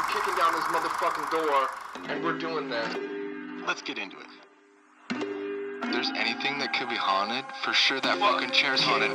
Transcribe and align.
we're 0.00 0.20
kicking 0.20 0.36
down 0.36 0.52
this 0.52 0.64
motherfucking 0.64 1.30
door, 1.30 1.68
and 2.08 2.24
we're 2.24 2.38
doing 2.38 2.70
this. 2.70 2.96
Let's 3.66 3.82
get 3.82 3.98
into 3.98 4.16
it. 4.16 4.26
If 5.10 5.92
there's 5.92 6.10
anything 6.16 6.58
that 6.58 6.72
could 6.72 6.88
be 6.88 6.94
haunted, 6.94 7.44
for 7.62 7.72
sure 7.72 8.00
that 8.00 8.18
fucking 8.18 8.50
chair's 8.52 8.80
haunted. 8.80 9.10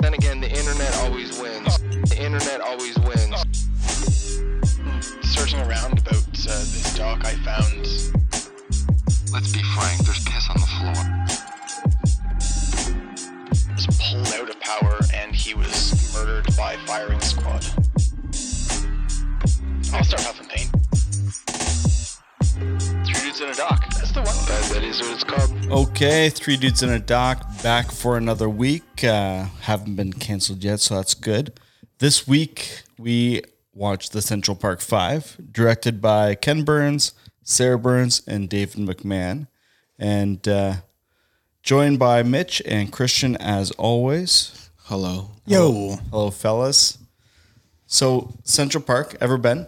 Then 0.00 0.14
again, 0.14 0.40
the 0.40 0.48
internet 0.48 0.94
always 0.98 1.38
wins. 1.38 1.78
The 2.08 2.16
internet 2.18 2.60
always 2.60 2.98
wins. 3.00 3.44
Searching 5.22 5.60
around 5.60 5.98
about 5.98 6.16
uh, 6.16 6.64
this 6.64 6.94
doc, 6.96 7.24
I 7.24 7.34
found 7.44 7.86
Let's 9.32 9.52
be 9.52 9.62
frank, 9.62 9.98
there's 10.04 10.24
piss 10.24 10.48
on 10.48 10.60
the 10.60 10.66
floor. 10.66 11.25
Was 13.86 13.98
pulled 14.00 14.28
out 14.34 14.50
of 14.50 14.60
power 14.60 15.00
and 15.14 15.34
he 15.34 15.54
was 15.54 16.14
murdered 16.14 16.46
by 16.56 16.76
firing 16.86 17.20
squad. 17.20 17.64
I'll 19.92 20.04
start 20.04 20.22
huffing 20.22 20.48
paint. 20.48 20.70
Three 23.06 23.20
dudes 23.22 23.40
in 23.40 23.48
a 23.48 23.54
dock. 23.54 23.88
That's 23.94 24.12
the 24.12 24.22
one. 24.22 24.34
That, 24.46 24.70
that 24.74 24.82
is 24.82 25.00
what 25.00 25.12
it's 25.12 25.24
called. 25.24 25.88
Okay, 25.88 26.30
three 26.30 26.56
dudes 26.56 26.82
in 26.82 26.90
a 26.90 26.98
dock 26.98 27.62
back 27.62 27.92
for 27.92 28.16
another 28.16 28.48
week. 28.48 29.04
Uh, 29.04 29.46
haven't 29.62 29.94
been 29.94 30.12
canceled 30.12 30.64
yet, 30.64 30.80
so 30.80 30.96
that's 30.96 31.14
good. 31.14 31.58
This 31.98 32.26
week 32.26 32.82
we 32.98 33.42
watched 33.72 34.12
The 34.12 34.22
Central 34.22 34.56
Park 34.56 34.80
Five, 34.80 35.36
directed 35.52 36.00
by 36.00 36.34
Ken 36.34 36.62
Burns, 36.64 37.12
Sarah 37.42 37.78
Burns, 37.78 38.22
and 38.26 38.48
David 38.48 38.86
McMahon, 38.86 39.46
and 39.98 40.46
uh, 40.48 40.74
joined 41.66 41.98
by 41.98 42.22
Mitch 42.22 42.62
and 42.64 42.92
Christian 42.92 43.36
as 43.36 43.72
always. 43.72 44.70
Hello. 44.84 45.32
Yo, 45.46 45.96
Hello, 46.12 46.30
fellas. 46.30 46.96
So 47.88 48.32
Central 48.44 48.82
Park, 48.82 49.16
ever 49.20 49.36
been? 49.36 49.66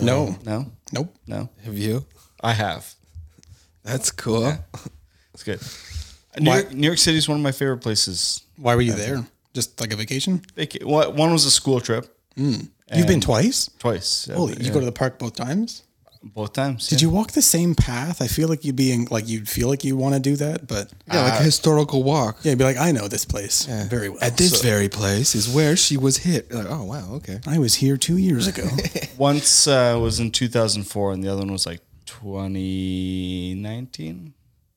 no, 0.00 0.36
No, 0.46 0.70
nope. 0.92 1.12
no. 1.26 1.48
Have 1.64 1.76
you? 1.76 2.04
I 2.40 2.52
have. 2.52 2.94
That's 3.82 4.10
cool. 4.12 4.54
It's 5.34 5.42
good. 5.42 5.60
New 6.40 6.52
York, 6.52 6.72
New 6.72 6.86
York 6.86 6.98
City 6.98 7.18
is 7.18 7.28
one 7.28 7.38
of 7.38 7.42
my 7.42 7.50
favorite 7.52 7.78
places. 7.78 8.42
Why 8.56 8.76
were 8.76 8.80
you 8.82 8.92
there? 8.92 9.26
Just 9.52 9.80
like 9.80 9.92
a 9.92 9.96
vacation? 9.96 10.42
Vaca- 10.54 10.86
One 10.86 11.16
one 11.16 11.32
was 11.32 11.44
a 11.44 11.50
school 11.50 11.80
trip. 11.80 12.06
Hmm. 12.36 12.54
You've 12.94 13.08
been 13.08 13.20
twice. 13.20 13.68
Twice. 13.78 14.28
yeah, 14.28 14.36
Holy, 14.36 14.54
yeah. 14.54 14.62
you 14.62 14.72
go 14.72 14.78
to 14.80 14.86
the 14.86 14.92
park 14.92 15.18
both 15.18 15.34
times. 15.34 15.82
Both 16.22 16.52
times. 16.52 16.88
Did 16.88 17.00
you 17.00 17.08
walk 17.10 17.32
the 17.32 17.40
same 17.42 17.74
path? 17.74 18.20
I 18.20 18.26
feel 18.26 18.48
like 18.48 18.64
you'd 18.64 18.76
be 18.76 18.92
in, 18.92 19.06
like 19.10 19.26
you'd 19.28 19.48
feel 19.48 19.68
like 19.68 19.84
you 19.84 19.96
want 19.96 20.14
to 20.14 20.20
do 20.20 20.36
that, 20.36 20.66
but 20.66 20.92
Yeah, 21.06 21.22
like 21.24 21.40
a 21.40 21.42
historical 21.42 22.02
walk. 22.02 22.38
yeah, 22.42 22.50
you'd 22.50 22.58
be 22.58 22.64
like, 22.64 22.76
I 22.76 22.92
know 22.92 23.08
this 23.08 23.24
place 23.24 23.64
very 23.66 24.08
well. 24.10 24.18
At 24.22 24.36
this 24.36 24.60
very 24.62 24.88
place 24.88 25.34
is 25.34 25.48
where 25.48 25.76
she 25.76 25.96
was 25.96 26.18
hit. 26.18 26.52
Like, 26.52 26.66
oh 26.68 26.84
wow, 26.84 27.14
okay. 27.14 27.40
I 27.46 27.58
was 27.58 27.74
here 27.76 27.96
two 27.96 28.16
years 28.18 28.46
ago. 28.46 28.68
Once 29.18 29.66
uh, 29.66 29.98
was 30.00 30.20
in 30.20 30.30
2004, 30.30 31.12
and 31.12 31.22
the 31.24 31.28
other 31.28 31.40
one 31.40 31.52
was 31.52 31.66
like 31.66 31.80
2019. 32.06 34.34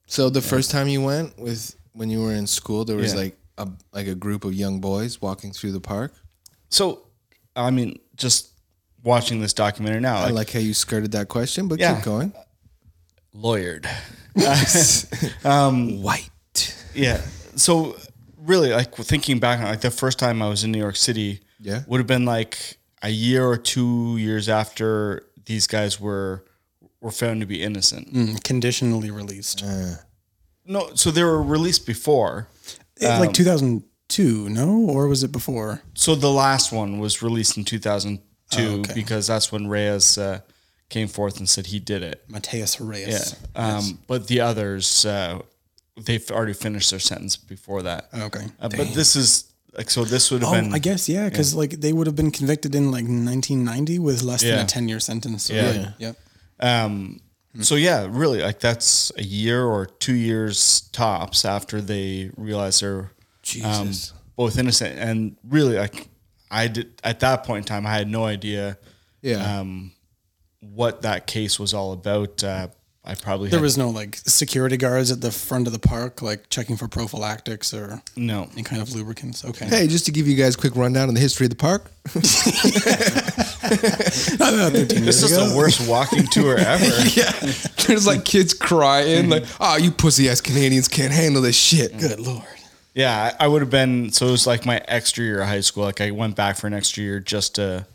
So 0.08 0.30
the 0.30 0.42
first 0.42 0.72
time 0.72 0.88
you 0.88 1.02
went 1.02 1.38
with 1.40 1.76
when 1.94 2.10
you 2.10 2.22
were 2.22 2.34
in 2.34 2.48
school, 2.48 2.86
there 2.86 2.98
was 2.98 3.14
Yeah. 3.14 3.20
like 3.22 3.38
a 3.58 3.68
like 3.92 4.08
a 4.08 4.16
group 4.16 4.46
of 4.46 4.54
young 4.54 4.80
boys 4.80 5.22
walking 5.22 5.52
through 5.52 5.72
the 5.74 5.82
park. 5.82 6.14
So, 6.70 7.04
I 7.56 7.70
mean, 7.72 8.00
just 8.16 8.53
watching 9.04 9.42
this 9.42 9.54
documentary 9.54 10.00
now, 10.02 10.18
I 10.18 10.24
like, 10.26 10.34
like 10.34 10.52
how 10.52 10.60
you 10.60 10.74
skirted 10.74 11.12
that 11.12 11.28
question, 11.28 11.68
but 11.68 11.80
Yeah. 11.80 11.96
keep 11.96 12.06
going. 12.06 12.34
lawyered. 13.36 13.86
White. 15.44 16.30
Yeah. 16.94 17.22
So, 17.56 17.96
really, 18.38 18.72
like 18.72 18.94
thinking 18.96 19.40
back 19.40 19.60
on 19.60 19.66
like 19.66 19.82
the 19.82 19.92
first 19.92 20.20
time 20.20 20.42
I 20.42 20.48
was 20.50 20.64
in 20.64 20.72
New 20.72 20.80
York 20.80 20.96
City, 20.96 21.42
Yeah. 21.60 21.82
would 21.88 22.00
have 22.00 22.08
been 22.08 22.26
like 22.26 22.78
a 23.02 23.10
year 23.10 23.46
or 23.46 23.58
two 23.58 24.18
years 24.18 24.50
after 24.50 25.24
these 25.46 25.68
guys 25.68 26.00
were 26.00 26.46
were 27.02 27.12
found 27.12 27.42
to 27.42 27.46
be 27.48 27.62
innocent. 27.62 28.14
Mm, 28.14 28.42
Conditionally 28.44 29.12
released, 29.12 29.62
No, 30.66 30.92
so 30.96 31.12
they 31.12 31.22
were 31.24 31.44
released 31.44 31.86
before. 31.86 32.48
It- 32.96 33.08
Um, 33.08 33.20
like 33.20 33.34
2002, 33.34 34.48
no, 34.50 34.70
or 34.88 35.10
was 35.10 35.22
it 35.24 35.32
before? 35.34 35.82
So 35.96 36.16
the 36.16 36.32
last 36.32 36.72
one 36.72 37.00
was 37.00 37.22
released 37.22 37.58
in 37.58 37.66
2002 38.50 38.76
Oh, 38.76 38.80
okay. 38.80 38.94
because 38.94 39.28
that's 39.28 39.52
when 39.52 39.68
Reyes 39.68 40.18
uh, 40.18 40.40
came 40.90 41.08
forth 41.08 41.38
and 41.38 41.48
said 41.50 41.68
he 41.68 41.80
did 41.80 42.04
it. 42.04 42.24
Matias 42.28 42.78
Yeah. 42.80 42.86
Reyes. 42.88 43.36
Um, 43.56 44.00
But 44.08 44.28
the 44.28 44.42
others, 44.42 45.06
uh, 45.06 45.40
they've 46.06 46.30
already 46.32 46.54
finished 46.54 46.90
their 46.92 47.00
sentence 47.00 47.36
before 47.36 47.82
that. 47.84 48.10
Okay. 48.14 48.46
Uh, 48.60 48.70
but 48.70 48.94
this 48.94 49.16
is 49.16 49.46
like 49.78 49.90
so. 49.90 50.04
This 50.06 50.30
would 50.32 50.42
have 50.44 50.50
Oh, 50.54 50.62
been. 50.62 50.74
I 50.74 50.80
guess 50.80 51.10
yeah, 51.10 51.30
because 51.30 51.56
like 51.56 51.72
they 51.82 51.94
would 51.94 52.06
have 52.08 52.16
been 52.16 52.32
convicted 52.32 52.76
in 52.76 52.86
like 52.92 53.06
1990 53.06 54.00
with 54.00 54.22
less 54.24 54.42
than 54.44 54.60
a 54.60 54.66
10 54.66 54.88
year 54.88 55.00
sentence. 55.00 55.46
So, 55.46 55.54
Yeah. 55.54 55.70
like, 55.72 55.88
yep. 56.00 56.16
Um, 56.60 57.20
So 57.62 57.76
yeah, 57.76 58.08
really, 58.10 58.42
like 58.42 58.60
that's 58.60 59.12
a 59.18 59.24
year 59.24 59.64
or 59.66 59.86
two 59.86 60.16
years 60.16 60.82
tops 60.92 61.46
after 61.46 61.82
they 61.82 62.32
realize 62.38 62.80
they're 62.80 63.12
um, 63.64 63.92
both 64.36 64.58
innocent. 64.58 64.98
And 64.98 65.38
really, 65.48 65.78
like 65.78 66.08
I 66.54 66.68
did 66.68 67.02
at 67.04 67.20
that 67.22 67.44
point 67.44 67.66
in 67.66 67.68
time, 67.68 67.86
I 67.86 67.94
had 67.94 68.08
no 68.08 68.24
idea 68.26 68.78
Yeah. 69.22 69.60
um, 69.60 69.92
what 70.62 71.02
that 71.02 71.28
case 71.28 71.60
was 71.60 71.74
all 71.74 71.92
about. 71.94 72.44
Uh, 72.44 72.68
I 73.06 73.16
probably 73.16 73.50
There 73.50 73.60
had, 73.60 73.64
was 73.64 73.78
no 73.78 73.90
like 73.90 74.16
security 74.26 74.78
guards 74.78 75.12
at 75.12 75.20
the 75.20 75.30
front 75.30 75.68
of 75.68 75.74
the 75.74 75.80
park, 75.80 76.22
like 76.22 76.48
checking 76.50 76.78
for 76.78 76.88
prophylactics 76.88 77.74
or 77.74 78.02
no. 78.16 78.48
any 78.54 78.64
kind 78.64 78.82
of 78.82 78.96
lubricants. 78.96 79.44
Okay. 79.44 79.66
Hey, 79.66 79.88
just 79.88 80.06
to 80.06 80.12
give 80.14 80.26
you 80.26 80.36
guys 80.38 80.56
a 80.56 80.58
quick 80.58 80.78
rundown 80.78 81.10
on 81.10 81.14
the 81.14 81.20
history 81.20 81.46
of 81.46 81.50
the 81.50 81.58
park. 81.58 81.92
This 83.64 85.24
is 85.24 85.32
the 85.36 85.54
worst 85.58 85.88
walking 85.88 86.26
tour 86.28 86.58
ever. 86.58 86.86
yeah. 87.16 87.32
There's 87.88 88.06
like 88.08 88.26
kids 88.26 88.54
crying, 88.54 89.30
like, 89.30 89.46
oh, 89.60 89.78
you 89.78 89.92
pussy 89.92 90.30
ass 90.30 90.42
Canadians 90.42 90.88
can't 90.88 91.12
handle 91.14 91.42
this 91.42 91.56
shit. 91.58 91.98
Good 91.98 92.20
lord. 92.20 92.44
Yeah, 92.94 93.36
I, 93.40 93.48
would 93.48 93.62
have 93.62 93.72
been. 93.72 94.12
So 94.12 94.28
it 94.28 94.32
was 94.32 94.46
like 94.46 94.66
my 94.66 94.82
extra 94.88 95.24
year 95.24 95.42
of 95.42 95.48
high 95.48 95.62
school. 95.62 95.84
Like 95.84 96.02
I 96.02 96.12
went 96.12 96.36
back 96.36 96.58
for 96.58 96.68
an 96.68 96.74
extra 96.74 97.04
year 97.04 97.20
just 97.20 97.56
to 97.56 97.88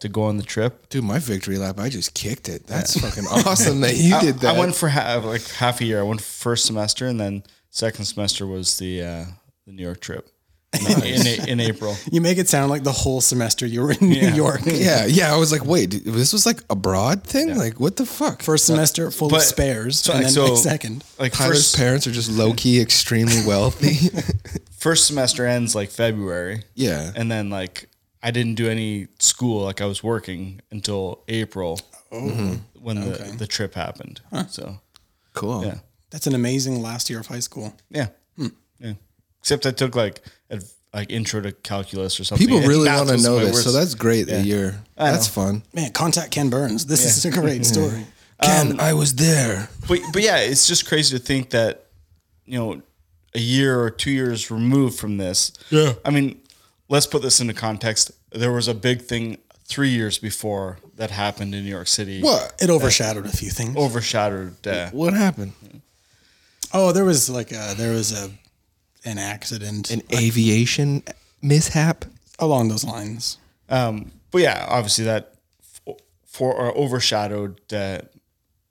to 0.00 0.08
go 0.08 0.24
on 0.24 0.36
the 0.36 0.42
trip. 0.42 0.88
Dude, 0.90 1.04
my 1.04 1.18
victory 1.18 1.58
lap, 1.58 1.78
I 1.78 1.88
just 1.88 2.14
kicked 2.14 2.48
it. 2.48 2.66
That's 2.66 3.00
fucking 3.00 3.24
awesome 3.26 3.80
that 3.80 3.96
you 3.96 4.14
I, 4.14 4.20
did 4.20 4.40
that. 4.40 4.54
I 4.54 4.58
went 4.58 4.74
for 4.76 4.88
half, 4.88 5.24
like 5.24 5.46
half 5.48 5.80
a 5.80 5.84
year. 5.84 6.00
I 6.00 6.02
went 6.02 6.20
first 6.20 6.66
semester, 6.66 7.06
and 7.06 7.18
then 7.18 7.42
second 7.70 8.04
semester 8.04 8.46
was 8.46 8.78
the 8.78 9.02
uh, 9.02 9.24
the 9.66 9.72
New 9.72 9.82
York 9.82 10.00
trip 10.00 10.28
in, 10.74 11.26
in, 11.26 11.48
in 11.48 11.60
April. 11.60 11.96
You 12.12 12.20
make 12.20 12.38
it 12.38 12.48
sound 12.48 12.70
like 12.70 12.82
the 12.84 12.92
whole 12.92 13.20
semester 13.20 13.66
you 13.66 13.82
were 13.82 13.92
in 13.92 14.08
New 14.08 14.28
York. 14.28 14.60
yeah, 14.66 15.06
yeah. 15.06 15.32
I 15.34 15.36
was 15.36 15.50
like, 15.52 15.64
wait, 15.64 16.04
this 16.04 16.32
was 16.32 16.46
like 16.46 16.60
a 16.70 16.76
broad 16.76 17.24
thing? 17.24 17.56
Like, 17.56 17.80
what 17.80 17.96
the 17.96 18.06
fuck? 18.06 18.42
First 18.42 18.64
uh, 18.70 18.74
semester 18.74 19.10
full 19.10 19.28
But- 19.30 19.36
of 19.36 19.42
spares, 19.42 20.00
so, 20.00 20.12
and 20.12 20.24
then 20.24 20.30
so- 20.30 20.46
like, 20.46 20.56
second. 20.62 21.04
Like 21.18 21.32
Tyler's 21.32 21.56
first 21.72 21.76
parents 21.76 22.06
are 22.06 22.12
just 22.12 22.30
low 22.30 22.52
key 22.54 22.80
extremely 22.80 23.44
wealthy. 23.46 24.10
first 24.78 25.06
semester 25.06 25.46
ends 25.46 25.74
like 25.74 25.90
February. 25.90 26.62
yeah. 26.74 27.12
and 27.16 27.30
then 27.30 27.50
like 27.50 27.88
I 28.22 28.30
didn't 28.30 28.54
do 28.54 28.68
any 28.70 29.08
school. 29.18 29.62
Like 29.64 29.80
I 29.80 29.86
was 29.86 30.02
working 30.02 30.60
until 30.70 31.22
April 31.28 31.80
Oh. 32.12 32.20
Mm-hmm. 32.20 32.54
when 32.84 33.00
the 33.00 33.34
the 33.38 33.46
trip 33.46 33.74
happened. 33.74 34.20
So 34.48 34.78
Cool. 35.32 35.64
yeah, 35.64 35.78
That's 36.10 36.26
an 36.28 36.34
amazing 36.34 36.80
last 36.80 37.10
year 37.10 37.18
of 37.20 37.26
high 37.26 37.40
school. 37.40 37.74
yeah, 37.90 38.08
hmm. 38.36 38.48
yeah. 38.78 38.92
Except 39.44 39.66
I 39.66 39.72
took 39.72 39.94
like 39.94 40.22
adv- 40.50 40.72
like 40.94 41.10
intro 41.10 41.42
to 41.42 41.52
calculus 41.52 42.18
or 42.18 42.24
something. 42.24 42.46
People 42.46 42.60
and 42.60 42.66
really 42.68 42.86
math 42.86 43.06
want 43.08 43.18
to 43.20 43.22
know 43.22 43.36
my 43.36 43.44
this, 43.44 43.62
so 43.62 43.72
that's 43.72 43.94
great 43.94 44.26
Yeah. 44.26 44.36
that 44.38 44.46
you're. 44.46 44.74
I 44.96 45.10
That's 45.10 45.26
know. 45.36 45.42
fun. 45.42 45.62
Man, 45.74 45.92
contact 45.92 46.30
Ken 46.30 46.48
Burns. 46.48 46.86
This 46.86 47.04
is 47.04 47.26
a 47.26 47.30
great 47.30 47.66
story. 47.74 48.06
Ken, 48.42 48.80
I 48.80 48.94
was 48.94 49.14
there. 49.16 49.68
but 49.86 50.00
but 50.14 50.22
yeah, 50.22 50.38
it's 50.38 50.66
just 50.66 50.86
crazy 50.88 51.18
to 51.18 51.22
think 51.22 51.50
that 51.50 51.84
you 52.46 52.58
know 52.58 52.80
a 53.34 53.38
year 53.38 53.78
or 53.78 53.90
two 53.90 54.10
years 54.12 54.50
removed 54.50 54.98
from 54.98 55.18
this. 55.18 55.52
Yeah. 55.68 55.92
I 56.06 56.10
mean, 56.10 56.40
let's 56.88 57.06
put 57.06 57.20
this 57.20 57.38
into 57.40 57.52
context. 57.52 58.10
There 58.32 58.52
was 58.52 58.66
a 58.66 58.74
big 58.74 59.02
thing 59.02 59.36
three 59.66 59.90
years 59.90 60.16
before 60.18 60.78
that 60.96 61.10
happened 61.10 61.54
in 61.54 61.64
New 61.64 61.70
York 61.70 61.88
City. 61.88 62.22
What? 62.22 62.54
It 62.62 62.70
overshadowed 62.70 63.26
a 63.26 63.36
few 63.36 63.50
things. 63.50 63.76
overshadowed? 63.76 64.66
Uh, 64.66 64.88
What 64.90 65.12
happened? 65.12 65.52
Oh, 66.72 66.92
there 66.92 67.04
was 67.04 67.28
like 67.28 67.52
a, 67.52 67.74
there 67.76 67.92
was 67.92 68.12
a 68.12 68.30
an 69.04 69.18
accident 69.18 69.90
An 69.90 70.02
aviation 70.12 71.02
mishap? 71.42 72.04
along 72.38 72.68
those 72.68 72.84
lines. 72.84 73.38
Um, 73.68 74.10
but 74.30 74.40
yeah, 74.42 74.66
obviously 74.68 75.04
that 75.04 75.34
f- 75.86 75.96
for 76.26 76.52
or 76.54 76.76
overshadowed 76.76 77.60
uh, 77.72 78.00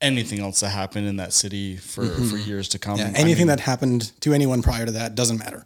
anything 0.01 0.39
else 0.39 0.59
that 0.59 0.69
happened 0.69 1.07
in 1.07 1.15
that 1.17 1.31
city 1.33 1.77
for, 1.77 2.05
for 2.05 2.35
years 2.37 2.67
to 2.69 2.79
come. 2.79 2.97
Yeah, 2.99 3.05
I 3.15 3.19
anything 3.19 3.37
mean, 3.39 3.47
that 3.47 3.61
happened 3.61 4.11
to 4.21 4.33
anyone 4.33 4.61
prior 4.61 4.85
to 4.85 4.91
that 4.93 5.15
doesn't 5.15 5.37
matter. 5.37 5.65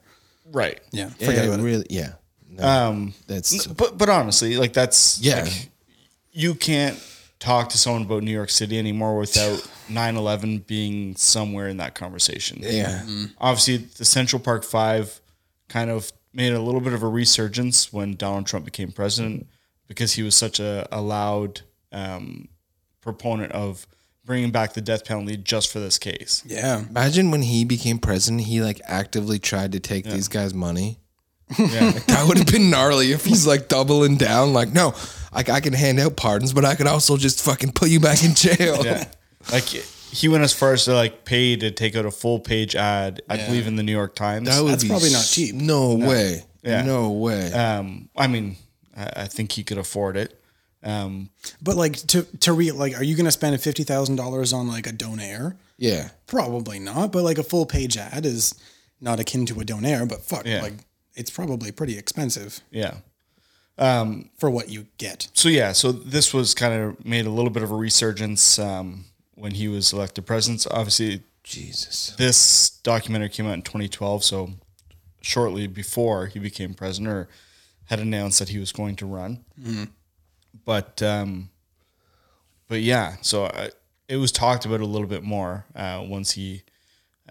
right. 0.52 0.80
Yeah, 0.92 1.10
Yeah, 1.20 1.28
forget 1.28 1.46
about 1.46 1.60
it. 1.66 1.88
Yeah. 1.90 2.14
No, 2.50 2.64
Um, 2.68 3.14
that's 3.28 3.66
but 3.68 3.98
but 3.98 4.10
honestly, 4.10 4.58
like 4.58 4.74
that's 4.74 5.20
Yeah. 5.20 5.42
like, 5.44 5.70
you 6.32 6.54
can't 6.56 6.98
talk 7.40 7.70
to 7.70 7.78
someone 7.78 8.04
about 8.04 8.24
New 8.24 8.32
York 8.32 8.50
City 8.50 8.78
anymore 8.80 9.18
without 9.18 9.60
9/11 9.90 10.66
being 10.66 11.16
somewhere 11.16 11.68
in 11.68 11.78
that 11.78 11.96
conversation. 11.96 12.60
yeah. 12.62 13.04
Obviously, 13.40 13.78
the 13.78 14.06
Central 14.06 14.40
Park 14.40 14.64
Five 14.64 15.22
kind 15.70 15.90
of 15.90 16.12
made 16.34 16.54
a 16.54 16.62
little 16.62 16.82
bit 16.82 16.94
of 16.94 17.04
a 17.04 17.08
resurgence 17.08 17.92
when 17.92 18.16
Donald 18.16 18.46
Trump 18.46 18.66
became 18.66 18.92
president 18.92 19.48
because 19.88 20.14
he 20.14 20.24
was 20.24 20.36
such 20.36 20.60
a, 20.60 20.88
a 20.92 21.02
loud 21.02 21.62
um, 21.92 22.48
proponent 23.02 23.52
of 23.54 23.88
bringing 24.24 24.52
back 24.52 24.74
the 24.74 24.82
death 24.82 25.06
penalty 25.06 25.38
just 25.38 25.72
for 25.72 25.80
this 25.80 25.98
case. 25.98 26.44
Yeah. 26.46 26.84
Imagine 26.90 27.32
when 27.32 27.42
he 27.42 27.64
became 27.66 27.98
president, 27.98 28.44
he 28.44 28.62
like 28.62 28.82
actively 28.86 29.40
tried 29.40 29.72
to 29.72 29.80
take 29.80 30.04
these 30.06 30.28
guys' 30.28 30.54
money. 30.54 31.00
Yeah. 31.58 31.92
That 32.08 32.26
would 32.28 32.38
have 32.38 32.48
been 32.48 32.70
gnarly 32.70 33.12
if 33.12 33.26
he's 33.26 33.46
like 33.48 33.68
doubling 33.68 34.18
down. 34.18 34.54
Like, 34.54 34.70
no, 34.74 34.94
I, 35.32 35.40
I 35.50 35.60
can 35.62 35.74
hand 35.74 36.00
out 36.00 36.16
pardons, 36.18 36.52
but 36.54 36.66
I 36.66 36.76
could 36.76 36.88
also 36.88 37.16
just 37.18 37.42
fucking 37.44 37.72
put 37.74 37.90
you 37.90 38.00
back 38.00 38.24
in 38.24 38.34
jail. 38.36 38.84
yeah. 38.84 39.06
Like 39.52 39.64
he 39.64 40.28
went 40.28 40.44
as 40.44 40.54
far 40.54 40.74
as 40.74 40.86
to 40.86 40.94
like 40.94 41.24
pay 41.26 41.56
to 41.56 41.72
take 41.72 41.96
out 41.96 42.06
a 42.06 42.12
full 42.12 42.40
page 42.40 42.76
ad, 42.76 43.22
I 43.30 43.38
believe 43.38 43.68
in 43.68 43.76
the 43.76 43.84
New 43.84 43.92
York 43.94 44.16
Times. 44.16 44.48
That 44.50 44.62
would 44.62 44.72
That's 44.74 44.84
be 44.84 44.90
probably 44.90 45.10
not 45.12 45.20
s- 45.20 45.34
cheap. 45.34 45.56
No, 45.56 45.96
way. 45.96 46.44
Yeah. 46.64 46.82
No 46.84 47.12
way. 47.12 47.52
um, 47.54 48.10
I 48.18 48.28
mean, 48.28 48.58
I, 48.96 49.12
I 49.24 49.28
think 49.28 49.52
he 49.54 49.64
could 49.64 49.78
afford 49.78 50.18
it. 50.18 50.38
Um, 50.84 51.30
But 51.62 51.76
like 51.76 51.96
to 52.08 52.24
to 52.42 52.54
re 52.54 52.72
like, 52.72 52.98
are 52.98 53.04
you 53.04 53.16
gonna 53.16 53.32
spend 53.32 53.60
fifty 53.62 53.84
thousand 53.84 54.16
dollars 54.18 54.52
on 54.54 54.68
like 54.68 54.86
a 54.88 54.92
donair? 54.92 55.56
yeah. 55.78 56.10
Probably 56.28 56.80
not. 56.80 57.12
But 57.14 57.24
like 57.24 57.38
a 57.38 57.44
full 57.44 57.66
page 57.66 57.96
ad 57.98 58.26
is 58.26 58.54
not 59.00 59.20
akin 59.20 59.46
to 59.48 59.60
a 59.62 59.64
donair. 59.64 60.08
But 60.10 60.22
fuck, 60.24 60.46
Yeah. 60.46 60.62
like 60.62 60.74
it's 61.18 61.32
probably 61.32 61.72
pretty 61.72 61.98
expensive 61.98 62.62
yeah. 62.72 62.96
for 64.38 64.50
what 64.50 64.70
you 64.70 64.88
get. 64.98 65.28
so 65.34 65.50
yeah, 65.50 65.74
so 65.74 65.92
this 65.92 66.34
was 66.34 66.54
kind 66.54 66.74
of 66.74 67.06
made 67.06 67.26
a 67.26 67.30
little 67.30 67.50
bit 67.50 67.64
of 67.64 67.72
a 67.72 67.76
resurgence 67.76 68.58
um, 68.60 69.06
when 69.36 69.52
he 69.52 69.68
was 69.68 69.92
elected 69.92 70.26
president. 70.26 70.62
So 70.62 70.70
obviously, 70.72 71.24
Jesus. 71.44 72.14
this 72.18 72.70
documentary 72.84 73.30
came 73.30 73.48
out 73.48 73.54
in 73.54 73.62
2012, 73.64 74.24
so 74.24 74.52
shortly 75.22 75.68
before 75.68 76.28
he 76.28 76.40
became 76.40 76.74
president 76.74 77.12
or 77.12 77.28
had 77.86 78.00
announced 78.00 78.40
that 78.40 78.50
he 78.50 78.60
was 78.60 78.72
going 78.72 78.96
to 78.98 79.06
run. 79.06 79.44
But 80.66 81.02
um, 81.02 81.50
but 82.68 82.82
yeah, 82.82 83.16
so 83.22 83.46
I, 83.46 83.72
it 84.08 84.18
was 84.18 84.32
talked 84.32 84.66
about 84.66 84.82
a 84.82 84.86
little 84.86 85.08
bit 85.08 85.24
more 85.24 85.66
uh, 85.76 86.04
once 86.06 86.32
he 86.32 86.64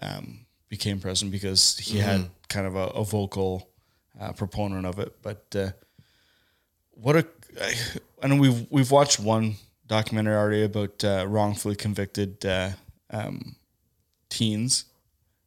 um, 0.01 0.45
became 0.69 0.99
president 0.99 1.31
because 1.31 1.77
he 1.77 1.99
had 1.99 2.29
kind 2.49 2.67
of 2.67 2.75
a, 2.75 2.87
a 2.87 3.03
vocal 3.03 3.69
uh, 4.19 4.31
proponent 4.33 4.85
of 4.85 4.99
it. 4.99 5.15
But 5.21 5.45
uh, 5.55 5.69
what 6.91 7.15
a 7.15 7.27
I, 7.61 7.73
I 8.23 8.27
know 8.27 8.35
we've 8.37 8.65
we've 8.71 8.91
watched 8.91 9.19
one 9.19 9.55
documentary 9.87 10.35
already 10.35 10.63
about 10.63 11.03
uh, 11.03 11.25
wrongfully 11.27 11.75
convicted 11.75 12.45
uh, 12.45 12.71
um, 13.09 13.55
teens, 14.29 14.85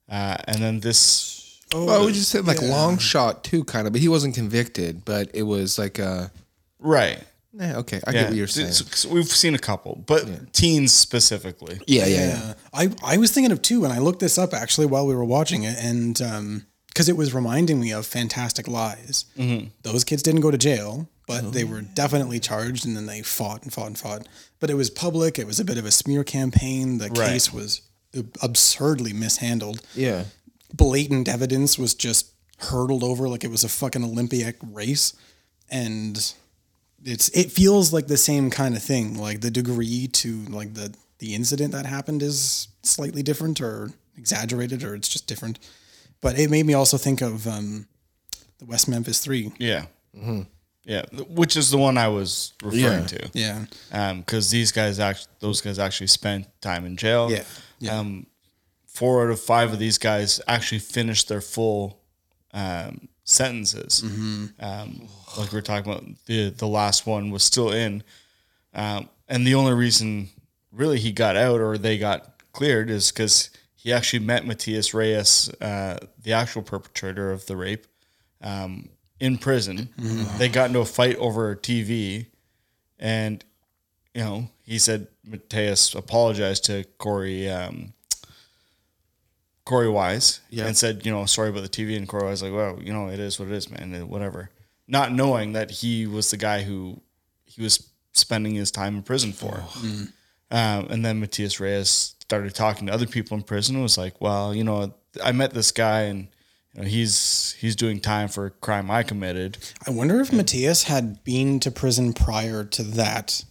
uh, 0.08 0.36
and 0.46 0.56
then 0.62 0.80
this 0.80 1.58
well, 1.74 2.04
we 2.06 2.12
just 2.12 2.30
said 2.30 2.46
like 2.46 2.60
long 2.62 2.98
shot 2.98 3.44
too, 3.44 3.64
kind 3.64 3.86
of, 3.86 3.92
but 3.92 4.00
he 4.00 4.08
wasn't 4.08 4.34
convicted, 4.34 5.04
but 5.04 5.30
it 5.34 5.42
was 5.44 5.78
like 5.78 5.98
a. 5.98 6.30
right. 6.78 7.22
Eh, 7.58 7.74
okay, 7.74 8.00
I 8.06 8.12
Yeah, 8.12 8.20
get 8.20 8.28
what 8.28 8.36
you're 8.36 8.46
saying. 8.46 8.70
So- 8.70 8.84
so 8.94 9.08
we've 9.08 9.26
seen 9.26 9.56
a 9.56 9.58
couple, 9.58 10.04
but 10.06 10.52
teens 10.52 10.92
specifically. 10.92 11.80
yeah, 11.88 12.06
yeah, 12.06 12.16
yeah. 12.16 12.26
Yeah. 12.28 12.54
I, 12.72 13.14
I 13.14 13.16
was 13.16 13.32
thinking 13.32 13.50
of 13.50 13.60
two, 13.60 13.82
and 13.84 13.92
I 13.92 13.98
looked 13.98 14.20
this 14.20 14.38
up 14.38 14.54
actually 14.54 14.86
while 14.86 15.04
we 15.04 15.16
were 15.16 15.24
watching 15.24 15.64
it, 15.64 15.76
and 15.78 16.22
um, 16.22 16.66
because 16.90 17.08
it 17.08 17.16
was 17.16 17.32
reminding 17.32 17.80
me 17.80 17.92
of 17.92 18.06
Fantastic 18.06 18.68
Lies. 18.68 19.24
Mm-hmm. 19.38 19.68
Those 19.82 20.04
kids 20.04 20.22
didn't 20.22 20.42
go 20.42 20.50
to 20.50 20.58
jail, 20.58 21.08
but 21.26 21.44
oh. 21.44 21.50
they 21.50 21.64
were 21.64 21.80
definitely 21.80 22.40
charged, 22.40 22.84
and 22.84 22.96
then 22.96 23.06
they 23.06 23.22
fought 23.22 23.62
and 23.62 23.72
fought 23.72 23.86
and 23.86 23.98
fought. 23.98 24.28
But 24.58 24.70
it 24.70 24.74
was 24.74 24.90
public. 24.90 25.38
It 25.38 25.46
was 25.46 25.58
a 25.58 25.64
bit 25.64 25.78
of 25.78 25.86
a 25.86 25.90
smear 25.90 26.24
campaign. 26.24 26.98
The 26.98 27.08
Right. 27.08 27.30
case 27.30 27.52
was 27.52 27.82
absurdly 28.42 29.12
mishandled. 29.12 29.82
Yeah. 29.94 30.24
Blatant 30.74 31.28
evidence 31.28 31.78
was 31.78 31.94
just 31.94 32.32
hurdled 32.58 33.02
over 33.02 33.28
like 33.28 33.44
it 33.44 33.50
was 33.50 33.64
a 33.64 33.68
fucking 33.68 34.04
Olympic 34.04 34.56
race, 34.62 35.14
and 35.70 36.32
it's 37.04 37.28
it 37.30 37.50
feels 37.50 37.92
like 37.92 38.08
the 38.08 38.16
same 38.16 38.50
kind 38.50 38.76
of 38.76 38.82
thing. 38.82 39.16
Like 39.16 39.40
the 39.40 39.50
degree 39.50 40.08
to 40.08 40.42
like 40.46 40.74
the 40.74 40.94
the 41.18 41.34
incident 41.34 41.72
that 41.72 41.86
happened 41.86 42.22
is 42.22 42.68
slightly 42.82 43.22
different 43.22 43.60
or 43.60 43.90
exaggerated 44.16 44.82
or 44.82 44.94
it's 44.94 45.08
just 45.08 45.26
different. 45.26 45.58
But 46.20 46.38
it 46.38 46.50
made 46.50 46.66
me 46.66 46.74
also 46.74 46.96
think 46.98 47.22
of 47.22 47.46
um, 47.46 47.86
the 48.58 48.66
West 48.66 48.88
Memphis 48.88 49.20
Three. 49.20 49.52
Yeah, 49.58 49.86
yeah, 50.84 51.02
which 51.28 51.56
is 51.56 51.70
the 51.70 51.78
one 51.78 51.96
I 51.98 52.08
was 52.08 52.52
referring 52.62 53.02
Yeah. 53.02 53.06
to. 53.06 53.30
Yeah, 53.90 54.14
because 54.14 54.50
these 54.50 54.72
guys 54.72 54.98
actually, 55.00 55.32
those 55.40 55.60
guys 55.60 55.78
actually 55.78 56.08
spent 56.08 56.46
time 56.60 56.84
in 56.84 56.96
jail. 56.96 57.30
Yeah, 57.30 57.44
yeah. 57.78 57.98
Um, 57.98 58.26
four 58.86 59.24
out 59.24 59.30
of 59.30 59.40
five 59.40 59.72
of 59.72 59.78
these 59.78 59.98
guys 59.98 60.40
actually 60.46 60.80
finished 60.80 61.28
their 61.28 61.40
full 61.40 62.00
um, 62.52 63.08
sentences. 63.24 64.02
Mm-hmm. 64.04 64.46
Um, 64.60 65.08
like 65.38 65.52
we 65.52 65.58
are 65.58 65.62
talking 65.62 65.90
about, 65.90 66.04
the 66.26 66.50
the 66.50 66.66
last 66.68 67.06
one 67.06 67.30
was 67.30 67.42
still 67.44 67.70
in, 67.70 68.02
um, 68.74 69.08
and 69.28 69.46
the 69.46 69.54
only 69.54 69.72
reason 69.72 70.28
really 70.72 70.98
he 70.98 71.12
got 71.12 71.36
out 71.36 71.60
or 71.60 71.78
they 71.78 71.96
got 71.98 72.42
cleared 72.52 72.90
is 72.90 73.10
because 73.10 73.50
he 73.82 73.92
actually 73.92 74.18
met 74.20 74.46
Matias 74.46 74.92
Reyes, 74.92 75.48
uh, 75.60 75.98
the 76.22 76.32
actual 76.34 76.62
perpetrator 76.62 77.32
of 77.32 77.46
the 77.46 77.56
rape, 77.56 77.86
um, 78.42 78.90
in 79.18 79.38
prison. 79.38 79.88
They 80.38 80.48
got 80.48 80.66
into 80.68 80.80
a 80.80 80.84
fight 80.84 81.16
over 81.16 81.56
TV, 81.56 82.26
and 82.98 83.42
you 84.14 84.22
know 84.22 84.48
he 84.64 84.78
said 84.78 85.06
Matias 85.24 85.94
apologized 85.94 86.64
to 86.66 86.84
Korey 86.98 87.50
um, 87.50 87.94
Korey 89.64 89.90
Wise 89.92 90.40
and 90.66 90.76
said 90.76 91.06
you 91.06 91.12
know 91.12 91.24
sorry 91.26 91.48
about 91.48 91.62
the 91.62 91.68
TV, 91.68 91.96
and 91.96 92.08
Korey 92.08 92.24
Wise 92.24 92.42
was 92.42 92.50
like 92.50 92.52
well 92.52 92.78
you 92.82 92.92
know 92.92 93.08
it 93.08 93.18
is 93.20 93.38
what 93.38 93.48
it 93.48 93.54
is 93.54 93.70
man 93.70 94.08
whatever, 94.08 94.50
not 94.88 95.12
knowing 95.12 95.52
that 95.54 95.70
he 95.70 96.06
was 96.06 96.30
the 96.30 96.36
guy 96.36 96.62
who 96.62 97.00
he 97.44 97.62
was 97.62 97.88
spending 98.12 98.54
his 98.54 98.70
time 98.70 98.96
in 98.96 99.02
prison 99.02 99.32
for. 99.32 99.64
Um, 100.50 100.88
and 100.90 101.04
then 101.04 101.20
Matias 101.20 101.60
Reyes 101.60 102.14
started 102.20 102.54
talking 102.54 102.86
to 102.86 102.92
other 102.92 103.06
people 103.06 103.36
in 103.36 103.42
prison 103.42 103.76
and 103.76 103.82
was 103.82 103.98
like, 103.98 104.20
well, 104.20 104.54
you 104.54 104.64
know, 104.64 104.94
I 105.22 105.32
met 105.32 105.52
this 105.52 105.70
guy 105.70 106.02
and 106.02 106.28
you 106.74 106.82
know, 106.82 106.88
he's 106.88 107.56
he's 107.58 107.76
doing 107.76 108.00
time 108.00 108.28
for 108.28 108.46
a 108.46 108.50
crime 108.50 108.90
I 108.90 109.02
committed. 109.02 109.58
I 109.86 109.90
wonder 109.90 110.20
if 110.20 110.32
Matias 110.32 110.84
had 110.84 111.24
been 111.24 111.60
to 111.60 111.70
prison 111.70 112.12
prior 112.12 112.64
to 112.64 112.82
that 112.82 113.44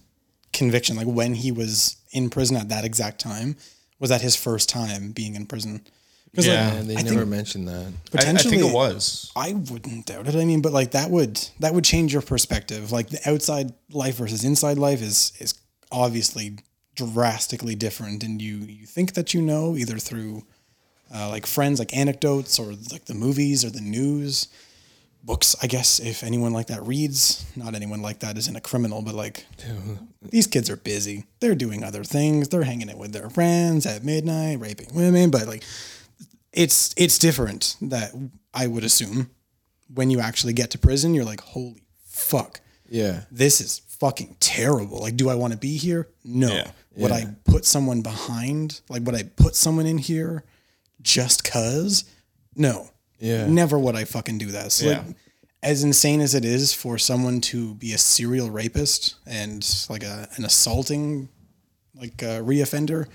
conviction, 0.52 0.96
like 0.96 1.06
when 1.06 1.34
he 1.34 1.52
was 1.52 1.96
in 2.12 2.30
prison 2.30 2.56
at 2.56 2.68
that 2.68 2.84
exact 2.84 3.20
time. 3.20 3.56
Was 3.98 4.08
that 4.08 4.22
his 4.22 4.34
first 4.34 4.70
time 4.70 5.12
being 5.12 5.34
in 5.34 5.44
prison? 5.44 5.82
Because 6.30 6.46
Yeah, 6.46 6.72
And 6.72 6.88
they 6.88 6.96
I 6.96 7.02
never 7.02 7.26
mentioned 7.26 7.68
that. 7.68 7.86
I, 7.86 7.88
I 7.88 7.90
potentially 8.10 8.56
think 8.56 8.70
it 8.70 8.74
was. 8.74 9.30
I 9.36 9.52
wouldn't 9.52 10.06
doubt 10.06 10.28
it. 10.28 10.36
I 10.36 10.44
mean, 10.44 10.62
but 10.62 10.72
like 10.72 10.92
that 10.92 11.10
would 11.10 11.36
that 11.58 11.74
would 11.74 11.84
change 11.84 12.12
your 12.12 12.22
perspective. 12.22 12.92
Like 12.92 13.10
the 13.10 13.20
outside 13.28 13.74
life 13.90 14.16
versus 14.16 14.44
inside 14.44 14.78
life 14.78 15.02
is 15.02 15.32
is 15.38 15.54
obviously 15.92 16.56
drastically 17.00 17.74
different, 17.74 18.22
and 18.24 18.40
you 18.40 18.58
you 18.58 18.86
think 18.86 19.14
that 19.14 19.32
you 19.34 19.42
know 19.42 19.76
either 19.76 19.98
through 19.98 20.44
uh, 21.14 21.28
like 21.28 21.46
friends, 21.46 21.78
like 21.78 21.96
anecdotes, 21.96 22.58
or 22.58 22.72
like 22.92 23.06
the 23.06 23.14
movies 23.14 23.64
or 23.64 23.70
the 23.70 23.80
news, 23.80 24.48
books. 25.24 25.56
I 25.62 25.66
guess 25.66 25.98
if 26.00 26.22
anyone 26.22 26.52
like 26.52 26.68
that 26.68 26.82
reads, 26.86 27.44
not 27.56 27.74
anyone 27.74 28.00
like 28.02 28.20
that 28.20 28.38
isn't 28.38 28.56
a 28.56 28.60
criminal, 28.60 29.02
but 29.02 29.14
like 29.14 29.44
these 30.22 30.46
kids 30.46 30.70
are 30.70 30.76
busy. 30.76 31.24
They're 31.40 31.54
doing 31.54 31.82
other 31.82 32.04
things. 32.04 32.48
They're 32.48 32.62
hanging 32.64 32.90
out 32.90 32.98
with 32.98 33.12
their 33.12 33.30
friends 33.30 33.86
at 33.86 34.04
midnight, 34.04 34.60
raping 34.60 34.94
women, 34.94 35.30
but 35.30 35.46
like 35.46 35.64
it's 36.52 36.94
it's 36.96 37.18
different 37.18 37.76
that 37.82 38.12
I 38.54 38.66
would 38.66 38.84
assume 38.84 39.30
when 39.92 40.10
you 40.10 40.20
actually 40.20 40.52
get 40.52 40.70
to 40.70 40.78
prison, 40.78 41.14
you're 41.14 41.24
like, 41.24 41.40
holy 41.40 41.82
fuck, 42.04 42.60
Yeah. 42.88 43.22
this 43.30 43.60
is 43.60 43.80
fucking 43.98 44.36
terrible. 44.40 45.00
Like, 45.00 45.16
do 45.16 45.28
I 45.28 45.34
want 45.34 45.52
to 45.52 45.58
be 45.58 45.76
here? 45.76 46.08
No. 46.24 46.48
Yeah. 46.52 46.70
Would 46.96 47.12
I 47.12 47.26
put 47.44 47.64
someone 47.64 48.02
behind? 48.02 48.80
Like, 48.88 49.02
would 49.04 49.14
I 49.14 49.22
put 49.22 49.54
someone 49.54 49.86
in 49.86 49.98
here 49.98 50.44
just 51.02 51.44
cause? 51.44 52.04
No. 52.56 52.90
Yeah. 53.18 53.46
Never 53.46 53.78
would 53.78 53.94
I 53.96 54.04
fucking 54.04 54.38
do 54.38 54.46
that. 54.52 54.72
So, 54.72 54.88
like, 54.88 55.16
as 55.62 55.84
insane 55.84 56.20
as 56.20 56.34
it 56.34 56.44
is 56.44 56.72
for 56.72 56.98
someone 56.98 57.40
to 57.42 57.74
be 57.74 57.92
a 57.92 57.98
serial 57.98 58.50
rapist 58.50 59.16
and 59.26 59.66
like 59.88 60.02
a, 60.02 60.28
an 60.36 60.44
assaulting, 60.44 61.28
like 61.94 62.22
a 62.22 62.40
reoffender, 62.42 63.06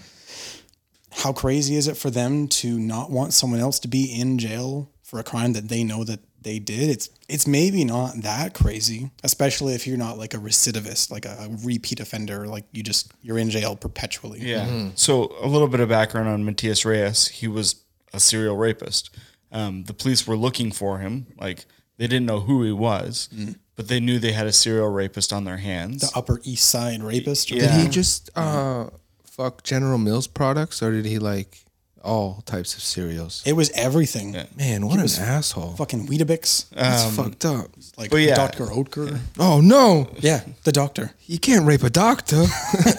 how 1.12 1.34
crazy 1.34 1.76
is 1.76 1.88
it 1.88 1.98
for 1.98 2.10
them 2.10 2.48
to 2.48 2.78
not 2.78 3.10
want 3.10 3.34
someone 3.34 3.60
else 3.60 3.80
to 3.80 3.88
be 3.88 4.06
in 4.06 4.38
jail 4.38 4.92
for 5.02 5.20
a 5.20 5.24
crime 5.24 5.54
that 5.54 5.70
they 5.70 5.84
know 5.84 6.04
that 6.04 6.20
they 6.46 6.60
did? 6.60 6.90
It's 6.90 7.10
it's 7.28 7.46
maybe 7.46 7.84
not 7.84 8.22
that 8.22 8.54
crazy, 8.54 9.12
especially 9.24 9.74
if 9.74 9.86
you're 9.86 9.98
not 9.98 10.18
like 10.18 10.34
a 10.34 10.38
recidivist, 10.38 11.12
like 11.12 11.26
a, 11.26 11.32
a 11.42 11.58
repeat 11.66 12.00
offender, 12.00 12.48
like 12.48 12.64
you 12.72 12.84
just 12.84 13.12
you're 13.22 13.40
in 13.40 13.50
jail 13.50 13.76
perpetually. 13.76 14.40
Yeah. 14.40 14.90
So 14.96 15.36
a 15.42 15.48
little 15.48 15.68
bit 15.68 15.82
of 15.82 15.90
background 15.90 16.30
on 16.30 16.46
Matias 16.46 16.86
Reyes. 16.86 17.28
He 17.28 17.48
was 17.50 17.84
a 18.14 18.20
serial 18.20 18.56
rapist. 18.56 19.10
Um, 19.52 19.84
the 19.86 19.94
police 19.94 20.26
were 20.26 20.38
looking 20.38 20.72
for 20.72 21.00
him. 21.00 21.26
Like 21.38 21.66
they 21.98 22.08
didn't 22.08 22.28
know 22.28 22.42
who 22.42 22.64
he 22.64 22.72
was, 22.72 23.28
but 23.76 23.88
they 23.88 24.00
knew 24.00 24.20
they 24.20 24.34
had 24.34 24.48
a 24.48 24.54
serial 24.54 24.90
rapist 24.90 25.34
on 25.34 25.44
their 25.46 25.58
hands. 25.58 26.10
The 26.10 26.18
Upper 26.18 26.40
East 26.44 26.70
Side 26.70 27.02
rapist. 27.02 27.52
Yeah. 27.52 27.62
Did 27.62 27.72
he 27.72 27.90
just 27.90 28.30
uh 28.38 28.92
fuck 29.26 29.64
General 29.64 29.98
Mills 29.98 30.28
products 30.28 30.82
or 30.82 30.92
did 30.92 31.06
he 31.06 31.20
like 31.20 31.65
all 32.06 32.42
types 32.46 32.76
of 32.76 32.82
cereals. 32.82 33.42
It 33.46 33.54
was 33.54 33.70
everything. 33.76 34.32
Man, 34.58 34.86
what 34.88 35.00
an 35.00 35.10
asshole. 35.24 35.74
Fucking 35.76 36.08
Weetabix, 36.08 36.70
That's 36.70 37.16
fucked 37.16 37.46
up. 37.46 37.68
like 37.98 38.12
but 38.12 38.18
yeah. 38.22 38.36
Dr. 38.36 38.66
Oetker. 38.68 39.20
Oh 39.40 39.60
no, 39.62 40.08
Yeah, 40.20 40.42
the 40.64 40.72
doctor. 40.72 41.12
you 41.26 41.40
can't 41.40 41.66
rape 41.66 41.84
a 41.84 41.90
doctor. 41.90 42.46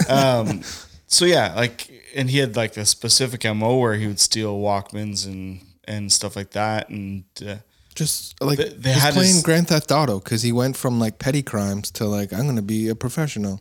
so 1.06 1.24
yeah, 1.24 1.54
like, 1.54 1.90
and 2.14 2.30
he 2.30 2.38
had 2.38 2.56
like 2.56 2.76
a 2.76 2.84
specific 2.86 3.44
mo 3.54 3.78
where 3.78 3.94
he 3.94 4.06
would 4.06 4.20
steal 4.20 4.58
Walkmans 4.58 5.26
and 5.26 5.60
and 5.88 6.10
stuff 6.10 6.34
like 6.34 6.50
that, 6.50 6.88
and 6.88 7.24
uh, 7.46 7.56
just 7.94 8.34
like 8.42 8.58
They- 8.58 8.70
they 8.70 8.92
he's 8.92 9.02
had 9.02 9.14
playing 9.14 9.34
his- 9.34 9.42
Grand 9.42 9.68
Theft 9.68 9.90
Auto 9.92 10.18
because 10.18 10.42
he 10.42 10.52
went 10.52 10.76
from 10.76 10.98
like 10.98 11.18
petty 11.18 11.42
crimes 11.42 11.90
to 11.92 12.06
like 12.06 12.32
I'm 12.32 12.46
gonna 12.46 12.62
be 12.62 12.88
a 12.88 12.94
professional. 12.94 13.60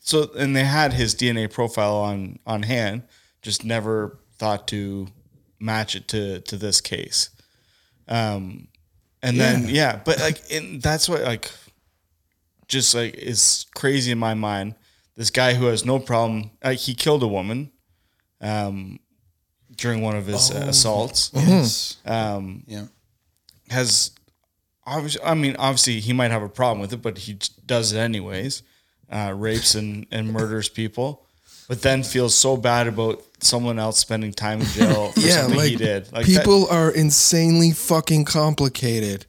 so 0.00 0.30
and 0.36 0.54
they 0.54 0.64
had 0.64 0.92
his 0.92 1.14
DNA 1.14 1.50
profile 1.50 1.96
on 1.96 2.38
on 2.46 2.64
hand, 2.64 3.02
just 3.40 3.64
never 3.64 4.18
thought 4.42 4.66
to 4.68 5.06
match 5.60 5.94
it 5.94 6.08
to 6.08 6.40
to 6.40 6.56
this 6.56 6.80
case. 6.80 7.30
Um, 8.08 8.66
and 9.22 9.38
then 9.38 9.68
yeah, 9.68 10.00
but 10.04 10.18
like, 10.18 10.38
and 10.50 10.82
that's 10.82 11.08
what 11.08 11.22
like, 11.22 11.48
just 12.66 12.92
like 12.94 13.14
is 13.14 13.66
crazy 13.74 14.10
in 14.10 14.18
my 14.18 14.34
mind. 14.34 14.74
This 15.14 15.30
guy 15.30 15.54
who 15.54 15.66
has 15.66 15.84
no 15.84 15.98
problem, 16.00 16.50
like 16.64 16.78
he 16.80 16.94
killed 16.94 17.22
a 17.22 17.28
woman, 17.28 17.70
um, 18.40 18.98
during 19.76 20.00
one 20.02 20.16
of 20.16 20.26
his 20.26 20.50
uh, 20.50 20.66
assaults. 20.68 21.30
Yes. 21.34 21.98
Um, 22.04 22.64
Yeah. 22.66 22.86
has 23.70 24.10
obviously 24.84 25.22
i 25.24 25.34
mean 25.34 25.54
obviously 25.60 26.00
he 26.00 26.12
might 26.12 26.32
have 26.32 26.42
a 26.42 26.48
problem 26.48 26.80
with 26.80 26.92
it 26.92 27.00
but 27.00 27.16
he 27.16 27.38
does 27.66 27.92
it 27.92 27.98
anyways 27.98 28.62
uh, 29.10 29.32
rapes 29.36 29.76
and, 29.76 30.06
and 30.10 30.32
murders 30.32 30.68
people 30.68 31.24
but 31.68 31.80
then 31.82 32.02
feels 32.02 32.34
so 32.34 32.56
bad 32.56 32.88
about 32.88 33.22
someone 33.42 33.78
else 33.78 33.98
spending 33.98 34.32
time 34.32 34.60
in 34.60 34.66
jail 34.68 35.12
for 35.12 35.20
Yeah, 35.20 35.42
something 35.42 35.58
like, 35.58 35.70
he 35.70 35.76
did 35.76 36.12
like 36.12 36.26
that- 36.26 36.38
people 36.40 36.66
are 36.70 36.90
insanely 36.90 37.72
fucking 37.72 38.24
complicated. 38.24 39.26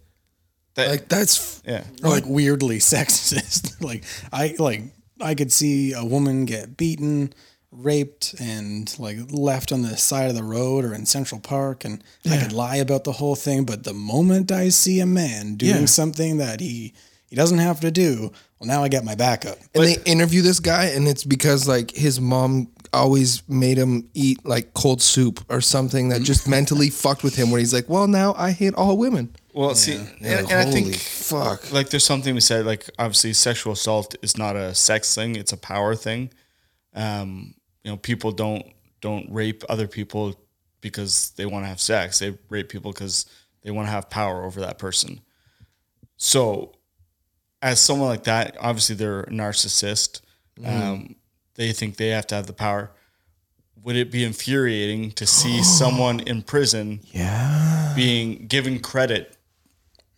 that, 0.75 0.87
Like 0.89 1.07
that's 1.09 1.61
yeah 1.65 1.83
like 2.01 2.25
weirdly 2.25 2.77
sexist. 2.93 3.81
like 3.89 4.03
I 4.31 4.55
like 4.59 4.81
I 5.21 5.35
could 5.35 5.51
see 5.51 5.93
a 5.93 6.03
woman 6.03 6.45
get 6.45 6.75
beaten, 6.75 7.33
raped, 7.71 8.35
and 8.41 8.93
like 8.99 9.17
left 9.29 9.71
on 9.71 9.81
the 9.83 9.95
side 9.97 10.29
of 10.29 10.35
the 10.35 10.43
road 10.43 10.83
or 10.85 10.93
in 10.93 11.05
Central 11.05 11.39
Park, 11.39 11.85
and 11.85 12.03
I 12.29 12.37
could 12.37 12.51
lie 12.51 12.77
about 12.77 13.03
the 13.03 13.13
whole 13.13 13.35
thing. 13.35 13.63
But 13.65 13.83
the 13.83 13.93
moment 13.93 14.51
I 14.51 14.69
see 14.69 14.99
a 14.99 15.05
man 15.05 15.55
doing 15.55 15.81
Yeah. 15.81 15.85
something 15.85 16.37
that 16.37 16.59
he 16.59 16.93
he 17.27 17.35
doesn't 17.35 17.59
have 17.59 17.79
to 17.79 17.89
do, 17.91 18.31
well, 18.59 18.67
now 18.67 18.83
I 18.83 18.89
get 18.89 19.03
my 19.05 19.15
backup. 19.15 19.57
and 19.73 19.83
they 19.83 19.97
interview 20.05 20.41
this 20.43 20.59
guy 20.59 20.85
and 20.85 21.07
it's 21.07 21.23
because 21.23 21.67
like 21.67 21.89
his 21.91 22.19
mom 22.21 22.67
always 22.93 23.47
made 23.49 23.77
him 23.77 24.07
eat 24.13 24.45
like 24.45 24.73
cold 24.73 25.01
soup 25.01 25.43
or 25.49 25.59
something 25.59 26.09
that 26.09 26.21
just 26.21 26.47
mentally 26.47 26.89
fucked 27.03 27.23
with 27.23 27.35
him 27.35 27.49
where 27.51 27.59
he's 27.59 27.73
like 27.73 27.89
well 27.89 28.07
now 28.07 28.33
i 28.37 28.51
hate 28.51 28.73
all 28.75 28.97
women. 28.97 29.35
Well 29.53 29.75
see 29.75 29.95
and, 29.95 30.09
and 30.21 30.51
i 30.51 30.63
Holy 30.63 30.71
think 30.71 30.95
fuck. 30.95 31.71
like 31.71 31.89
there's 31.89 32.05
something 32.05 32.33
we 32.33 32.41
said 32.41 32.65
like 32.65 32.89
obviously 32.99 33.33
sexual 33.33 33.73
assault 33.73 34.15
is 34.21 34.37
not 34.37 34.55
a 34.55 34.73
sex 34.75 35.13
thing 35.13 35.35
it's 35.35 35.51
a 35.51 35.57
power 35.57 35.95
thing. 35.95 36.31
Um 36.95 37.55
you 37.83 37.91
know 37.91 37.97
people 37.97 38.31
don't 38.31 38.65
don't 39.01 39.29
rape 39.31 39.63
other 39.67 39.87
people 39.87 40.35
because 40.81 41.31
they 41.37 41.45
want 41.45 41.63
to 41.63 41.67
have 41.67 41.79
sex. 41.81 42.19
They 42.19 42.37
rape 42.49 42.69
people 42.69 42.91
because 42.91 43.25
they 43.63 43.71
want 43.71 43.87
to 43.87 43.91
have 43.91 44.09
power 44.09 44.43
over 44.43 44.59
that 44.61 44.77
person. 44.77 45.21
So 46.17 46.73
as 47.61 47.79
someone 47.79 48.09
like 48.09 48.23
that 48.25 48.55
obviously 48.59 48.95
they're 48.95 49.21
a 49.21 49.29
narcissist. 49.29 50.21
Um 50.63 51.15
they 51.55 51.71
think 51.71 51.97
they 51.97 52.09
have 52.09 52.27
to 52.27 52.35
have 52.35 52.47
the 52.47 52.53
power 52.53 52.91
would 53.83 53.95
it 53.97 54.09
be 54.11 54.23
infuriating 54.23 55.11
to 55.11 55.25
see 55.25 55.61
someone 55.79 56.19
in 56.21 56.41
prison 56.41 56.99
yeah 57.11 57.93
being 57.95 58.47
given 58.47 58.79
credit, 58.79 59.37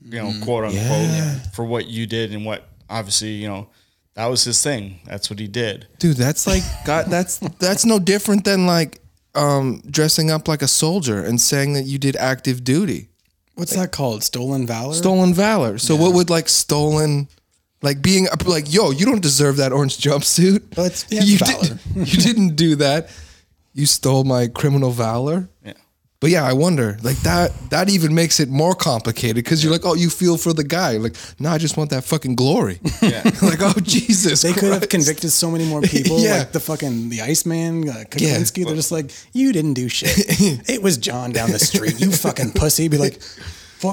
you 0.02 0.18
know, 0.18 0.32
quote 0.44 0.64
unquote, 0.66 1.42
for 1.54 1.66
what 1.66 1.88
you 1.88 2.06
did 2.08 2.32
and 2.32 2.46
what 2.46 2.64
obviously, 2.90 3.32
you 3.32 3.48
know, 3.50 3.68
that 4.14 4.28
was 4.28 4.46
his 4.46 4.64
thing. 4.64 5.02
That's 5.06 5.30
what 5.30 5.40
he 5.40 5.48
did. 5.48 5.88
dude 6.00 6.16
that's 6.16 6.48
like 6.48 6.64
god 6.86 7.08
that's 7.08 7.40
that's 7.60 7.86
no 7.86 8.00
different 8.00 8.46
than 8.46 8.66
like 8.66 9.02
um 9.34 9.82
dressing 9.90 10.32
up 10.32 10.48
like 10.48 10.62
a 10.62 10.68
soldier 10.70 11.22
and 11.24 11.42
saying 11.42 11.74
that 11.74 11.84
you 11.84 11.98
did 11.98 12.16
active 12.16 12.64
duty 12.64 13.10
What's 13.56 13.74
that 13.76 13.92
called? 13.94 14.22
Stolen 14.24 14.66
valor. 14.68 14.94
stolen 14.94 15.34
valor 15.34 15.78
so 15.78 15.96
what 15.98 16.14
would 16.14 16.30
like 16.30 16.48
stolen 16.48 17.28
like 17.82 18.02
being 18.02 18.28
like 18.46 18.72
yo 18.74 18.92
you 18.92 19.06
don't 19.06 19.22
deserve 19.22 19.58
that 19.58 19.72
orange 19.72 19.98
jumpsuit 19.98 20.76
Well, 20.76 20.86
it's- 20.88 21.06
yeah, 21.10 21.22
you, 21.22 21.38
did, 21.38 21.80
you 21.96 22.22
didn't 22.22 22.56
do 22.56 22.76
that 22.78 23.10
you 23.74 23.86
stole 23.86 24.24
my 24.24 24.48
criminal 24.48 24.92
valor 24.92 25.50
Yeah. 25.64 25.74
But 26.22 26.32
yeah, 26.32 26.46
I 26.46 26.54
wonder 26.54 26.98
like 27.04 27.18
that. 27.24 27.52
That 27.70 27.88
even 27.90 28.16
makes 28.16 28.40
it 28.40 28.50
more 28.50 28.74
complicated 28.74 29.36
because 29.36 29.62
you're 29.64 29.72
like, 29.72 29.86
oh, 29.86 29.94
you 29.96 30.10
feel 30.10 30.38
for 30.38 30.54
the 30.54 30.64
guy. 30.64 30.98
Like, 30.98 31.16
no, 31.40 31.50
I 31.50 31.60
just 31.60 31.78
want 31.78 31.90
that 31.92 32.04
fucking 32.04 32.36
glory. 32.36 32.80
Yeah. 33.02 33.22
like, 33.44 33.62
oh 33.62 33.74
Jesus, 33.84 34.42
They 34.42 34.54
could 34.54 34.72
have 34.74 34.88
convicted 34.90 35.30
so 35.32 35.52
many 35.52 35.66
more 35.68 35.82
people, 35.82 36.18
Yeah. 36.20 36.38
like 36.40 36.52
the 36.54 36.60
fucking 36.62 37.10
the 37.10 37.22
Iceman, 37.22 37.90
uh, 37.90 38.06
Yeah. 38.18 38.40
They're 38.40 38.76
just 38.76 38.92
like, 38.92 39.12
you 39.34 39.52
didn't 39.52 39.74
do 39.76 39.88
shit. 39.90 40.16
it 40.68 40.82
was 40.82 40.98
John 40.98 41.32
down 41.32 41.52
the 41.52 41.60
street. 41.60 42.00
You 42.00 42.12
fucking 42.12 42.54
pussy. 42.54 42.88
Be 42.88 42.98
like, 42.98 43.20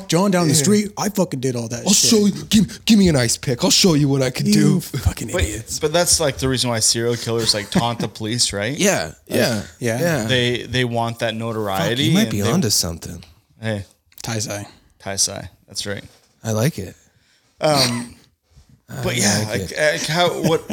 fuck 0.00 0.08
John 0.08 0.30
down 0.30 0.48
the 0.48 0.54
street. 0.54 0.92
I 0.98 1.08
fucking 1.08 1.40
did 1.40 1.56
all 1.56 1.68
that 1.68 1.86
I'll 1.86 1.92
shit. 1.92 2.10
show 2.10 2.26
you. 2.26 2.44
Give, 2.44 2.84
give 2.84 2.98
me 2.98 3.08
an 3.08 3.16
ice 3.16 3.36
pick. 3.36 3.62
I'll 3.64 3.70
show 3.70 3.94
you 3.94 4.08
what 4.08 4.22
I 4.22 4.30
can 4.30 4.46
you 4.46 4.52
do. 4.52 4.80
fucking 4.80 5.30
But, 5.32 5.42
idiots. 5.42 5.78
but 5.78 5.92
that's 5.92 6.20
like 6.20 6.38
the 6.38 6.48
reason 6.48 6.70
why 6.70 6.80
serial 6.80 7.16
killers 7.16 7.54
like 7.54 7.70
taunt 7.70 7.98
the 8.00 8.08
police, 8.08 8.52
right? 8.52 8.76
Yeah, 8.76 9.12
yeah, 9.26 9.62
Yeah. 9.78 10.00
yeah. 10.00 10.24
They 10.26 10.62
they 10.64 10.84
want 10.84 11.18
that 11.20 11.30
Fuck, 11.32 11.38
notoriety. 11.38 12.04
you 12.04 12.14
might 12.14 12.22
and 12.22 12.30
be 12.30 12.40
they- 12.40 12.50
onto 12.50 12.70
something. 12.70 13.22
Hey, 13.60 13.84
Taisai. 14.22 14.66
Tai 14.98 15.16
Sai. 15.16 15.50
That's 15.66 15.86
right. 15.86 16.04
I 16.44 16.52
like 16.52 16.78
it. 16.78 16.94
Um, 17.60 18.16
but 19.02 19.16
yeah, 19.16 19.44
like 19.48 19.60
like, 19.60 19.70
like 19.70 19.78
uh, 20.10 20.12
how 20.12 20.28
what 20.48 20.66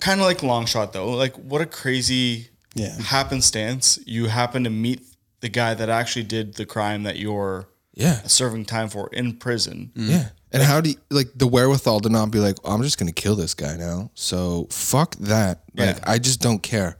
kind 0.00 0.20
of 0.20 0.26
like 0.26 0.42
long 0.42 0.66
shot 0.66 0.92
though. 0.92 1.10
Like 1.10 1.34
what 1.36 1.60
a 1.62 1.66
crazy 1.66 2.48
Yeah. 2.74 2.96
happenstance. 3.00 3.98
You 4.06 4.26
happen 4.26 4.64
to 4.64 4.70
meet 4.70 5.00
the 5.40 5.48
guy 5.48 5.74
that 5.74 5.88
actually 5.88 6.24
did 6.24 6.54
the 6.54 6.66
crime 6.66 7.02
that 7.04 7.16
you're 7.18 7.66
Yeah, 7.94 8.22
serving 8.22 8.64
time 8.64 8.88
for 8.88 9.08
in 9.12 9.36
prison. 9.36 9.92
yeah. 9.94 10.28
And 10.54 10.62
how 10.62 10.80
do 10.80 10.90
you 10.90 10.96
like 11.10 11.28
the 11.34 11.46
wherewithal 11.46 12.00
to 12.00 12.08
not 12.08 12.30
be 12.30 12.38
like, 12.38 12.56
oh, 12.64 12.72
I'm 12.74 12.82
just 12.82 12.98
gonna 12.98 13.12
kill 13.12 13.36
this 13.36 13.54
guy 13.54 13.76
now? 13.76 14.10
So 14.14 14.66
fuck 14.70 15.14
that. 15.16 15.62
Like, 15.74 15.96
Yeah. 15.96 16.04
I 16.06 16.18
just 16.18 16.40
don't 16.40 16.62
care. 16.62 16.96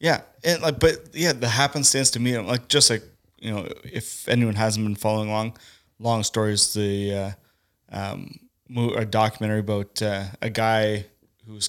Yeah, 0.00 0.20
and 0.44 0.60
like, 0.62 0.78
but 0.80 0.96
yeah, 1.14 1.32
the 1.32 1.48
happenstance 1.48 2.10
to 2.12 2.20
me, 2.20 2.36
like, 2.38 2.68
just 2.68 2.90
like 2.90 3.02
you 3.40 3.52
know, 3.52 3.68
if 3.84 4.28
anyone 4.28 4.54
hasn't 4.54 4.84
been 4.84 4.94
following 4.96 5.28
along, 5.30 5.56
long 5.98 6.22
stories, 6.24 6.74
the 6.74 7.14
uh, 7.14 7.30
um, 7.90 8.38
a 8.96 9.04
documentary 9.04 9.60
about 9.60 10.00
uh, 10.02 10.24
a 10.42 10.50
guy 10.50 11.06
who's 11.46 11.68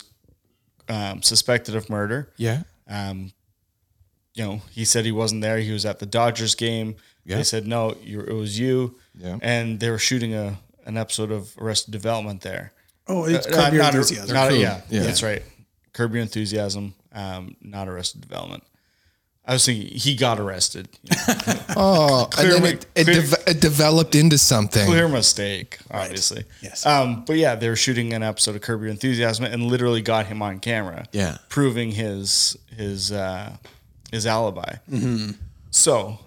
um, 0.90 1.22
suspected 1.22 1.76
of 1.76 1.90
murder. 1.90 2.32
Yeah, 2.38 2.64
Um, 2.88 3.32
you 4.34 4.44
know, 4.44 4.62
he 4.72 4.86
said 4.86 5.06
he 5.06 5.12
wasn't 5.12 5.42
there. 5.42 5.60
He 5.60 5.72
was 5.72 5.86
at 5.86 6.00
the 6.00 6.06
Dodgers 6.06 6.56
game. 6.56 6.96
Yeah. 7.26 7.38
They 7.38 7.44
said 7.44 7.66
no, 7.68 7.96
you 8.04 8.22
it 8.22 8.34
was 8.34 8.58
you. 8.60 8.96
Yeah. 9.18 9.38
and 9.42 9.80
they 9.80 9.90
were 9.90 9.98
shooting 10.00 10.34
a 10.36 10.58
an 10.86 10.98
episode 10.98 11.32
of 11.32 11.54
Arrested 11.58 11.92
Development 11.92 12.42
there. 12.42 12.72
Oh, 13.08 13.26
it's 13.26 13.48
Uh, 13.48 13.52
Curb 13.52 13.74
Your 13.74 13.84
not 13.84 13.94
a- 13.94 13.98
Enthusiasm. 13.98 14.34
not 14.36 14.48
a- 14.48 14.52
Curb, 14.52 14.60
yeah, 14.62 14.82
yeah. 14.90 15.04
that's 15.04 15.24
right. 15.24 15.44
Curb 15.94 16.14
Your 16.14 16.22
Enthusiasm, 16.22 16.94
um, 17.14 17.56
not 17.62 17.88
Arrested 17.88 18.22
Development. 18.22 18.64
I 19.48 19.54
was 19.54 19.66
thinking 19.66 19.96
he 19.98 20.16
got 20.16 20.40
arrested. 20.40 20.90
Oh, 21.78 22.28
Clear 22.32 22.56
and 22.56 22.64
then 22.66 22.74
it, 22.76 22.86
it, 22.96 23.04
clear- 23.06 23.22
deve- 23.22 23.44
it 23.48 23.60
developed 23.62 24.16
into 24.16 24.38
something. 24.38 24.86
Clear 24.86 25.08
mistake, 25.10 25.78
obviously. 25.92 26.46
Yes. 26.62 26.86
Um, 26.86 27.26
but 27.26 27.36
yeah, 27.38 27.56
they 27.56 27.68
were 27.70 27.76
shooting 27.76 28.14
an 28.14 28.24
episode 28.24 28.56
of 28.56 28.62
Curb 28.62 28.82
Your 28.82 28.92
Enthusiasm 28.92 29.46
and 29.46 29.64
literally 29.64 30.02
got 30.02 30.28
him 30.28 30.42
on 30.42 30.60
camera. 30.60 31.06
Yeah. 31.12 31.38
proving 31.50 31.92
his 31.92 32.58
his 32.76 33.12
uh, 33.12 33.58
his 34.12 34.26
alibi. 34.26 34.76
Mm-hmm. 34.92 35.32
So 35.72 36.20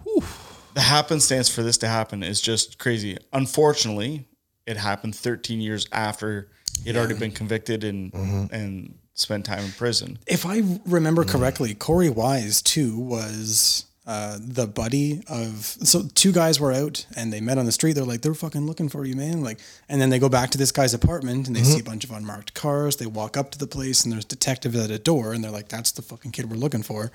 the 0.79 0.83
happenstance 0.83 1.49
for 1.49 1.63
this 1.65 1.79
to 1.79 1.89
happen 1.89 2.23
is 2.23 2.41
just 2.41 2.79
crazy. 2.79 3.17
Unfortunately, 3.33 4.29
it 4.65 4.77
happened 4.77 5.17
13 5.17 5.61
years 5.61 5.89
after 5.91 6.49
he 6.83 6.89
had 6.91 6.97
already 6.97 7.15
been 7.19 7.33
convicted 7.33 7.83
and 7.83 8.13
Mm-hmm. 8.13 8.55
and 8.55 8.95
spent 9.15 9.45
time 9.45 9.65
in 9.65 9.73
prison. 9.73 10.17
if 10.29 10.47
I 10.47 10.63
remember 10.87 11.25
correctly, 11.25 11.75
Korey 11.75 12.09
Wise 12.15 12.63
too 12.63 12.97
was 12.97 13.85
uh, 14.07 14.39
the 14.41 14.69
buddy 14.69 15.21
of. 15.29 15.65
So 15.65 16.05
two 16.15 16.31
guys 16.31 16.61
were 16.61 16.73
out 16.73 17.05
and 17.17 17.33
they 17.33 17.41
met 17.41 17.59
on 17.59 17.67
the 17.67 17.73
street. 17.73 17.95
They're 17.95 18.05
like, 18.05 18.21
they're 18.23 18.33
fucking 18.47 18.65
looking 18.65 18.89
for 18.89 19.05
you, 19.05 19.17
man. 19.17 19.43
Like, 19.43 19.59
and 19.89 20.01
then 20.01 20.11
they 20.11 20.21
go 20.21 20.29
back 20.29 20.51
to 20.51 20.59
this 20.59 20.71
guy's 20.71 20.95
apartment 20.95 21.49
and 21.49 21.57
they 21.57 21.65
see 21.65 21.81
a 21.81 21.83
bunch 21.83 22.05
of 22.05 22.13
unmarked 22.13 22.55
cars. 22.55 22.97
They 22.99 23.07
walk 23.07 23.37
up 23.37 23.51
to 23.51 23.59
the 23.59 23.67
place 23.67 24.05
and 24.05 24.13
there's 24.13 24.25
detectives 24.25 24.77
at 24.77 24.91
a 24.93 25.01
door 25.01 25.33
and 25.33 25.43
they're 25.43 25.51
like, 25.59 25.69
that's 25.69 25.91
the 25.91 26.03
fucking 26.03 26.31
kid 26.31 26.49
we're 26.49 26.57
looking 26.57 26.85
for. 26.85 27.11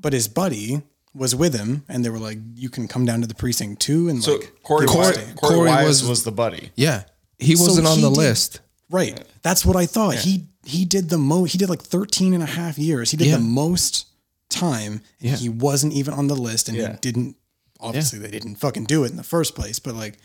But 0.00 0.12
his 0.12 0.26
buddy 0.26 0.82
was 1.14 1.34
with 1.34 1.54
him 1.58 1.84
and 1.88 2.04
they 2.04 2.10
were 2.10 2.18
like, 2.18 2.38
you 2.54 2.68
can 2.70 2.86
come 2.86 3.04
down 3.04 3.20
to 3.20 3.26
the 3.26 3.34
precinct 3.34 3.82
too. 3.82 4.08
And 4.08 4.22
So 4.22 4.34
like, 4.36 4.52
Korey, 4.64 4.86
give 4.86 4.96
us 4.96 5.16
Korey, 5.18 5.34
Korey 5.34 5.66
Wise 5.66 5.86
was- 6.02 6.08
was, 6.08 6.24
the 6.24 6.32
buddy. 6.32 6.70
Yeah, 6.76 7.02
he 7.38 7.56
So 7.56 7.64
wasn't 7.64 7.86
on 7.88 7.96
he 7.96 8.02
the 8.02 8.10
did- 8.10 8.16
list. 8.18 8.60
Right. 8.90 9.22
That's 9.42 9.64
what 9.64 9.76
I 9.76 9.86
thought. 9.86 10.14
He 10.16 10.46
he 10.64 10.84
did 10.84 11.08
the 11.08 11.16
most. 11.18 11.52
He 11.52 11.58
did 11.58 11.70
like 11.70 11.80
13 11.82 12.34
and 12.34 12.42
a 12.42 12.46
half 12.46 12.78
years. 12.78 13.10
He 13.10 13.16
did 13.16 13.28
Yeah. 13.28 13.36
the 13.36 13.42
most 13.42 14.06
time. 14.50 15.00
And 15.22 15.38
he 15.38 15.48
wasn't 15.48 15.94
even 15.94 16.12
on 16.12 16.26
the 16.26 16.34
list 16.36 16.68
and 16.68 16.76
Yeah. 16.76 16.92
he 16.92 16.98
didn't, 17.00 17.36
obviously, 17.80 18.18
they 18.18 18.30
didn't 18.30 18.56
fucking 18.56 18.84
do 18.84 19.04
it 19.04 19.10
in 19.10 19.16
the 19.16 19.22
first 19.22 19.54
place. 19.54 19.78
But 19.78 19.94
like, 19.94 20.18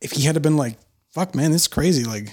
if 0.00 0.12
he 0.12 0.22
had 0.22 0.40
been 0.42 0.56
like, 0.56 0.78
fuck, 1.10 1.34
man, 1.34 1.50
this 1.52 1.62
is 1.62 1.68
crazy. 1.68 2.04
Like, 2.04 2.32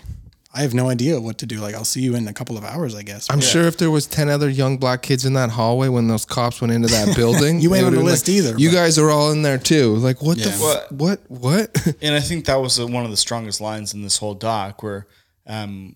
I 0.55 0.61
have 0.61 0.73
no 0.75 0.87
idea 0.89 1.19
what 1.19 1.39
to 1.39 1.47
do. 1.47 1.59
Like, 1.59 1.73
I'll 1.73 1.83
see 1.83 2.01
you 2.01 2.15
in 2.15 2.27
a 2.27 2.33
couple 2.33 2.57
of 2.59 2.63
hours, 2.63 2.93
I 2.93 3.01
guess. 3.01 3.27
I'm 3.31 3.41
sure 3.41 3.63
if 3.63 3.77
there 3.77 3.89
was 3.89 4.05
ten 4.05 4.29
other 4.29 4.47
young 4.49 4.77
black 4.77 5.01
kids 5.01 5.25
in 5.25 5.33
that 5.33 5.49
hallway 5.49 5.87
when 5.87 6.07
those 6.07 6.25
cops 6.25 6.61
went 6.61 6.71
into 6.71 6.87
that 6.89 7.15
building, 7.15 7.59
You 7.59 7.73
ain't 7.73 7.81
they 7.81 7.87
on 7.87 7.93
the 7.93 7.99
would've 7.99 7.99
been 7.99 8.05
list 8.05 8.27
like, 8.27 8.35
either, 8.37 8.57
You 8.59 8.69
but- 8.69 8.75
guys 8.75 8.99
are 8.99 9.09
all 9.09 9.31
in 9.31 9.41
there 9.41 9.57
too. 9.57 9.95
Like 9.95 10.21
what 10.21 10.37
the 10.37 10.49
Yeah. 10.49 10.75
f- 10.83 10.91
what 10.91 11.21
what? 11.27 11.95
And 12.01 12.13
I 12.13 12.19
think 12.19 12.45
that 12.45 12.55
was 12.61 12.79
uh, 12.79 12.85
one 12.85 13.03
of 13.03 13.09
the 13.11 13.17
strongest 13.17 13.61
lines 13.61 13.93
in 13.95 14.03
this 14.03 14.17
whole 14.17 14.35
doc, 14.35 14.83
where 14.83 15.07
um, 15.47 15.95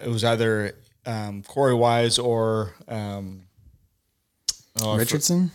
it 0.00 0.08
was 0.08 0.22
either 0.22 0.72
um, 1.04 1.42
Korey 1.42 1.76
Wise 1.76 2.18
or 2.18 2.74
um, 2.86 3.42
oh, 4.80 4.90
I 4.92 4.94
for- 4.94 4.98
Richardson? 5.00 5.50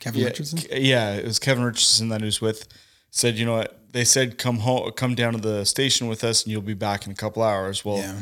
Kevin 0.00 0.20
yeah, 0.20 0.26
Richardson? 0.26 0.58
Ke- 0.58 0.66
yeah, 0.72 1.14
it 1.14 1.24
was 1.24 1.38
Kevin 1.38 1.64
Richardson 1.64 2.10
that 2.10 2.20
he 2.20 2.26
was 2.26 2.40
with. 2.42 2.68
Said, 3.10 3.36
you 3.36 3.46
know 3.46 3.56
what? 3.56 3.80
They 3.96 4.04
said 4.04 4.36
come 4.36 4.58
home, 4.58 4.92
come 4.92 5.14
down 5.14 5.32
to 5.32 5.38
the 5.40 5.64
station 5.64 6.06
with 6.06 6.22
us, 6.22 6.42
and 6.42 6.52
you'll 6.52 6.60
be 6.60 6.74
back 6.74 7.06
in 7.06 7.12
a 7.12 7.14
couple 7.14 7.42
hours. 7.42 7.82
Well, 7.82 7.96
Yeah. 8.00 8.20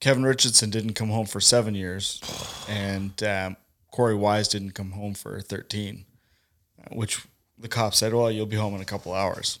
Kevin 0.00 0.24
Richardson 0.24 0.68
didn't 0.68 0.94
come 0.94 1.10
home 1.10 1.26
for 1.26 1.40
seven 1.40 1.76
years, 1.76 2.20
and 2.68 3.12
um, 3.22 3.56
Korey 3.94 4.18
Wise 4.18 4.48
didn't 4.48 4.72
come 4.72 4.90
home 4.90 5.14
for 5.14 5.40
thirteen, 5.40 6.06
uh, 6.80 6.92
which 6.96 7.20
the 7.56 7.68
cop 7.68 7.94
said, 7.94 8.14
"Well, 8.14 8.32
you'll 8.32 8.46
be 8.46 8.56
home 8.56 8.74
in 8.74 8.80
a 8.80 8.84
couple 8.84 9.14
hours." 9.14 9.60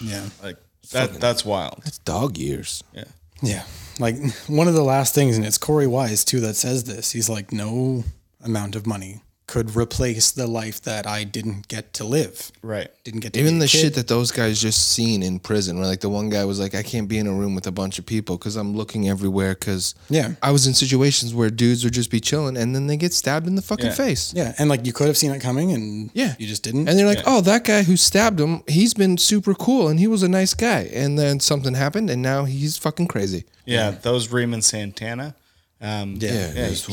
Yeah. 0.00 0.28
Like 0.40 0.58
that. 0.92 1.14
That's 1.14 1.44
wild. 1.44 1.80
That's 1.82 1.98
dog 1.98 2.38
years. 2.38 2.84
Yeah. 2.94 3.04
Yeah. 3.42 3.64
Like 3.98 4.14
one 4.46 4.68
of 4.68 4.74
the 4.74 4.84
last 4.84 5.16
things, 5.16 5.36
and 5.36 5.44
it's 5.44 5.58
Korey 5.58 5.88
Wise 5.88 6.24
too 6.24 6.38
that 6.42 6.54
says 6.54 6.84
this. 6.84 7.10
He's 7.10 7.28
like, 7.28 7.50
no 7.50 8.04
amount 8.40 8.76
of 8.76 8.86
money 8.86 9.20
could 9.48 9.74
replace 9.74 10.30
the 10.30 10.46
life 10.46 10.80
that 10.82 11.06
I 11.06 11.24
didn't 11.24 11.66
get 11.68 11.92
to 11.94 12.04
live. 12.04 12.52
Right. 12.62 12.88
Didn't 13.02 13.20
get 13.20 13.32
to 13.32 13.40
Even 13.40 13.58
the 13.58 13.66
kid. 13.66 13.78
shit 13.80 13.94
that 13.94 14.06
those 14.06 14.30
guys 14.30 14.60
just 14.60 14.90
seen 14.92 15.22
in 15.22 15.40
prison, 15.40 15.78
where 15.78 15.86
like 15.88 16.00
the 16.00 16.08
one 16.10 16.28
guy 16.28 16.44
was 16.44 16.60
like, 16.60 16.74
I 16.74 16.82
can't 16.82 17.08
be 17.08 17.18
in 17.18 17.26
a 17.26 17.32
room 17.32 17.54
with 17.56 17.66
a 17.66 17.72
bunch 17.72 17.98
of 17.98 18.04
people 18.06 18.36
because 18.38 18.54
I'm 18.56 18.76
looking 18.76 19.08
everywhere. 19.08 19.54
Because 19.54 19.94
Yeah. 20.10 20.34
I 20.42 20.50
was 20.52 20.66
in 20.66 20.74
situations 20.74 21.34
where 21.34 21.50
dudes 21.50 21.82
would 21.82 21.94
just 21.94 22.10
be 22.10 22.20
chilling 22.20 22.56
and 22.58 22.74
then 22.74 22.86
they 22.86 22.96
get 22.98 23.12
stabbed 23.14 23.46
in 23.46 23.54
the 23.56 23.62
fucking 23.62 23.86
Yeah. 23.86 23.94
face. 23.94 24.32
Yeah, 24.34 24.54
and 24.58 24.68
like 24.68 24.86
you 24.86 24.92
could 24.92 25.06
have 25.08 25.16
seen 25.16 25.30
it 25.32 25.40
coming, 25.40 25.72
and 25.72 26.10
Yeah. 26.14 26.34
you 26.38 26.46
just 26.46 26.62
didn't. 26.62 26.86
And 26.88 26.98
they're 26.98 27.06
like, 27.06 27.22
oh, 27.26 27.40
that 27.40 27.64
guy 27.64 27.82
who 27.84 27.96
stabbed 27.96 28.38
him, 28.38 28.62
he's 28.68 28.92
been 28.94 29.16
super 29.18 29.54
cool 29.54 29.88
and 29.88 29.98
he 29.98 30.06
was 30.06 30.22
a 30.22 30.28
nice 30.28 30.52
guy. 30.54 30.90
And 30.92 31.18
then 31.18 31.40
something 31.40 31.72
happened 31.74 32.10
and 32.10 32.20
now 32.22 32.44
he's 32.44 32.76
fucking 32.76 33.08
crazy. 33.08 33.44
Yeah, 33.64 33.92
that 33.92 34.10
was 34.12 34.30
Raymond 34.30 34.64
Santana. 34.64 35.34
Um, 35.80 36.18
Yeah. 36.20 36.32
Yeah, 36.52 36.66
it's- 36.66 36.84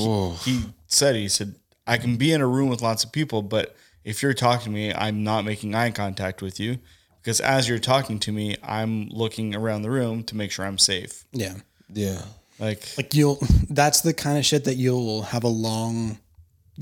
he, 0.46 0.52
he 0.52 0.62
said 0.88 1.16
he 1.18 1.28
said 1.28 1.56
I 1.88 1.98
can 1.98 2.18
be 2.18 2.32
in 2.34 2.42
a 2.42 2.48
room 2.48 2.70
with 2.70 2.82
lots 2.82 3.04
of 3.04 3.12
people, 3.12 3.42
but 3.42 3.75
if 4.04 4.22
you're 4.24 4.34
talking 4.34 4.65
to 4.65 4.70
me, 4.72 4.94
I'm 4.94 5.24
not 5.24 5.46
making 5.46 5.75
eye 5.75 5.92
contact 5.92 6.42
with 6.42 6.60
you 6.60 6.77
because 7.22 7.39
as 7.39 7.68
you're 7.70 7.80
talking 7.80 8.20
to 8.20 8.32
me, 8.32 8.56
I'm 8.63 9.08
looking 9.10 9.56
around 9.56 9.82
the 9.84 9.89
room 9.92 10.24
to 10.25 10.36
make 10.36 10.51
sure 10.51 10.65
I'm 10.65 10.77
safe. 10.77 11.25
yeah, 11.32 11.56
Yeah. 11.94 12.22
Like, 12.60 12.88
like 12.98 13.13
you'll. 13.13 13.38
That's 13.70 14.00
the 14.01 14.13
kind 14.13 14.38
of 14.38 14.46
shit 14.46 14.63
that 14.63 14.75
you'll 14.75 15.24
have 15.24 15.44
a 15.44 15.50
long 15.50 16.20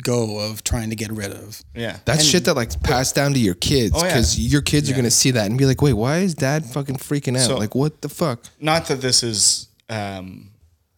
go 0.04 0.40
of 0.40 0.64
trying 0.64 0.90
to 0.92 0.96
get 0.96 1.12
rid 1.12 1.32
of. 1.32 1.62
yeah, 1.76 1.98
That's 2.06 2.24
shit 2.24 2.46
that 2.46 2.56
like 2.56 2.80
passed 2.84 3.16
down 3.16 3.34
to 3.34 3.40
your 3.40 3.56
kids 3.56 3.94
Oh, 3.96 4.00
yeah. 4.04 4.10
because 4.14 4.40
your 4.40 4.62
kids 4.62 4.90
are 4.92 4.96
gonna 4.96 5.10
see 5.12 5.32
that 5.32 5.46
and 5.48 5.58
be 5.58 5.66
like, 5.66 5.82
"Wait, 5.82 5.94
why 5.94 6.18
is 6.20 6.34
dad 6.36 6.66
fucking 6.66 6.98
freaking 6.98 7.36
out? 7.38 7.48
So- 7.48 7.58
like, 7.58 7.74
what 7.76 8.02
the 8.02 8.10
fuck?" 8.10 8.46
not 8.60 8.88
that 8.88 9.02
this 9.02 9.22
is 9.24 9.68
um, 9.90 10.50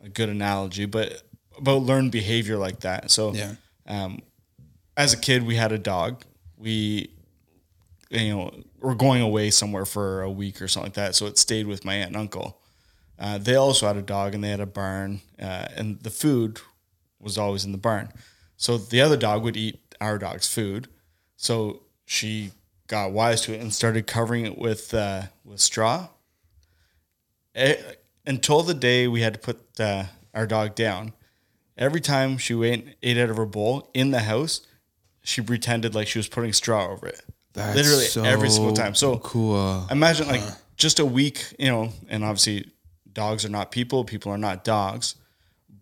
a 0.04 0.10
good 0.10 0.30
analogy, 0.30 0.86
but 0.86 1.22
about 1.58 1.82
learned 1.84 2.12
behavior 2.12 2.58
like 2.58 2.82
that. 2.82 3.12
So, 3.12 3.34
Yeah. 3.34 3.56
Um, 3.88 4.22
as 4.98 5.14
a 5.14 5.18
kid, 5.18 5.44
we 5.46 5.56
had 5.56 5.72
a 5.72 5.78
dog. 5.78 6.24
We, 6.58 7.12
you 8.10 8.30
know, 8.30 8.64
were 8.80 8.96
going 8.96 9.22
away 9.22 9.50
somewhere 9.50 9.86
for 9.86 10.22
a 10.22 10.32
week 10.32 10.62
or 10.62 10.68
something 10.68 10.88
like 10.88 10.94
that. 10.94 11.16
So 11.16 11.26
it 11.26 11.38
stayed 11.38 11.68
with 11.68 11.84
my 11.84 11.96
aunt 11.96 12.08
and 12.08 12.18
uncle. 12.18 12.62
Uh, 13.18 13.38
they 13.38 13.56
also 13.56 13.88
had 13.88 13.98
a 13.98 14.02
dog 14.02 14.36
and 14.36 14.44
they 14.44 14.50
had 14.50 14.60
a 14.60 14.66
barn, 14.66 15.22
uh, 15.40 15.68
and 15.76 16.00
the 16.02 16.10
food 16.10 16.60
was 17.20 17.38
always 17.38 17.64
in 17.64 17.72
the 17.72 17.78
barn. 17.78 18.12
So 18.58 18.78
the 18.78 19.02
other 19.02 19.18
dog 19.18 19.44
would 19.44 19.58
eat 19.58 19.96
our 20.02 20.18
dog's 20.18 20.54
food. 20.54 20.88
So 21.38 21.84
she 22.06 22.52
got 22.88 23.12
wise 23.12 23.42
to 23.42 23.54
it 23.54 23.62
and 23.62 23.74
started 23.74 24.06
covering 24.08 24.46
it 24.46 24.58
with 24.58 24.94
uh, 24.94 25.24
with 25.44 25.60
straw. 25.60 26.10
Eh, 27.56 27.78
until 28.26 28.64
the 28.64 28.74
day 28.74 29.08
we 29.08 29.22
had 29.22 29.34
to 29.34 29.40
put 29.40 29.80
uh, 29.80 30.06
our 30.34 30.46
dog 30.46 30.76
down, 30.76 31.14
every 31.78 32.02
time 32.02 32.38
she 32.38 32.62
ate, 32.64 32.96
ate 33.04 33.18
out 33.18 33.30
of 33.30 33.38
her 33.38 33.46
bowl 33.46 33.90
in 33.94 34.12
the 34.12 34.20
house, 34.20 34.62
she 35.24 35.42
pretended 35.42 35.96
like 35.96 36.08
she 36.08 36.20
was 36.20 36.28
putting 36.28 36.54
straw 36.54 36.92
over 36.92 37.08
it. 37.08 37.22
That's 37.54 37.76
Literally 37.76 38.30
every 38.30 38.50
single 38.50 38.74
time. 38.74 38.96
So 38.96 39.18
cool. 39.20 39.88
imagine 39.90 40.28
like 40.28 40.44
just 40.78 41.00
a 41.00 41.06
week, 41.06 41.54
you 41.58 41.70
know, 41.70 41.90
and 42.10 42.24
obviously 42.24 42.70
dogs 43.12 43.46
are 43.46 43.50
not 43.50 43.72
people, 43.72 44.04
people 44.04 44.32
are 44.32 44.38
not 44.38 44.64
dogs. 44.64 45.16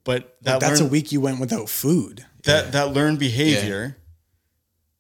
But 0.04 0.38
that 0.42 0.60
That's 0.60 0.82
a 0.82 0.86
week 0.86 1.12
you 1.12 1.22
went 1.22 1.40
without 1.40 1.70
food. 1.70 2.26
that 2.44 2.74
that 2.74 2.92
learned 2.92 3.20
behavior 3.20 3.98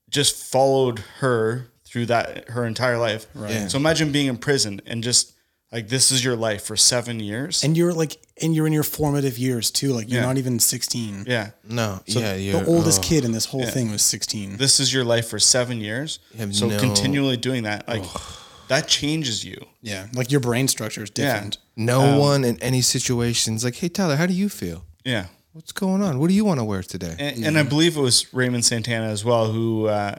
just 0.10 0.52
followed 0.52 1.00
her 1.20 1.68
through 1.86 2.06
that 2.08 2.50
her 2.50 2.66
entire 2.66 2.98
life. 2.98 3.28
Right. 3.36 3.52
Yeah. 3.52 3.68
So 3.68 3.78
imagine 3.78 4.12
being 4.12 4.28
in 4.28 4.38
prison 4.38 4.82
and 4.86 5.04
just 5.04 5.33
like 5.74 5.90
this 5.90 6.12
is 6.12 6.24
your 6.24 6.36
life 6.36 6.64
for 6.64 6.78
seven 6.78 7.20
years. 7.20 7.64
And 7.64 7.76
you're 7.76 7.94
like, 7.94 8.18
and 8.42 8.56
you're 8.56 8.68
in 8.68 8.74
your 8.74 8.84
formative 8.84 9.38
years 9.40 9.72
too. 9.72 9.92
Like 9.92 10.10
you're 10.10 10.22
Yeah. 10.22 10.28
not 10.28 10.38
even 10.38 10.60
16. 10.60 11.26
yeah. 11.28 11.52
No, 11.68 12.02
yeah, 12.06 12.36
you're 12.36 12.62
The 12.62 12.68
oldest 12.68 13.00
oh. 13.00 13.08
kid 13.08 13.26
in 13.26 13.32
this 13.32 13.46
whole 13.46 13.66
thing 13.66 13.92
was 13.92 14.04
16. 14.04 14.58
This 14.58 14.80
is 14.80 14.94
your 14.94 15.04
life 15.04 15.28
for 15.28 15.40
seven 15.40 15.82
years. 15.82 16.20
So 16.52 16.68
no- 16.68 16.80
continually 16.80 17.38
doing 17.38 17.64
that, 17.64 17.88
like 17.88 18.04
that 18.68 18.88
changes 18.88 19.44
you. 19.44 19.58
Yeah, 19.82 20.08
like 20.14 20.32
your 20.32 20.40
brain 20.40 20.68
structure 20.68 21.04
is 21.04 21.10
different. 21.10 21.58
No 21.76 22.20
one 22.20 22.46
in 22.46 22.62
any 22.62 22.82
situations 22.82 23.64
like, 23.64 23.76
"Hey, 23.76 23.90
Tyler, 23.90 24.16
how 24.16 24.28
do 24.28 24.34
you 24.34 24.50
feel? 24.50 24.86
Yeah. 25.04 25.26
What's 25.54 25.72
going 25.72 26.02
on? 26.02 26.20
What 26.20 26.30
do 26.30 26.34
you 26.34 26.46
want 26.46 26.60
to 26.60 26.64
wear 26.64 26.82
today?" 26.84 27.16
And, 27.20 27.46
and 27.46 27.58
I 27.58 27.64
believe 27.64 27.98
it 27.98 28.02
was 28.02 28.32
Raymond 28.34 28.64
Santana 28.66 29.08
as 29.08 29.26
well 29.26 29.52
who 29.52 29.88
uh, 29.88 30.16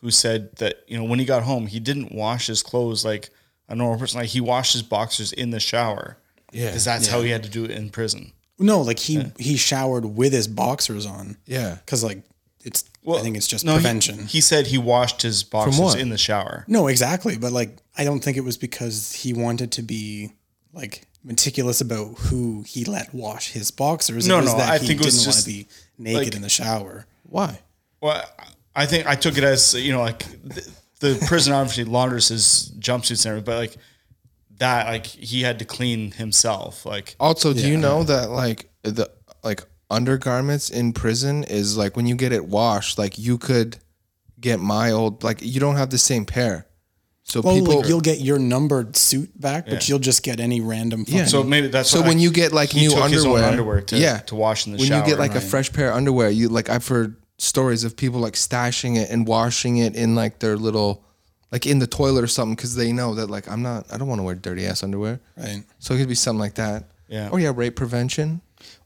who 0.00 0.10
said 0.10 0.56
that 0.56 0.84
you 0.88 0.96
know 0.96 1.04
when 1.04 1.18
he 1.18 1.24
got 1.24 1.42
home 1.44 1.66
he 1.68 1.80
didn't 1.80 2.12
wash 2.12 2.46
his 2.48 2.62
clothes 2.62 3.04
like 3.04 3.30
a 3.68 3.74
normal 3.74 3.98
person. 3.98 4.20
Like 4.20 4.28
he 4.30 4.40
washed 4.40 4.72
his 4.72 4.82
boxers 4.82 5.32
in 5.32 5.50
the 5.50 5.60
shower. 5.60 6.18
Yeah. 6.52 6.66
because 6.66 6.84
that's 6.84 7.08
how 7.08 7.22
he 7.22 7.30
had 7.30 7.42
to 7.42 7.50
do 7.50 7.64
it 7.64 7.70
in 7.72 7.90
prison. 7.90 8.32
No, 8.58 8.80
like 8.80 8.98
he 8.98 9.32
he 9.38 9.56
showered 9.56 10.04
with 10.04 10.32
his 10.32 10.48
boxers 10.48 11.04
on. 11.04 11.36
Yeah. 11.46 11.76
because 11.84 12.02
like 12.02 12.22
it's. 12.64 12.84
I 13.08 13.20
think 13.20 13.36
it's 13.36 13.46
just 13.46 13.64
no, 13.64 13.74
prevention. 13.74 14.26
He, 14.26 14.40
said 14.40 14.66
he 14.66 14.78
washed 14.78 15.22
his 15.22 15.44
boxers 15.44 15.94
in 15.94 16.08
the 16.08 16.18
shower. 16.18 16.64
no, 16.66 16.88
exactly. 16.88 17.36
But 17.36 17.52
like, 17.52 17.76
I 17.96 18.02
don't 18.02 18.18
think 18.18 18.36
it 18.36 18.40
was 18.40 18.56
because 18.56 19.12
he 19.12 19.32
wanted 19.32 19.70
to 19.72 19.82
be 19.82 20.32
like 20.72 21.06
meticulous 21.22 21.80
about 21.80 22.18
who 22.18 22.64
he 22.66 22.84
let 22.84 23.14
wash 23.14 23.52
his 23.52 23.70
boxers. 23.70 24.26
No, 24.26 24.40
no, 24.40 24.56
that 24.56 24.68
I 24.68 24.78
he 24.78 24.88
think 24.88 25.00
it 25.00 25.04
was 25.04 25.14
didn't 25.14 25.26
want 25.28 25.36
just, 25.36 25.46
to 25.46 25.52
be 25.52 25.68
naked 25.98 26.24
like- 26.24 26.34
in 26.34 26.42
the 26.42 26.48
shower. 26.48 27.06
Why? 27.22 27.60
Well, 28.00 28.24
I 28.74 28.86
think 28.86 29.06
I 29.06 29.14
took 29.14 29.38
it 29.38 29.44
as 29.44 29.74
you 29.74 29.92
know 29.92 30.00
like 30.00 30.18
the, 30.42 30.68
the 31.00 31.22
prison 31.26 31.52
obviously 31.52 31.84
launders 31.84 32.28
his 32.28 32.72
jumpsuits 32.78 33.24
and 33.24 33.30
everything, 33.30 33.44
but 33.44 33.56
like 33.56 33.76
that 34.58 34.86
like 34.86 35.06
he 35.06 35.42
had 35.42 35.58
to 35.58 35.64
clean 35.64 36.12
himself. 36.12 36.86
Like 36.86 37.16
Also, 37.20 37.52
do 37.52 37.68
you 37.68 37.76
know 37.76 38.02
that 38.04 38.30
like 38.30 38.70
the 38.82 39.10
like 39.42 39.64
undergarments 39.90 40.70
in 40.70 40.92
prison 40.92 41.44
is 41.44 41.76
like 41.76 41.96
when 41.96 42.06
you 42.06 42.14
get 42.16 42.32
it 42.32 42.46
washed, 42.46 42.98
like 42.98 43.18
you 43.18 43.38
could 43.38 43.78
get 44.40 44.60
my 44.60 44.90
old 44.90 45.22
like 45.22 45.38
you 45.42 45.60
don't 45.60 45.76
have 45.76 45.90
the 45.90 45.98
same 45.98 46.24
pair. 46.24 46.66
So 47.24 47.40
Well, 47.40 47.58
people 47.58 47.80
like 47.80 47.88
you'll 47.88 48.00
get 48.00 48.20
your 48.20 48.38
numbered 48.38 48.96
suit 48.96 49.38
back, 49.38 49.66
but 49.66 49.88
you'll 49.88 49.98
just 49.98 50.22
get 50.22 50.38
any 50.38 50.60
random. 50.60 51.04
Yeah. 51.08 51.24
so 51.24 51.42
maybe 51.42 51.66
that's 51.66 51.90
so 51.90 52.00
why 52.00 52.08
when 52.08 52.18
you 52.20 52.30
get 52.30 52.52
like 52.52 52.70
he 52.70 52.82
new 52.82 52.90
took 52.90 53.10
his 53.10 53.24
own 53.24 53.32
underwear, 53.32 53.50
underwear 53.50 53.80
to, 53.82 53.98
yeah, 53.98 54.18
to 54.20 54.36
wash 54.36 54.66
in 54.66 54.72
the 54.72 54.78
when 54.78 54.86
shower. 54.86 55.00
When 55.00 55.08
you 55.08 55.16
get 55.16 55.18
like 55.18 55.34
a 55.34 55.40
fresh 55.40 55.72
pair 55.72 55.90
of 55.90 55.96
underwear, 55.96 56.30
you 56.30 56.48
like 56.48 56.68
I've 56.70 56.86
heard 56.86 57.16
stories 57.38 57.84
of 57.84 57.96
people 57.96 58.20
like 58.20 58.34
stashing 58.34 58.96
it 58.96 59.10
and 59.10 59.26
washing 59.26 59.76
it 59.76 59.94
in 59.94 60.14
like 60.14 60.38
their 60.38 60.56
little 60.56 61.04
like 61.52 61.66
in 61.66 61.78
the 61.78 61.86
toilet 61.86 62.24
or 62.24 62.26
something 62.26 62.54
because 62.56 62.76
they 62.76 62.92
know 62.92 63.14
that 63.14 63.28
like 63.30 63.48
I'm 63.48 63.62
not 63.62 63.86
I 63.92 63.98
don't 63.98 64.08
want 64.08 64.18
to 64.20 64.22
wear 64.22 64.34
dirty 64.34 64.66
ass 64.66 64.82
underwear. 64.82 65.20
right. 65.36 65.62
So 65.78 65.94
it 65.94 65.98
could 65.98 66.08
be 66.08 66.14
something 66.14 66.40
like 66.40 66.54
that. 66.54 66.84
Yeah. 67.08 67.28
Or 67.30 67.38
yeah, 67.38 67.52
rape 67.54 67.76
prevention. 67.76 68.40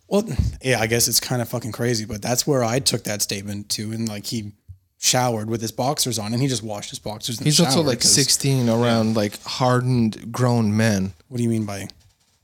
Well, 0.08 0.24
yeah, 0.60 0.80
I 0.80 0.88
guess 0.88 1.06
it's 1.06 1.20
kind 1.20 1.40
of 1.40 1.48
fucking 1.48 1.70
crazy, 1.72 2.04
but 2.04 2.20
that's 2.20 2.44
where 2.46 2.64
I 2.64 2.80
took 2.80 3.04
that 3.04 3.22
statement 3.22 3.68
to, 3.70 3.92
and 3.92 4.08
like 4.08 4.26
he 4.26 4.52
showered 4.98 5.48
with 5.48 5.60
his 5.60 5.70
boxers 5.70 6.18
on, 6.18 6.32
and 6.32 6.42
he 6.42 6.48
just 6.48 6.64
washed 6.64 6.90
his 6.90 6.98
boxers. 6.98 7.38
In 7.38 7.44
He's 7.44 7.60
also 7.60 7.80
like 7.80 8.02
16 8.02 8.68
around 8.68 9.14
like 9.16 9.40
hardened 9.44 10.32
grown 10.32 10.76
men, 10.76 11.12
What 11.28 11.38
do 11.38 11.44
you 11.44 11.48
mean 11.48 11.64
by? 11.64 11.88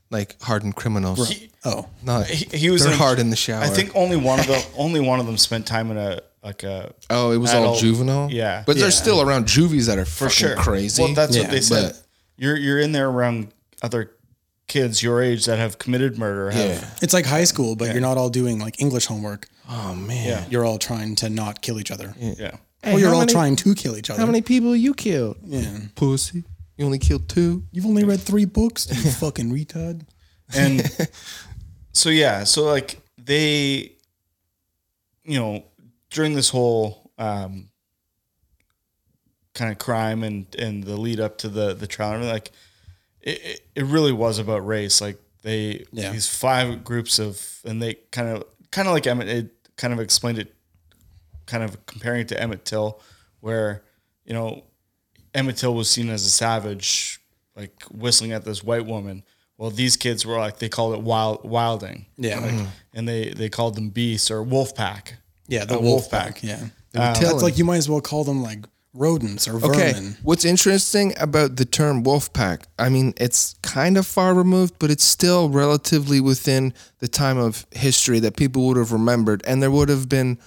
Like 0.09 0.41
hardened 0.41 0.75
criminals. 0.75 1.33
Oh, 1.65 1.87
Not 2.03 2.27
he, 2.27 2.45
he 2.57 2.69
was 2.69 2.83
they're 2.83 2.93
in- 2.93 2.97
hard 2.97 3.19
in 3.19 3.29
the 3.29 3.35
shower. 3.35 3.61
I 3.63 3.67
think 3.67 3.91
only 3.95 4.15
one 4.17 4.39
of 4.39 4.47
them 4.47 4.61
only 4.77 4.99
one 4.99 5.19
of 5.19 5.25
them 5.25 5.37
spent 5.37 5.65
time 5.67 5.91
in 5.91 5.97
a 5.97 6.21
like 6.43 6.63
a 6.63 6.93
Oh, 7.09 7.31
it 7.31 7.37
was 7.37 7.53
all 7.53 7.75
juvenile. 7.77 8.31
Yeah. 8.31 8.63
but 8.65 8.75
Yeah. 8.77 8.83
there's 8.83 8.97
still 8.97 9.21
around 9.21 9.47
juvies 9.47 9.87
that 9.87 9.97
are 9.97 10.05
for 10.05 10.29
fucking 10.29 10.31
sure 10.31 10.55
crazy. 10.55 11.03
Well, 11.03 11.13
that's 11.13 11.35
Yeah, 11.35 11.43
what 11.43 11.51
they 11.51 11.61
said. 11.61 11.91
but- 11.93 12.03
You're 12.37 12.55
you're 12.57 12.79
in 12.79 12.91
there 12.93 13.09
around 13.09 13.49
other 13.81 14.11
kids 14.67 15.01
your 15.01 15.21
age 15.21 15.45
that 15.45 15.57
have 15.59 15.77
committed 15.77 16.17
murder 16.17 16.51
have 16.51 16.81
Yeah. 16.81 16.89
It's 17.01 17.13
like 17.13 17.25
high 17.25 17.45
school, 17.45 17.75
but 17.75 17.91
you're 17.91 18.01
not 18.01 18.17
all 18.17 18.29
doing 18.29 18.59
like 18.59 18.79
English 18.81 19.05
homework. 19.07 19.47
Oh 19.69 19.93
man. 19.95 20.25
Yeah. 20.27 20.45
You're 20.49 20.63
all 20.65 20.77
trying 20.77 21.15
to 21.17 21.29
not 21.29 21.61
kill 21.61 21.79
each 21.79 21.91
other. 21.91 22.13
yeah. 22.17 22.57
or 22.85 22.99
you're 22.99 23.13
all 23.13 23.19
many- 23.21 23.33
trying 23.33 23.55
to 23.57 23.75
kill 23.75 23.97
each 23.97 24.09
other. 24.09 24.19
How 24.21 24.25
many 24.25 24.41
people 24.41 24.73
you 24.75 24.93
killed? 24.93 25.37
Yeah. 25.43 25.79
Pussy. 25.95 26.43
You 26.77 26.85
only 26.85 26.99
killed 26.99 27.27
two. 27.27 27.63
You've 27.71 27.85
only 27.85 28.03
read 28.03 28.19
three 28.21 28.45
books, 28.45 28.87
you 29.05 29.11
fucking 29.11 29.51
retard. 29.51 30.01
And 30.55 30.83
so 31.91 32.09
yeah, 32.09 32.43
so 32.43 32.63
like 32.63 33.01
they 33.17 33.93
you 35.23 35.37
know, 35.39 35.65
during 36.09 36.33
this 36.33 36.49
whole 36.49 37.11
um 37.17 37.69
kind 39.53 39.71
of 39.71 39.79
crime 39.79 40.23
and 40.23 40.45
and 40.55 40.83
the 40.83 40.95
lead 40.97 41.19
up 41.19 41.37
to 41.39 41.49
the 41.49 41.73
the 41.73 41.87
trial, 41.87 42.21
like 42.23 42.51
it, 43.21 43.41
it, 43.43 43.61
it 43.75 43.83
really 43.85 44.13
was 44.13 44.37
about 44.39 44.65
race. 44.65 45.01
Like 45.01 45.17
they 45.41 45.85
Yeah. 45.91 46.11
these 46.11 46.29
five 46.29 46.83
groups 46.83 47.19
of 47.19 47.59
and 47.65 47.81
they 47.81 47.95
kind 48.11 48.29
of 48.29 48.43
kind 48.71 48.87
of 48.87 48.93
like 48.93 49.07
Emmett 49.07 49.27
it 49.27 49.51
kind 49.77 49.93
of 49.93 49.99
explained 49.99 50.37
it 50.37 50.53
kind 51.45 51.63
of 51.63 51.85
comparing 51.87 52.21
it 52.21 52.27
to 52.29 52.39
Emmett 52.41 52.65
Till 52.65 53.01
where 53.39 53.83
you 54.25 54.33
know 54.33 54.63
Emmett 55.37 55.57
Till 55.57 55.73
was 55.73 55.89
seen 55.89 56.09
as 56.09 56.25
a 56.25 56.29
savage 56.29 57.19
like 57.55 57.71
whistling 57.91 58.31
at 58.33 58.43
this 58.45 58.63
white 58.63 58.85
woman 58.85 59.23
well 59.57 59.69
these 59.69 59.95
kids 59.97 60.25
were 60.25 60.37
like 60.37 60.59
they 60.59 60.69
called 60.69 60.93
it 60.93 61.01
wild 61.01 61.43
wilding 61.43 62.05
Yeah. 62.17 62.39
like, 62.39 62.51
mm-hmm. 62.51 62.65
and 62.93 63.07
they 63.07 63.29
they 63.31 63.49
called 63.49 63.75
them 63.75 63.89
beasts 63.89 64.29
or 64.31 64.43
wolf 64.43 64.75
pack 64.75 65.15
Yeah, 65.47 65.65
the 65.65 65.75
A 65.75 65.79
wolf, 65.79 65.83
wolf 66.03 66.11
pack. 66.11 66.35
pack. 66.35 66.43
Yeah. 66.43 66.55
tilling. 66.57 66.71
Um, 66.95 67.13
That's 67.21 67.43
like 67.43 67.57
you 67.57 67.65
might 67.65 67.77
as 67.77 67.89
well 67.89 68.01
call 68.01 68.23
them 68.23 68.41
like 68.43 68.65
rodents 68.93 69.47
or 69.47 69.59
vermin. 69.59 69.69
Okay. 69.79 69.93
vermin. 69.93 70.17
What's 70.23 70.43
interesting 70.45 71.13
about 71.19 71.55
the 71.55 71.65
term 71.65 72.01
wolf 72.03 72.33
pack? 72.33 72.63
I 72.79 72.89
mean, 72.89 73.13
it's 73.17 73.53
kind 73.61 73.95
of 73.97 74.07
far 74.07 74.33
removed, 74.33 74.75
but 74.79 74.89
it's 74.89 75.03
still 75.03 75.49
relatively 75.49 76.19
within 76.19 76.73
the 76.99 77.07
time 77.07 77.37
of 77.37 77.65
history 77.71 78.19
that 78.21 78.35
people 78.35 78.65
would 78.67 78.77
have 78.77 78.91
remembered, 78.91 79.43
and 79.45 79.61
there 79.61 79.69
would 79.69 79.89
have 79.89 80.09
been 80.09 80.39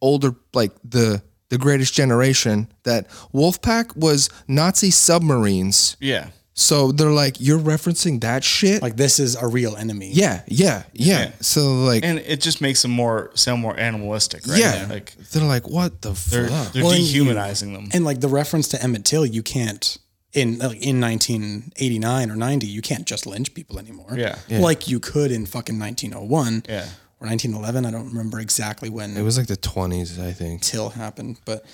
older, 0.00 0.34
like 0.54 0.72
the 0.82 1.22
the 1.50 1.58
greatest 1.58 1.94
generation 1.94 2.68
that 2.82 3.08
Wolfpack 3.32 3.96
was 3.96 4.28
Nazi 4.46 4.90
submarines. 4.90 5.96
yeah 6.00 6.28
So 6.54 6.90
they're 6.92 7.12
like, 7.12 7.36
you're 7.40 7.60
referencing 7.60 8.20
that 8.22 8.42
shit. 8.42 8.82
Like 8.82 8.96
this 8.96 9.18
is 9.20 9.36
a 9.36 9.46
real 9.46 9.76
enemy. 9.76 10.10
yeah, 10.12 10.42
yeah, 10.48 10.82
yeah. 10.92 11.20
Yeah. 11.20 11.30
So 11.40 11.60
like, 11.84 12.04
and 12.04 12.18
it 12.18 12.40
just 12.40 12.60
makes 12.60 12.82
them 12.82 12.90
more 12.90 13.30
sound 13.34 13.62
more 13.62 13.78
animalistic 13.78 14.44
right 14.46 14.58
yeah, 14.58 14.86
like 14.90 15.14
they're 15.30 15.44
like, 15.44 15.68
what 15.68 16.02
the 16.02 16.10
they're, 16.30 16.48
fuck? 16.48 16.72
they're 16.72 16.82
Well, 16.82 16.92
and 16.92 17.04
dehumanizing 17.04 17.72
them 17.74 17.88
And 17.94 18.04
like 18.04 18.20
the 18.20 18.28
reference 18.28 18.66
to 18.68 18.82
Emmett 18.82 19.04
Till, 19.04 19.24
you 19.24 19.42
can't 19.42 19.98
in 20.34 20.58
like 20.58 20.82
in 20.82 21.00
1989 21.00 22.30
or 22.30 22.36
90, 22.36 22.66
you 22.66 22.82
can't 22.82 23.06
just 23.06 23.24
lynch 23.26 23.54
people 23.54 23.78
anymore. 23.78 24.14
Yeah. 24.16 24.36
Like 24.50 24.88
you 24.88 25.00
could 25.00 25.30
in 25.30 25.46
fucking 25.46 25.78
1901 25.78 26.64
yeah 26.68 26.86
or 27.20 27.26
1911. 27.26 27.84
I 27.84 27.90
don't 27.90 28.08
remember 28.08 28.38
exactly 28.38 28.88
when 28.88 29.16
It 29.16 29.22
was 29.22 29.36
like 29.36 29.48
the 29.48 29.56
20s, 29.56 30.18
I 30.22 30.32
think. 30.32 30.62
Till 30.62 30.90
happened, 30.90 31.38
but 31.44 31.64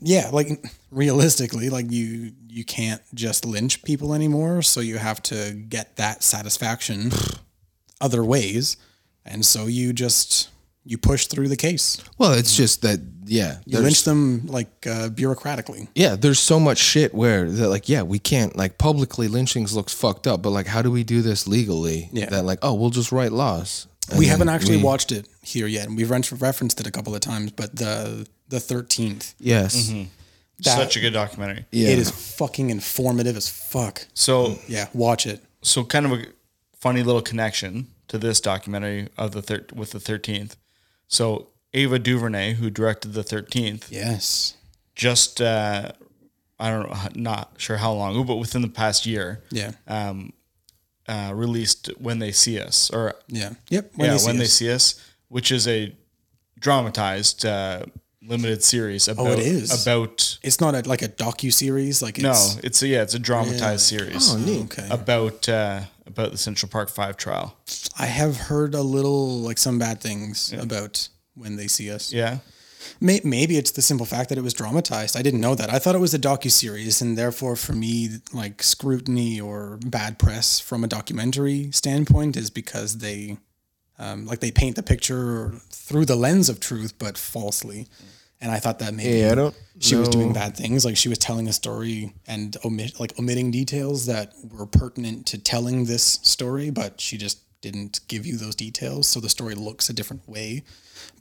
yeah, 0.00 0.30
like 0.32 0.64
realistically, 0.90 1.70
like 1.70 1.90
you 1.90 2.32
you 2.48 2.64
can't 2.64 3.02
just 3.14 3.44
lynch 3.44 3.82
people 3.82 4.14
anymore, 4.14 4.62
so 4.62 4.80
you 4.80 4.98
have 4.98 5.22
to 5.24 5.52
get 5.52 5.96
that 5.96 6.22
satisfaction 6.22 7.10
other 8.00 8.24
ways, 8.24 8.76
and 9.24 9.44
so 9.44 9.66
you 9.66 9.92
just 9.92 10.48
you 10.84 10.98
push 10.98 11.26
through 11.26 11.48
the 11.48 11.56
case. 11.56 12.02
Well, 12.18 12.32
it's 12.32 12.56
just 12.56 12.82
that, 12.82 13.00
yeah. 13.24 13.58
You 13.66 13.78
lynch 13.78 14.02
them 14.02 14.46
like 14.46 14.84
uh, 14.84 15.10
bureaucratically. 15.10 15.88
yeah, 15.94 16.16
there's 16.16 16.40
so 16.40 16.58
much 16.58 16.78
shit 16.78 17.14
where 17.14 17.48
they're 17.48 17.68
like, 17.68 17.88
yeah, 17.88 18.02
we 18.02 18.18
can't 18.18 18.56
like 18.56 18.78
publicly 18.78 19.28
lynchings 19.28 19.74
looks 19.74 19.94
fucked 19.94 20.26
up, 20.26 20.42
but 20.42 20.50
like, 20.50 20.66
how 20.66 20.82
do 20.82 20.90
we 20.90 21.04
do 21.04 21.22
this 21.22 21.46
legally? 21.46 22.08
Yeah. 22.12 22.26
That 22.30 22.44
like, 22.44 22.58
oh, 22.62 22.74
we'll 22.74 22.90
just 22.90 23.12
write 23.12 23.32
laws. 23.32 23.86
And 24.10 24.18
we 24.18 24.26
haven't 24.26 24.48
actually 24.48 24.78
we- 24.78 24.82
watched 24.82 25.12
it 25.12 25.26
here 25.42 25.66
yet, 25.66 25.86
and 25.88 25.96
we've 25.96 26.10
referenced 26.10 26.80
it 26.80 26.86
a 26.86 26.90
couple 26.90 27.14
of 27.14 27.20
times. 27.20 27.52
But 27.52 27.76
the 27.76 28.26
the 28.48 28.60
thirteenth, 28.60 29.34
Yes. 29.38 29.88
that- 29.88 30.76
such 30.76 30.96
a 30.96 31.00
good 31.00 31.12
documentary 31.14 31.64
Yeah. 31.70 31.88
it 31.88 31.98
is 31.98 32.10
fucking 32.10 32.70
informative 32.70 33.36
as 33.36 33.48
fuck. 33.48 34.06
so 34.14 34.58
Yeah, 34.68 34.88
watch 34.92 35.26
it. 35.26 35.42
so 35.62 35.84
kind 35.84 36.04
of 36.06 36.12
a 36.12 36.26
funny 36.78 37.02
little 37.02 37.22
connection 37.22 37.86
to 38.08 38.18
this 38.18 38.40
documentary 38.40 39.08
of 39.16 39.32
the 39.32 39.40
thir- 39.42 39.66
with 39.74 39.92
the 39.92 39.98
13th 40.00 40.56
so 41.08 41.48
ava 41.72 41.98
duvernay 41.98 42.54
who 42.54 42.68
directed 42.70 43.14
the 43.14 43.24
13th 43.24 43.84
Yes. 43.90 44.54
just 44.94 45.40
uh 45.40 45.92
i 46.60 46.68
don't 46.70 46.90
know 46.90 47.08
not 47.14 47.54
sure 47.56 47.78
how 47.78 47.92
long 47.92 48.24
but 48.26 48.36
within 48.36 48.60
the 48.62 48.68
past 48.68 49.06
year 49.06 49.42
Yeah. 49.50 49.72
um 49.88 50.32
uh 51.08 51.32
released 51.34 51.90
when 51.98 52.18
they 52.20 52.32
see 52.32 52.60
us 52.60 52.90
or 52.90 53.14
Yeah. 53.28 53.54
Yep. 53.70 53.92
yeah 53.98 54.16
see 54.16 54.26
when 54.26 54.38
they 54.38 54.46
see 54.46 54.70
us 54.70 54.94
which 55.28 55.50
is 55.50 55.66
a 55.66 55.94
dramatized 56.58 57.44
uh 57.44 57.82
limited 58.24 58.62
series 58.62 59.08
about 59.08 59.26
Oh, 59.26 59.32
it 59.32 59.40
is? 59.40 59.82
about 59.82 60.38
It's 60.44 60.60
not 60.60 60.76
a, 60.76 60.88
like 60.88 61.02
a 61.02 61.08
docu 61.08 61.52
series. 61.52 62.02
Like 62.02 62.18
no 62.18 62.30
it's, 62.30 62.56
it's 62.58 62.82
a 62.82 62.86
yeah 62.88 63.02
it's 63.02 63.14
a 63.14 63.18
dramatized 63.18 63.84
series 63.84 64.32
Oh, 64.32 64.38
neat. 64.38 64.62
Okay. 64.64 64.86
about 64.90 65.48
uh 65.48 65.80
about 66.06 66.30
the 66.30 66.38
central 66.38 66.68
park 66.70 66.88
5 66.88 67.16
trial 67.16 67.56
I 67.98 68.06
have 68.06 68.36
heard 68.36 68.74
a 68.74 68.82
little 68.82 69.40
like 69.40 69.58
some 69.58 69.78
bad 69.78 70.00
things 70.00 70.52
about 70.52 71.08
when 71.34 71.56
they 71.56 71.66
see 71.66 71.90
us. 71.90 72.12
yeah 72.12 72.38
maybe 73.00 73.56
it's 73.56 73.70
the 73.70 73.82
simple 73.82 74.06
fact 74.06 74.28
that 74.28 74.38
it 74.38 74.42
was 74.42 74.54
dramatized. 74.54 75.16
I 75.16 75.22
didn't 75.22 75.40
know 75.40 75.54
that. 75.54 75.72
I 75.72 75.78
thought 75.78 75.94
it 75.94 76.00
was 76.00 76.14
a 76.14 76.18
docu 76.18 76.50
series, 76.50 77.02
and 77.02 77.16
therefore, 77.16 77.56
for 77.56 77.72
me, 77.72 78.18
like 78.32 78.62
scrutiny 78.62 79.40
or 79.40 79.78
bad 79.86 80.18
press 80.18 80.60
from 80.60 80.84
a 80.84 80.88
documentary 80.88 81.70
standpoint 81.72 82.36
is 82.36 82.50
because 82.50 82.98
they, 82.98 83.38
um, 83.98 84.26
like, 84.26 84.40
they 84.40 84.50
paint 84.50 84.76
the 84.76 84.82
picture 84.82 85.52
through 85.70 86.06
the 86.06 86.16
lens 86.16 86.48
of 86.48 86.60
truth, 86.60 86.98
but 86.98 87.18
falsely. 87.18 87.88
And 88.40 88.50
I 88.50 88.58
thought 88.58 88.80
that 88.80 88.92
maybe 88.92 89.20
Yeah, 89.20 89.32
I 89.32 89.34
don't 89.36 89.54
she 89.78 89.94
was 89.94 90.08
doing 90.08 90.32
bad 90.32 90.56
things, 90.56 90.84
like 90.84 90.96
she 90.96 91.08
was 91.08 91.18
telling 91.18 91.48
a 91.48 91.52
story 91.52 92.12
and 92.26 92.56
omit 92.64 93.00
like 93.00 93.18
omitting 93.18 93.50
details 93.50 94.06
that 94.06 94.32
were 94.50 94.66
pertinent 94.66 95.26
to 95.26 95.38
telling 95.38 95.84
this 95.84 96.20
story, 96.22 96.70
but 96.70 97.00
she 97.00 97.16
just 97.16 97.38
didn't 97.60 98.00
give 98.08 98.26
you 98.26 98.36
those 98.36 98.54
details, 98.54 99.08
so 99.08 99.20
the 99.20 99.28
story 99.28 99.54
looks 99.54 99.88
a 99.88 99.92
different 99.92 100.28
way. 100.28 100.64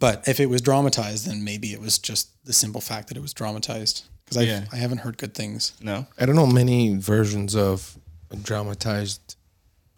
But 0.01 0.27
if 0.27 0.39
it 0.39 0.47
was 0.47 0.61
dramatized, 0.61 1.27
then 1.27 1.43
maybe 1.45 1.67
it 1.73 1.79
was 1.79 1.97
just 1.99 2.25
the 2.43 2.53
simple 2.53 2.81
fact 2.81 3.07
that 3.07 3.15
it 3.17 3.21
was 3.21 3.33
dramatized. 3.33 4.03
Because 4.25 4.37
I 4.37 4.41
Yeah. 4.43 4.65
I 4.73 4.77
haven't 4.77 4.99
heard 5.05 5.17
good 5.17 5.33
things. 5.33 5.71
no 5.81 6.07
I 6.19 6.25
don't 6.25 6.35
know 6.35 6.47
many 6.61 6.95
versions 6.97 7.55
of 7.55 7.97
dramatized 8.43 9.35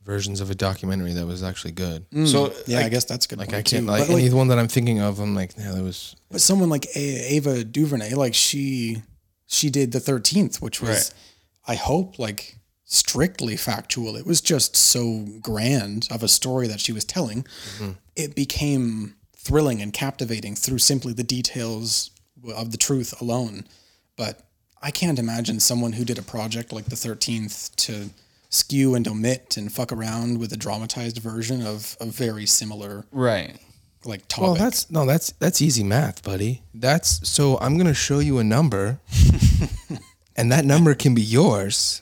versions 0.06 0.42
of 0.42 0.50
a 0.52 0.56
documentary 0.56 1.14
that 1.14 1.26
was 1.26 1.42
actually 1.44 1.72
good. 1.72 2.06
Mm. 2.12 2.28
so 2.28 2.54
Yeah, 2.68 2.78
like, 2.78 2.86
I 2.88 2.90
guess 2.90 3.06
that's 3.06 3.26
a 3.26 3.30
good. 3.30 3.40
Like 3.40 3.50
point 3.50 3.68
I 3.68 3.70
can't 3.70 3.86
too. 3.86 3.92
like 3.92 4.08
But, 4.08 4.14
any 4.20 4.30
one 4.34 4.48
that 4.50 4.60
I'm 4.60 4.68
thinking 4.68 5.00
of. 5.00 5.20
I'm 5.20 5.34
like, 5.36 5.52
yeah, 5.58 5.72
that 5.72 5.84
was 5.84 6.16
But 6.30 6.42
someone 6.42 6.70
like 6.70 6.86
A- 6.96 7.36
Ava 7.36 7.64
DuVernay, 7.64 8.14
like 8.16 8.34
she 8.34 9.02
she 9.48 9.70
did 9.70 9.92
the 9.92 10.00
thirteenth, 10.00 10.62
which 10.62 10.82
was, 10.82 10.90
Right. 10.90 11.14
I 11.68 11.76
hope, 11.76 12.20
like 12.20 12.58
strictly 12.86 13.56
factual. 13.56 14.16
It 14.16 14.26
was 14.26 14.42
just 14.42 14.76
so 14.76 15.26
grand 15.42 16.08
of 16.12 16.22
a 16.24 16.28
story 16.28 16.68
that 16.68 16.80
she 16.80 16.92
was 16.92 17.06
telling. 17.06 17.44
Mm-hmm. 17.44 17.92
It 18.16 18.36
became 18.36 19.16
thrilling 19.44 19.82
and 19.82 19.94
captivating 19.94 20.56
through 20.56 20.80
simply 20.80 21.14
the 21.14 21.24
details 21.24 22.12
of 22.56 22.72
the 22.72 22.78
truth 22.78 23.20
alone. 23.22 23.66
But 24.16 24.42
I 24.82 24.92
can't 24.92 25.20
imagine 25.20 25.60
someone 25.60 25.94
who 25.94 26.06
did 26.06 26.18
a 26.18 26.24
project 26.24 26.72
like 26.74 26.86
the 26.86 26.96
thirteenth 26.96 27.76
to 27.78 28.10
skew 28.50 28.94
and 28.94 29.08
omit 29.08 29.58
and 29.58 29.72
fuck 29.72 29.92
around 29.92 30.40
with 30.40 30.54
a 30.54 30.58
dramatized 30.58 31.18
version 31.18 31.66
of 31.66 31.98
a 32.00 32.06
very 32.06 32.46
similar 32.46 33.06
right 33.12 33.58
like 34.06 34.28
topic. 34.28 34.44
Well, 34.44 34.56
that's 34.56 34.92
no, 34.92 35.06
that's 35.06 35.32
that's 35.34 35.62
easy 35.62 35.84
math, 35.84 36.24
buddy. 36.24 36.62
That's 36.74 37.28
so 37.28 37.58
I'm 37.60 37.78
gonna 37.78 37.94
show 37.94 38.20
you 38.20 38.38
a 38.38 38.44
number, 38.44 39.00
and 40.36 40.52
that 40.52 40.66
number 40.66 40.94
can 40.94 41.16
be 41.16 41.22
yours 41.22 42.02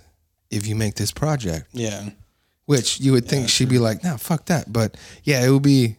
if 0.49 0.67
you 0.67 0.75
make 0.75 0.95
this 0.95 1.11
project. 1.11 1.67
yeah. 1.73 2.09
Which 2.65 3.01
you 3.01 3.11
would 3.11 3.25
think 3.25 3.49
she'd 3.49 3.67
be 3.67 3.79
like, 3.79 4.01
nah, 4.01 4.15
fuck 4.15 4.45
that. 4.45 4.71
But 4.71 4.95
yeah, 5.23 5.43
it 5.43 5.49
would 5.49 5.63
be 5.63 5.97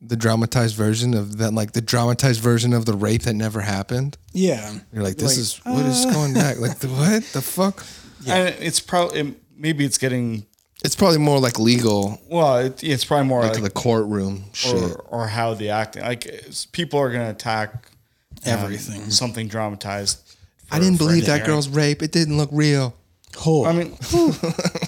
the 0.00 0.16
dramatized 0.16 0.76
version 0.76 1.14
of 1.14 1.38
that, 1.38 1.52
like 1.52 1.72
the 1.72 1.80
dramatized 1.82 2.40
version 2.40 2.72
of 2.72 2.86
the 2.86 2.94
rape 2.94 3.22
that 3.22 3.34
never 3.34 3.60
happened. 3.60 4.16
Yeah. 4.32 4.72
You're 4.92 5.02
like, 5.02 5.16
this 5.16 5.32
Like, 5.32 5.38
is 5.38 5.60
what 5.64 5.86
is 5.86 6.06
going 6.06 6.34
back? 6.34 6.58
Like, 6.58 6.78
the, 6.78 6.88
what 6.88 7.22
the 7.32 7.42
fuck? 7.42 7.84
and 8.28 8.48
it's 8.60 8.80
probably 8.80 9.34
maybe 9.56 9.84
it's 9.84 9.98
getting 9.98 10.46
It's 10.84 10.94
probably 10.94 11.18
more 11.18 11.38
like 11.38 11.58
legal, 11.58 12.20
well 12.28 12.56
it, 12.58 12.82
it's 12.84 13.04
probably 13.04 13.26
more 13.26 13.42
like 13.42 13.54
like, 13.54 13.62
the 13.62 13.70
courtroom 13.70 14.44
shit. 14.52 14.74
or, 14.74 14.96
or 15.08 15.26
how 15.28 15.54
the 15.54 15.70
acting 15.70 16.02
like 16.02 16.44
people 16.72 16.98
are 17.00 17.10
going 17.10 17.24
to 17.24 17.30
attack 17.30 17.72
um, 18.46 18.52
Everything. 18.52 19.10
something 19.10 19.48
dramatized 19.48 20.36
I 20.70 20.78
didn't 20.78 20.98
believe 20.98 21.26
that 21.26 21.44
girl's 21.46 21.68
rape. 21.68 22.00
It 22.00 22.12
didn't 22.12 22.36
look 22.36 22.50
real. 22.52 22.94
Right? 23.36 23.66
i 23.66 23.72
mean 23.72 23.92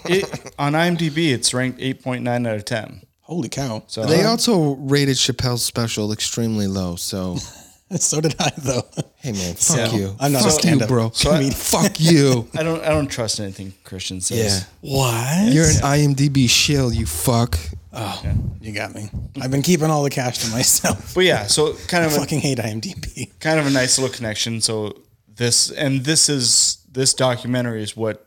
it, 0.07 0.55
on 0.59 0.73
imdb 0.73 1.33
it's 1.33 1.55
ranked 1.55 1.79
8.9 1.81 2.49
out 2.49 2.57
of 2.57 2.65
10 2.65 3.03
holy 3.23 3.49
cow. 3.49 3.83
so 3.87 4.05
They 4.07 4.25
also 4.25 4.75
rated 4.77 5.17
Chappelle's 5.17 5.65
special 5.65 6.13
extremely 6.13 6.67
low. 6.67 6.97
So 6.97 7.37
so 7.97 8.21
did 8.21 8.35
I 8.39 8.51
though. 8.59 8.83
Hey 9.17 9.33
man, 9.33 9.55
fuck 9.55 9.91
So, 9.91 9.97
you. 9.97 10.17
I'm 10.21 10.33
not 10.33 10.41
a 10.43 10.45
fuck 10.45 10.53
you, 10.55 10.61
stand-up 10.61 10.89
bro. 10.89 11.11
comedian. 11.11 11.53
fuck 11.73 12.01
you. 12.01 12.49
I 12.57 12.63
don't 12.63 12.83
I 12.83 12.89
don't 12.89 13.09
trust 13.09 13.41
anything 13.41 13.73
Christian 13.85 14.21
says. 14.21 14.67
Yeah. 14.83 14.91
What? 14.95 15.53
You're 15.53 15.67
an 15.67 15.77
IMDb 15.77 16.49
shill, 16.49 16.93
you 16.93 17.07
fuck. 17.07 17.59
oh, 17.93 18.23
you 18.61 18.73
got 18.73 18.95
me. 18.95 19.11
I've 19.41 19.51
been 19.51 19.63
keeping 19.63 19.91
all 19.91 20.03
the 20.03 20.11
cash 20.11 20.39
to 20.39 20.51
myself. 20.51 21.15
But 21.15 21.25
yeah, 21.25 21.47
so 21.47 21.75
kind 21.89 22.05
of 22.07 22.13
a, 22.15 22.17
fucking 22.19 22.41
hate 22.41 22.59
IMDb. 22.59 23.39
kind 23.39 23.61
of 23.61 23.67
a 23.67 23.71
nice 23.71 23.99
little 23.99 24.15
connection. 24.15 24.61
So 24.61 24.97
this 25.29 25.71
and 25.71 26.05
this 26.05 26.29
is 26.29 26.79
this 26.91 27.13
documentary 27.15 27.83
is 27.83 27.97
what 27.97 28.27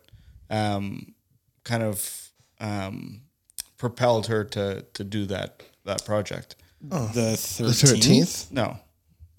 um, 0.49 1.13
kind 1.63 1.81
of 1.83 2.29
um, 2.59 3.21
propelled 3.77 4.27
her 4.27 4.43
to 4.43 4.81
to 4.93 5.03
do 5.03 5.25
that 5.27 5.63
that 5.85 6.05
project. 6.05 6.55
The 6.81 6.99
The 7.13 7.37
thirteenth. 7.37 7.79
thirteenth. 7.79 8.51
No, 8.51 8.77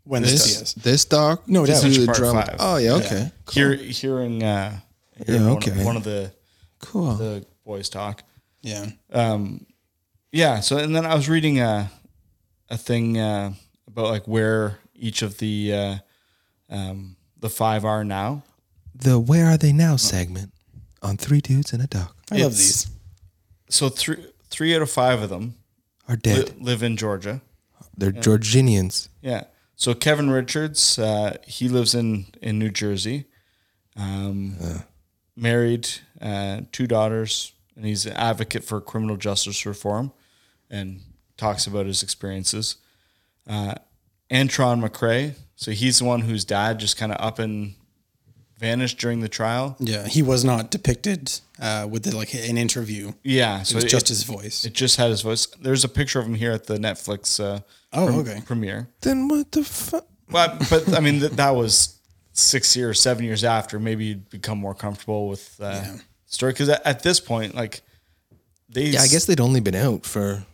When 0.05 0.23
This 0.23 0.33
this 0.33 0.63
is. 0.63 0.75
this 0.75 1.05
doc. 1.05 1.49
No 1.49 1.65
To 1.67 1.73
doubt. 1.73 1.83
do 1.83 2.07
Part 2.07 2.17
drama. 2.19 2.47
five. 2.47 2.57
Oh 2.59 2.77
yeah, 2.77 2.93
okay. 2.95 3.31
Hear, 3.53 3.75
hearing 3.75 4.43
uh, 4.43 4.81
hearing 5.27 5.43
Yeah, 5.43 5.49
one, 5.49 5.57
okay. 5.59 5.71
of, 5.73 5.85
one 5.85 5.97
of 5.97 6.05
the 6.05 6.33
Cool. 6.81 7.15
the 7.15 7.45
boys 7.65 7.89
talk. 7.89 8.23
Yeah. 8.63 8.87
Yeah. 10.33 10.61
So 10.61 10.79
and 10.79 10.95
then 10.95 11.07
I 11.07 11.15
was 11.15 11.29
reading 11.29 11.61
a 11.61 11.91
a 12.69 12.77
thing 12.77 13.19
uh, 13.19 13.53
about 13.87 14.07
like 14.11 14.27
where 14.27 14.79
each 14.95 15.23
of 15.23 15.39
the 15.39 15.73
uh, 15.73 15.97
um, 16.71 17.17
the 17.39 17.49
five 17.51 17.85
are 17.85 18.05
now. 18.05 18.43
The 18.95 19.19
Where 19.21 19.47
Are 19.47 19.59
They 19.59 19.73
Now 19.73 19.97
segment 19.97 20.53
on 21.03 21.17
Three 21.19 21.41
Dudes 21.41 21.73
and 21.73 21.83
a 21.83 21.87
Doc 21.87 22.17
I 22.33 22.39
love 22.39 22.53
these. 22.57 22.89
So 23.69 23.89
three 23.89 24.25
three 24.51 24.75
out 24.75 24.83
of 24.83 24.91
five 24.91 25.23
of 25.23 25.29
them 25.29 25.57
are 26.09 26.15
li- 26.15 26.21
dead. 26.23 26.61
live 26.61 26.83
in 26.83 26.97
Georgia. 26.97 27.41
They're 27.97 28.13
Georginians. 28.13 29.09
Yeah. 29.23 29.45
So 29.75 29.95
Kevin 29.95 30.31
Richards, 30.31 30.99
uh, 30.99 31.37
he 31.47 31.69
lives 31.69 31.95
in 31.95 32.27
in 32.41 32.59
New 32.59 32.71
Jersey. 32.71 33.27
Um, 33.97 34.57
married, 35.35 35.89
uh, 36.21 36.63
two 36.73 36.87
daughters, 36.87 37.53
and 37.75 37.85
he's 37.85 38.07
an 38.07 38.13
advocate 38.13 38.65
for 38.65 38.81
criminal 38.81 39.17
justice 39.17 39.65
reform, 39.65 40.13
and 40.71 41.01
talks 41.37 41.67
about 41.67 41.87
his 41.87 42.03
experiences. 42.03 42.77
Uh, 43.49 43.75
Antron 44.31 44.87
McCray, 44.87 45.35
so 45.55 45.71
he's 45.71 46.01
the 46.01 46.05
one 46.05 46.23
whose 46.23 46.45
dad 46.45 46.79
just 46.79 46.97
kind 46.97 47.13
of 47.13 47.21
up 47.21 47.39
and 47.39 47.75
vanished 48.59 48.99
during 48.99 49.21
the 49.21 49.29
trial. 49.29 49.77
Yeah, 49.79 50.07
he 50.07 50.23
was 50.23 50.45
not 50.45 50.71
depicted 50.71 51.33
uh, 51.61 51.87
with 51.91 52.05
the, 52.05 52.17
like 52.17 52.35
an 52.35 52.57
interview. 52.57 53.13
Yeah, 53.23 53.61
It 53.61 53.67
so 53.67 53.75
was 53.77 53.85
it- 53.85 53.89
just 53.89 54.09
his 54.09 54.23
voice. 54.25 54.65
It 54.65 54.73
just 54.73 54.97
had 54.97 55.11
his 55.11 55.23
voice. 55.23 55.47
There's 55.61 55.85
a 55.85 55.89
picture 55.89 56.19
of 56.21 56.27
him 56.27 56.35
here 56.35 56.53
at 56.53 56.67
the 56.67 56.79
Netflix. 56.79 57.39
Uh, 57.41 57.61
Oh, 57.93 58.07
prem- 58.09 58.19
okay. 58.19 58.43
Premiere. 58.45 58.89
Then 59.01 59.29
what 59.29 59.53
the 59.53 59.63
fuck? 59.65 60.07
Well, 60.31 60.59
but 60.69 60.93
I 60.95 61.01
mean, 61.01 61.21
th- 61.21 61.33
that 61.33 61.51
was 61.55 61.99
six 62.33 62.77
years, 62.77 63.01
seven 63.01 63.25
years 63.25 63.43
after. 63.45 63.79
Maybe 63.79 64.07
you'd 64.07 64.29
become 64.29 64.59
more 64.59 64.75
comfortable 64.75 65.29
with 65.29 65.57
uh, 65.63 65.83
story 66.27 66.53
because 66.53 66.69
at, 66.69 66.85
at 66.85 67.03
this 67.03 67.21
point, 67.21 67.55
like 67.55 67.81
they, 68.69 68.87
Yeah, 68.87 69.01
I 69.03 69.07
guess 69.07 69.25
they'd 69.25 69.41
only 69.41 69.61
been 69.61 69.77
out 69.77 70.05
for 70.05 70.45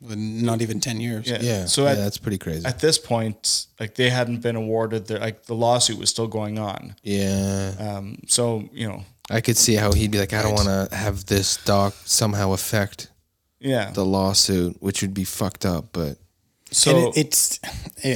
not 0.00 0.62
even 0.62 0.80
ten 0.80 1.00
years. 1.00 1.28
yeah. 1.28 1.38
yeah. 1.40 1.64
So 1.66 1.84
yeah, 1.84 1.92
at, 1.92 1.96
that's 1.96 2.18
pretty 2.18 2.38
crazy. 2.38 2.66
at 2.66 2.80
this 2.80 2.98
point, 2.98 3.66
like 3.80 3.94
they 3.94 4.10
hadn't 4.10 4.40
been 4.40 4.56
awarded. 4.56 5.06
Their 5.06 5.18
like 5.18 5.44
the 5.44 5.54
lawsuit 5.54 5.98
was 5.98 6.10
still 6.10 6.28
going 6.28 6.58
on. 6.58 6.96
yeah, 7.02 7.74
Um, 7.78 8.18
so 8.26 8.68
you 8.72 8.88
know, 8.88 9.04
I 9.30 9.40
could 9.40 9.56
see 9.56 9.74
how 9.74 9.92
he'd 9.92 10.10
be 10.10 10.18
like, 10.18 10.32
I 10.32 10.42
don't 10.42 10.54
want 10.54 10.90
to 10.90 10.94
have 10.94 11.26
this 11.26 11.62
doc 11.64 11.94
somehow 12.04 12.52
affect 12.52 13.08
yeah. 13.60 13.90
the 13.90 14.04
lawsuit, 14.04 14.76
which 14.80 15.00
would 15.02 15.14
be 15.14 15.24
fucked 15.24 15.64
up. 15.64 15.86
But 15.92 16.18
so 16.70 17.08
it, 17.08 17.16
it's, 17.16 17.60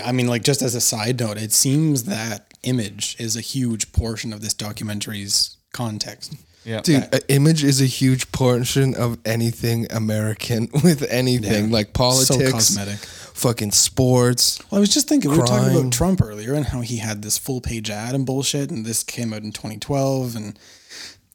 I 0.05 0.13
mean, 0.13 0.27
like 0.27 0.43
just 0.43 0.63
as 0.63 0.75
a 0.75 0.81
side 0.81 1.21
note, 1.21 1.39
it 1.39 1.53
seems 1.53 2.05
that 2.05 2.55
image 2.63 3.17
is 3.19 3.37
a 3.37 3.41
huge 3.41 3.93
portion 3.93 4.33
of 4.33 4.43
this 4.43 4.55
documentary's 4.55 5.57
context. 5.73 6.35
Yeah, 6.65 6.81
dude, 6.81 7.09
a 7.15 7.33
image 7.33 7.65
is 7.65 7.81
a 7.81 7.87
huge 7.87 8.31
portion 8.33 8.95
of 8.95 9.19
anything 9.25 9.87
American 9.91 10.69
with 10.85 11.03
anything 11.11 11.67
Yeah. 11.69 11.73
like 11.73 11.93
politics, 11.93 12.53
cosmetic. 12.53 12.99
fucking 12.99 13.71
sports. 13.73 14.61
Well, 14.71 14.79
I 14.79 14.81
was 14.81 14.93
just 14.93 15.09
thinking 15.09 15.31
we 15.31 15.39
were 15.39 15.47
talking 15.47 15.77
about 15.77 15.93
Trump 15.93 16.21
earlier 16.23 16.55
and 16.55 16.67
how 16.67 16.81
he 16.81 16.99
had 16.99 17.23
this 17.23 17.39
full 17.39 17.61
page 17.61 17.91
ad 17.91 18.15
and 18.15 18.27
bullshit, 18.27 18.71
and 18.71 18.85
this 18.85 19.03
came 19.03 19.33
out 19.33 19.43
in 19.43 19.53
2012, 19.53 20.37
and 20.37 20.59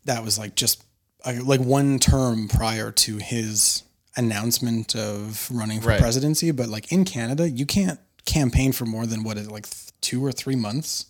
that 0.05 0.23
was 0.23 0.37
like 0.37 0.55
just 0.55 0.83
uh, 1.25 1.33
like 1.43 1.61
one 1.61 1.99
term 1.99 2.47
prior 2.47 2.91
to 2.91 3.17
his 3.17 3.83
announcement 4.17 4.95
of 4.95 5.47
running 5.51 5.81
for 5.81 5.89
Right. 5.89 5.99
presidency. 5.99 6.51
But 6.51 6.69
like 6.69 6.91
in 6.91 7.05
Canada, 7.05 7.49
you 7.49 7.65
can't 7.65 7.99
campaign 8.25 8.71
for 8.71 8.85
more 8.85 9.05
than 9.05 9.23
what 9.23 9.37
is 9.37 9.47
it, 9.47 9.51
like 9.51 9.67
two 10.01 10.23
or 10.23 10.31
three 10.31 10.55
months 10.55 11.07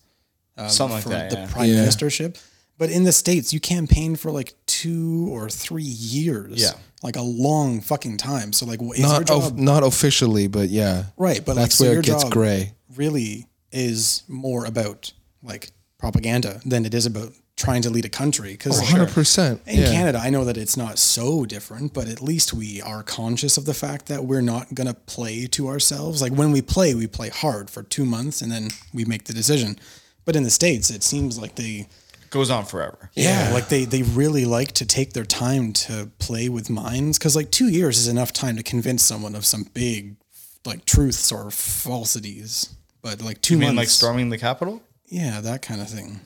something 0.68 0.96
like 0.96 1.04
for 1.04 1.10
that. 1.10 1.30
the 1.32 1.38
Yeah. 1.38 1.48
prime 1.48 1.70
Yeah. 1.70 1.86
ministership. 1.86 2.38
But 2.84 2.90
in 2.92 3.04
the 3.06 3.14
states, 3.14 3.54
you 3.54 3.62
campaign 3.62 4.18
for 4.18 4.30
like 4.30 4.56
two 4.66 5.30
or 5.32 5.50
three 5.50 5.84
years. 5.84 6.62
Yeah. 6.62 6.74
like 7.02 7.16
a 7.16 7.22
long 7.22 7.80
fucking 7.80 8.18
time. 8.18 8.52
So 8.52 8.66
like, 8.66 8.82
your 8.82 8.98
Not 9.00 9.30
of, 9.30 9.58
not 9.58 9.84
officially, 9.84 10.48
but 10.48 10.68
yeah, 10.68 11.06
right? 11.16 11.42
But 11.46 11.56
like, 11.56 11.64
that's 11.64 11.76
so 11.76 11.86
where 11.86 11.94
your 11.94 12.02
it 12.02 12.06
gets 12.06 12.26
gray. 12.26 12.74
really 12.98 13.48
is 13.72 14.24
more 14.28 14.66
about 14.66 15.14
like 15.42 15.72
propaganda 15.98 16.60
than 16.66 16.86
it 16.86 16.94
is 16.94 17.06
about 17.06 17.32
trying 17.56 17.82
to 17.84 17.90
lead 17.90 18.04
a 18.04 18.10
country. 18.10 18.52
Because 18.52 18.82
oh, 18.82 18.86
Hundred 18.86 19.12
percent. 19.12 19.62
in 19.66 19.80
Yeah. 19.80 19.92
Canada, 19.92 20.20
I 20.22 20.30
know 20.30 20.44
that 20.44 20.58
it's 20.58 20.76
not 20.76 21.00
so 21.00 21.46
different, 21.46 21.94
but 21.94 22.10
at 22.10 22.22
least 22.22 22.52
we 22.54 22.82
are 22.82 23.02
conscious 23.04 23.56
of 23.58 23.64
the 23.66 23.74
fact 23.74 24.08
that 24.08 24.26
we're 24.26 24.42
not 24.42 24.74
going 24.76 24.88
to 24.88 24.94
play 24.94 25.46
to 25.48 25.68
ourselves. 25.70 26.22
Like 26.22 26.34
when 26.34 26.52
we 26.52 26.62
play, 26.62 26.94
we 26.96 27.08
play 27.08 27.30
hard 27.30 27.70
for 27.70 27.82
two 27.84 28.04
months 28.06 28.42
and 28.42 28.52
then 28.52 28.70
we 28.94 29.06
make 29.06 29.24
the 29.26 29.34
decision. 29.34 29.78
But 30.26 30.36
in 30.36 30.44
the 30.44 30.50
States, 30.50 30.90
it 30.90 31.04
seems 31.04 31.38
like 31.40 31.56
they, 31.56 31.88
goes 32.34 32.50
on 32.50 32.66
forever. 32.66 33.10
yeah, 33.14 33.52
like 33.54 33.70
they, 33.70 33.86
they 33.86 34.04
really 34.04 34.44
like 34.44 34.74
to 34.74 34.86
take 34.86 35.14
their 35.14 35.24
time 35.24 35.72
to 35.74 36.10
play 36.20 36.50
with 36.50 36.70
minds. 36.70 37.18
Cause 37.18 37.36
like 37.36 37.50
two 37.52 37.70
years 37.70 37.98
is 37.98 38.08
enough 38.10 38.34
time 38.34 38.58
to 38.58 38.64
convince 38.64 39.04
someone 39.04 39.36
of 39.36 39.46
some 39.46 39.64
big 39.74 40.18
like 40.66 40.84
truths 40.86 41.32
or 41.32 41.50
falsities. 41.52 42.76
But 43.02 43.22
like 43.22 43.42
two 43.42 43.54
You 43.56 43.60
mean 43.60 43.76
months, 43.76 43.78
like 43.78 43.88
storming 43.90 44.30
the 44.30 44.38
Capitol? 44.38 44.82
yeah, 45.06 45.40
that 45.42 45.62
kind 45.62 45.80
of 45.82 45.90
thing. 45.90 46.20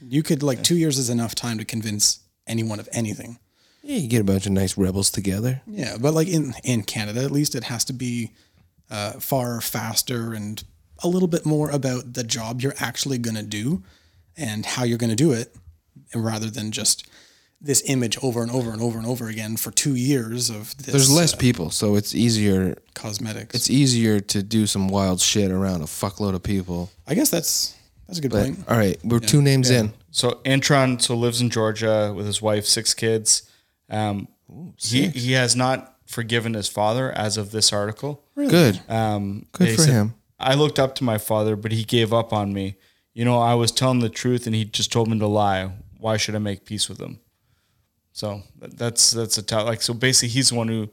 You 0.00 0.22
could 0.22 0.42
like 0.42 0.62
two 0.62 0.76
years 0.76 0.98
is 0.98 1.08
enough 1.10 1.34
time 1.34 1.58
to 1.58 1.64
convince 1.64 2.20
anyone 2.46 2.78
of 2.78 2.88
anything. 2.92 3.38
Yeah, 3.82 3.96
you 3.98 4.08
get 4.08 4.20
a 4.20 4.24
bunch 4.24 4.46
of 4.46 4.52
nice 4.52 4.76
rebels 4.76 5.10
together. 5.10 5.62
Yeah, 5.66 5.96
but 6.00 6.12
like 6.14 6.28
in 6.28 6.54
in 6.62 6.82
Canada, 6.82 7.22
at 7.22 7.30
least, 7.30 7.54
it 7.54 7.64
has 7.64 7.84
to 7.86 7.92
be 7.92 8.32
uh, 8.90 9.12
far 9.12 9.60
faster 9.60 10.34
and 10.34 10.62
a 11.02 11.08
little 11.08 11.28
bit 11.28 11.44
more 11.46 11.70
about 11.70 12.12
the 12.14 12.24
job 12.24 12.60
you're 12.60 12.74
actually 12.78 13.18
going 13.18 13.36
to 13.36 13.42
do 13.42 13.82
and 14.36 14.66
how 14.66 14.84
you're 14.84 14.98
going 14.98 15.10
to 15.10 15.16
do 15.16 15.32
it, 15.32 15.54
rather 16.14 16.50
than 16.50 16.70
just 16.70 17.08
this 17.60 17.82
image 17.86 18.18
over 18.22 18.42
and 18.42 18.50
over 18.50 18.72
and 18.72 18.82
over 18.82 18.98
and 18.98 19.06
over 19.06 19.28
again 19.28 19.56
for 19.56 19.70
two 19.70 19.94
years 19.94 20.50
of 20.50 20.76
this. 20.76 20.86
There's 20.86 21.10
less 21.10 21.32
uh, 21.32 21.38
people, 21.38 21.70
so 21.70 21.94
it's 21.94 22.14
easier. 22.14 22.76
cosmetics. 22.94 23.54
It's 23.54 23.70
easier 23.70 24.20
to 24.20 24.42
do 24.42 24.66
some 24.66 24.88
wild 24.88 25.20
shit 25.20 25.50
around 25.50 25.80
a 25.80 25.86
fuckload 25.86 26.34
of 26.34 26.42
people. 26.42 26.90
I 27.06 27.14
guess 27.14 27.30
that's 27.30 27.74
that's 28.06 28.18
a 28.18 28.22
good 28.22 28.32
But 28.32 28.44
point. 28.44 28.64
all 28.68 28.76
right, 28.76 28.98
we're 29.02 29.18
two 29.20 29.40
names 29.40 29.70
in. 29.70 29.94
So 30.10 30.40
Antron 30.44 31.00
so 31.00 31.16
lives 31.16 31.40
in 31.40 31.48
Georgia 31.48 32.12
with 32.14 32.26
his 32.26 32.42
wife, 32.42 32.66
six 32.66 32.92
kids. 32.92 33.48
Um, 33.88 34.28
he 34.78 35.08
he 35.08 35.32
has 35.32 35.56
not 35.56 35.96
forgiven 36.06 36.54
his 36.54 36.68
father 36.68 37.10
as 37.12 37.36
of 37.38 37.50
this 37.50 37.72
article. 37.72 38.22
Really? 38.34 38.50
Good. 38.50 38.80
Um, 38.90 39.46
Good 39.52 39.74
for 39.76 39.82
said, 39.82 39.92
him. 39.92 40.14
I 40.38 40.54
looked 40.54 40.78
up 40.78 40.94
to 40.96 41.04
my 41.04 41.16
father, 41.16 41.56
but 41.56 41.72
he 41.72 41.82
gave 41.84 42.12
up 42.12 42.32
on 42.32 42.52
me. 42.52 42.76
You 43.14 43.24
know, 43.24 43.38
I 43.38 43.54
was 43.54 43.72
telling 43.72 44.00
the 44.00 44.08
truth, 44.08 44.46
and 44.46 44.54
he 44.54 44.64
just 44.64 44.92
told 44.92 45.08
me 45.08 45.18
to 45.18 45.26
lie. 45.26 45.70
Why 45.98 46.16
should 46.16 46.34
I 46.34 46.40
make 46.40 46.66
peace 46.66 46.88
with 46.88 47.00
him? 47.00 47.20
So 48.12 48.42
that's 48.60 49.12
that's 49.12 49.38
a 49.38 49.42
tough. 49.42 49.66
Like 49.66 49.82
so, 49.82 49.94
basically, 49.94 50.28
he's 50.28 50.50
the 50.50 50.56
one 50.56 50.68
who 50.68 50.90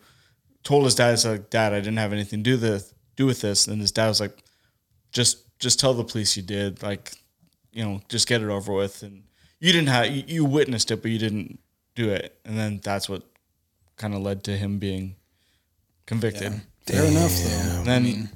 told 0.63 0.85
his 0.85 0.95
dad, 0.95 1.11
"He's 1.11 1.25
like, 1.25 1.49
Dad, 1.49 1.73
I 1.73 1.79
didn't 1.79 1.97
have 1.97 2.13
anything 2.13 2.43
to 2.43 2.51
do 2.51 2.57
this 2.57 2.93
do 3.15 3.25
with 3.25 3.41
this." 3.41 3.67
And 3.67 3.81
his 3.81 3.91
dad 3.91 4.07
was 4.07 4.19
like, 4.19 4.37
"Just 5.11 5.57
just 5.59 5.79
tell 5.79 5.93
the 5.93 6.03
police 6.03 6.37
you 6.37 6.43
did. 6.43 6.81
Like, 6.81 7.11
you 7.71 7.83
know, 7.83 8.01
just 8.09 8.27
get 8.27 8.41
it 8.41 8.49
over 8.49 8.73
with." 8.73 9.03
And 9.03 9.23
you 9.59 9.71
didn't 9.71 9.89
have 9.89 10.07
you, 10.07 10.23
you 10.27 10.45
witnessed 10.45 10.91
it, 10.91 11.01
but 11.01 11.11
you 11.11 11.19
didn't 11.19 11.59
do 11.95 12.09
it. 12.09 12.39
And 12.45 12.57
then 12.57 12.79
that's 12.83 13.09
what 13.09 13.23
kind 13.97 14.13
of 14.13 14.21
led 14.21 14.43
to 14.45 14.57
him 14.57 14.79
being 14.79 15.15
convicted. 16.05 16.61
Fair 16.85 17.05
enough, 17.05 17.31
though. 17.31 17.77
And 17.79 17.85
then, 17.85 18.29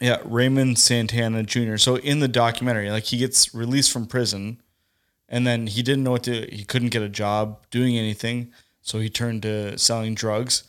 yeah, 0.00 0.18
Raymond 0.24 0.78
Santana 0.78 1.42
Jr. 1.42 1.76
So 1.76 1.96
in 1.96 2.20
the 2.20 2.28
documentary, 2.28 2.90
like 2.90 3.04
he 3.04 3.16
gets 3.16 3.54
released 3.54 3.92
from 3.92 4.06
prison, 4.06 4.60
and 5.28 5.46
then 5.46 5.66
he 5.66 5.82
didn't 5.82 6.04
know 6.04 6.10
what 6.12 6.24
to. 6.24 6.46
He 6.54 6.64
couldn't 6.64 6.88
get 6.90 7.02
a 7.02 7.08
job 7.08 7.64
doing 7.70 7.96
anything, 7.96 8.52
so 8.82 8.98
he 8.98 9.08
turned 9.08 9.42
to 9.42 9.78
selling 9.78 10.14
drugs, 10.14 10.64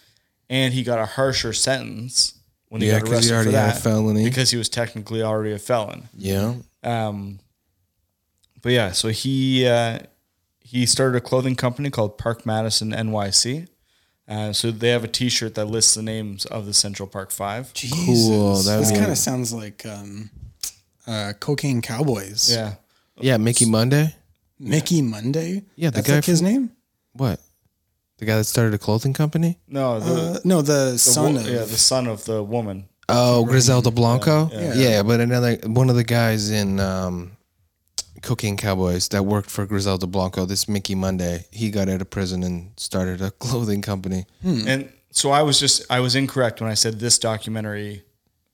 and 0.50 0.74
he 0.74 0.84
got 0.84 1.00
a 1.00 1.06
harsher 1.06 1.54
sentence 1.54 2.34
when 2.70 2.82
he 2.82 2.88
Yeah, 2.88 3.00
got 3.00 3.10
'cause 3.10 3.10
he 3.10 3.16
arrested 3.16 3.34
already 3.34 3.52
for 3.52 3.58
had 3.58 3.70
a 3.70 3.74
that 3.74 3.82
felony. 3.82 4.24
because 4.26 4.52
he 4.52 4.58
was 4.58 4.70
technically 4.70 5.22
already 5.22 5.54
a 5.54 5.60
felon. 5.60 6.10
Yeah. 6.18 6.56
Um, 6.84 7.40
but 8.62 8.72
yeah, 8.72 8.92
so 8.92 9.10
he 9.10 9.68
uh, 9.68 10.00
he 10.60 10.86
started 10.86 11.18
a 11.18 11.22
clothing 11.22 11.56
company 11.56 11.90
called 11.90 12.18
Park 12.18 12.46
Madison 12.46 12.92
NYC. 12.92 13.68
Uh, 14.28 14.52
so 14.52 14.72
they 14.72 14.90
have 14.90 15.04
a 15.04 15.08
T-shirt 15.08 15.54
that 15.56 15.66
lists 15.66 15.94
the 15.94 16.02
names 16.02 16.46
of 16.46 16.66
the 16.66 16.74
Central 16.74 17.08
Park 17.08 17.32
Five. 17.32 17.74
Jesus. 17.74 18.28
Cool, 18.28 18.56
that 18.64 18.80
This 18.80 18.92
kind 18.92 19.12
of 19.12 19.18
sounds 19.18 19.54
like 19.54 19.86
um, 19.86 20.30
uh, 21.06 21.34
Cocaine 21.40 21.82
Cowboys. 21.82 22.52
Yeah. 22.52 22.76
Yeah, 23.18 23.38
Mickey 23.38 23.66
Munday. 23.70 24.16
Mickey 24.60 25.02
Munday. 25.02 25.64
Yeah, 25.76 25.90
the 25.92 25.98
that's 25.98 26.08
guy 26.08 26.16
like 26.16 26.26
his 26.26 26.40
from- 26.40 26.48
name. 26.50 26.72
What? 27.14 27.40
The 28.18 28.26
guy 28.26 28.38
that 28.38 28.46
started 28.46 28.74
a 28.74 28.78
clothing 28.78 29.14
company? 29.14 29.60
No, 29.68 30.00
the, 30.00 30.14
Uh, 30.36 30.40
no, 30.44 30.62
the, 30.62 30.92
the 30.94 30.98
son 30.98 31.34
wo- 31.36 31.40
of. 31.42 31.48
yeah, 31.48 31.60
the 31.60 31.78
son 31.78 32.08
of 32.08 32.26
the 32.26 32.42
woman. 32.44 32.86
Oh, 33.10 33.46
Griselda 33.46 33.92
Blanco. 33.92 34.50
Yeah. 34.52 34.74
Yeah. 34.74 35.04
but 35.04 35.20
another 35.20 35.58
one 35.66 35.90
of 35.90 35.96
the 35.98 36.04
guys 36.04 36.50
in 36.50 36.80
um, 36.80 37.35
Cocaine 38.26 38.58
Cowboys 38.58 39.08
that 39.10 39.24
worked 39.24 39.50
for 39.50 39.66
Griselda 39.66 40.08
Blanco, 40.08 40.46
this 40.46 40.68
Mickey 40.68 40.96
Munday, 40.96 41.46
he 41.52 41.70
got 41.72 41.88
out 41.88 42.02
of 42.02 42.10
prison 42.10 42.44
and 42.44 42.72
started 42.78 43.22
a 43.22 43.32
clothing 43.40 43.82
company. 43.82 44.26
And 44.44 44.92
so 45.12 45.32
I 45.32 45.44
was 45.44 45.60
just 45.60 45.84
I 45.90 46.00
was 46.02 46.16
incorrect 46.16 46.60
when 46.60 46.70
I 46.70 46.74
said 46.74 47.00
this 47.00 47.18
documentary 47.20 48.04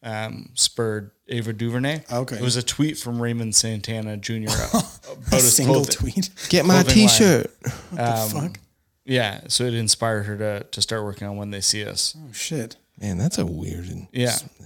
um, 0.04 0.50
spurred 0.54 1.12
Ava 1.28 1.54
DuVernay. 1.54 2.04
Okay. 2.12 2.36
It 2.36 2.42
was 2.42 2.56
a 2.58 2.64
tweet 2.64 2.98
from 2.98 3.22
Raymond 3.22 3.56
Santana 3.56 4.18
Jr. 4.18 4.34
about 4.74 4.84
a 5.32 5.36
his 5.36 5.56
single 5.56 5.76
clothing. 5.86 5.94
tweet. 5.94 6.30
Get 6.50 6.66
my 6.66 6.84
T-shirt. 6.84 7.50
What 7.92 7.98
the 7.98 8.40
fuck? 8.40 8.60
Yeah, 9.06 9.42
so 9.48 9.64
it 9.66 9.74
inspired 9.74 10.24
her 10.24 10.38
to 10.38 10.64
to 10.64 10.82
start 10.82 11.04
working 11.04 11.28
on 11.28 11.36
when 11.38 11.50
they 11.52 11.62
see 11.62 11.84
us. 11.86 12.16
Oh 12.18 12.32
shit. 12.32 12.78
Man, 13.00 13.18
that's 13.18 13.38
a 13.38 13.46
weird. 13.46 13.88
And, 13.88 14.08
Yeah. 14.12 14.36
Yeah. 14.60 14.66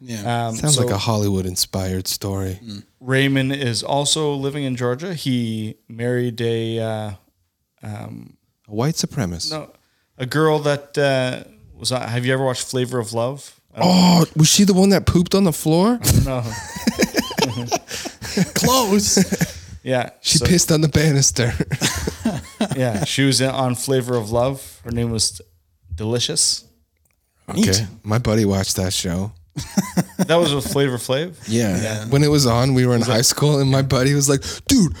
Um, 0.00 0.54
sounds 0.54 0.74
so 0.76 0.82
like 0.82 0.92
a 0.94 0.98
Hollywood-inspired 0.98 2.06
story. 2.06 2.60
Raymond 3.00 3.52
is 3.52 3.82
also 3.82 4.32
living 4.34 4.62
in 4.64 4.76
Georgia. 4.76 5.12
He 5.14 5.76
married 5.88 6.40
a 6.40 6.78
uh, 6.78 7.10
A 7.82 8.08
white 8.68 8.94
supremacist. 8.94 9.50
no, 9.50 9.72
a 10.16 10.26
girl 10.26 10.60
that 10.60 10.96
uh, 10.96 11.42
was. 11.74 11.90
On, 11.92 12.00
have 12.00 12.24
you 12.24 12.32
ever 12.32 12.44
watched 12.44 12.66
Flavor 12.70 12.98
of 13.00 13.12
Love? 13.12 13.60
I 13.74 13.80
don't 13.80 13.88
Oh, 13.90 14.24
was 14.36 14.48
she 14.48 14.64
the 14.64 14.74
one 14.74 14.90
that 14.90 15.04
pooped 15.06 15.34
on 15.34 15.44
the 15.44 15.52
floor? 15.52 15.98
know. 16.24 16.42
Close. 18.54 19.18
Yeah, 19.82 20.10
She 20.20 20.38
so- 20.38 20.46
pissed 20.46 20.70
on 20.72 20.80
the 20.80 20.88
banister. 20.88 21.52
Yeah, 22.76 23.04
she 23.04 23.22
was 23.24 23.40
in- 23.40 23.50
on 23.50 23.74
Flavor 23.74 24.14
of 24.16 24.30
Love. 24.30 24.80
Her 24.84 24.90
name 24.90 25.10
was 25.10 25.40
Delicious. 25.94 26.64
okay, 27.48 27.86
my 28.04 28.18
buddy 28.18 28.44
watched 28.44 28.76
that 28.76 28.92
show. 28.92 29.32
That 30.26 30.36
was 30.36 30.54
with 30.54 30.70
Flavor 30.70 30.98
Flav. 30.98 31.36
Yeah. 31.46 32.04
When 32.06 32.22
it 32.22 32.28
was 32.28 32.46
on, 32.46 32.74
we 32.74 32.86
were 32.86 32.94
in 32.94 33.02
high 33.02 33.22
school, 33.22 33.58
and 33.60 33.70
my 33.70 33.82
buddy 33.82 34.14
was 34.14 34.28
like, 34.28 34.42
dude, 34.66 34.94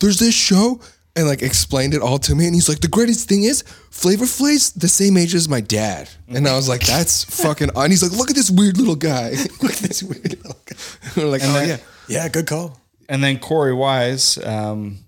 there's 0.00 0.18
this 0.18 0.34
show. 0.34 0.80
And 1.14 1.26
like 1.28 1.42
explained 1.42 1.92
it 1.92 2.00
all 2.00 2.18
to 2.20 2.34
me. 2.34 2.46
And 2.46 2.54
he's 2.54 2.70
like, 2.70 2.80
the 2.80 2.88
greatest 2.88 3.28
thing 3.28 3.44
is 3.44 3.60
Flavor 3.90 4.24
Flav's 4.24 4.72
the 4.72 4.88
same 4.88 5.18
age 5.18 5.34
as 5.34 5.46
my 5.46 5.60
dad. 5.60 6.08
And 6.26 6.48
I 6.48 6.56
was 6.56 6.70
like, 6.70 6.86
that's 6.86 7.24
fucking 7.42 7.68
on. 7.76 7.90
He's 7.90 8.02
like, 8.02 8.18
look 8.18 8.30
at 8.30 8.34
this 8.36 8.50
weird 8.50 8.78
little 8.78 8.96
guy. 8.96 9.32
look 9.62 9.72
at 9.72 9.78
this 9.80 10.02
weird 10.02 10.24
little 10.42 10.56
guy. 10.64 10.76
we're 11.18 11.26
like, 11.28 11.42
oh, 11.44 11.52
then- 11.52 11.68
yeah. 11.68 11.76
yeah, 12.08 12.28
good 12.30 12.46
call. 12.46 12.80
And 13.10 13.22
then 13.22 13.38
Korey 13.40 13.76
Wise, 13.76 14.38
um, 14.42 15.00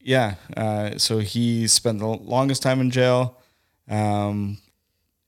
yeah, 0.00 0.36
uh, 0.56 0.98
so 0.98 1.18
he 1.18 1.66
spent 1.66 1.98
the 1.98 2.06
longest 2.06 2.62
time 2.62 2.80
in 2.80 2.92
jail. 2.92 3.36
Um, 3.90 4.58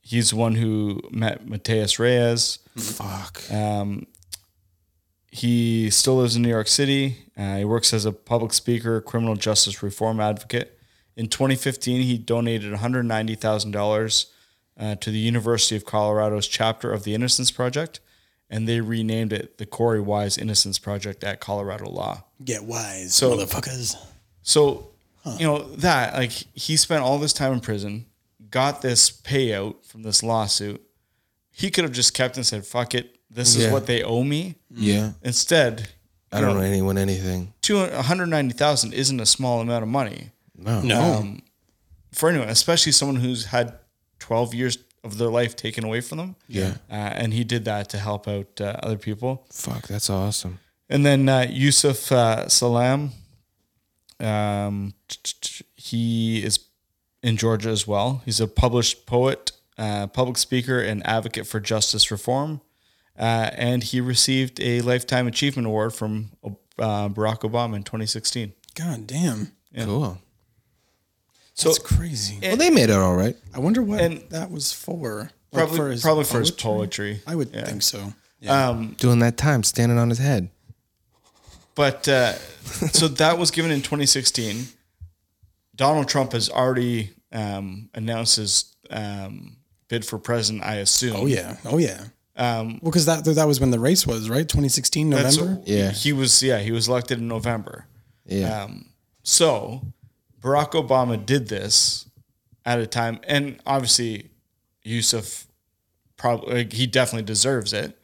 he's 0.08 0.30
the 0.30 0.36
one 0.36 0.54
who 0.54 1.00
met 1.10 1.46
Matias 1.48 1.98
Reyes. 1.98 2.58
Fuck. 2.76 3.42
Um, 3.52 4.06
he 5.30 5.90
still 5.90 6.16
lives 6.16 6.36
in 6.36 6.42
New 6.42 6.48
York 6.48 6.68
City. 6.68 7.18
Uh, 7.36 7.56
he 7.58 7.64
works 7.64 7.92
as 7.92 8.04
a 8.06 8.12
public 8.12 8.52
speaker, 8.52 9.00
criminal 9.00 9.36
justice 9.36 9.82
reform 9.82 10.20
advocate. 10.20 10.78
In 11.16 11.28
2015, 11.28 12.02
he 12.02 12.16
donated 12.16 12.72
$190,000 12.72 14.26
uh, 14.80 14.94
to 14.96 15.10
the 15.10 15.18
University 15.18 15.76
of 15.76 15.84
Colorado's 15.84 16.46
chapter 16.46 16.92
of 16.92 17.02
the 17.04 17.14
Innocence 17.14 17.50
Project, 17.50 18.00
and 18.48 18.66
they 18.68 18.80
renamed 18.80 19.32
it 19.32 19.58
the 19.58 19.66
Korey 19.66 20.02
Wise 20.02 20.38
Innocence 20.38 20.78
Project 20.78 21.24
at 21.24 21.40
Colorado 21.40 21.90
Law. 21.90 22.24
Get 22.44 22.64
wise, 22.64 23.14
So- 23.14 23.36
motherfuckers. 23.36 23.96
So, 24.42 24.90
you 25.38 25.46
know, 25.46 25.58
that, 25.76 26.14
like, 26.14 26.30
he 26.32 26.76
spent 26.76 27.02
all 27.02 27.18
this 27.18 27.34
time 27.34 27.52
in 27.52 27.60
prison, 27.60 28.06
got 28.50 28.82
this 28.82 29.10
payout 29.10 29.84
from 29.86 30.02
this 30.02 30.22
lawsuit. 30.22 30.80
He 31.50 31.70
could 31.70 31.84
have 31.84 31.92
just 31.92 32.14
kept 32.14 32.36
and 32.36 32.46
said, 32.46 32.64
fuck 32.64 32.94
it, 32.94 33.18
this 33.30 33.56
is 33.56 33.64
Yeah. 33.64 33.72
what 33.72 33.86
they 33.86 34.02
owe 34.02 34.22
me. 34.24 34.54
Yeah. 34.70 35.12
Instead, 35.22 35.88
I 36.32 36.40
don't 36.40 36.54
know 36.56 36.60
anyone 36.62 36.98
anything. 36.98 37.52
two 37.62 37.78
hundred 37.86 38.26
ninety 38.26 38.54
thousand 38.54 38.92
isn't 38.94 39.18
a 39.20 39.26
small 39.26 39.60
amount 39.60 39.82
of 39.82 39.88
money 39.88 40.30
No. 40.56 40.80
No. 40.82 41.36
for 42.12 42.28
anyone, 42.28 42.48
especially 42.48 42.92
someone 42.92 43.16
who's 43.16 43.46
had 43.46 43.78
twelve 44.18 44.54
years 44.54 44.78
of 45.04 45.16
their 45.18 45.28
life 45.30 45.56
taken 45.56 45.84
away 45.84 46.00
from 46.00 46.18
them. 46.18 46.36
Yeah. 46.48 46.74
uh, 46.90 46.94
and 46.94 47.32
he 47.32 47.44
did 47.44 47.64
that 47.64 47.88
to 47.90 47.98
help 47.98 48.28
out 48.28 48.60
uh, 48.60 48.76
other 48.82 48.98
people. 48.98 49.46
Fuck, 49.52 49.86
that's 49.88 50.10
awesome. 50.10 50.58
And 50.90 51.04
then 51.06 51.28
uh, 51.28 51.46
Yusef 51.48 52.10
uh, 52.12 52.48
Salaam, 52.48 53.12
um, 54.20 54.94
he 55.76 56.42
is 56.42 56.58
in 57.22 57.36
Georgia 57.36 57.70
as 57.70 57.86
well. 57.86 58.22
He's 58.24 58.40
a 58.40 58.46
published 58.46 59.06
poet, 59.06 59.52
uh, 59.76 60.06
public 60.08 60.36
speaker, 60.38 60.80
and 60.80 61.06
advocate 61.06 61.46
for 61.46 61.60
justice 61.60 62.10
reform. 62.10 62.60
Uh, 63.18 63.50
and 63.54 63.82
he 63.82 64.00
received 64.00 64.60
a 64.60 64.80
Lifetime 64.82 65.26
Achievement 65.26 65.66
Award 65.66 65.92
from 65.92 66.30
uh, 66.44 67.08
Barack 67.08 67.40
Obama 67.40 67.74
in 67.76 67.82
2016. 67.82 68.52
God 68.76 69.06
damn. 69.06 69.52
Cool. 69.76 70.18
So 71.54 71.68
That's 71.70 71.80
crazy. 71.80 72.38
Well, 72.40 72.56
they 72.56 72.70
made 72.70 72.90
it 72.90 72.96
all 72.96 73.16
right. 73.16 73.36
I 73.52 73.58
wonder 73.58 73.82
what 73.82 74.00
and- 74.00 74.22
that 74.30 74.50
was 74.50 74.72
for. 74.72 75.32
Like 75.50 75.66
probably 75.66 75.98
probably 75.98 76.24
for 76.24 76.40
his 76.40 76.50
poetry. 76.50 77.22
I 77.26 77.34
would 77.34 77.50
Yeah. 77.52 77.64
think 77.64 77.82
so. 77.82 78.12
Um, 78.46 78.94
Doing 78.98 79.18
that 79.20 79.36
time, 79.38 79.62
standing 79.64 79.98
on 79.98 80.10
his 80.10 80.18
head. 80.18 80.50
But 81.74 82.06
uh, 82.06 82.34
so 82.92 83.08
that 83.08 83.38
was 83.38 83.50
given 83.50 83.70
in 83.70 83.78
2016. 83.82 84.66
Donald 85.78 86.08
Trump 86.08 86.32
has 86.32 86.50
already 86.50 87.12
um, 87.32 87.88
announced 87.94 88.36
his 88.36 88.76
um, 88.90 89.56
bid 89.88 90.04
for 90.04 90.18
president. 90.18 90.64
I 90.64 90.74
assume. 90.76 91.16
Oh 91.16 91.26
yeah. 91.26 91.56
Oh 91.64 91.78
yeah. 91.78 92.04
Um, 92.36 92.78
Well, 92.82 92.90
because 92.92 93.06
that 93.06 93.24
that 93.24 93.46
was 93.46 93.58
when 93.60 93.70
the 93.70 93.80
race 93.80 94.06
was 94.06 94.28
right, 94.28 94.46
2016 94.46 95.08
that's- 95.10 95.36
November. 95.38 95.62
Yeah. 95.64 95.90
He 95.92 96.12
was. 96.12 96.42
Yeah. 96.42 96.58
He 96.58 96.72
was 96.72 96.86
elected 96.88 97.18
in 97.18 97.28
November. 97.28 97.86
Yeah. 98.26 98.64
Um, 98.64 98.90
so 99.22 99.82
Barack 100.40 100.72
Obama 100.72 101.24
did 101.24 101.48
this 101.48 102.06
at 102.66 102.78
a 102.78 102.86
time, 102.86 103.20
and 103.26 103.58
obviously 103.64 104.30
Yusef 104.82 105.46
probably 106.16 106.68
he 106.70 106.86
definitely 106.86 107.24
deserves 107.24 107.72
it, 107.72 107.96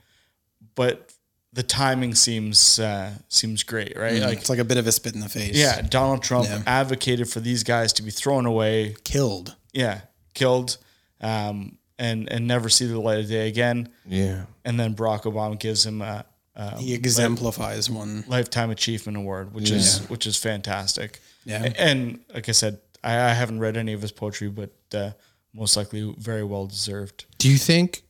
but 0.75 1.13
the 1.55 1.63
timing 1.63 2.15
seems 2.15 2.79
uh, 2.79 3.13
seems 3.29 3.63
great, 3.63 3.97
right? 3.97 4.21
Like 4.21 4.39
It's 4.39 4.51
like 4.51 4.59
a 4.59 4.65
bit 4.65 4.77
of 4.77 4.87
a 4.87 4.93
spit 4.93 5.15
in 5.15 5.21
the 5.21 5.29
face. 5.29 5.57
Yeah, 5.57 5.81
Donald 5.83 6.23
Trump 6.23 6.47
Yeah. 6.49 6.63
advocated 6.67 7.29
for 7.31 7.41
these 7.41 7.63
guys 7.63 7.93
to 7.95 8.03
be 8.03 8.11
thrown 8.11 8.45
away, 8.47 8.95
Killed. 9.05 9.55
yeah, 9.73 10.01
killed, 10.35 10.77
um, 11.21 11.79
and 11.99 12.29
and 12.31 12.47
never 12.47 12.69
see 12.69 12.87
the 12.87 12.99
light 13.01 13.21
of 13.21 13.29
day 13.29 13.49
again. 13.49 13.89
yeah. 14.07 14.45
And 14.65 14.79
then 14.81 14.95
Barack 14.95 15.23
Obama 15.23 15.59
gives 15.59 15.85
him 15.87 16.03
a, 16.03 16.25
a 16.57 16.77
He 16.79 16.93
exemplifies 16.95 17.89
one. 17.91 18.25
lifetime 18.27 18.71
achievement 18.71 19.17
award, 19.17 19.55
which 19.55 19.71
is 19.71 20.01
which 20.09 20.27
is 20.27 20.37
fantastic. 20.37 21.21
Yeah. 21.45 21.63
A- 21.65 21.81
and 21.81 22.21
like 22.35 22.49
I 22.49 22.53
said, 22.53 22.79
I, 23.05 23.13
I 23.31 23.35
haven't 23.35 23.61
read 23.61 23.77
any 23.77 23.93
of 23.93 24.03
his 24.03 24.11
poetry, 24.13 24.49
but 24.49 24.73
uh, 24.93 25.11
most 25.53 25.77
likely 25.77 26.15
very 26.19 26.43
well 26.43 26.67
deserved. 26.67 27.27
Do 27.39 27.49
you 27.49 27.59
think 27.59 28.03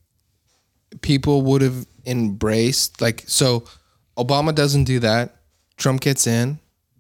people 1.03 1.43
would 1.43 1.61
have 1.63 1.87
embraced 2.07 3.01
like 3.01 3.25
so 3.27 3.65
Obama 4.17 4.55
doesn't 4.55 4.85
do 4.85 5.01
that, 5.01 5.37
Trump 5.77 6.01
gets 6.01 6.27
in, 6.27 6.59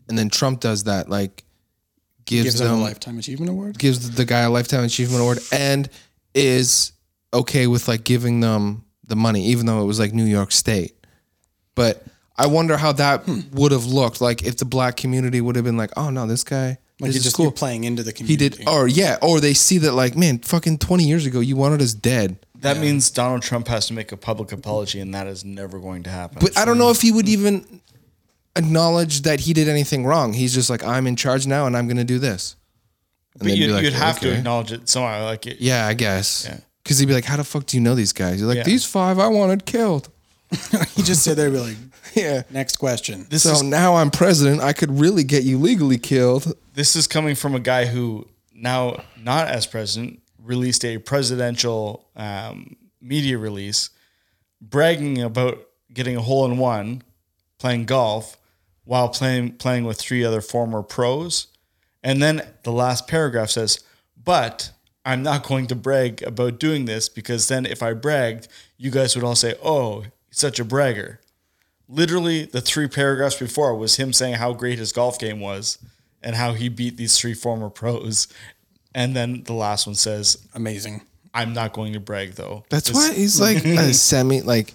and 0.09 0.19
then 0.19 0.29
Trump 0.31 0.61
does 0.61 0.85
that, 0.85 1.09
like 1.09 1.45
gives, 2.25 2.45
Gives 2.45 2.59
them 2.59 2.73
a 2.75 2.83
lifetime 2.83 3.19
achievement 3.19 3.51
award. 3.51 3.79
gives 3.79 4.11
the 4.11 4.25
guy 4.25 4.41
a 4.41 4.51
lifetime 4.51 4.85
achievement 4.85 5.21
award 5.21 5.39
and 5.53 5.89
is 6.35 6.93
okay 7.33 7.67
with 7.67 7.87
like 7.89 8.05
giving 8.05 8.41
them 8.41 8.85
the 9.07 9.17
money, 9.17 9.45
even 9.47 9.67
though 9.67 9.81
it 9.83 9.87
was 9.87 9.99
like 10.01 10.13
New 10.13 10.25
York 10.25 10.51
State. 10.51 10.95
But 11.75 12.05
I 12.37 12.47
wonder 12.47 12.77
how 12.77 12.93
that 12.93 13.23
Hmm. 13.25 13.41
would 13.53 13.71
have 13.73 13.85
looked 13.87 14.21
like 14.21 14.43
if 14.45 14.57
the 14.57 14.65
black 14.65 14.97
community 14.97 15.41
would 15.41 15.55
have 15.57 15.65
been 15.65 15.77
like, 15.77 15.91
oh 15.97 16.11
no, 16.11 16.27
this 16.27 16.43
guy 16.43 16.79
Like 17.01 17.13
this 17.13 17.23
just 17.23 17.37
cool. 17.37 17.47
you're 17.47 17.53
playing 17.53 17.85
into 17.85 18.03
the 18.03 18.13
community. 18.13 18.45
He 18.45 18.65
did, 18.65 18.69
or 18.69 18.89
yeah, 18.89 19.19
or 19.23 19.41
they 19.41 19.55
see 19.55 19.79
that 19.79 19.93
like, 19.93 20.17
man, 20.17 20.39
fucking 20.39 20.79
twenty 20.79 21.05
years 21.05 21.27
ago, 21.27 21.41
you 21.41 21.55
wanted 21.57 21.81
us 21.83 21.95
dead. 21.95 22.44
That 22.65 22.79
means 22.79 23.11
Donald 23.11 23.43
Trump 23.43 23.69
has 23.69 23.87
to 23.87 23.93
make 23.95 24.11
a 24.13 24.17
public 24.17 24.53
apology, 24.53 25.01
and 25.01 25.15
that 25.15 25.27
is 25.27 25.45
never 25.45 25.79
going 25.79 26.03
to 26.05 26.11
happen. 26.11 26.39
But 26.41 26.57
I 26.59 26.65
don't 26.65 26.79
know 26.79 26.91
if 26.91 27.01
he 27.01 27.13
would 27.13 27.29
even 27.29 27.81
acknowledge 28.57 29.23
that 29.23 29.41
he 29.41 29.53
did 29.53 29.69
anything 29.69 30.05
wrong. 30.07 30.33
He's 30.33 30.55
just 30.55 30.71
like, 30.71 30.85
I'm 30.85 31.07
in 31.07 31.17
charge 31.17 31.47
now, 31.47 31.67
and 31.67 31.77
I'm 31.77 31.87
going 31.87 31.97
to 31.97 32.05
do 32.05 32.19
this. 32.19 32.57
And 33.35 33.49
But 33.49 33.57
you'd, 33.57 33.71
like, 33.71 33.83
you'd 33.85 33.93
have 33.95 34.21
to 34.21 34.33
acknowledge 34.33 34.73
it 34.73 34.89
somehow. 34.89 35.25
Like, 35.25 35.47
it, 35.47 35.61
Yeah, 35.61 35.87
I 35.87 35.95
guess. 35.95 36.47
Yeah. 36.49 36.59
Because 36.83 36.99
he'd 36.99 37.07
be 37.07 37.15
like, 37.15 37.25
how 37.25 37.37
the 37.37 37.45
fuck 37.45 37.67
do 37.67 37.77
you 37.77 37.83
know 37.83 37.95
these 37.95 38.13
guys? 38.13 38.39
You're 38.39 38.49
like, 38.49 38.59
Yeah. 38.59 38.63
these 38.65 38.85
five 38.85 39.19
I 39.19 39.29
wanted 39.29 39.65
killed. 39.67 40.11
he 40.95 41.03
just 41.03 41.23
sit 41.25 41.37
there 41.37 41.47
and 41.47 41.55
be 41.55 41.61
like, 41.61 41.77
Yeah. 42.15 42.43
next 42.51 42.77
question. 42.77 43.27
this 43.31 43.43
So 43.43 43.53
is 43.53 43.63
now 43.63 43.97
I'm 43.97 44.11
president. 44.11 44.61
I 44.61 44.73
could 44.73 45.01
really 45.01 45.25
get 45.25 45.43
you 45.45 45.59
legally 45.59 45.99
killed. 45.99 46.53
this 46.75 46.95
is 46.95 47.07
coming 47.09 47.35
from 47.35 47.55
a 47.55 47.61
guy 47.61 47.87
who 47.87 48.29
now 48.55 49.03
not 49.19 49.49
as 49.49 49.67
president 49.67 50.21
released 50.45 50.85
a 50.85 50.99
presidential 50.99 52.09
um, 52.15 52.77
media 53.01 53.39
release 53.39 53.91
bragging 54.61 55.21
about 55.23 55.67
getting 55.93 56.17
a 56.17 56.23
hole 56.23 56.45
in 56.45 56.59
one, 56.59 57.03
playing 57.59 57.85
golf, 57.85 58.37
while 58.85 59.09
playing 59.09 59.53
playing 59.53 59.85
with 59.85 59.99
three 59.99 60.25
other 60.25 60.41
former 60.41 60.83
pros. 60.83 61.49
And 62.03 62.23
then 62.23 62.43
the 62.63 62.73
last 62.73 63.09
paragraph 63.09 63.51
says, 63.51 63.83
"But 64.23 64.73
I'm 65.05 65.23
not 65.23 65.47
going 65.47 65.67
to 65.69 65.75
brag 65.75 66.23
about 66.23 66.59
doing 66.59 66.85
this 66.85 67.09
because 67.09 67.49
then 67.49 67.67
if 67.67 67.83
I 67.83 67.95
bragged, 67.95 68.49
you 68.77 68.91
guys 68.91 69.15
would 69.15 69.25
all 69.25 69.37
say, 69.37 69.55
"Oh, 69.63 70.03
he's 70.03 70.13
such 70.39 70.61
a 70.61 70.65
bragger." 70.65 71.21
Literally, 71.89 72.47
the 72.47 72.61
three 72.61 72.89
paragraphs 72.89 73.39
before 73.39 73.77
was 73.77 73.97
him 73.97 74.13
saying 74.13 74.35
how 74.35 74.55
great 74.55 74.79
his 74.79 74.93
golf 74.93 75.19
game 75.19 75.41
was 75.41 75.79
and 76.23 76.35
how 76.37 76.55
he 76.55 76.69
beat 76.71 76.97
these 76.97 77.19
three 77.19 77.35
former 77.35 77.69
pros. 77.69 78.27
And 78.95 79.15
then 79.15 79.43
the 79.45 79.53
last 79.55 79.87
one 79.87 79.95
says, 79.97 80.47
Amazing. 80.55 81.03
I'm 81.33 81.53
not 81.53 81.73
going 81.73 81.95
to 81.95 82.01
brag 82.01 82.35
though. 82.35 82.65
That's 82.71 82.89
This- 82.89 82.97
why 82.97 83.13
he's 83.13 83.41
like 83.41 83.65
a 83.65 83.93
semi 83.95 84.41
like 84.43 84.73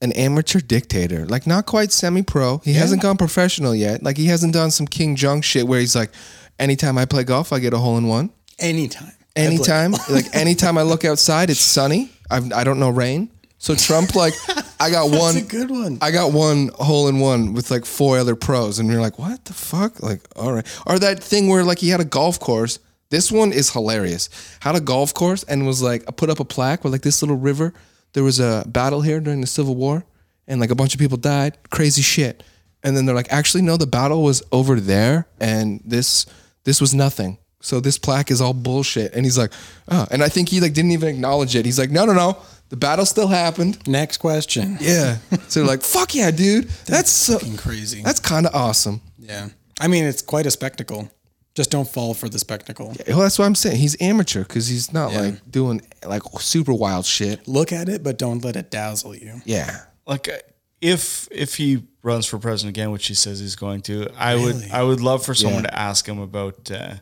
an 0.00 0.12
amateur 0.12 0.60
dictator. 0.60 1.26
Like 1.26 1.46
not 1.46 1.66
quite 1.66 1.92
semi 1.92 2.22
pro. 2.22 2.58
He 2.64 2.72
hasn't 2.72 3.02
gone 3.02 3.16
professional 3.18 3.74
yet. 3.74 4.02
Like 4.02 4.16
he 4.16 4.26
hasn't 4.26 4.54
done 4.54 4.70
some 4.70 4.86
King 4.86 5.14
Jong 5.14 5.42
shit 5.42 5.66
where 5.66 5.80
he's 5.80 5.94
like, 5.94 6.10
anytime 6.58 6.96
I 6.96 7.04
play 7.04 7.24
golf, 7.24 7.52
I 7.52 7.58
get 7.58 7.74
a 7.74 7.78
hole 7.78 7.98
in 7.98 8.06
one. 8.06 8.30
Anytime. 8.58 9.12
Anytime, 9.36 9.92
like 10.10 10.26
anytime 10.34 10.78
I 10.78 10.82
look 10.82 11.04
outside, 11.04 11.50
it's 11.50 11.60
sunny. 11.60 12.10
I've, 12.30 12.52
I 12.52 12.64
don't 12.64 12.78
know 12.78 12.88
rain. 12.90 13.30
So 13.58 13.74
Trump, 13.74 14.14
like, 14.14 14.34
I 14.78 14.90
got 14.90 15.10
one. 15.10 15.34
That's 15.34 15.46
a 15.46 15.48
good 15.48 15.70
one. 15.70 15.98
I 16.00 16.10
got 16.12 16.32
one 16.32 16.68
hole 16.74 17.08
in 17.08 17.18
one 17.18 17.52
with 17.52 17.70
like 17.70 17.84
four 17.84 18.18
other 18.18 18.36
pros, 18.36 18.78
and 18.78 18.88
you're 18.88 19.00
like, 19.00 19.18
what 19.18 19.44
the 19.46 19.52
fuck? 19.52 20.02
Like, 20.02 20.20
all 20.36 20.52
right. 20.52 20.82
Or 20.86 20.98
that 20.98 21.22
thing 21.22 21.48
where 21.48 21.64
like 21.64 21.78
he 21.78 21.88
had 21.88 22.00
a 22.00 22.04
golf 22.04 22.38
course. 22.38 22.78
This 23.14 23.30
one 23.30 23.52
is 23.52 23.70
hilarious. 23.70 24.28
Had 24.58 24.74
a 24.74 24.80
golf 24.80 25.14
course 25.14 25.44
and 25.44 25.64
was 25.64 25.80
like, 25.80 26.02
I 26.08 26.10
put 26.10 26.30
up 26.30 26.40
a 26.40 26.44
plaque 26.44 26.82
with 26.82 26.92
like 26.92 27.02
this 27.02 27.22
little 27.22 27.36
river. 27.36 27.72
There 28.12 28.24
was 28.24 28.40
a 28.40 28.64
battle 28.66 29.02
here 29.02 29.20
during 29.20 29.40
the 29.40 29.46
Civil 29.46 29.76
War, 29.76 30.04
and 30.48 30.60
like 30.60 30.70
a 30.70 30.74
bunch 30.74 30.94
of 30.94 31.00
people 31.00 31.16
died. 31.16 31.56
Crazy 31.70 32.02
shit. 32.02 32.42
And 32.82 32.96
then 32.96 33.06
they're 33.06 33.14
like, 33.14 33.32
actually, 33.32 33.62
no, 33.62 33.76
the 33.76 33.86
battle 33.86 34.24
was 34.24 34.42
over 34.50 34.80
there, 34.80 35.28
and 35.38 35.80
this 35.84 36.26
this 36.64 36.80
was 36.80 36.92
nothing. 36.92 37.38
So 37.60 37.78
this 37.78 37.98
plaque 37.98 38.32
is 38.32 38.40
all 38.40 38.52
bullshit. 38.52 39.14
And 39.14 39.24
he's 39.24 39.38
like, 39.38 39.52
oh, 39.88 40.08
and 40.10 40.20
I 40.20 40.28
think 40.28 40.48
he 40.48 40.60
like 40.60 40.74
didn't 40.74 40.90
even 40.90 41.08
acknowledge 41.08 41.54
it. 41.54 41.64
He's 41.64 41.78
like, 41.78 41.92
no, 41.92 42.04
no, 42.06 42.14
no, 42.14 42.36
the 42.68 42.76
battle 42.76 43.06
still 43.06 43.28
happened. 43.28 43.86
Next 43.86 44.18
question. 44.18 44.76
Yeah. 44.80 45.18
So 45.46 45.60
they're 45.60 45.68
like, 45.68 45.82
fuck 45.82 46.16
yeah, 46.16 46.32
dude. 46.32 46.64
That's, 46.86 47.10
so 47.10 47.38
crazy. 47.56 48.02
That's 48.02 48.18
kind 48.20 48.44
of 48.46 48.54
awesome. 48.56 49.00
yeah. 49.20 49.50
I 49.80 49.86
mean, 49.88 50.04
it's 50.04 50.22
quite 50.22 50.46
a 50.46 50.50
spectacle. 50.50 51.10
Just 51.54 51.70
don't 51.70 51.88
fall 51.88 52.14
for 52.14 52.28
the 52.28 52.38
spectacle. 52.38 52.94
Well, 53.06 53.20
that's 53.20 53.38
what 53.38 53.44
I'm 53.44 53.54
saying. 53.54 53.76
He's 53.76 53.96
amateur 54.00 54.42
because 54.42 54.66
he's 54.66 54.92
not 54.92 55.12
Yeah. 55.12 55.20
like 55.20 55.50
doing 55.50 55.82
like 56.04 56.22
super 56.40 56.72
wild 56.72 57.06
shit. 57.06 57.46
Look 57.46 57.72
at 57.72 57.88
it, 57.88 58.02
but 58.02 58.18
don't 58.18 58.44
let 58.44 58.56
it 58.56 58.70
dazzle 58.70 59.14
you. 59.14 59.40
Yeah. 59.44 59.82
like 60.06 60.28
uh, 60.28 60.38
if 60.80 61.28
if 61.30 61.54
he 61.54 61.84
runs 62.02 62.26
for 62.26 62.38
president 62.38 62.76
again, 62.76 62.90
which 62.90 63.06
he 63.06 63.14
says 63.14 63.38
he's 63.40 63.54
going 63.56 63.82
to, 63.82 64.08
I 64.18 64.34
would 64.34 64.68
I 64.72 64.82
would 64.82 65.00
love 65.00 65.24
for 65.24 65.34
someone 65.34 65.62
Yeah. 65.64 65.70
to 65.70 65.78
ask 65.78 66.06
him 66.08 66.18
about 66.18 66.70
uh, 66.70 66.94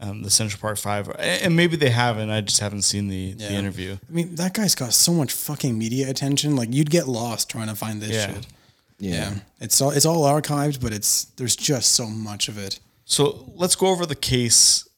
um, 0.00 0.22
the 0.22 0.30
Central 0.30 0.60
Park 0.60 0.78
Five, 0.78 1.08
and 1.18 1.54
maybe 1.56 1.76
they 1.76 1.90
haven't. 1.90 2.30
I 2.30 2.40
just 2.42 2.60
haven't 2.60 2.82
seen 2.82 3.08
the, 3.08 3.32
the 3.32 3.52
interview. 3.52 3.96
I 4.08 4.12
mean, 4.12 4.34
that 4.36 4.54
guy's 4.54 4.74
got 4.74 4.92
so 4.94 5.12
much 5.12 5.32
fucking 5.32 5.76
media 5.76 6.08
attention. 6.08 6.56
Like, 6.56 6.72
you'd 6.72 6.90
get 6.90 7.08
lost 7.08 7.50
trying 7.50 7.68
to 7.68 7.74
find 7.74 8.00
this 8.00 8.10
Yeah. 8.12 8.26
shit. 8.34 8.46
Yeah. 8.98 9.12
Yeah. 9.14 9.34
It's 9.60 9.80
all 9.80 9.90
it's 9.90 10.06
all 10.06 10.22
archived, 10.22 10.80
but 10.80 10.92
it's 10.92 11.24
there's 11.36 11.56
just 11.56 11.92
so 11.92 12.06
much 12.06 12.48
of 12.48 12.56
it. 12.58 12.78
So 13.04 13.52
let's 13.54 13.76
go 13.76 13.88
over 13.88 14.06
the 14.06 14.14
case 14.14 14.88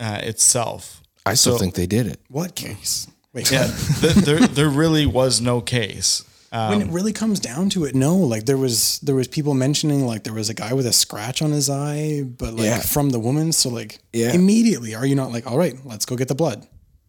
uh, 0.00 0.20
itself. 0.22 1.02
I 1.26 1.34
still 1.34 1.54
So- 1.54 1.58
think 1.58 1.74
they 1.74 1.86
did 1.86 2.06
it. 2.06 2.20
What 2.28 2.54
case? 2.54 3.06
Wait, 3.32 3.50
Yeah, 3.50 3.66
th- 4.00 4.14
there 4.14 4.38
there 4.46 4.68
really 4.70 5.04
was 5.06 5.40
no 5.40 5.60
case. 5.60 6.24
when 6.50 6.80
it 6.80 6.88
really 6.88 7.12
comes 7.12 7.38
down 7.40 7.68
to 7.70 7.84
it, 7.84 7.94
no. 7.94 8.16
Like 8.16 8.46
there 8.46 8.56
was 8.56 8.98
there 9.00 9.14
was 9.14 9.28
people 9.28 9.52
mentioning 9.54 10.06
like 10.06 10.24
there 10.24 10.32
was 10.32 10.48
a 10.48 10.54
guy 10.54 10.72
with 10.72 10.86
a 10.86 10.92
scratch 10.92 11.42
on 11.42 11.52
his 11.52 11.68
eye, 11.68 12.22
but 12.22 12.54
like 12.54 12.64
Yeah. 12.66 12.78
from 12.80 13.10
the 13.10 13.18
woman. 13.20 13.52
So 13.52 13.68
like 13.68 13.98
Yeah. 14.12 14.32
immediately, 14.32 14.94
are 14.94 15.04
you 15.04 15.14
not 15.14 15.30
like, 15.30 15.46
all 15.46 15.58
right, 15.58 15.76
let's 15.84 16.06
go 16.06 16.16
get 16.16 16.28
the 16.28 16.34
blood? 16.34 16.66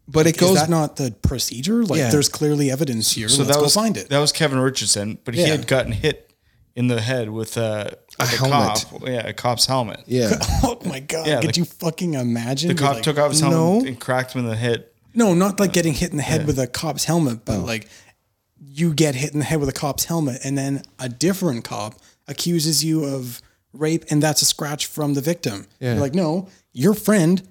But 0.10 0.26
it 0.28 0.36
Is 0.36 0.42
goes. 0.42 0.56
that 0.56 0.70
not 0.70 0.96
the 0.98 1.12
procedure? 1.22 1.86
Like 1.86 2.00
Yeah. 2.00 2.10
there's 2.12 2.28
clearly 2.30 2.70
evidence 2.72 3.12
here. 3.14 3.30
So 3.30 3.38
let's 3.44 3.50
that 3.50 3.58
go 3.58 3.64
was 3.64 3.74
find 3.76 3.96
it. 3.96 4.10
That 4.10 4.20
was 4.20 4.32
Kevin 4.34 4.60
Richardson, 4.60 5.20
but 5.24 5.36
he 5.36 5.42
Yeah. 5.42 5.50
had 5.56 5.68
gotten 5.68 5.92
hit 5.94 6.34
in 6.76 6.88
the 6.88 7.00
head 7.00 7.30
with 7.30 7.56
a, 7.58 7.96
with 8.08 8.09
a, 8.20 8.26
helmet. 8.26 8.86
cop. 8.90 9.08
Yeah, 9.08 9.28
a 9.28 9.34
cop's 9.34 9.66
helmet. 9.66 10.04
yeah. 10.08 10.32
oh 10.64 10.80
my 10.86 11.00
god! 11.00 11.28
Yeah, 11.28 11.42
Could 11.42 11.56
the- 11.56 11.60
you 11.60 11.66
fucking 11.66 12.14
imagine? 12.16 12.70
The 12.70 12.76
cop 12.76 12.96
like- 12.96 13.04
took 13.04 13.18
off 13.18 13.32
his 13.32 13.42
helmet 13.42 13.84
no. 13.84 13.88
and 13.88 14.00
cracked 14.00 14.34
him 14.34 14.42
in 14.42 14.48
the 14.48 14.56
head. 14.56 14.86
No, 15.14 15.34
not 15.34 15.60
like 15.60 15.74
getting 15.74 15.94
hit 15.94 16.12
in 16.12 16.18
the 16.18 16.24
head 16.24 16.46
with 16.46 16.60
a 16.60 16.68
cop's 16.68 17.06
helmet, 17.06 17.40
Oh. 17.40 17.42
but 17.46 17.58
mm. 17.60 17.66
like 17.66 17.88
you 18.62 18.94
get 18.94 19.16
hit 19.16 19.34
in 19.34 19.40
the 19.40 19.46
head 19.46 19.60
with 19.60 19.70
a 19.70 19.74
cop's 19.74 20.06
helmet, 20.06 20.40
and 20.44 20.58
then 20.58 20.84
a 21.00 21.10
different 21.10 21.64
cop 21.64 21.96
accuses 22.28 22.84
you 22.84 23.06
of 23.06 23.42
rape, 23.74 24.06
and 24.10 24.22
that's 24.22 24.42
a 24.42 24.46
scratch 24.46 24.86
from 24.86 25.14
the 25.14 25.22
victim. 25.22 25.66
Yeah. 25.80 25.94
You're 25.94 26.02
like, 26.02 26.16
no, 26.16 26.48
your 26.74 26.94
friend 26.94 27.42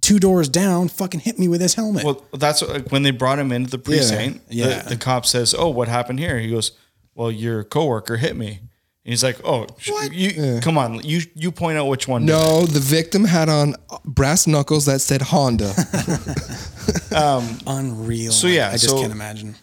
two 0.00 0.18
doors 0.18 0.48
down 0.48 0.88
fucking 0.88 1.20
hit 1.20 1.38
me 1.38 1.48
with 1.48 1.60
his 1.60 1.74
helmet. 1.74 2.04
Well, 2.04 2.24
that's 2.32 2.62
like, 2.62 2.90
when 2.90 3.02
they 3.02 3.10
brought 3.10 3.38
him 3.38 3.52
into 3.52 3.70
the 3.70 3.78
precinct. 3.78 4.40
Yeah. 4.48 4.82
The, 4.82 4.90
the 4.90 4.96
cop 4.96 5.26
says, 5.26 5.54
"Oh, 5.56 5.68
what 5.68 5.88
happened 5.88 6.18
here?" 6.18 6.38
He 6.38 6.50
goes, 6.50 6.72
"Well, 7.14 7.30
your 7.30 7.64
coworker 7.64 8.16
hit 8.16 8.36
me." 8.36 8.60
And 9.08 9.12
he's 9.14 9.24
like, 9.24 9.40
"Oh, 9.42 9.66
sh- 9.78 9.90
you 10.12 10.60
come 10.60 10.76
on, 10.76 11.00
you 11.02 11.22
you 11.34 11.50
point 11.50 11.78
out 11.78 11.86
which 11.86 12.06
one." 12.06 12.26
did 12.26 12.34
it." 12.34 12.36
No, 12.36 12.66
the 12.66 12.78
victim 12.78 13.24
had 13.24 13.48
on 13.48 13.74
brass 14.04 14.46
knuckles 14.46 14.84
that 14.84 15.00
said 15.00 15.22
Honda. 15.22 15.72
Unreal. 17.66 18.32
So, 18.32 18.48
yeah, 18.48 18.68
I 18.68 18.72
just 18.72 18.88
so- 18.90 19.00
can't 19.00 19.12
imagine. 19.12 19.54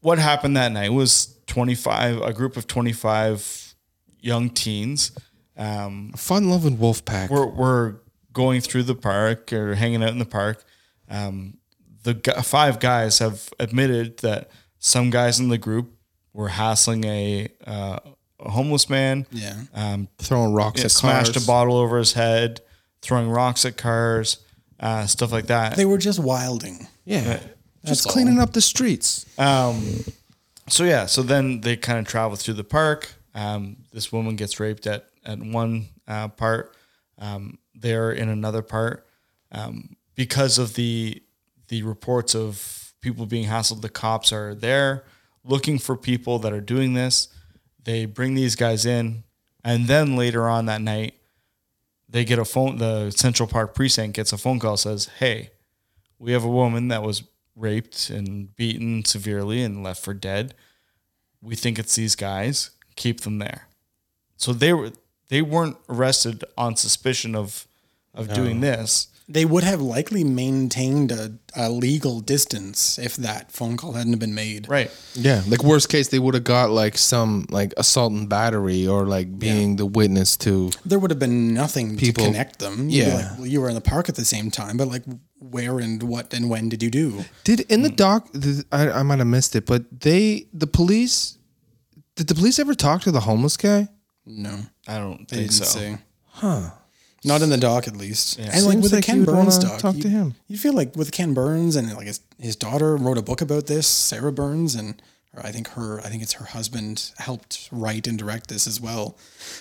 What 0.00 0.18
happened 0.18 0.56
that 0.56 0.72
night 0.72 0.92
was 0.94 1.36
twenty 1.46 1.74
five, 1.74 2.22
a 2.22 2.32
group 2.32 2.56
of 2.56 2.66
twenty 2.66 2.92
five 2.94 3.74
young 4.20 4.48
teens. 4.48 5.12
Um, 5.56 6.12
Fun 6.16 6.48
loving 6.48 6.78
wolf 6.78 7.04
pack. 7.04 7.28
we're 7.30 7.46
we're 7.46 7.96
going 8.32 8.60
through 8.62 8.84
the 8.84 8.94
park 8.94 9.52
or 9.52 9.74
hanging 9.74 10.02
out 10.02 10.10
in 10.10 10.18
the 10.20 10.24
park. 10.24 10.64
Um, 11.10 11.58
the 12.04 12.14
gu- 12.14 12.40
five 12.42 12.78
guys 12.80 13.18
have 13.18 13.50
admitted 13.58 14.18
that 14.20 14.50
some 14.78 15.10
guys 15.10 15.38
in 15.38 15.48
the 15.48 15.58
group 15.58 15.92
were 16.32 16.48
hassling 16.48 17.04
a, 17.04 17.48
uh, 17.66 17.98
a 18.40 18.50
homeless 18.50 18.88
man. 18.88 19.26
Yeah. 19.30 19.54
Um, 19.74 20.08
Throwing 20.18 20.52
rocks 20.52 20.80
yeah, 20.80 20.86
at 20.86 20.90
smashed 20.90 21.34
cars. 21.34 21.44
a 21.44 21.46
bottle 21.46 21.76
over 21.76 21.98
his 21.98 22.12
head, 22.12 22.60
throwing 23.02 23.28
rocks 23.30 23.64
at 23.64 23.76
cars, 23.76 24.38
uh, 24.80 25.06
stuff 25.06 25.32
like 25.32 25.46
that. 25.46 25.76
They 25.76 25.84
were 25.84 25.98
just 25.98 26.18
wilding. 26.18 26.86
Yeah. 27.04 27.40
That's 27.82 27.98
Just 27.98 28.06
all. 28.08 28.12
cleaning 28.12 28.38
up 28.38 28.52
the 28.52 28.60
streets. 28.60 29.24
Um, 29.38 29.82
so 30.68 30.84
yeah, 30.84 31.06
so 31.06 31.22
then 31.22 31.60
they 31.60 31.76
kind 31.76 31.98
of 31.98 32.06
travel 32.06 32.36
through 32.36 32.54
the 32.54 32.64
park. 32.64 33.14
Um, 33.34 33.76
this 33.92 34.12
woman 34.12 34.36
gets 34.36 34.58
raped 34.60 34.86
at 34.86 35.06
at 35.24 35.38
one 35.38 35.86
uh, 36.06 36.28
part. 36.28 36.74
Um, 37.18 37.58
they're 37.74 38.10
in 38.12 38.28
another 38.28 38.62
part 38.62 39.06
um, 39.52 39.96
because 40.16 40.58
of 40.58 40.74
the 40.74 41.22
the 41.68 41.82
reports 41.82 42.34
of 42.34 42.92
people 43.00 43.26
being 43.26 43.48
hassled. 43.48 43.80
The 43.80 43.88
cops 43.88 44.32
are 44.32 44.54
there 44.54 45.04
looking 45.44 45.78
for 45.78 45.96
people 45.96 46.38
that 46.40 46.52
are 46.52 46.60
doing 46.60 46.94
this. 46.94 47.28
They 47.88 48.04
bring 48.04 48.34
these 48.34 48.54
guys 48.54 48.84
in, 48.84 49.24
and 49.64 49.86
then 49.86 50.14
later 50.14 50.46
on 50.46 50.66
that 50.66 50.82
night, 50.82 51.14
they 52.06 52.22
get 52.22 52.38
a 52.38 52.44
phone. 52.44 52.76
The 52.76 53.10
Central 53.10 53.48
Park 53.48 53.74
precinct 53.74 54.14
gets 54.14 54.30
a 54.30 54.36
phone 54.36 54.58
call 54.58 54.76
says, 54.76 55.08
"Hey, 55.20 55.52
we 56.18 56.32
have 56.32 56.44
a 56.44 56.50
woman 56.50 56.88
that 56.88 57.02
was 57.02 57.22
raped 57.56 58.10
and 58.10 58.54
beaten 58.56 59.06
severely 59.06 59.62
and 59.62 59.82
left 59.82 60.04
for 60.04 60.12
dead. 60.12 60.52
We 61.40 61.56
think 61.56 61.78
it's 61.78 61.94
these 61.94 62.14
guys. 62.14 62.72
Keep 62.94 63.22
them 63.22 63.38
there." 63.38 63.68
So 64.36 64.52
they 64.52 64.74
were 64.74 64.92
they 65.28 65.40
weren't 65.40 65.78
arrested 65.88 66.44
on 66.58 66.76
suspicion 66.76 67.34
of 67.34 67.66
of 68.12 68.34
doing 68.34 68.60
this. 68.60 69.06
They 69.30 69.44
would 69.44 69.62
have 69.62 69.82
likely 69.82 70.24
maintained 70.24 71.12
a, 71.12 71.34
a 71.54 71.68
legal 71.68 72.20
distance 72.20 72.98
if 72.98 73.16
that 73.16 73.52
phone 73.52 73.76
call 73.76 73.92
hadn't 73.92 74.12
have 74.12 74.20
been 74.20 74.34
made. 74.34 74.68
Right. 74.68 74.90
Yeah. 75.14 75.42
Like 75.46 75.62
worst 75.62 75.90
case, 75.90 76.08
they 76.08 76.18
would 76.18 76.32
have 76.32 76.44
got 76.44 76.70
like 76.70 76.96
some 76.96 77.44
like 77.50 77.74
assault 77.76 78.12
and 78.12 78.26
battery 78.26 78.86
or 78.86 79.04
like 79.06 79.38
being 79.38 79.76
the 79.76 79.84
witness 79.84 80.36
to. 80.38 80.70
There 80.86 80.98
would 80.98 81.10
have 81.10 81.18
been 81.18 81.52
nothing 81.52 81.98
People- 81.98 82.24
to 82.24 82.30
connect 82.30 82.58
them. 82.58 82.88
You'd 82.88 83.06
Yeah. 83.06 83.14
like, 83.14 83.38
well, 83.38 83.46
you 83.46 83.60
were 83.60 83.68
in 83.68 83.74
the 83.74 83.82
park 83.82 84.08
at 84.08 84.14
the 84.14 84.24
same 84.24 84.50
time, 84.50 84.78
but 84.78 84.88
like, 84.88 85.02
where 85.40 85.78
and 85.78 86.02
what 86.02 86.32
and 86.32 86.48
when 86.48 86.68
did 86.68 86.82
you 86.82 86.90
do? 86.90 87.24
Did 87.44 87.60
in 87.70 87.82
the 87.82 87.90
mm. 87.90 87.96
doc, 87.96 88.28
the, 88.32 88.64
I, 88.72 88.90
I 88.90 89.02
might 89.02 89.18
have 89.18 89.28
missed 89.28 89.54
it, 89.54 89.66
but 89.66 90.00
they, 90.00 90.46
the 90.52 90.66
police, 90.66 91.38
did 92.16 92.26
the 92.28 92.34
police 92.34 92.58
ever 92.58 92.74
talk 92.74 93.02
to 93.02 93.10
the 93.12 93.20
homeless 93.20 93.56
guy? 93.56 93.88
No, 94.26 94.58
I 94.86 94.98
don't 94.98 95.28
they 95.28 95.36
think 95.36 95.50
didn't 95.50 95.52
so. 95.52 95.78
say. 95.78 95.98
Huh. 96.26 96.70
Not 97.24 97.42
in 97.42 97.50
the 97.50 97.56
dock, 97.56 97.88
at 97.88 97.96
least. 97.96 98.38
And 98.38 98.48
like 98.48 98.72
Seems 98.72 98.82
with 98.82 98.92
the 98.92 99.02
Ken 99.02 99.16
you 99.16 99.20
would 99.22 99.32
Burns 99.32 99.56
wanna 99.58 99.68
doc, 99.70 99.80
talk 99.80 99.96
you, 99.96 100.02
to 100.02 100.08
him. 100.08 100.34
You 100.46 100.56
feel 100.56 100.72
like 100.72 100.94
with 100.94 101.10
Ken 101.12 101.34
Burns 101.34 101.74
and 101.76 101.92
like 101.94 102.06
his, 102.06 102.20
his 102.38 102.54
daughter 102.56 102.96
wrote 102.96 103.18
a 103.18 103.22
book 103.22 103.40
about 103.40 103.66
this, 103.66 103.86
Sarah 103.88 104.32
Burns, 104.32 104.74
and 104.76 105.02
or 105.36 105.44
I 105.44 105.50
think 105.50 105.68
her, 105.70 106.00
I 106.00 106.08
think 106.10 106.22
it's 106.22 106.34
her 106.34 106.44
husband 106.46 107.10
helped 107.18 107.68
write 107.72 108.06
and 108.06 108.16
direct 108.18 108.48
this 108.48 108.66
as 108.66 108.80
well. 108.80 109.18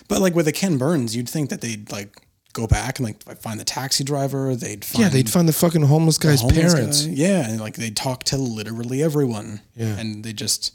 But 0.08 0.22
like 0.22 0.36
with 0.36 0.46
the 0.46 0.52
Ken 0.52 0.78
Burns, 0.78 1.16
you'd 1.16 1.28
think 1.30 1.50
that 1.50 1.62
they'd 1.62 1.92
like 1.92 2.16
go 2.54 2.68
back 2.68 3.00
and 3.00 3.08
like 3.08 3.40
find 3.42 3.60
the 3.60 3.66
taxi 3.66 4.04
driver. 4.04 4.56
They'd 4.56 4.86
find 4.86 5.04
Yeah, 5.04 5.10
they'd 5.10 5.30
find 5.30 5.48
the 5.48 5.54
fucking 5.54 5.84
homeless 5.84 6.18
guy's 6.18 6.42
homeless 6.42 6.74
parents. 6.74 7.06
guy. 7.06 7.12
Yeah, 7.14 7.50
and 7.50 7.60
like 7.60 7.76
they 7.76 7.90
talk 7.90 8.24
to 8.26 8.38
literally 8.38 9.02
everyone. 9.04 9.62
Yeah. 9.76 9.98
and 9.98 10.24
they 10.24 10.34
just 10.34 10.74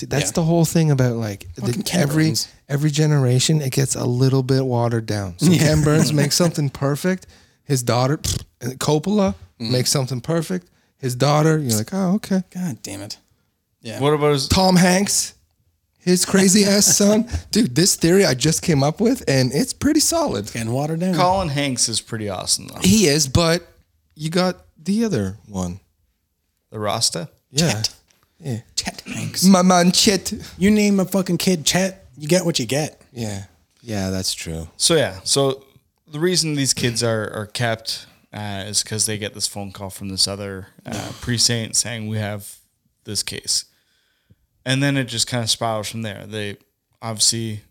See, 0.00 0.06
that's 0.06 0.26
Yeah. 0.30 0.32
the 0.32 0.44
whole 0.44 0.64
thing 0.64 0.90
about 0.90 1.16
like 1.16 1.46
the, 1.54 1.90
every 1.92 2.28
Burns. 2.28 2.48
every 2.68 2.90
generation 2.90 3.60
it 3.60 3.72
gets 3.72 3.94
a 3.94 4.04
little 4.04 4.42
bit 4.42 4.64
watered 4.64 5.04
down. 5.06 5.34
So 5.38 5.50
Ken 5.52 5.82
Burns 5.82 6.12
makes 6.20 6.36
something 6.36 6.70
perfect. 6.70 7.26
His 7.64 7.82
daughter, 7.82 8.18
and 8.60 8.78
Coppola 8.80 9.34
Mm-hmm. 9.60 9.72
makes 9.72 9.90
something 9.90 10.22
perfect. 10.22 10.68
His 10.96 11.14
daughter, 11.14 11.58
you're 11.58 11.76
like, 11.76 11.92
oh 11.92 12.14
okay. 12.14 12.42
God 12.50 12.82
damn 12.82 13.02
it. 13.02 13.18
Yeah. 13.82 14.00
What 14.00 14.14
about 14.14 14.32
his, 14.32 14.48
Tom 14.48 14.76
Hanks, 14.76 15.34
his 15.98 16.24
crazy 16.24 16.64
ass 16.64 16.96
son, 16.96 17.28
dude. 17.50 17.74
This 17.74 17.94
theory 17.94 18.24
I 18.24 18.32
just 18.32 18.62
came 18.62 18.82
up 18.82 19.00
with, 19.02 19.22
and 19.28 19.52
it's 19.52 19.74
pretty 19.74 20.00
solid. 20.00 20.50
and 20.56 20.72
watered 20.72 21.00
down. 21.00 21.14
Colin 21.14 21.48
Hanks 21.50 21.90
is 21.90 22.00
pretty 22.00 22.30
awesome 22.30 22.68
though. 22.68 22.80
He 22.80 23.06
is, 23.06 23.28
but 23.28 23.66
you 24.14 24.30
got 24.30 24.56
the 24.82 25.04
other 25.04 25.36
one. 25.46 25.80
The 26.70 26.78
Rasta. 26.78 27.28
Yeah, 27.50 27.82
Chet 28.76 29.00
Hanks. 29.02 29.44
my 29.44 29.62
man 29.62 29.92
Chet. 29.92 30.32
You 30.58 30.70
name 30.70 31.00
a 31.00 31.04
fucking 31.04 31.38
kid 31.38 31.64
Chet, 31.66 32.06
you 32.16 32.28
get 32.28 32.44
what 32.44 32.58
you 32.58 32.66
get. 32.66 33.00
Yeah, 33.12 33.44
yeah, 33.82 34.10
that's 34.10 34.34
true. 34.34 34.68
So 34.76 34.94
yeah, 34.96 35.20
so 35.24 35.64
the 36.10 36.20
reason 36.20 36.54
these 36.54 36.74
kids 36.74 37.02
are 37.02 37.30
are 37.32 37.46
kept 37.46 38.06
uh, 38.32 38.64
is 38.66 38.82
because 38.82 39.06
they 39.06 39.18
get 39.18 39.34
this 39.34 39.46
phone 39.46 39.72
call 39.72 39.90
from 39.90 40.08
this 40.08 40.26
other 40.28 40.68
uh, 40.86 41.12
precinct 41.20 41.76
saying 41.76 42.08
we 42.08 42.18
have 42.18 42.56
this 43.04 43.22
case, 43.22 43.64
and 44.64 44.82
then 44.82 44.96
it 44.96 45.04
just 45.04 45.26
kind 45.26 45.42
of 45.42 45.50
spirals 45.50 45.90
from 45.90 46.02
there. 46.02 46.26
They 46.26 46.56
obviously 47.02 47.62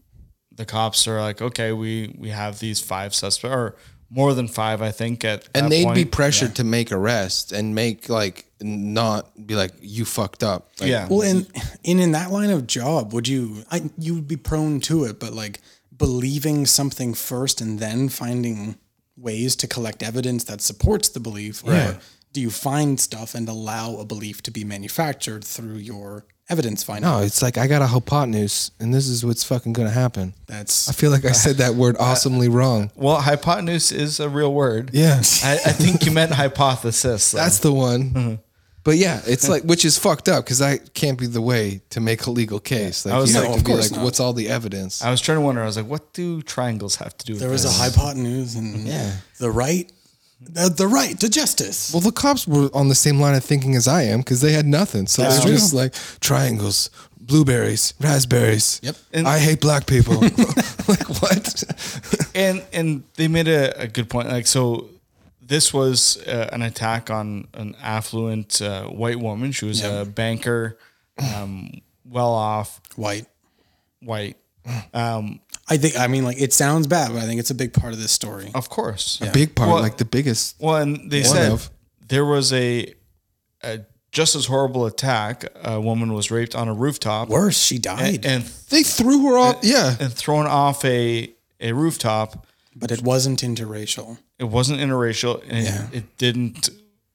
the 0.51 0.65
cops 0.65 1.07
are 1.07 1.21
like, 1.21 1.41
okay, 1.41 1.71
we 1.71 2.13
we 2.17 2.29
have 2.29 2.59
these 2.59 2.79
five 2.81 3.15
suspects 3.15 3.53
or 3.55 3.75
more 4.09 4.33
than 4.33 4.47
five, 4.47 4.81
I 4.81 4.91
think. 4.91 5.23
At 5.23 5.47
and 5.55 5.65
that 5.65 5.69
they'd 5.69 5.85
be 5.93 6.03
point. 6.03 6.11
pressured 6.11 6.55
to 6.55 6.63
make 6.63 6.91
arrests 6.91 7.51
and 7.51 7.73
make 7.73 8.09
like 8.09 8.45
not 8.61 9.47
be 9.47 9.55
like 9.55 9.71
you 9.81 10.05
fucked 10.05 10.43
up. 10.43 10.69
Like, 10.79 10.89
yeah, 10.89 11.07
Well, 11.09 11.21
and, 11.21 11.47
in 11.83 11.99
in 11.99 12.11
that 12.11 12.31
line 12.31 12.49
of 12.49 12.67
job, 12.67 13.13
would 13.13 13.27
you? 13.27 13.63
I 13.71 13.89
you 13.97 14.15
would 14.15 14.27
be 14.27 14.37
prone 14.37 14.79
to 14.81 15.05
it, 15.05 15.19
but 15.19 15.33
like 15.33 15.59
believing 15.95 16.65
something 16.65 17.13
first 17.13 17.61
and 17.61 17.79
then 17.79 18.09
finding 18.09 18.77
ways 19.17 19.55
to 19.57 19.67
collect 19.67 20.01
evidence 20.01 20.45
that 20.45 20.61
supports 20.61 21.09
the 21.09 21.19
belief, 21.19 21.63
or 21.65 21.99
do 22.33 22.41
you 22.41 22.49
find 22.49 22.99
stuff 22.99 23.35
and 23.35 23.49
allow 23.49 23.97
a 23.97 24.05
belief 24.05 24.41
to 24.43 24.51
be 24.51 24.63
manufactured 24.63 25.43
through 25.43 25.75
your 25.75 26.25
evidence 26.49 26.83
finding? 26.83 27.09
No, 27.09 27.19
it's 27.19 27.41
like 27.41 27.57
I 27.57 27.67
got 27.67 27.81
a 27.81 27.87
hypotenuse, 27.87 28.71
and 28.79 28.93
this 28.93 29.07
is 29.07 29.25
what's 29.25 29.43
fucking 29.43 29.73
gonna 29.73 29.89
happen. 29.89 30.33
That's 30.47 30.89
I 30.89 30.93
feel 30.93 31.11
like 31.11 31.25
I 31.25 31.31
said 31.31 31.57
that 31.57 31.75
word 31.75 31.97
awesomely 31.99 32.49
wrong. 32.49 32.91
well, 32.95 33.19
hypotenuse 33.21 33.91
is 33.91 34.19
a 34.19 34.29
real 34.29 34.53
word. 34.53 34.91
Yeah, 34.93 35.17
I, 35.43 35.53
I 35.53 35.71
think 35.71 36.05
you 36.05 36.11
meant 36.11 36.31
hypothesis. 36.31 37.31
though. 37.31 37.39
that's 37.39 37.59
the 37.59 37.73
one. 37.73 38.09
Mm-hmm. 38.11 38.35
But 38.83 38.97
yeah, 38.97 39.21
it's 39.27 39.47
like 39.49 39.63
which 39.63 39.83
is 39.85 39.97
fucked 39.99 40.29
up 40.29 40.45
because 40.45 40.59
that 40.59 40.93
can't 40.93 41.19
be 41.19 41.27
the 41.27 41.41
way 41.41 41.81
to 41.89 41.99
make 41.99 42.25
a 42.25 42.31
legal 42.31 42.59
case. 42.59 43.05
Like 43.05 43.13
I 43.15 43.19
was 43.19 43.33
you 43.33 43.39
like, 43.41 43.49
have 43.49 43.59
of 43.59 43.65
be 43.65 43.71
course 43.71 43.91
like, 43.91 43.97
not. 43.97 44.05
what's 44.05 44.19
all 44.19 44.33
the 44.33 44.49
evidence? 44.49 45.03
I 45.03 45.11
was 45.11 45.21
trying 45.21 45.37
to 45.37 45.41
wonder. 45.41 45.61
I 45.61 45.65
was 45.65 45.77
like, 45.77 45.85
what 45.87 46.13
do 46.13 46.41
triangles 46.41 46.95
have 46.95 47.15
to 47.17 47.25
do 47.25 47.33
with 47.33 47.41
there 47.41 47.49
was 47.49 47.65
a 47.65 47.67
this? 47.67 47.77
hypotenuse 47.77 48.55
and 48.55 48.87
Yeah. 48.87 49.11
the 49.37 49.51
right, 49.51 49.91
the, 50.41 50.69
the 50.69 50.87
right 50.87 51.19
to 51.19 51.29
justice. 51.29 51.91
Well, 51.93 52.01
the 52.01 52.13
cops 52.13 52.47
were 52.47 52.69
on 52.73 52.87
the 52.87 52.95
same 52.95 53.19
line 53.19 53.35
of 53.35 53.43
thinking 53.43 53.75
as 53.75 53.87
I 53.87 54.03
am 54.03 54.19
because 54.19 54.39
they 54.41 54.53
had 54.53 54.65
nothing. 54.65 55.07
So 55.07 55.21
That's 55.23 55.35
they're 55.39 55.43
true. 55.47 55.51
just 55.55 55.73
like 55.73 55.93
triangles, 56.21 56.89
blueberries, 57.19 57.93
raspberries. 57.99 58.79
Yep. 58.81 58.95
And- 59.13 59.27
I 59.27 59.39
hate 59.39 59.59
black 59.59 59.87
people. 59.87 60.15
like 60.87 61.07
what? 61.21 61.63
and 62.33 62.63
and 62.71 63.03
they 63.15 63.27
made 63.27 63.47
a, 63.49 63.81
a 63.81 63.87
good 63.87 64.09
point. 64.09 64.29
Like 64.29 64.47
so, 64.47 64.87
this 65.49 65.73
was 65.73 66.17
uh, 66.25 66.49
an 66.53 66.61
attack 66.61 67.09
on 67.09 67.47
an 67.53 67.75
affluent 67.81 68.61
uh, 68.61 68.85
white 68.85 69.19
woman. 69.19 69.51
She 69.51 69.65
was 69.65 69.81
Yeah. 69.81 70.01
a 70.01 70.05
banker, 70.05 70.77
um, 71.35 71.81
well 72.05 72.31
off, 72.31 72.79
White. 72.95 73.25
white. 74.01 74.37
Um, 74.93 75.41
I 75.67 75.77
think. 75.77 75.97
I 75.97 76.07
mean, 76.07 76.23
like 76.23 76.39
it 76.39 76.53
sounds 76.53 76.87
bad, 76.87 77.11
but 77.11 77.17
I 77.21 77.25
think 77.25 77.39
it's 77.39 77.49
a 77.51 77.55
big 77.55 77.73
part 77.73 77.93
of 77.93 77.99
this 77.99 78.11
story. 78.11 78.51
of 78.55 78.69
course. 78.69 79.19
A 79.21 79.31
big 79.31 79.55
part, 79.55 79.69
Well- 79.69 79.81
like 79.81 79.97
the 79.97 80.05
biggest. 80.05 80.55
Well, 80.59 80.77
and 80.77 81.09
they 81.11 81.21
One 81.21 81.29
said 81.29 81.51
of. 81.51 81.69
there 82.07 82.25
was 82.25 82.53
a, 82.53 82.93
a 83.63 83.79
just 84.11 84.35
as 84.35 84.45
horrible 84.45 84.85
attack. 84.85 85.45
A 85.63 85.79
woman 85.81 86.13
was 86.13 86.29
raped 86.31 86.55
on 86.55 86.67
a 86.67 86.73
rooftop 86.73 87.29
Worse, 87.29 87.57
she 87.57 87.77
died, 87.79 88.25
and 88.25 88.25
and, 88.25 88.43
They 88.69 88.83
threw 88.83 89.27
her 89.29 89.37
off. 89.37 89.57
Yeah. 89.63 89.95
and 89.99 90.13
thrown 90.13 90.45
off 90.47 90.83
a 90.85 91.33
a 91.59 91.71
rooftop. 91.73 92.45
but 92.75 92.91
it 92.91 93.01
wasn't 93.01 93.41
interracial. 93.41 94.17
It 94.39 94.45
wasn't 94.45 94.79
interracial, 94.79 95.41
and 95.47 95.65
Yeah. 95.65 95.87
it, 95.91 95.97
it 95.97 96.17
didn't. 96.17 96.69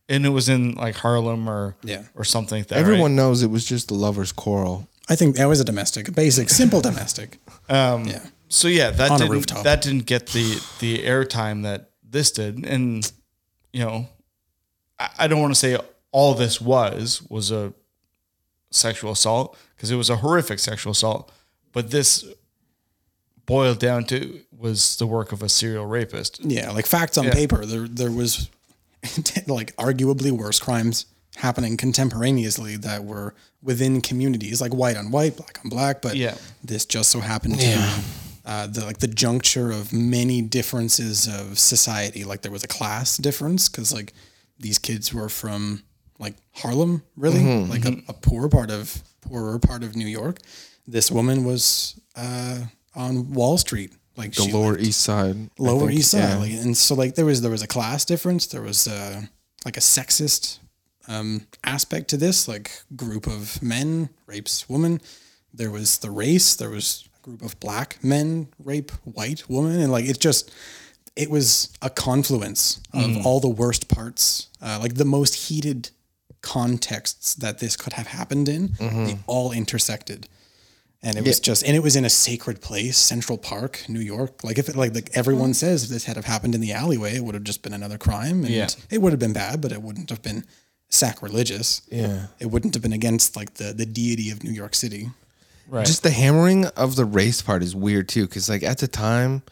And 0.09 0.27
it 0.27 0.29
was 0.31 0.49
in 0.51 0.73
like 0.75 0.97
Harlem 0.97 1.49
or 1.49 1.77
Yeah. 1.83 2.03
or 2.15 2.25
something 2.25 2.59
like 2.59 2.69
that. 2.69 2.79
Everyone 2.79 3.13
right? 3.13 3.17
knows 3.17 3.43
it 3.43 3.51
was 3.51 3.65
just 3.65 3.89
the 3.89 3.95
lovers' 3.95 4.33
quarrel. 4.33 4.87
I 5.09 5.17
think 5.17 5.37
that 5.37 5.47
was 5.47 5.61
a 5.61 5.65
domestic, 5.65 6.09
a 6.09 6.13
basic, 6.13 6.51
simple 6.51 6.81
domestic. 6.81 7.39
Um, 7.69 8.05
Yeah. 8.07 8.21
So 8.49 8.69
yeah, 8.69 8.91
that 8.91 9.11
On 9.11 9.19
didn't 9.19 9.33
rooftop. 9.33 9.65
that 9.65 9.83
didn't 9.83 10.07
get 10.07 10.27
the 10.29 10.61
the 10.79 10.99
airtime 10.99 11.63
that 11.65 11.91
this 12.09 12.31
did, 12.31 12.65
and 12.67 13.11
you 13.73 13.81
know, 13.85 14.07
I, 14.99 15.09
I 15.21 15.27
don't 15.27 15.41
want 15.41 15.53
to 15.53 15.59
say 15.59 15.77
all 16.13 16.35
this 16.35 16.61
was 16.61 17.23
was 17.29 17.51
a 17.51 17.73
sexual 18.71 19.13
assault 19.13 19.57
because 19.75 19.91
it 19.91 19.97
was 19.97 20.11
a 20.11 20.17
horrific 20.17 20.59
sexual 20.59 20.93
assault, 20.93 21.33
but 21.73 21.91
this 21.91 22.25
boiled 23.47 23.79
down 23.79 24.05
to 24.07 24.41
was 24.57 24.97
the 24.97 25.07
work 25.07 25.33
of 25.33 25.43
a 25.43 25.49
serial 25.49 25.87
rapist. 25.87 26.41
Yeah, 26.45 26.71
like 26.71 26.87
facts 26.87 27.19
on 27.19 27.25
Yeah. 27.27 27.33
paper. 27.35 27.65
There, 27.67 27.87
there 27.89 28.11
was 28.11 28.49
like 29.47 29.75
arguably 29.77 30.31
worse 30.31 30.59
crimes 30.59 31.07
happening 31.37 31.77
contemporaneously 31.77 32.77
that 32.77 33.05
were 33.05 33.35
within 33.63 34.01
communities, 34.01 34.61
like 34.61 34.73
white 34.75 34.97
on 34.97 35.11
white, 35.11 35.37
black 35.37 35.59
on 35.65 35.69
black. 35.69 36.01
But 36.03 36.17
Yeah. 36.17 36.37
this 36.63 36.85
just 36.87 37.11
so 37.11 37.21
happened 37.21 37.61
to 37.61 37.91
uh, 38.47 38.67
the 38.67 38.85
like 38.85 38.99
the 38.99 39.09
juncture 39.09 39.71
of 39.71 39.93
many 39.93 40.41
differences 40.43 41.27
of 41.27 41.59
society. 41.59 42.25
Like 42.25 42.43
there 42.43 42.53
was 42.53 42.63
a 42.65 42.69
class 42.69 43.17
difference 43.17 43.69
because 43.69 43.93
like 43.93 44.13
these 44.59 44.79
kids 44.79 45.13
were 45.13 45.29
from 45.29 45.83
like 46.19 46.35
Harlem, 46.53 47.03
really, 47.17 47.65
like 47.65 47.85
a, 47.85 47.97
a 48.09 48.13
poor 48.13 48.49
part 48.49 48.71
of 48.71 49.03
poorer 49.23 49.59
part 49.59 49.83
of 49.83 49.97
New 49.97 50.07
York. 50.07 50.39
This 50.87 51.11
woman 51.11 51.45
was 51.45 51.99
uh, 52.15 52.65
on 52.95 53.33
Wall 53.33 53.59
Street, 53.59 53.93
like 54.17 54.33
The 54.35 54.45
Lower 54.45 54.73
lived- 54.73 54.85
East 54.85 55.01
Side. 55.01 55.51
Lower. 55.59 55.91
East 55.91 56.11
Side, 56.13 56.19
Yeah. 56.21 56.37
like, 56.39 56.53
and 56.53 56.77
so 56.77 56.95
like 56.95 57.15
there 57.15 57.25
was 57.27 57.41
there 57.41 57.51
was 57.51 57.63
a 57.63 57.67
class 57.67 58.05
difference. 58.05 58.47
There 58.47 58.63
was 58.63 58.87
uh, 58.87 59.23
like 59.65 59.77
a 59.77 59.81
sexist 59.81 60.59
um, 61.09 61.47
aspect 61.65 62.09
to 62.11 62.17
this, 62.17 62.49
like 62.49 62.71
group 62.97 63.27
of 63.27 63.63
men 63.63 64.09
rapes 64.27 64.69
woman. 64.69 65.01
There 65.53 65.71
was 65.71 65.99
the 65.99 66.11
race. 66.11 66.55
There 66.57 66.71
was 66.71 67.09
a 67.19 67.23
group 67.23 67.43
of 67.43 67.59
black 67.61 67.99
men 68.03 68.49
rape 68.59 68.91
white 69.05 69.49
woman, 69.49 69.81
and 69.81 69.93
like 69.93 70.05
it 70.07 70.19
just 70.21 70.51
it 71.17 71.31
was 71.31 71.71
a 71.83 71.91
confluence 71.91 72.81
of 72.93 73.25
all 73.27 73.39
the 73.41 73.49
worst 73.49 73.89
parts, 73.89 74.49
uh, 74.61 74.79
like 74.83 74.95
the 74.95 75.05
most 75.05 75.35
heated 75.49 75.91
contexts 76.41 77.35
that 77.35 77.59
this 77.59 77.77
could 77.77 77.93
have 77.95 78.07
happened 78.09 78.49
in. 78.49 78.75
They 78.79 79.19
all 79.27 79.53
intersected 79.53 80.29
and 81.05 81.17
it 81.17 81.25
was 81.25 81.39
just 81.39 81.63
and 81.65 81.77
it 81.77 81.83
was 81.83 81.95
in 81.95 82.05
a 82.05 82.11
sacred 82.11 82.61
place 82.61 82.97
central 82.97 83.39
park 83.39 83.85
new 83.89 84.01
york 84.01 84.43
like 84.43 84.59
if 84.59 84.69
it 84.69 84.75
like 84.75 84.95
like 84.95 85.11
everyone 85.15 85.51
mm. 85.51 85.55
says 85.55 85.85
if 85.85 85.91
this 85.91 86.05
had 86.05 86.17
have 86.17 86.25
happened 86.25 86.55
in 86.55 86.61
the 86.61 86.73
alleyway 86.73 87.15
it 87.15 87.23
would 87.25 87.35
have 87.35 87.45
just 87.45 87.63
been 87.63 87.73
another 87.73 87.99
crime 87.99 88.45
and 88.45 88.49
Yeah. 88.53 88.69
it 88.91 89.01
would 89.01 89.13
have 89.13 89.21
been 89.21 89.33
bad 89.33 89.61
but 89.61 89.71
it 89.71 89.83
wouldn't 89.83 90.11
have 90.11 90.23
been 90.23 90.45
sacrilegious 90.89 91.83
Yeah. 91.91 92.27
it 92.41 92.47
wouldn't 92.47 92.75
have 92.75 92.83
been 92.83 92.93
against 92.93 93.37
like 93.37 93.55
the 93.55 93.73
the 93.73 93.87
deity 93.87 94.31
of 94.31 94.43
new 94.43 94.53
york 94.53 94.75
city 94.75 95.11
Right. 95.67 95.87
Just 95.87 96.03
the 96.03 96.11
hammering 96.11 96.67
of 96.67 96.95
the 96.95 97.07
race 97.07 97.41
part 97.41 97.63
is 97.63 97.75
weird 97.75 98.07
too, 98.07 98.27
because 98.27 98.51
like 98.51 98.63
at 98.63 98.79
the 98.79 98.87
time, 98.87 99.43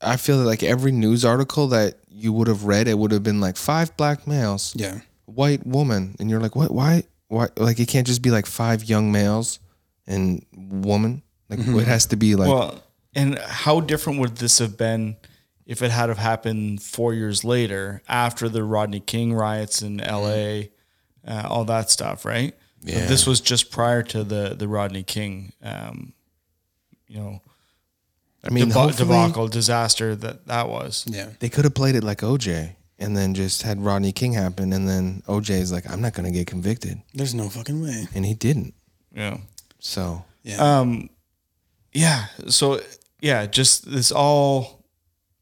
I 0.00 0.18
feel 0.18 0.38
that 0.38 0.44
like 0.44 0.62
every 0.62 0.92
news 0.92 1.24
article 1.24 1.68
that 1.68 1.94
you 2.10 2.34
would 2.34 2.48
have 2.48 2.64
read, 2.64 2.86
it 2.86 2.98
would 2.98 3.12
have 3.12 3.22
been 3.22 3.40
like 3.40 3.56
five 3.56 3.96
black 3.96 4.26
males, 4.26 4.74
yeah 4.76 5.00
white 5.24 5.66
woman, 5.66 6.16
and 6.18 6.28
you're 6.28 6.40
like, 6.40 6.54
what? 6.54 6.70
Why? 6.70 7.04
Why? 7.28 7.48
Like 7.56 7.80
it 7.80 7.88
can't 7.88 8.06
just 8.06 8.20
be 8.22 8.30
like 8.30 8.46
five 8.46 8.84
young 8.84 9.10
males 9.10 9.58
and 10.12 10.46
woman. 10.54 11.22
Like 11.48 11.58
it 11.60 11.86
has 11.86 12.06
to 12.06 12.16
be 12.16 12.34
like 12.34 12.48
well, 12.48 12.82
and 13.14 13.38
how 13.38 13.80
different 13.80 14.20
would 14.20 14.36
this 14.36 14.58
have 14.58 14.76
been 14.78 15.16
if 15.66 15.82
it 15.82 15.90
had 15.90 16.08
have 16.08 16.18
happened 16.18 16.82
four 16.82 17.14
years 17.14 17.44
later 17.44 18.02
after 18.08 18.48
the 18.48 18.64
Rodney 18.64 19.00
King 19.00 19.32
riots 19.32 19.82
in 19.82 20.00
L.A., 20.00 20.70
uh, 21.26 21.46
all 21.48 21.64
that 21.66 21.90
stuff, 21.90 22.24
right? 22.24 22.54
Yeah. 22.82 23.06
This 23.06 23.26
was 23.26 23.40
just 23.40 23.70
prior 23.70 24.02
to 24.04 24.24
the 24.24 24.54
the 24.58 24.66
Rodney 24.66 25.02
King, 25.02 25.52
um, 25.62 26.12
you 27.06 27.18
know, 27.18 27.40
I 28.42 28.50
mean, 28.50 28.70
deba- 28.70 28.96
debacle 28.96 29.46
disaster 29.48 30.16
that 30.16 30.46
that 30.46 30.68
was. 30.68 31.04
yeah 31.08 31.28
they 31.38 31.48
could 31.48 31.64
have 31.64 31.74
played 31.74 31.94
it 31.94 32.04
like 32.04 32.18
OJ. 32.18 32.76
And 32.98 33.16
then 33.16 33.34
just 33.34 33.62
had 33.62 33.80
Rodney 33.80 34.12
King 34.12 34.32
happen, 34.34 34.72
and 34.72 34.88
then 34.88 35.24
OJ 35.26 35.50
is 35.50 35.72
like, 35.72 35.90
"I'm 35.90 36.00
not 36.00 36.12
gonna 36.12 36.30
get 36.30 36.46
convicted," 36.46 37.02
there's 37.14 37.34
no 37.34 37.48
fucking 37.48 37.82
way 37.82 38.06
and 38.14 38.24
he 38.24 38.32
didn't. 38.34 38.74
Yeah. 39.12 39.38
So 39.84 40.24
yeah 40.44 40.78
Um, 40.80 41.10
yeah. 41.92 42.26
So 42.48 42.80
yeah, 43.20 43.46
just 43.46 43.90
this 43.90 44.10
all 44.12 44.78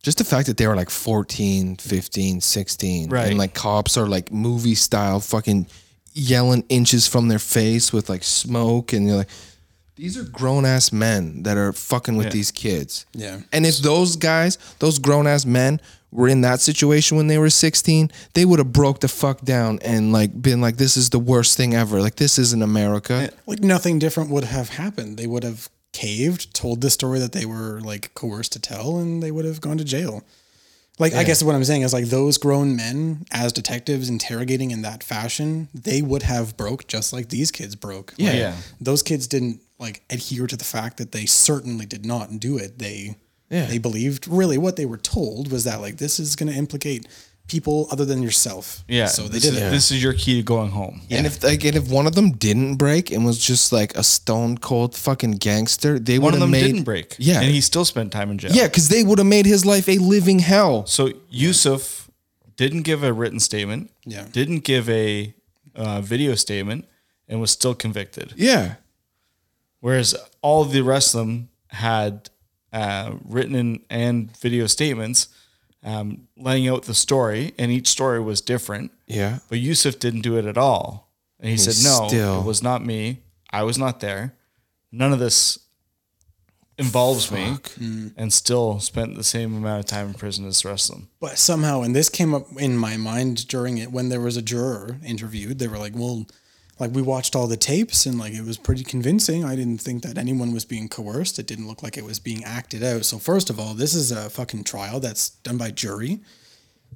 just 0.02 0.16
the 0.18 0.24
fact 0.24 0.46
that 0.46 0.56
they 0.56 0.66
were 0.66 0.74
like 0.76 0.90
14 0.90 1.76
15 1.76 2.40
16 2.40 3.10
Right. 3.10 3.28
and 3.28 3.38
like 3.38 3.52
cops 3.54 3.96
are 3.98 4.06
like 4.08 4.32
movie 4.32 4.74
style 4.74 5.20
fucking 5.20 5.66
yelling 6.14 6.64
inches 6.68 7.06
from 7.06 7.28
their 7.28 7.38
face 7.38 7.92
with 7.92 8.08
like 8.08 8.24
smoke, 8.24 8.92
and 8.92 9.06
you're 9.06 9.16
like, 9.18 9.28
these 9.96 10.16
are 10.18 10.24
grown 10.24 10.64
ass 10.64 10.90
men 10.92 11.42
that 11.44 11.56
are 11.56 11.72
fucking 11.72 12.16
with 12.16 12.26
Yeah. 12.28 12.32
these 12.32 12.50
kids. 12.50 13.06
Yeah. 13.12 13.40
And 13.52 13.64
if 13.66 13.78
those 13.78 14.16
guys, 14.16 14.58
those 14.78 14.98
grown 14.98 15.26
ass 15.26 15.44
men, 15.44 15.80
were 16.12 16.28
in 16.28 16.40
that 16.40 16.60
situation 16.60 17.16
when 17.16 17.28
they 17.28 17.38
were 17.38 17.50
16, 17.50 18.10
they 18.34 18.44
would 18.44 18.58
have 18.58 18.72
broke 18.72 19.00
the 19.00 19.08
fuck 19.08 19.42
down 19.42 19.78
and 19.82 20.12
like 20.12 20.40
been 20.42 20.60
like, 20.60 20.76
this 20.76 20.96
is 20.96 21.10
the 21.10 21.18
worst 21.18 21.56
thing 21.56 21.74
ever. 21.74 22.00
Like 22.00 22.16
this 22.16 22.38
isn't 22.38 22.62
America. 22.62 23.30
like 23.46 23.60
nothing 23.60 23.98
different 23.98 24.30
would 24.30 24.44
have 24.44 24.70
happened. 24.70 25.16
They 25.16 25.26
would 25.26 25.44
have 25.44 25.68
caved, 25.92 26.54
told 26.54 26.80
the 26.80 26.90
story 26.90 27.18
that 27.18 27.32
they 27.32 27.44
were 27.46 27.80
like 27.80 28.14
coerced 28.14 28.52
to 28.52 28.60
tell, 28.60 28.98
and 28.98 29.22
they 29.22 29.30
would 29.30 29.44
have 29.44 29.60
gone 29.60 29.78
to 29.78 29.84
jail. 29.84 30.22
Like 30.98 31.14
I 31.14 31.24
guess 31.24 31.42
what 31.42 31.54
I'm 31.54 31.64
saying 31.64 31.80
is 31.82 31.94
like 31.94 32.06
those 32.06 32.36
grown 32.36 32.76
men 32.76 33.24
as 33.30 33.54
detectives 33.54 34.10
interrogating 34.10 34.70
in 34.70 34.82
that 34.82 35.02
fashion, 35.02 35.68
they 35.72 36.02
would 36.02 36.24
have 36.24 36.58
broke 36.58 36.88
just 36.88 37.12
like 37.12 37.30
these 37.30 37.50
kids 37.50 37.74
broke. 37.74 38.12
Yeah. 38.18 38.26
Like, 38.26 38.38
Yeah. 38.38 38.56
Those 38.80 39.02
kids 39.02 39.26
didn't 39.26 39.62
like 39.78 40.02
adhere 40.10 40.46
to 40.46 40.56
the 40.58 40.64
fact 40.64 40.98
that 40.98 41.12
they 41.12 41.24
certainly 41.24 41.86
did 41.86 42.04
not 42.04 42.38
do 42.38 42.58
it. 42.58 42.78
They 42.78 43.16
Yeah. 43.50 43.66
they 43.66 43.78
believed 43.78 44.28
really 44.28 44.58
what 44.58 44.76
they 44.76 44.86
were 44.86 44.96
told 44.96 45.50
was 45.50 45.64
that 45.64 45.80
like 45.80 45.96
this 45.96 46.18
is 46.20 46.36
going 46.36 46.50
to 46.52 46.56
implicate 46.56 47.06
people 47.48 47.88
other 47.90 48.04
than 48.04 48.22
yourself. 48.22 48.84
Yeah. 48.86 49.06
So 49.06 49.22
they 49.22 49.40
this 49.40 49.42
did 49.42 49.54
is, 49.54 49.60
it. 49.62 49.70
This 49.70 49.90
is 49.90 50.00
your 50.02 50.12
key 50.12 50.36
to 50.36 50.42
going 50.44 50.70
home. 50.70 51.00
And 51.10 51.26
if 51.26 51.42
like, 51.42 51.64
and 51.64 51.74
if 51.76 51.90
one 51.90 52.06
of 52.06 52.14
them 52.14 52.30
didn't 52.30 52.76
break 52.76 53.10
and 53.10 53.24
was 53.24 53.38
just 53.44 53.72
like 53.72 53.96
a 53.96 54.04
stone 54.04 54.56
cold 54.56 54.94
fucking 54.94 55.32
gangster, 55.32 55.98
they 55.98 56.18
One 56.20 56.26
would 56.26 56.34
of 56.34 56.40
have 56.40 56.40
them 56.42 56.50
made 56.52 56.62
didn't 56.66 56.84
break. 56.84 57.16
Yeah, 57.18 57.40
And 57.40 57.50
he 57.50 57.60
still 57.60 57.84
spent 57.84 58.12
time 58.12 58.30
in 58.30 58.38
jail. 58.38 58.52
yeah, 58.52 58.68
because 58.68 58.88
they 58.88 59.02
would 59.02 59.18
have 59.18 59.26
made 59.26 59.46
his 59.46 59.66
life 59.66 59.88
a 59.88 59.98
living 59.98 60.38
hell. 60.38 60.86
So 60.86 61.10
Yusef 61.28 62.08
didn't 62.54 62.82
give 62.82 63.02
a 63.02 63.12
written 63.12 63.40
statement. 63.40 63.90
Yeah. 64.06 64.26
Didn't 64.30 64.60
give 64.60 64.88
a 64.88 65.34
uh, 65.74 66.02
video 66.02 66.36
statement 66.36 66.86
and 67.28 67.40
was 67.40 67.50
still 67.50 67.74
convicted. 67.74 68.32
Yeah, 68.36 68.74
Whereas 69.80 70.14
all 70.42 70.64
the 70.64 70.82
rest 70.82 71.14
of 71.14 71.20
them 71.20 71.48
had 71.68 72.28
uh, 72.72 73.12
written 73.24 73.54
in, 73.54 73.82
and 73.90 74.36
video 74.38 74.66
statements 74.66 75.28
um, 75.82 76.28
laying 76.36 76.68
out 76.68 76.82
the 76.84 76.94
story, 76.94 77.52
and 77.58 77.70
each 77.72 77.88
story 77.88 78.20
was 78.20 78.40
different. 78.40 78.92
yeah. 79.06 79.38
But 79.48 79.58
Yusef 79.60 79.98
didn't 79.98 80.20
do 80.22 80.36
it 80.36 80.44
at 80.44 80.58
all. 80.58 81.10
And 81.40 81.48
he 81.50 81.56
said, 81.56 81.82
no, 81.82 82.06
still- 82.08 82.40
it 82.40 82.44
was 82.44 82.62
not 82.62 82.84
me. 82.84 83.20
I 83.50 83.62
was 83.62 83.78
not 83.78 84.00
there. 84.00 84.34
None 84.92 85.12
of 85.12 85.18
this 85.18 85.58
involves 86.78 87.30
me. 87.30 87.56
And 88.16 88.32
still 88.32 88.80
spent 88.80 89.14
the 89.16 89.24
same 89.24 89.56
amount 89.56 89.80
of 89.80 89.86
time 89.86 90.08
in 90.08 90.14
prison 90.14 90.46
as 90.46 90.62
the 90.62 90.68
rest 90.68 90.90
of 90.90 90.96
them. 90.96 91.08
But 91.20 91.38
somehow, 91.38 91.82
and 91.82 91.94
this 91.94 92.08
came 92.08 92.34
up 92.34 92.46
in 92.58 92.76
my 92.76 92.96
mind 92.96 93.46
during 93.48 93.78
it 93.78 93.90
when 93.92 94.08
there 94.08 94.20
was 94.20 94.36
a 94.36 94.42
juror 94.42 94.98
interviewed. 95.04 95.58
They 95.58 95.68
were 95.68 95.78
like, 95.78 95.94
"Well, 95.94 96.26
like 96.78 96.92
we 96.92 97.02
watched 97.02 97.36
all 97.36 97.46
the 97.46 97.56
tapes, 97.56 98.06
and 98.06 98.18
like 98.18 98.32
it 98.32 98.44
was 98.44 98.56
pretty 98.56 98.84
convincing. 98.84 99.44
I 99.44 99.54
didn't 99.56 99.78
think 99.82 100.02
that 100.02 100.16
anyone 100.16 100.52
was 100.52 100.64
being 100.64 100.88
coerced. 100.88 101.38
It 101.38 101.46
didn't 101.46 101.66
look 101.68 101.82
like 101.82 101.98
it 101.98 102.04
was 102.04 102.18
being 102.18 102.42
acted 102.44 102.82
out. 102.82 103.04
So 103.04 103.18
first 103.18 103.50
of 103.50 103.58
all, 103.60 103.74
this 103.74 103.94
is 103.94 104.10
a 104.12 104.30
fucking 104.30 104.64
trial 104.64 105.00
that's 105.00 105.30
done 105.30 105.58
by 105.58 105.70
jury. 105.70 106.20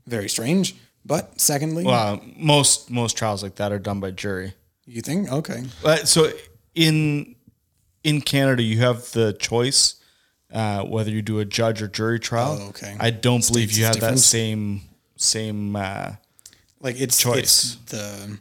Very 0.06 0.28
strange. 0.28 0.74
But 1.04 1.38
secondly, 1.40 1.84
Well, 1.84 2.22
most 2.36 2.90
most 2.90 3.16
trials 3.18 3.42
like 3.42 3.56
that 3.56 3.72
are 3.72 3.78
done 3.78 4.00
by 4.00 4.10
jury. 4.10 4.54
you 4.86 5.02
think 5.02 5.30
okay? 5.30 5.64
Uh, 5.84 5.96
so 6.04 6.30
in 6.74 7.36
in 8.02 8.20
Canada, 8.22 8.62
you 8.62 8.78
have 8.78 9.10
the 9.12 9.34
choice 9.34 9.96
uh, 10.52 10.82
whether 10.84 11.10
you 11.10 11.20
do 11.20 11.40
a 11.40 11.44
judge 11.44 11.82
or 11.82 11.88
jury 11.88 12.18
trial. 12.18 12.58
Oh, 12.60 12.68
okay. 12.68 12.96
I 12.98 13.10
don't 13.10 13.46
believe 13.46 13.72
you 13.72 13.84
have 13.84 14.00
that 14.00 14.18
same 14.18 14.82
same. 15.16 15.76
Uh, 15.76 16.12
Like 16.80 17.00
it's 17.00 17.18
Choice. 17.18 17.42
it's 17.42 17.74
the 17.90 18.38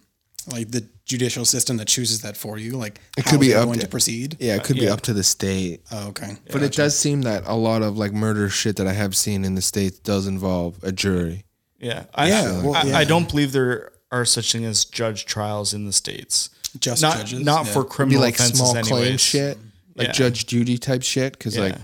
like 0.52 0.72
the 0.72 0.86
judicial 1.06 1.44
system 1.46 1.78
that 1.78 1.88
chooses 1.88 2.22
that 2.22 2.38
for 2.38 2.58
you. 2.58 2.78
Like 2.78 3.00
It 3.18 3.26
how 3.26 3.32
could 3.32 3.40
be 3.42 3.54
up 3.54 3.66
going 3.66 3.80
to- 3.80 3.86
to 3.86 3.90
proceed. 3.92 4.38
Yeah, 4.40 4.56
it 4.56 4.64
could 4.64 4.78
be 4.78 4.84
yeah. 4.84 4.94
up 4.94 5.02
to 5.02 5.14
the 5.14 5.24
state. 5.24 5.82
Oh, 5.92 6.10
okay. 6.10 6.38
But 6.52 6.64
it 6.64 6.74
does 6.74 6.98
seem 6.98 7.24
that 7.24 7.44
a 7.46 7.56
lot 7.56 7.82
of 7.82 7.98
like 7.98 8.14
murder 8.14 8.50
shit 8.50 8.78
that 8.78 8.88
I 8.88 8.94
have 8.94 9.16
seen 9.16 9.44
in 9.46 9.56
the 9.56 9.62
states 9.62 10.00
does 10.00 10.28
involve 10.28 10.82
a 10.84 10.92
jury. 10.92 11.46
yeah, 11.80 12.06
I, 12.16 12.30
Yeah, 12.30 12.62
well, 12.64 12.76
I, 12.76 12.84
yeah. 12.84 12.98
I 12.98 13.04
don't 13.04 13.28
believe 13.30 13.52
there 13.52 13.92
are 14.12 14.26
such 14.26 14.52
thing 14.54 14.64
as 14.66 14.86
judge 14.86 15.26
trials 15.26 15.74
in 15.74 15.86
the 15.86 15.94
states. 15.94 16.50
Just 16.80 17.02
not 17.02 17.18
judges, 17.18 17.40
not 17.42 17.66
yeah. 17.66 17.74
for 17.74 17.84
Be 17.84 17.90
criminal 17.90 18.22
like 18.22 18.36
offenses, 18.36 18.58
small 18.60 18.72
anyways. 18.78 18.88
claim 18.90 19.18
shit, 19.18 19.58
like 19.96 20.08
Yeah. 20.08 20.14
Judge 20.14 20.46
Judy 20.48 20.78
type 20.78 21.04
shit. 21.04 21.34
Because 21.34 21.58
like 21.58 21.76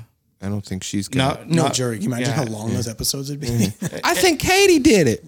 I 0.42 0.48
don't 0.48 0.66
think 0.66 0.84
she's 0.84 1.10
gonna. 1.10 1.28
Not 1.36 1.50
No 1.50 1.64
not, 1.64 1.74
jury. 1.74 1.98
Can 1.98 2.04
you 2.04 2.10
imagine 2.16 2.28
yeah. 2.30 2.36
how 2.36 2.46
long 2.46 2.74
those 2.74 2.88
episodes 2.88 3.30
would 3.30 3.42
be? 3.42 3.48
Mm. 3.50 4.00
I 4.04 4.16
think 4.16 4.40
Katie 4.40 4.80
did 4.80 5.08
it. 5.08 5.24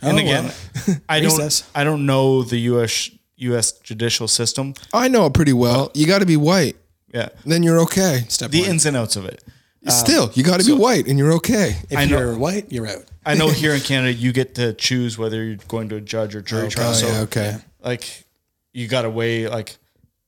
And 0.00 0.16
Oh, 0.16 0.16
again, 0.16 0.44
well. 0.86 0.96
I 1.08 1.20
don't 1.20 1.32
Recess. 1.36 1.68
I 1.74 1.82
don't 1.84 2.06
know 2.06 2.42
the 2.42 2.58
U.S. 2.60 3.10
U.S. 3.42 3.72
judicial 3.72 4.28
system. 4.28 4.74
I 4.92 5.08
know 5.08 5.26
it 5.26 5.34
pretty 5.34 5.52
well. 5.52 5.90
You 5.94 6.06
got 6.06 6.20
to 6.20 6.26
be 6.26 6.36
white, 6.36 6.76
Yeah, 7.14 7.28
then 7.44 7.62
you're 7.62 7.80
okay. 7.80 8.24
Step 8.28 8.50
the 8.50 8.60
one. 8.62 8.70
ins 8.70 8.86
and 8.86 8.96
outs 8.96 9.16
of 9.16 9.24
it. 9.26 9.42
Still, 9.88 10.30
you 10.34 10.44
got 10.44 10.60
to 10.60 10.66
be 10.66 10.72
white, 10.72 11.08
and 11.08 11.18
you're 11.18 11.32
okay. 11.34 11.76
If 11.90 11.98
I 11.98 12.04
know- 12.04 12.18
you're 12.18 12.38
white, 12.38 12.70
you're 12.70 12.86
out. 12.86 13.04
I 13.26 13.34
know 13.34 13.48
here 13.62 13.72
in 13.74 13.80
Canada, 13.80 14.12
you 14.12 14.32
get 14.32 14.54
to 14.56 14.72
choose 14.74 15.18
whether 15.18 15.42
you're 15.44 15.56
going 15.68 15.88
to 15.90 15.96
a 15.96 16.00
judge 16.00 16.34
or 16.36 16.40
jury 16.40 16.68
trial. 16.68 16.90
Oh, 16.90 16.94
So, 16.94 17.06
yeah, 17.08 17.20
okay. 17.22 17.56
like, 17.82 18.24
you 18.72 18.86
got 18.88 19.02
to 19.02 19.10
weigh 19.10 19.48
like, 19.48 19.76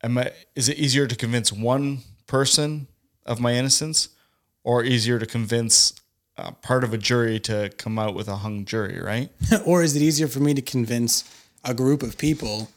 am 0.02 0.18
I? 0.18 0.32
Is 0.56 0.68
it 0.68 0.76
easier 0.78 1.06
to 1.06 1.14
convince 1.16 1.52
one 1.52 1.98
person 2.26 2.88
of 3.26 3.40
my 3.40 3.52
innocence, 3.54 4.08
or 4.64 4.82
easier 4.84 5.18
to 5.20 5.26
convince 5.26 5.92
uh, 6.36 6.50
part 6.50 6.82
of 6.84 6.92
a 6.92 6.98
jury 6.98 7.38
to 7.40 7.70
come 7.78 7.96
out 7.98 8.14
with 8.16 8.26
a 8.28 8.36
hung 8.36 8.64
jury? 8.64 9.00
Right? 9.00 9.30
or 9.64 9.82
is 9.84 9.94
it 9.94 10.02
easier 10.02 10.26
for 10.28 10.40
me 10.40 10.52
to 10.54 10.62
convince 10.62 11.22
a 11.64 11.74
group 11.74 12.02
of 12.02 12.18
people 12.18 12.70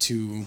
to 0.00 0.46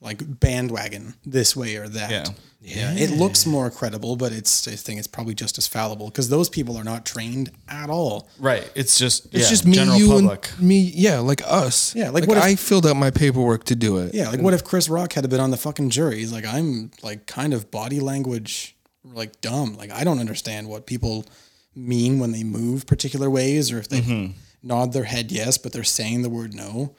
like 0.00 0.20
bandwagon 0.40 1.14
this 1.24 1.56
way 1.56 1.76
or 1.76 1.88
that? 1.88 2.10
Yeah. 2.10 2.24
Yeah. 2.60 2.94
It 2.94 3.10
looks 3.10 3.44
more 3.44 3.70
credible, 3.70 4.16
but 4.16 4.32
it's 4.32 4.66
I 4.66 4.72
think 4.72 4.98
it's 4.98 5.06
probably 5.06 5.34
just 5.34 5.58
as 5.58 5.66
fallible 5.66 6.06
because 6.06 6.30
those 6.30 6.48
people 6.48 6.78
are 6.78 6.84
not 6.84 7.04
trained 7.04 7.50
at 7.68 7.90
all. 7.90 8.28
Right. 8.38 8.70
It's 8.74 8.98
just 8.98 9.26
It's 9.26 9.44
yeah, 9.44 9.48
just 9.50 9.66
me, 9.66 9.74
general 9.74 9.98
you, 9.98 10.08
public. 10.08 10.50
and 10.56 10.66
me. 10.66 10.80
Yeah, 10.80 11.18
like 11.18 11.42
us. 11.46 11.94
Yeah, 11.94 12.04
like 12.04 12.22
like 12.22 12.28
what 12.28 12.38
if- 12.38 12.44
I 12.44 12.54
filled 12.54 12.86
out 12.86 12.96
my 12.96 13.10
paperwork 13.10 13.64
to 13.64 13.76
do 13.76 13.98
it. 13.98 14.14
Yeah, 14.14 14.30
like 14.30 14.40
what 14.40 14.54
if 14.54 14.64
Chris 14.64 14.88
Rock 14.88 15.12
had 15.12 15.28
been 15.28 15.40
on 15.40 15.50
the 15.50 15.58
fucking 15.58 15.90
jury? 15.90 16.18
He's 16.18 16.32
like, 16.32 16.46
I'm 16.46 16.90
like 17.02 17.26
kind 17.26 17.52
of 17.52 17.70
body 17.70 18.00
language 18.00 18.74
like 19.04 19.40
dumb. 19.40 19.76
Like 19.76 19.90
I 19.90 20.04
don't 20.04 20.18
understand 20.18 20.68
what 20.68 20.86
people 20.86 21.26
mean 21.74 22.18
when 22.18 22.32
they 22.32 22.44
move 22.44 22.86
particular 22.86 23.28
ways 23.28 23.70
or 23.72 23.78
if 23.78 23.88
they 23.88 24.00
mm-hmm. 24.00 24.32
nod 24.62 24.92
their 24.92 25.04
head 25.04 25.30
yes, 25.30 25.58
but 25.58 25.72
they're 25.72 25.84
saying 25.84 26.22
the 26.22 26.30
word 26.30 26.54
no. 26.54 26.94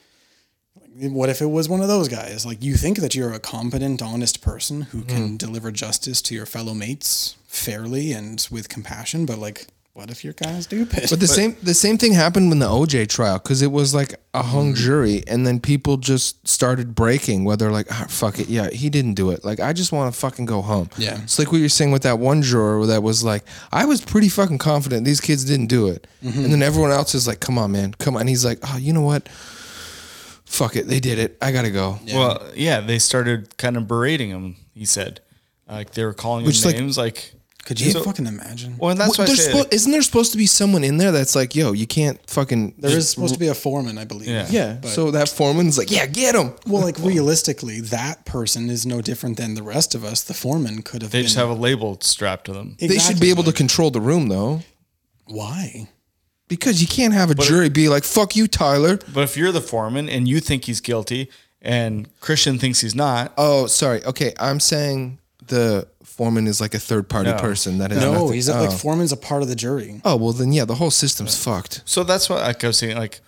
What 0.97 1.29
if 1.29 1.41
it 1.41 1.47
was 1.47 1.67
one 1.67 1.81
of 1.81 1.87
those 1.87 2.07
guys? 2.07 2.45
Like 2.45 2.63
you 2.63 2.75
think 2.75 2.99
that 2.99 3.15
you're 3.15 3.33
a 3.33 3.39
competent, 3.39 4.01
honest 4.01 4.41
person 4.41 4.83
who 4.83 5.01
can 5.03 5.29
hmm. 5.29 5.35
deliver 5.35 5.71
justice 5.71 6.21
to 6.23 6.35
your 6.35 6.45
fellow 6.45 6.73
mates 6.73 7.35
fairly 7.47 8.13
and 8.13 8.47
with 8.49 8.69
compassion, 8.69 9.25
but 9.25 9.37
like 9.37 9.67
what 9.95 10.11
if 10.11 10.25
your 10.25 10.33
guy's 10.33 10.65
stupid? 10.65 11.05
But 11.09 11.21
the 11.21 11.27
same 11.27 11.55
the 11.63 11.73
same 11.73 11.97
thing 11.97 12.11
happened 12.11 12.49
when 12.49 12.59
the 12.59 12.67
OJ 12.67 13.07
trial 13.07 13.39
because 13.39 13.61
it 13.61 13.71
was 13.71 13.95
like 13.95 14.15
a 14.33 14.41
hung 14.41 14.71
hmm. 14.71 14.75
jury, 14.75 15.23
and 15.25 15.47
then 15.47 15.61
people 15.61 15.95
just 15.95 16.45
started 16.45 16.95
breaking. 16.95 17.45
Whether 17.45 17.71
like, 17.71 17.87
ah, 17.89 18.05
"Fuck 18.09 18.39
it, 18.39 18.49
yeah, 18.49 18.69
he 18.69 18.89
didn't 18.89 19.13
do 19.13 19.31
it." 19.31 19.45
Like, 19.45 19.61
I 19.61 19.71
just 19.71 19.93
want 19.93 20.13
to 20.13 20.19
fucking 20.19 20.47
go 20.47 20.61
home. 20.61 20.89
Yeah. 20.97 21.21
it's 21.23 21.39
like 21.39 21.53
what 21.53 21.59
you're 21.59 21.69
saying 21.69 21.91
with 21.91 22.03
that 22.03 22.19
one 22.19 22.41
juror 22.41 22.85
that 22.87 23.03
was 23.03 23.23
like, 23.23 23.45
"I 23.71 23.85
was 23.85 24.01
pretty 24.01 24.27
fucking 24.27 24.57
confident 24.57 25.05
these 25.05 25.21
kids 25.21 25.45
didn't 25.45 25.67
do 25.67 25.87
it," 25.87 26.07
mm-hmm. 26.21 26.43
and 26.43 26.51
then 26.51 26.61
everyone 26.61 26.91
else 26.91 27.15
is 27.15 27.25
like, 27.25 27.39
"Come 27.39 27.57
on, 27.57 27.71
man, 27.71 27.93
come 27.93 28.15
on." 28.15 28.21
And 28.21 28.29
he's 28.29 28.43
like, 28.43 28.59
"Oh, 28.63 28.75
you 28.75 28.91
know 28.91 29.01
what? 29.01 29.29
Fuck 30.55 30.75
it, 30.75 30.87
they 30.87 30.99
did 30.99 31.19
it. 31.19 31.37
I 31.41 31.51
gotta 31.51 31.71
go." 31.71 31.99
Well, 32.13 32.41
yeah, 32.55 32.79
they 32.81 32.99
started 32.99 33.57
kind 33.57 33.77
of 33.77 33.87
berating 33.87 34.29
him. 34.29 34.55
He 34.73 34.85
said, 34.85 35.21
like 35.69 35.91
they 35.91 36.03
were 36.05 36.13
calling 36.13 36.45
Which, 36.45 36.61
him 36.63 36.71
like- 36.71 36.79
names, 36.79 36.97
like. 36.97 37.31
Could 37.65 37.81
you 37.81 37.89
So- 37.93 38.03
fucking 38.03 38.27
imagine? 38.27 38.75
Well, 38.77 38.91
and 38.91 38.99
that's 38.99 39.17
Well, 39.17 39.25
why 39.27 39.33
I 39.33 39.35
say, 39.35 39.51
suppo- 39.51 39.73
isn't 39.73 39.91
there 39.91 40.03
supposed 40.03 40.31
to 40.33 40.37
be 40.37 40.45
someone 40.45 40.83
in 40.83 40.97
there 40.97 41.11
that's 41.11 41.33
like, 41.33 41.55
"Yo, 41.55 41.71
you 41.71 41.87
can't 41.87 42.19
fucking." 42.29 42.75
There 42.77 42.95
is 42.95 43.09
supposed 43.09 43.33
to 43.33 43.39
be 43.39 43.47
a 43.47 43.55
foreman, 43.55 43.97
I 43.97 44.05
believe. 44.05 44.27
Yeah. 44.29 44.45
yeah. 44.51 44.73
But- 44.79 44.91
so 44.91 45.09
that 45.09 45.29
foreman's 45.29 45.75
like, 45.75 45.89
"Yeah, 45.89 46.05
get 46.05 46.35
him." 46.35 46.53
Well, 46.67 46.83
like 46.83 46.99
realistically, 46.99 47.81
that 47.81 48.23
person 48.23 48.69
is 48.69 48.85
no 48.85 49.01
different 49.01 49.37
than 49.37 49.55
the 49.55 49.63
rest 49.63 49.95
of 49.95 50.03
us. 50.05 50.21
The 50.21 50.35
foreman 50.35 50.83
could 50.83 51.01
have 51.01 51.09
they 51.09 51.19
been. 51.19 51.25
just 51.25 51.37
have 51.37 51.49
a 51.49 51.55
label 51.55 51.97
strapped 52.01 52.45
to 52.45 52.53
them. 52.53 52.77
They 52.79 52.99
should 52.99 53.19
be 53.19 53.31
able 53.31 53.43
to 53.45 53.51
control 53.51 53.89
the 53.89 53.99
room 54.01 54.27
though. 54.27 54.61
Why? 55.25 55.87
Because 56.47 56.81
you 56.81 56.87
can't 56.87 57.13
have 57.13 57.31
a 57.31 57.35
jury 57.35 57.69
be 57.69 57.89
like, 57.89 58.03
fuck 58.03 58.35
you, 58.35 58.47
Tyler. 58.47 58.99
But 59.13 59.21
if 59.23 59.35
you're 59.35 59.51
the 59.51 59.61
foreman 59.61 60.07
and 60.09 60.27
you 60.27 60.39
think 60.39 60.65
he's 60.65 60.79
guilty 60.79 61.29
and 61.61 62.07
Christian 62.19 62.59
thinks 62.59 62.81
he's 62.81 62.93
not, 62.93 63.33
Oh, 63.37 63.65
sorry. 63.65 64.03
Okay. 64.05 64.33
I'm 64.39 64.59
saying 64.59 65.17
the 65.47 65.87
foreman 66.03 66.45
is 66.47 66.61
like 66.61 66.73
a 66.75 66.79
third 66.79 67.09
party 67.09 67.31
No. 67.31 67.37
person 67.37 67.79
that 67.79 67.89
has 67.91 67.99
No, 67.99 68.13
nothing- 68.13 68.33
he's 68.33 68.47
oh. 68.49 68.63
like 68.63 68.77
foreman's 68.77 69.11
a 69.11 69.17
part 69.17 69.41
of 69.41 69.47
the 69.47 69.55
jury. 69.55 70.01
oh, 70.05 70.15
well, 70.17 70.33
then, 70.33 70.53
yeah, 70.53 70.65
the 70.65 70.75
whole 70.75 70.91
system's 70.91 71.35
fucked. 71.35 71.81
so 71.85 72.03
that's 72.03 72.29
what 72.29 72.41
like 72.41 72.63
I 72.63 72.67
was 72.67 72.77
saying. 72.77 72.95
Like, 72.97 73.21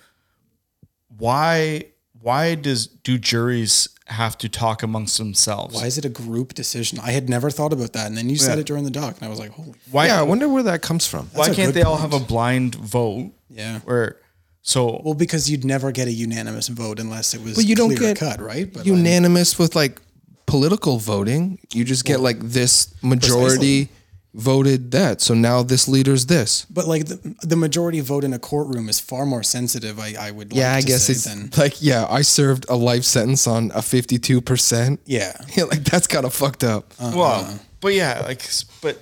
why 1.16 1.84
why 2.20 2.54
does 2.54 2.86
do 2.86 3.18
juries 3.18 3.88
have 4.08 4.38
to 4.38 4.48
talk 4.48 4.82
amongst 4.82 5.18
themselves? 5.18 5.74
Why 5.74 5.86
is 5.86 5.98
it 5.98 6.04
a 6.04 6.08
group 6.08 6.54
decision? 6.54 6.98
I 7.00 7.12
had 7.12 7.28
never 7.28 7.50
thought 7.50 7.72
about 7.72 7.92
that, 7.92 8.06
and 8.06 8.16
then 8.16 8.28
you 8.28 8.36
said 8.36 8.58
it 8.58 8.66
during 8.66 8.84
the 8.84 8.90
doc, 8.90 9.16
and 9.16 9.24
I 9.24 9.28
was 9.28 9.38
like, 9.38 9.50
"Holy!" 9.50 9.74
Why? 9.90 10.06
yeah, 10.06 10.18
I 10.18 10.22
wonder 10.22 10.48
where 10.48 10.62
that 10.64 10.82
comes 10.82 11.06
from. 11.06 11.28
why 11.32 11.46
That's 11.46 11.56
a 11.58 11.60
can't 11.60 11.68
good 11.74 11.80
they 11.80 11.82
all 11.82 11.98
have 11.98 12.12
a 12.14 12.20
blind 12.20 12.74
vote? 12.74 13.30
Yeah. 13.50 13.80
Where 13.80 14.16
So 14.62 15.00
Well, 15.04 15.14
because 15.14 15.50
you'd 15.50 15.64
never 15.64 15.92
get 15.92 16.08
a 16.08 16.12
unanimous 16.12 16.68
vote 16.68 16.98
unless 17.00 17.34
it 17.34 17.42
was 17.42 17.54
But 17.54 17.64
you 17.64 17.74
don't 17.74 17.94
clear 17.96 18.14
get 18.14 18.18
cut, 18.18 18.40
right? 18.40 18.70
But 18.72 18.80
like- 18.80 18.86
unanimous 18.86 19.58
with 19.58 19.74
like 19.74 20.00
political 20.46 20.98
voting. 20.98 21.58
You 21.72 21.84
just 21.84 22.04
get 22.04 22.20
like 22.20 22.38
this 22.40 22.92
majority 23.02 23.88
voted 24.34 24.90
that. 24.92 25.20
So 25.20 25.34
now 25.34 25.62
this 25.62 25.88
leader's 25.88 26.26
this. 26.26 26.66
But 26.70 26.86
like 26.86 27.06
the, 27.06 27.34
the 27.42 27.56
majority 27.56 28.00
vote 28.00 28.24
in 28.24 28.32
a 28.32 28.38
courtroom 28.38 28.88
is 28.88 29.00
far 29.00 29.24
more 29.26 29.42
sensitive. 29.42 29.98
I, 29.98 30.14
I 30.18 30.30
would 30.30 30.52
like 30.52 30.58
Yeah, 30.58 30.74
I 30.74 30.80
to 30.80 30.86
guess 30.86 31.04
say 31.04 31.12
it's 31.14 31.24
than 31.24 31.50
like 31.56 31.80
yeah, 31.82 32.06
I 32.08 32.22
served 32.22 32.66
a 32.68 32.76
life 32.76 33.04
sentence 33.04 33.46
on 33.46 33.70
a 33.74 33.82
fifty-two 33.82 34.40
percent. 34.40 35.00
yeah. 35.06 35.32
Yeah, 35.56 35.64
like 35.64 35.84
that's 35.84 36.06
kind 36.06 36.24
of 36.26 36.34
fucked 36.34 36.62
up. 36.64 36.92
Uh-huh. 37.00 37.16
well, 37.18 37.58
but 37.80 37.94
yeah, 37.94 38.22
like 38.26 38.42
but 38.82 38.98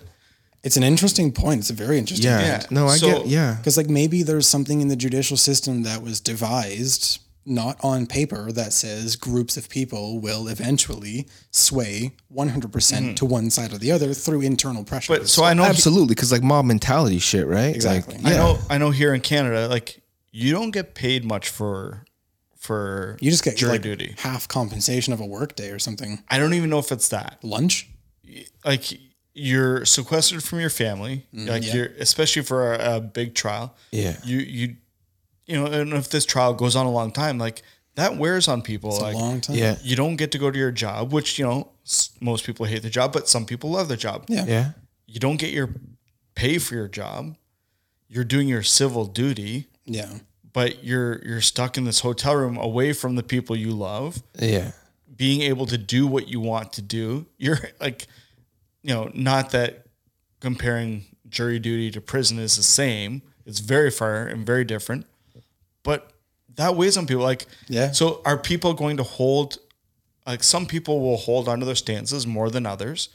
It's 0.62 0.76
an 0.76 0.82
interesting 0.84 1.32
point. 1.32 1.60
It's 1.60 1.70
a 1.70 1.74
very 1.74 1.98
interesting. 1.98 2.30
yeah. 2.30 2.40
yeah. 2.60 2.62
no, 2.70 2.86
I 2.86 2.96
So- 2.96 3.06
get 3.18 3.26
yeah. 3.26 3.54
Because 3.58 3.76
like 3.76 3.88
maybe 3.90 4.22
there's 4.22 4.46
something 4.48 4.80
in 4.80 4.88
the 4.88 4.96
judicial 4.96 5.36
system 5.36 5.82
that 5.84 6.02
was 6.02 6.20
devised 6.20 7.18
not 7.46 7.78
on 7.82 8.06
paper 8.06 8.50
that 8.52 8.72
says 8.72 9.14
groups 9.16 9.56
of 9.56 9.68
people 9.68 10.18
will 10.18 10.48
eventually 10.48 11.28
sway 11.50 12.12
100% 12.34 13.16
to 13.16 13.24
one 13.24 13.50
side 13.50 13.72
or 13.72 13.78
the 13.78 13.92
other 13.92 14.12
through 14.12 14.42
internal 14.42 14.84
pressure. 14.84 15.12
Mm-hmm. 15.12 15.22
but 15.22 15.28
so 15.28 15.44
I 15.44 15.54
know 15.54 15.62
Absolutely, 15.62 16.14
because 16.14 16.32
like 16.32 16.42
mob 16.42 16.64
mentality 16.64 17.18
shit, 17.18 17.46
right? 17.46 17.74
Exactly. 17.74 18.18
Like, 18.18 18.26
I 18.26 18.36
know 18.36 18.58
I 18.68 18.78
know 18.78 18.90
here 18.90 19.14
in 19.14 19.20
Canada, 19.20 19.68
like 19.68 20.02
you 20.32 20.52
don't 20.52 20.72
get 20.72 20.94
paid 20.94 21.24
much 21.24 21.48
for 21.48 22.04
for 22.58 23.16
you 23.20 23.30
just 23.30 23.44
get 23.44 23.56
jury 23.56 23.72
like 23.72 23.82
duty. 23.82 24.14
half 24.18 24.48
compensation 24.48 25.12
of 25.12 25.20
a 25.20 25.26
workday 25.26 25.70
or 25.70 25.78
something. 25.78 26.22
I 26.28 26.38
don't 26.38 26.54
even 26.54 26.68
know 26.68 26.78
if 26.78 26.90
it's 26.90 27.08
that. 27.08 27.38
Lunch? 27.42 27.88
Like 28.64 28.98
you're 29.34 29.84
sequestered 29.84 30.42
from 30.42 30.60
your 30.60 30.70
family, 30.70 31.26
like 31.32 31.64
yeah. 31.64 31.74
you're 31.74 31.86
especially 32.00 32.42
for 32.42 32.74
a, 32.74 32.96
a 32.96 33.00
big 33.00 33.34
trial. 33.34 33.76
Yeah. 33.92 34.16
You 34.24 34.38
you 34.38 34.76
you 35.46 35.56
know, 35.56 35.66
and 35.66 35.92
if 35.92 36.10
this 36.10 36.24
trial 36.26 36.54
goes 36.54 36.74
on 36.76 36.86
a 36.86 36.90
long 36.90 37.10
time, 37.12 37.38
like 37.38 37.62
that 37.94 38.16
wears 38.16 38.46
on 38.48 38.62
people. 38.62 38.90
It's 38.90 39.00
like 39.00 39.14
a 39.14 39.18
long 39.18 39.40
time. 39.40 39.56
Yeah. 39.56 39.76
you 39.82 39.96
don't 39.96 40.16
get 40.16 40.32
to 40.32 40.38
go 40.38 40.50
to 40.50 40.58
your 40.58 40.70
job, 40.72 41.12
which 41.12 41.38
you 41.38 41.44
know 41.46 41.68
most 42.20 42.44
people 42.44 42.66
hate 42.66 42.82
the 42.82 42.90
job, 42.90 43.12
but 43.12 43.28
some 43.28 43.46
people 43.46 43.70
love 43.70 43.88
their 43.88 43.96
job. 43.96 44.24
Yeah. 44.28 44.44
Yeah. 44.46 44.70
You 45.06 45.20
don't 45.20 45.36
get 45.38 45.50
your 45.52 45.70
pay 46.34 46.58
for 46.58 46.74
your 46.74 46.88
job. 46.88 47.36
You're 48.08 48.24
doing 48.24 48.48
your 48.48 48.62
civil 48.62 49.06
duty. 49.06 49.66
Yeah. 49.84 50.10
but 50.52 50.82
you're 50.84 51.22
you're 51.24 51.40
stuck 51.40 51.76
in 51.78 51.84
this 51.84 52.00
hotel 52.00 52.34
room 52.34 52.56
away 52.56 52.92
from 52.92 53.14
the 53.14 53.22
people 53.22 53.54
you 53.54 53.70
love 53.70 54.22
Yeah. 54.38 54.72
being 55.16 55.42
able 55.42 55.64
to 55.66 55.78
do 55.78 56.06
what 56.08 56.26
you 56.28 56.40
want 56.40 56.72
to 56.72 56.82
do 56.82 57.26
you're 57.38 57.60
like 57.80 58.08
you 58.82 58.92
know 58.92 59.10
not 59.14 59.50
that 59.50 59.86
comparing 60.40 61.04
jury 61.28 61.58
duty 61.58 61.90
to 61.92 62.00
prison 62.00 62.38
is 62.38 62.56
the 62.56 62.62
same 62.62 63.22
it's 63.44 63.60
very 63.60 63.90
far 63.90 64.26
and 64.26 64.44
very 64.44 64.64
different 64.64 65.06
but 65.86 66.00
that 66.56 66.74
weighs 66.76 66.96
on 66.98 67.06
people 67.06 67.22
like 67.32 67.46
Yeah. 67.68 67.92
so 67.92 68.20
are 68.24 68.36
people 68.50 68.72
going 68.74 68.96
to 68.98 69.02
hold 69.18 69.58
like 70.26 70.42
some 70.42 70.66
people 70.66 71.00
will 71.00 71.16
hold 71.28 71.48
onto 71.48 71.64
their 71.64 71.74
stances 71.86 72.26
more 72.26 72.50
than 72.50 72.66
others 72.66 73.08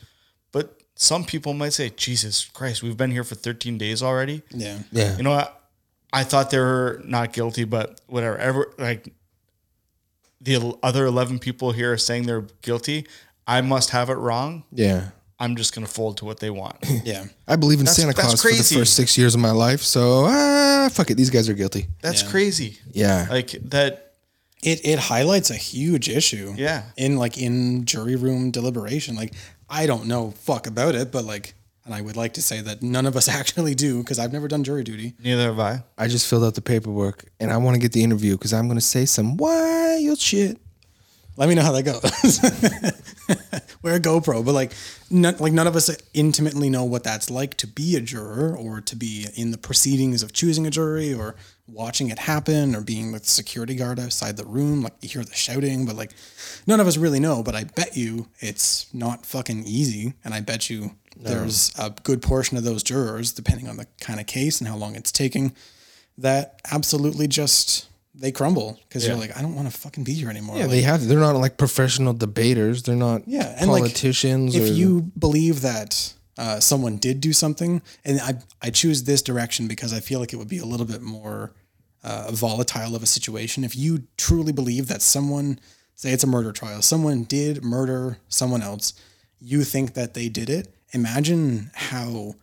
but 0.52 0.66
some 0.96 1.24
people 1.26 1.54
might 1.54 1.74
say 1.74 1.90
jesus 2.06 2.46
christ 2.46 2.82
we've 2.84 2.98
been 2.98 3.12
here 3.12 3.24
for 3.26 3.36
13 3.36 3.78
days 3.78 4.02
already 4.02 4.42
Yeah. 4.64 4.80
Yeah. 4.92 5.18
you 5.18 5.24
know, 5.24 5.34
I, 5.34 5.48
I 6.14 6.24
thought 6.24 6.50
they 6.52 6.60
were 6.60 7.02
not 7.06 7.32
guilty, 7.32 7.64
but 7.64 8.02
whatever. 8.08 8.38
Ever 8.38 8.74
like 8.78 9.14
the 10.42 10.76
other 10.84 11.06
eleven 11.06 11.40
people 11.40 11.72
here 11.72 11.94
are 11.94 11.98
saying 11.98 12.26
they're 12.26 12.46
guilty. 12.62 13.06
I 13.48 13.62
must 13.62 13.92
have 13.92 14.10
it 14.10 14.16
wrong. 14.16 14.64
Yeah. 14.74 15.12
I'm 15.42 15.56
just 15.56 15.74
gonna 15.74 15.88
fold 15.88 16.18
to 16.18 16.26
what 16.26 16.40
they 16.40 16.50
want. 16.52 16.78
Yeah. 17.04 17.26
I 17.48 17.56
believe 17.56 17.80
in 17.80 17.86
That's- 17.86 17.98
Santa 17.98 18.14
that's 18.14 18.28
Claus 18.28 18.42
for 18.42 18.48
crazy. 18.50 18.76
the 18.76 18.82
first 18.82 18.96
six 18.96 19.18
years 19.18 19.34
of 19.36 19.42
my 19.42 19.52
life. 19.52 19.82
So 19.82 20.26
ah, 20.28 20.90
fuck 20.92 21.10
it. 21.12 21.16
These 21.16 21.32
guys 21.32 21.50
are 21.50 21.54
guilty. 21.54 21.88
That's 22.02 22.24
crazy. 22.24 22.78
Yeah. 22.92 23.28
Like 23.30 23.50
that. 23.70 24.14
It 24.64 24.86
it 24.86 25.00
highlights 25.00 25.50
a 25.50 25.56
huge 25.56 26.08
issue. 26.08 26.54
Yeah. 26.56 26.84
In 26.96 27.18
like 27.18 27.38
in 27.40 27.86
jury 27.86 28.16
room 28.16 28.52
deliberation. 28.52 29.16
Like 29.16 29.34
I 29.68 29.88
don't 29.88 30.06
know 30.06 30.32
fuck 30.32 30.68
about 30.68 30.94
it, 30.96 31.12
but 31.12 31.26
like 31.26 31.56
and 31.84 31.96
I 31.96 32.02
would 32.02 32.16
like 32.16 32.34
to 32.36 32.44
say 32.44 32.62
that 32.62 32.84
none 32.84 33.08
of 33.08 33.16
us 33.16 33.28
actually 33.40 33.74
do 33.74 34.04
because 34.04 34.20
I've 34.20 34.32
never 34.32 34.48
done 34.48 34.64
jury 34.64 34.84
duty. 34.84 35.16
Neither 35.24 35.46
have 35.46 35.60
I. 35.60 35.84
I 35.98 36.08
just 36.08 36.28
filled 36.30 36.44
out 36.44 36.54
the 36.54 36.62
paperwork 36.62 37.26
and 37.40 37.52
I 37.52 37.58
want 37.58 37.74
to 37.76 37.82
get 37.82 37.92
the 37.94 38.04
interview 38.04 38.38
because 38.38 38.54
I'm 38.54 38.68
going 38.68 38.78
to 38.78 38.86
say 38.86 39.06
some 39.06 39.36
wild 39.38 40.20
shit. 40.20 40.60
Let 41.42 41.50
me 41.50 41.56
know 41.56 41.64
how 41.64 41.72
that 41.72 41.82
goes. 41.82 42.40
Wear 43.82 43.96
a 43.96 44.00
GoPro, 44.00 44.46
but 44.46 44.52
like, 44.52 44.74
none, 45.10 45.38
like 45.40 45.54
none 45.54 45.66
of 45.66 45.76
us 45.76 45.90
intimately 46.14 46.70
know 46.70 46.84
what 46.84 47.04
that's 47.04 47.32
like 47.32 47.58
to 47.58 47.66
be 47.66 47.96
a 47.96 48.00
juror 48.00 48.56
or 48.56 48.80
to 48.82 48.96
be 48.96 49.26
in 49.34 49.50
the 49.50 49.58
proceedings 49.58 50.22
of 50.22 50.34
choosing 50.34 50.68
a 50.68 50.70
jury 50.70 51.16
or 51.16 51.36
watching 51.68 52.12
it 52.12 52.20
happen 52.20 52.76
or 52.76 52.82
being 52.82 53.12
with 53.12 53.24
the 53.24 53.30
security 53.30 53.74
guard 53.74 54.00
outside 54.00 54.38
the 54.38 54.46
room. 54.46 54.84
Like 54.84 54.94
you 55.02 55.10
hear 55.10 55.24
the 55.24 55.34
shouting, 55.34 55.88
but 55.88 55.96
like 55.96 56.12
none 56.68 56.80
of 56.80 56.86
us 56.86 56.96
really 56.96 57.20
know. 57.20 57.42
But 57.42 57.56
I 57.56 57.64
bet 57.64 57.98
you 57.98 58.28
it's 58.40 58.94
not 58.94 59.26
fucking 59.26 59.64
easy, 59.66 60.14
and 60.24 60.36
I 60.36 60.42
bet 60.42 60.70
you 60.70 60.92
there's 61.18 61.74
a 61.76 61.90
good 62.04 62.22
portion 62.22 62.56
of 62.56 62.64
those 62.64 62.84
jurors, 62.84 63.32
depending 63.32 63.68
on 63.68 63.78
the 63.78 63.88
kind 64.00 64.20
of 64.20 64.28
case 64.28 64.62
and 64.62 64.68
how 64.68 64.78
long 64.78 64.96
it's 64.96 65.12
taking, 65.12 65.56
that 66.20 66.62
absolutely 66.72 67.28
just 67.28 67.88
they 68.14 68.32
crumble 68.32 68.80
because 68.88 69.08
you're 69.08 69.16
like, 69.16 69.36
I 69.38 69.42
don't 69.42 69.56
want 69.56 69.72
to 69.72 69.78
fucking 69.78 70.04
be 70.04 70.14
here 70.14 70.30
anymore. 70.30 70.58
Yeah, 70.58 70.64
Like, 70.64 70.72
they 70.72 70.82
have. 70.82 71.08
They're 71.08 71.20
not 71.20 71.36
like 71.36 71.58
professional 71.58 72.14
debaters. 72.14 72.84
They're 72.84 72.96
not 72.96 73.28
yeah, 73.28 73.56
and 73.60 73.72
like, 73.72 73.82
politicians. 73.82 74.56
if 74.56 74.70
or, 74.70 74.74
you 74.74 75.12
believe 75.18 75.62
that 75.62 76.14
uh, 76.38 76.60
someone 76.60 76.98
did 76.98 77.22
do 77.22 77.34
something, 77.34 77.82
and 78.04 78.20
I 78.20 78.34
I 78.62 78.70
choose 78.70 79.04
this 79.04 79.22
direction 79.22 79.68
because 79.68 79.94
I 79.94 80.00
feel 80.00 80.20
like 80.20 80.34
it 80.34 80.38
would 80.38 80.50
be 80.50 80.58
a 80.58 80.66
little 80.66 80.86
bit 80.86 81.02
more 81.02 81.54
uh, 82.04 82.32
volatile 82.32 82.96
of 82.96 83.04
a 83.04 83.08
situation. 83.08 83.64
If 83.64 83.76
you 83.76 84.04
truly 84.18 84.52
believe 84.52 84.88
that 84.88 85.02
someone, 85.02 85.60
say 85.96 86.12
it's 86.12 86.24
a 86.24 86.28
murder 86.28 86.52
trial, 86.52 86.82
someone 86.82 87.24
did 87.24 87.64
murder 87.64 88.18
someone 88.28 88.62
else, 88.62 88.94
you 89.40 89.64
think 89.64 89.94
that 89.94 90.14
they 90.14 90.30
did 90.30 90.50
it. 90.50 90.74
Imagine 90.94 91.72
how 91.74 92.36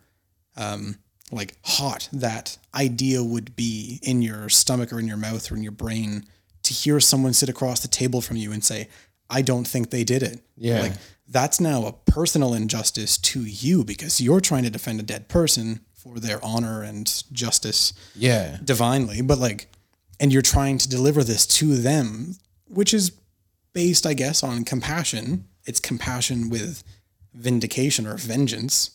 um, 0.57 0.95
like 1.31 1.55
hot 1.63 2.09
that 2.11 2.57
idea 2.73 3.23
would 3.23 3.55
be 3.55 3.99
in 4.01 4.21
your 4.21 4.49
stomach 4.49 4.91
or 4.91 4.99
in 4.99 5.07
your 5.07 5.17
mouth 5.17 5.51
or 5.51 5.55
in 5.55 5.63
your 5.63 5.71
brain 5.71 6.25
to 6.63 6.73
hear 6.73 6.99
someone 6.99 7.33
sit 7.33 7.49
across 7.49 7.81
the 7.81 7.87
table 7.87 8.21
from 8.21 8.37
you 8.37 8.51
and 8.51 8.63
say, 8.63 8.87
I 9.29 9.41
don't 9.41 9.67
think 9.67 9.89
they 9.89 10.03
did 10.03 10.23
it. 10.23 10.41
Yeah. 10.57 10.81
Like 10.81 10.93
that's 11.27 11.59
now 11.59 11.85
a 11.85 11.93
personal 11.93 12.53
injustice 12.53 13.17
to 13.17 13.41
you 13.41 13.83
because 13.83 14.19
you're 14.19 14.41
trying 14.41 14.63
to 14.63 14.69
defend 14.69 14.99
a 14.99 15.03
dead 15.03 15.27
person 15.27 15.81
for 15.93 16.19
their 16.19 16.43
honor 16.43 16.81
and 16.81 17.23
justice 17.31 17.93
yeah, 18.15 18.57
divinely, 18.63 19.21
but 19.21 19.37
like, 19.37 19.67
and 20.19 20.33
you're 20.33 20.41
trying 20.41 20.77
to 20.77 20.89
deliver 20.89 21.23
this 21.23 21.45
to 21.45 21.75
them, 21.75 22.35
which 22.67 22.93
is 22.93 23.11
based, 23.73 24.05
I 24.05 24.13
guess, 24.13 24.43
on 24.43 24.63
compassion. 24.63 25.45
It's 25.65 25.79
compassion 25.79 26.49
with 26.49 26.83
vindication 27.33 28.07
or 28.07 28.17
vengeance. 28.17 28.91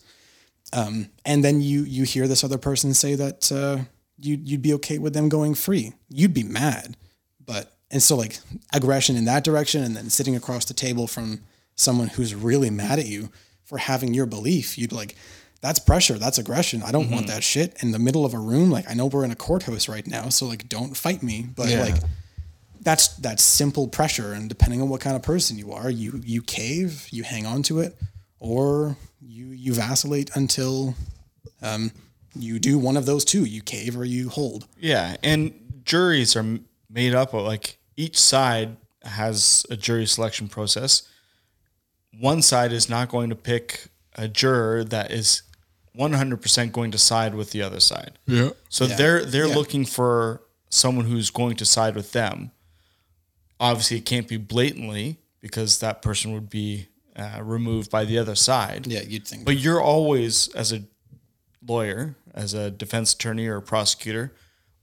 Um, 0.73 1.11
and 1.25 1.45
then 1.45 1.61
you 1.61 1.83
you 1.85 2.05
hear 2.05 2.27
this 2.27 2.43
other 2.45 2.59
person 2.59 2.95
say 2.95 3.15
that 3.15 3.53
uh, 3.53 3.79
you 4.19 4.39
you'd 4.43 4.63
be 4.63 4.75
okay 4.75 4.99
with 4.99 5.15
them 5.15 5.29
going 5.29 5.55
free. 5.55 5.93
You'd 6.09 6.35
be 6.35 6.43
mad, 6.43 6.97
but 7.45 7.73
and 7.91 8.03
so 8.03 8.17
like 8.17 8.39
aggression 8.73 9.15
in 9.17 9.25
that 9.27 9.45
direction, 9.45 9.83
and 9.85 9.97
then 9.97 10.11
sitting 10.11 10.35
across 10.35 10.65
the 10.65 10.75
table 10.75 11.07
from 11.07 11.41
someone 11.77 12.09
who's 12.09 12.35
really 12.35 12.71
mad 12.71 12.99
at 12.99 13.07
you 13.07 13.31
for 13.65 13.79
having 13.79 14.15
your 14.15 14.27
belief, 14.27 14.77
you'd 14.79 14.93
like 14.93 15.15
that's 15.61 15.79
pressure, 15.79 16.19
that's 16.19 16.39
aggression. 16.39 16.83
I 16.83 16.93
don't 16.93 17.11
want 17.11 17.27
that 17.29 17.43
shit 17.43 17.77
in 17.83 17.93
the 17.93 17.99
middle 17.99 18.25
of 18.27 18.35
a 18.35 18.39
room. 18.39 18.71
Like 18.71 18.91
I 18.91 18.95
know 18.95 19.07
we're 19.07 19.25
in 19.25 19.31
a 19.31 19.37
courthouse 19.37 19.89
right 19.89 20.07
now, 20.07 20.29
so 20.29 20.47
like 20.47 20.69
don't 20.69 20.97
fight 20.97 21.23
me, 21.23 21.47
but 21.55 21.69
Yeah. 21.69 21.83
like 21.83 21.97
that's 22.81 23.09
that's 23.17 23.43
simple 23.43 23.89
pressure 23.89 24.33
and 24.35 24.49
depending 24.49 24.83
on 24.83 24.89
what 24.91 25.01
kind 25.01 25.17
of 25.17 25.23
person 25.23 25.57
you 25.57 25.73
are 25.73 25.89
you 25.89 26.21
you 26.23 26.43
cave 26.43 27.09
you 27.11 27.23
hang 27.23 27.47
on 27.47 27.63
to 27.63 27.79
it 27.81 27.97
or 28.41 28.95
you 29.27 29.47
you 29.47 29.75
vacillate 29.75 30.31
until 30.37 30.95
um, 31.63 31.91
you 32.35 32.59
do 32.59 32.79
one 32.79 32.97
of 32.97 33.07
those 33.07 33.25
two 33.25 33.45
you 33.45 33.63
cave 33.63 33.97
or 33.97 34.05
you 34.05 34.29
hold 34.29 34.67
Yeah, 34.79 35.17
and 35.23 35.83
juries 35.85 36.37
are 36.37 36.59
made 36.91 37.15
up 37.15 37.33
of 37.35 37.45
like 37.45 37.79
each 37.97 38.19
side 38.19 38.77
has 39.03 39.65
a 39.71 39.77
jury 39.77 40.07
selection 40.07 40.49
process. 40.49 41.03
One 42.19 42.43
side 42.43 42.73
is 42.73 42.89
not 42.89 43.09
going 43.09 43.31
to 43.31 43.37
pick 43.37 43.87
a 44.15 44.29
juror 44.29 44.85
that 44.85 45.11
is 45.11 45.43
100% 45.99 46.73
going 46.73 46.91
to 46.91 46.99
side 46.99 47.35
with 47.35 47.51
the 47.51 47.63
other 47.63 47.81
side. 47.81 48.19
yeah, 48.27 48.51
So 48.69 48.87
Yeah. 48.87 48.97
they're 48.97 49.25
they're 49.25 49.49
Yeah. 49.49 49.55
looking 49.55 49.85
for 49.85 50.43
someone 50.71 51.07
who's 51.07 51.31
going 51.31 51.57
to 51.57 51.65
side 51.65 51.95
with 51.95 52.13
them. 52.13 52.51
Obviously, 53.61 53.99
it 53.99 54.05
can't 54.05 54.27
be 54.29 54.37
blatantly 54.37 55.19
because 55.41 55.79
that 55.79 56.03
person 56.03 56.33
would 56.33 56.51
be 56.51 56.89
uh, 57.17 57.41
removed 57.43 57.91
by 57.91 58.05
the 58.05 58.19
other 58.19 58.35
side. 58.35 58.87
yeah 58.87 59.03
you'd 59.03 59.27
think 59.27 59.45
But 59.45 59.57
you're 59.59 59.81
always, 59.81 60.49
as 60.55 60.73
a 60.73 60.83
lawyer, 61.67 62.17
as 62.35 62.55
a 62.55 62.71
defense 62.71 63.13
attorney 63.15 63.47
or 63.47 63.57
a 63.57 63.63
prosecutor, 63.63 64.33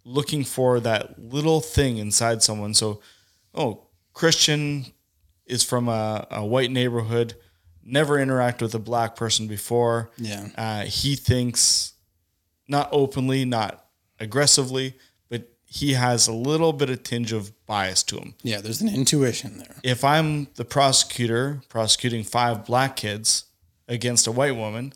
looking 0.04 0.44
for 0.44 0.80
that 0.80 1.20
little 1.22 1.62
thing 1.62 1.98
inside 1.98 2.42
someone. 2.42 2.74
So, 2.74 3.02
oh, 3.54 3.88
Christian 4.14 4.86
is 5.46 5.64
from 5.64 5.88
a, 5.90 6.26
a 6.32 6.46
white 6.46 6.72
neighborhood, 6.72 7.36
never 7.84 8.18
interacted 8.18 8.62
with 8.62 8.76
a 8.76 8.80
black 8.80 9.16
person 9.16 9.48
before. 9.48 10.12
Yeah. 10.18 10.48
Uh, 10.58 10.82
he 10.86 11.16
thinks 11.16 11.94
not 12.68 12.90
openly, 12.92 13.46
not 13.46 13.86
aggressively, 14.20 14.96
he 15.74 15.94
has 15.94 16.28
a 16.28 16.34
little 16.34 16.74
bit 16.74 16.90
of 16.90 17.02
tinge 17.02 17.32
of 17.32 17.54
bias 17.66 18.04
to 18.04 18.18
him. 18.18 18.36
Yeah, 18.44 18.60
there's 18.60 18.82
an 18.82 18.90
intuition 18.94 19.58
there. 19.58 19.78
If 19.84 20.04
I'm 20.04 20.48
the 20.56 20.66
prosecutor 20.66 21.62
prosecuting 21.70 22.26
five 22.26 22.66
black 22.66 22.98
kids 22.98 23.46
against 23.88 24.28
a 24.28 24.34
white 24.34 24.58
woman, 24.58 24.92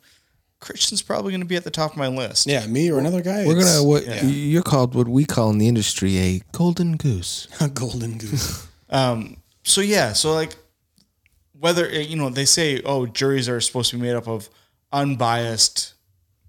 Christian's 0.59 1.01
probably 1.01 1.31
going 1.31 1.39
to 1.39 1.47
be 1.47 1.55
at 1.55 1.63
the 1.63 1.71
top 1.71 1.91
of 1.91 1.97
my 1.97 2.09
list. 2.09 2.45
Yeah, 2.45 2.67
me 2.67 2.91
or 2.91 2.99
another 2.99 3.21
guy. 3.21 3.45
We're 3.45 3.57
gonna 3.57 3.85
what 3.85 4.03
you're 4.25 4.63
called 4.63 4.95
what 4.95 5.07
we 5.07 5.23
call 5.23 5.49
in 5.49 5.59
the 5.59 5.69
industry 5.69 6.17
a 6.17 6.41
golden 6.51 6.97
goose. 6.97 7.47
a 7.61 7.69
golden 7.69 8.17
goose. 8.17 8.67
Um, 8.87 9.37
so 9.63 9.81
yeah, 9.81 10.13
so 10.13 10.31
like 10.33 10.55
whether 11.59 11.89
you 11.89 12.15
know 12.15 12.29
they 12.29 12.45
say 12.45 12.83
oh 12.85 13.07
juries 13.07 13.49
are 13.49 13.59
supposed 13.59 13.89
to 13.89 13.95
be 13.95 14.03
made 14.03 14.13
up 14.13 14.27
of 14.27 14.47
unbiased 14.93 15.94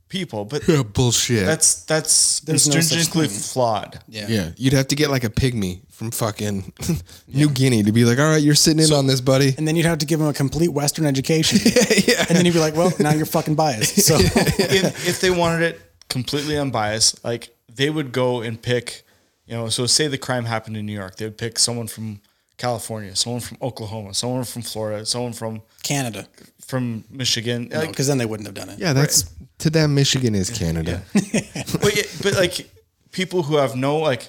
people, 0.09 0.45
but 0.45 0.67
Yeah, 0.69 0.83
bullshit. 0.95 1.47
that's 1.47 1.83
that's 1.85 2.41
There's 2.41 2.67
no 2.69 2.75
such 2.75 2.85
stringently 2.85 3.29
thing. 3.29 3.39
flawed. 3.41 4.01
Yeah. 4.09 4.27
yeah, 4.29 4.51
you'd 4.57 4.73
have 4.73 4.89
to 4.89 4.97
get 4.97 5.11
like 5.11 5.25
a 5.25 5.31
pygmy 5.31 5.81
from 5.91 6.11
fucking 6.11 6.73
New 7.27 7.49
Guinea 7.49 7.83
to 7.83 7.93
be 7.93 8.05
like, 8.05 8.19
all 8.19 8.27
right, 8.31 8.43
you're 8.43 8.55
sitting 8.55 8.85
in 8.85 8.93
on 8.93 9.07
this, 9.07 9.21
buddy. 9.21 9.55
And 9.57 9.67
then 9.67 9.77
you'd 9.77 9.87
have 9.87 9.99
to 9.99 10.07
give 10.07 10.21
him 10.21 10.27
a 10.27 10.33
complete 10.35 10.69
Western 10.69 11.07
education. 11.07 11.59
yeah. 12.07 12.27
And 12.29 12.37
then 12.37 12.45
you'd 12.45 12.53
be 12.55 12.61
like, 12.61 12.77
well, 12.77 12.93
now 13.01 13.13
you're 13.13 13.25
fucking 13.27 13.55
biased. 13.55 14.01
So 14.03 14.17
if, 14.19 15.09
if 15.09 15.21
they 15.21 15.31
wanted 15.31 15.63
it 15.63 15.81
completely 16.11 16.59
unbiased, 16.59 17.25
like 17.25 17.49
they 17.75 17.89
would 17.91 18.13
go 18.13 18.43
and 18.43 18.61
pick, 18.61 19.05
you 19.47 19.55
know, 19.57 19.69
so 19.71 19.87
say 19.87 20.07
the 20.09 20.19
crime 20.19 20.45
happened 20.45 20.77
in 20.77 20.85
New 20.87 20.93
York, 20.93 21.17
they 21.17 21.25
would 21.25 21.39
pick 21.39 21.59
someone 21.59 21.87
from 21.87 22.21
California, 22.59 23.15
someone 23.17 23.41
from 23.41 23.57
Oklahoma, 23.63 24.13
someone 24.15 24.45
from 24.45 24.63
Florida, 24.63 25.05
someone 25.07 25.33
from 25.33 25.63
Canada, 25.83 26.27
from 26.67 27.05
Michigan. 27.11 27.69
Like, 27.73 27.91
because 27.91 28.07
then 28.09 28.19
they 28.19 28.27
wouldn't 28.27 28.47
have 28.47 28.55
done 28.55 28.69
it. 28.71 28.79
Yeah, 28.79 28.93
that's 28.93 29.31
to 29.59 29.71
them. 29.71 29.95
Michigan 29.95 30.35
is 30.35 30.51
Canada. 30.51 31.03
but 31.13 31.97
yeah, 31.97 32.03
but 32.23 32.35
like 32.35 32.69
people 33.13 33.45
who 33.45 33.57
have 33.57 33.77
no 33.77 33.99
like, 33.99 34.29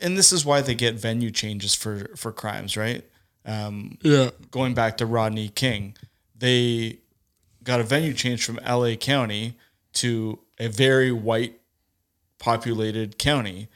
and 0.00 0.16
this 0.16 0.32
is 0.32 0.44
why 0.44 0.60
they 0.62 0.74
get 0.74 0.94
venue 0.94 1.30
changes 1.30 1.74
for 1.74 2.08
for 2.16 2.32
crimes, 2.32 2.76
right? 2.76 3.04
Um, 3.44 3.98
Yeah, 4.02 4.30
going 4.50 4.74
back 4.74 4.96
to 4.98 5.06
Rodney 5.06 5.48
King, 5.48 5.96
they 6.34 6.98
got 7.62 7.80
a 7.80 7.82
venue 7.82 8.14
change 8.14 8.44
from 8.44 8.58
LA 8.66 8.94
County 8.94 9.56
to 9.94 10.40
a 10.58 10.68
very 10.68 11.12
white 11.12 11.60
populated 12.38 13.18
county, 13.18 13.68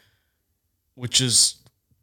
which 0.94 1.20
is 1.20 1.56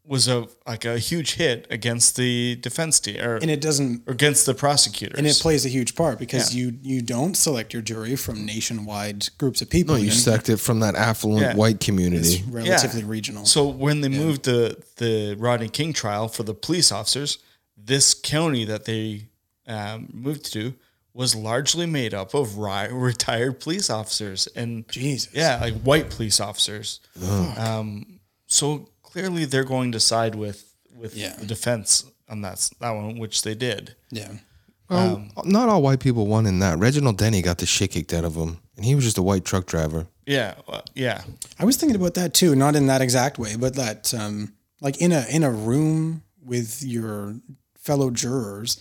was 0.07 0.27
a 0.27 0.47
like 0.67 0.85
a 0.85 0.99
huge 0.99 1.33
hit 1.33 1.65
against 1.69 2.15
the 2.15 2.55
defense 2.57 2.99
team 2.99 3.19
or, 3.21 3.35
And 3.37 3.49
it 3.49 3.59
doesn't 3.61 4.03
or 4.07 4.13
against 4.13 4.45
the 4.45 4.53
prosecutors. 4.53 5.17
and 5.17 5.25
it 5.27 5.35
plays 5.39 5.65
a 5.65 5.69
huge 5.69 5.95
part 5.95 6.19
because 6.19 6.53
Yeah. 6.53 6.65
you 6.65 6.79
you 6.83 7.01
don't 7.01 7.35
select 7.35 7.73
your 7.73 7.81
jury 7.81 8.15
from 8.15 8.45
nationwide 8.45 9.29
groups 9.37 9.61
of 9.61 9.69
people. 9.69 9.95
no, 9.95 10.01
you 10.01 10.11
select 10.11 10.47
it 10.49 10.57
from 10.57 10.79
that 10.81 10.95
affluent 10.95 11.41
Yeah. 11.41 11.55
white 11.55 11.79
community. 11.79 12.43
relatively 12.49 13.03
regional. 13.03 13.45
So 13.45 13.67
when 13.67 14.01
they 14.01 14.09
moved 14.09 14.43
the 14.43 14.77
the 14.97 15.35
Rodney 15.39 15.69
King 15.69 15.91
trial 15.93 16.27
for 16.27 16.43
the 16.43 16.53
police 16.53 16.91
officers, 16.91 17.39
this 17.75 18.13
county 18.13 18.63
that 18.65 18.85
they 18.85 19.27
um, 19.67 20.07
moved 20.13 20.53
to 20.53 20.75
was 21.13 21.33
largely 21.33 21.85
made 21.87 22.13
up 22.13 22.33
of 22.35 22.57
ri- 22.57 22.89
retired 22.91 23.59
police 23.59 23.89
officers 23.89 24.47
and 24.55 24.87
Jesus. 24.89 25.29
yeah, 25.33 25.59
like 25.61 25.73
white 25.81 26.09
police 26.11 26.39
officers. 26.39 26.99
Um, 27.57 28.19
so 28.47 28.89
clearly 29.15 29.45
they're 29.45 29.63
going 29.63 29.93
to 29.93 29.99
side 29.99 30.35
with 30.35 30.73
with 30.93 31.15
Yeah. 31.15 31.35
the 31.39 31.45
defense 31.45 32.03
on 32.27 32.41
that 32.41 32.69
that 32.81 32.91
one, 32.91 33.17
which 33.17 33.41
they 33.43 33.55
did. 33.55 33.95
yeah. 34.11 34.31
Well, 34.89 35.25
not 35.45 35.67
all 35.69 35.81
white 35.81 35.99
people 35.99 36.27
won 36.27 36.45
in 36.45 36.59
that. 36.59 36.77
Reginald 36.77 37.17
Denny 37.17 37.41
got 37.41 37.57
the 37.57 37.65
shit 37.65 37.91
kicked 37.91 38.13
out 38.13 38.23
of 38.23 38.35
him, 38.35 38.59
and 38.75 38.85
he 38.85 38.93
was 38.93 39.03
just 39.03 39.17
a 39.17 39.23
white 39.23 39.43
truck 39.43 39.65
driver. 39.65 40.05
Yeah, 40.27 40.53
uh, 40.67 40.81
yeah, 40.93 41.23
I 41.57 41.65
was 41.65 41.75
thinking 41.77 41.95
about 41.95 42.13
that 42.15 42.33
too, 42.35 42.55
not 42.55 42.75
in 42.75 42.85
that 42.87 43.01
exact 43.01 43.39
way, 43.39 43.55
but 43.55 43.73
that 43.75 44.13
um, 44.13 44.53
like 44.81 44.97
in 45.01 45.11
a 45.11 45.25
in 45.29 45.43
a 45.43 45.49
room 45.49 46.21
with 46.43 46.83
your 46.83 47.35
fellow 47.79 48.11
jurors, 48.11 48.77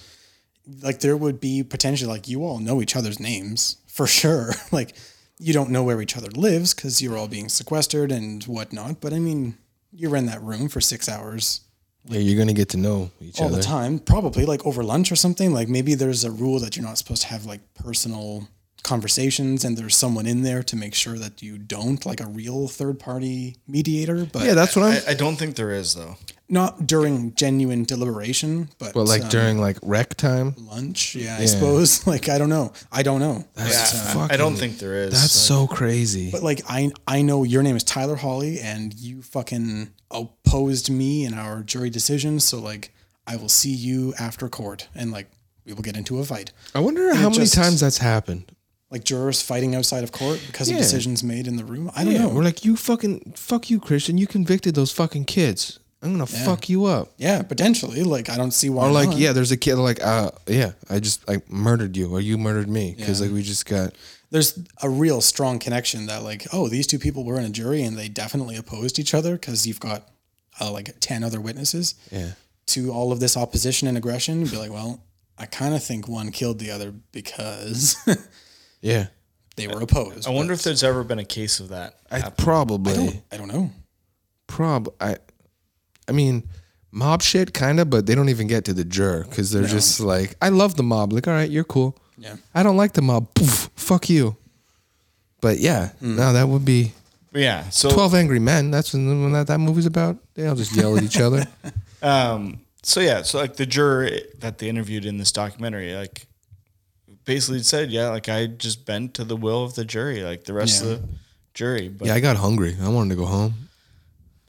like 0.83 1.01
there 1.01 1.17
would 1.17 1.41
be 1.41 1.63
potentially 1.63 2.11
like 2.11 2.29
you 2.29 2.45
all 2.45 2.59
know 2.59 2.83
each 2.83 2.97
other's 2.97 3.19
names 3.21 3.79
for 3.87 4.07
sure. 4.07 4.53
like 4.73 4.95
you 5.39 5.53
don't 5.55 5.71
know 5.71 5.85
where 5.85 6.03
each 6.03 6.17
other 6.19 6.31
lives 6.33 6.75
because 6.75 7.01
you're 7.01 7.17
all 7.17 7.29
being 7.29 7.49
sequestered 7.49 8.13
and 8.13 8.45
whatnot. 8.45 9.01
But 9.01 9.13
I 9.15 9.19
mean, 9.21 9.57
you're 9.95 10.17
in 10.17 10.27
that 10.27 10.43
room 10.43 10.69
for 10.69 10.81
six 10.81 11.09
hours 11.09 11.61
Yeah, 12.07 12.21
you're 12.21 12.39
gonna 12.39 12.53
get 12.53 12.69
to 12.71 12.77
know 12.77 13.11
each 13.21 13.41
all 13.41 13.47
other. 13.47 13.57
All 13.57 13.61
the 13.63 13.67
time, 13.67 13.99
probably 13.99 14.45
like 14.45 14.65
over 14.67 14.83
lunch 14.83 15.11
or 15.11 15.17
something. 15.17 15.53
Like 15.55 15.69
maybe 15.69 15.95
there's 15.95 16.25
a 16.25 16.31
rule 16.31 16.59
that 16.61 16.77
you're 16.77 16.85
not 16.85 16.99
supposed 16.99 17.23
to 17.23 17.29
have 17.29 17.47
like 17.47 17.63
personal 17.75 18.47
conversations 18.85 19.65
and 19.65 19.77
there's 19.77 19.97
someone 19.97 20.27
in 20.27 20.43
there 20.43 20.63
to 20.63 20.77
make 20.77 20.95
sure 20.95 21.19
that 21.19 21.43
you 21.43 21.59
don't 21.59 22.07
like 22.07 22.21
a 22.21 22.27
real 22.27 22.69
third 22.69 23.01
party 23.01 23.57
mediator 23.67 24.25
but 24.33 24.45
Yeah, 24.45 24.55
that's 24.55 24.77
what 24.77 24.85
I'm. 24.85 25.03
I, 25.09 25.13
I 25.13 25.15
don't 25.15 25.37
think 25.37 25.57
there 25.57 25.73
is 25.73 25.95
though. 25.95 26.17
not 26.49 26.87
during 26.87 27.35
genuine 27.35 27.85
deliberation 27.85 28.69
but 28.79 28.93
but 28.95 29.05
like 29.05 29.23
um, 29.25 29.29
during 29.31 29.61
like 29.61 29.79
rec 29.83 30.15
time, 30.15 30.55
lunch 30.59 31.15
yeah, 31.17 31.37
i 31.41 31.47
suppose 31.47 32.07
like 32.13 32.29
i 32.29 32.37
don't 32.39 32.51
know 32.51 32.73
i 32.93 33.03
don't 33.03 33.21
know 33.21 33.45
that's 33.55 33.95
I 33.95 34.13
fucking. 34.15 34.39
don't 34.39 34.55
think 34.57 34.79
there 34.79 34.95
is. 35.05 35.11
That's 35.13 35.33
so 35.33 35.67
crazy. 35.67 36.31
but 36.31 36.43
like 36.43 36.61
i 36.69 36.91
i 37.09 37.23
know 37.23 37.43
your 37.43 37.63
name 37.63 37.77
is 37.77 37.85
tyler 37.85 38.17
holly 38.17 38.61
and 38.61 38.93
you 38.95 39.23
fucking 39.23 39.91
opposed 40.11 40.91
me 40.91 41.25
in 41.25 41.35
our 41.35 41.63
jury 41.63 41.91
decision 41.91 42.39
so 42.41 42.61
like 42.61 42.93
i 43.27 43.35
will 43.37 43.49
see 43.49 43.73
you 43.73 44.15
after 44.19 44.49
court 44.49 44.89
and 44.95 45.11
like 45.11 45.29
we 45.67 45.73
will 45.73 45.83
get 45.83 45.97
into 45.97 46.19
a 46.19 46.25
fight 46.25 46.53
I 46.75 46.81
wonder 46.81 47.15
how 47.15 47.31
many 47.31 47.37
just- 47.45 47.55
times 47.55 47.81
that's 47.81 47.97
happened. 47.99 48.53
Like 48.95 49.05
jurors 49.05 49.43
fighting 49.43 49.75
outside 49.75 50.05
of 50.05 50.13
court 50.13 50.41
because 50.47 50.69
Yeah. 50.71 50.77
of 50.77 50.83
decisions 50.83 51.23
made 51.23 51.47
in 51.47 51.57
the 51.57 51.65
room. 51.65 51.91
I 51.97 52.05
don't 52.05 52.13
Yeah, 52.15 52.23
know. 52.23 52.29
we're 52.35 52.45
like, 52.45 52.65
you 52.65 52.77
fucking 52.77 53.33
fuck 53.37 53.69
you, 53.71 53.81
Christian. 53.81 54.19
You 54.19 54.27
convicted 54.29 54.75
those 54.75 54.93
fucking 54.93 55.25
kids. 55.27 55.81
I'm 56.01 56.13
gonna 56.13 56.27
fuck 56.27 56.69
you 56.69 56.85
up. 56.85 57.07
yeah, 57.17 57.43
potentially. 57.43 58.03
Like 58.05 58.29
I 58.31 58.37
don't 58.37 58.53
see 58.53 58.69
why. 58.71 58.87
Or 58.87 58.93
like, 58.93 59.09
not. 59.11 59.19
yeah, 59.19 59.33
there's 59.33 59.51
a 59.53 59.57
kid 59.57 59.77
like, 59.77 60.01
uh, 60.05 60.31
yeah, 60.47 60.73
I 60.89 61.01
just 61.01 61.29
I 61.29 61.43
murdered 61.49 61.97
you, 61.97 62.07
or 62.15 62.21
you 62.21 62.37
murdered 62.39 62.69
me, 62.69 62.95
because 62.97 63.21
like 63.23 63.33
we 63.33 63.43
just 63.43 63.65
got. 63.67 63.95
there's 64.31 64.59
a 64.83 64.89
real 64.91 65.21
strong 65.21 65.59
connection 65.59 66.07
that 66.07 66.23
like, 66.23 66.47
oh, 66.53 66.69
these 66.69 66.87
two 66.87 66.99
people 66.99 67.25
were 67.25 67.39
in 67.39 67.45
a 67.47 67.51
jury 67.61 67.83
and 67.83 67.97
they 67.97 68.09
definitely 68.09 68.57
opposed 68.57 68.99
each 68.99 69.15
other 69.15 69.33
because 69.37 69.67
you've 69.67 69.81
got 69.81 70.01
uh, 70.61 70.71
like 70.71 70.95
ten 71.01 71.25
other 71.25 71.41
witnesses 71.41 71.95
Yeah. 72.13 72.33
to 72.75 72.93
all 72.93 73.11
of 73.11 73.19
this 73.21 73.35
opposition 73.37 73.89
and 73.89 73.97
aggression. 73.97 74.45
Be 74.45 74.57
like, 74.59 74.73
well, 74.73 75.01
I 75.39 75.47
kind 75.47 75.75
of 75.75 75.83
think 75.83 76.07
one 76.07 76.31
killed 76.33 76.59
the 76.59 76.71
other 76.71 76.93
because 77.13 77.97
Yeah. 78.85 79.07
they 79.57 79.67
were 79.67 79.81
opposed. 79.81 80.27
I 80.29 80.31
wonder 80.31 80.53
if 80.53 80.63
there's 80.63 80.85
ever 80.85 81.03
been 81.05 81.19
a 81.19 81.25
case 81.25 81.59
of 81.61 81.71
that. 81.71 81.95
I 82.11 82.29
probably 82.31 83.23
I 83.33 83.37
don't 83.37 83.49
know. 83.49 83.71
prob 84.47 84.89
I 85.01 85.17
I 86.07 86.13
mean 86.13 86.49
mob 86.91 87.23
shit 87.23 87.55
kind 87.55 87.81
of 87.81 87.89
but 87.91 88.07
they 88.07 88.15
don't 88.15 88.29
even 88.29 88.47
get 88.47 88.65
to 88.67 88.73
the 88.75 88.85
juror 88.85 89.25
cuz 89.31 89.51
they're 89.51 89.67
just 89.67 89.99
like 90.01 90.37
I 90.43 90.51
love 90.51 90.77
the 90.77 90.83
mob 90.83 91.13
like 91.13 91.27
all 91.27 91.35
right 91.35 91.51
you're 91.51 91.65
cool. 91.65 91.97
Yeah. 92.19 92.37
I 92.55 92.63
don't 92.63 92.77
like 92.77 92.93
the 92.93 93.03
mob. 93.03 93.33
Poof, 93.35 93.71
fuck 93.75 94.09
you. 94.11 94.37
But 95.41 95.59
yeah, 95.59 95.91
no 96.01 96.33
that 96.33 96.49
would 96.49 96.65
be 96.65 96.93
But 97.33 97.41
yeah, 97.43 97.69
so 97.71 97.91
12 97.91 98.15
angry 98.15 98.39
men. 98.39 98.71
That's 98.71 98.93
when, 98.93 99.23
when 99.23 99.33
that, 99.33 99.47
that 99.49 99.59
movie's 99.59 99.87
about. 99.87 100.19
They 100.35 100.47
all 100.47 100.55
just 100.57 100.77
yell 100.77 100.97
at 100.97 101.03
each 101.03 101.19
other. 101.21 101.47
Um, 102.03 102.61
so 102.83 103.01
yeah, 103.01 103.23
so 103.23 103.39
like 103.39 103.57
the 103.57 103.65
juror 103.65 104.11
that 104.41 104.59
they 104.59 104.69
interviewed 104.69 105.07
in 105.07 105.17
this 105.17 105.33
documentary, 105.33 105.95
like 105.95 106.27
basically 107.25 107.63
said, 107.63 107.91
yeah, 107.91 108.09
like 108.09 108.29
I 108.29 108.47
just 108.47 108.85
bent 108.87 109.15
to 109.15 109.25
the 109.25 109.37
will 109.37 109.65
of 109.65 109.75
the 109.75 109.85
jury, 109.85 110.23
like 110.23 110.45
the 110.45 110.53
rest 110.55 110.83
Yeah. 110.85 110.91
of 110.93 111.03
the 111.03 111.09
jury. 111.55 111.89
But 111.89 112.09
Yeah, 112.09 112.15
I 112.15 112.21
got 112.21 112.37
hungry. 112.37 112.77
I 112.83 112.89
wanted 112.89 113.11
to 113.11 113.17
go 113.17 113.27
home. 113.27 113.55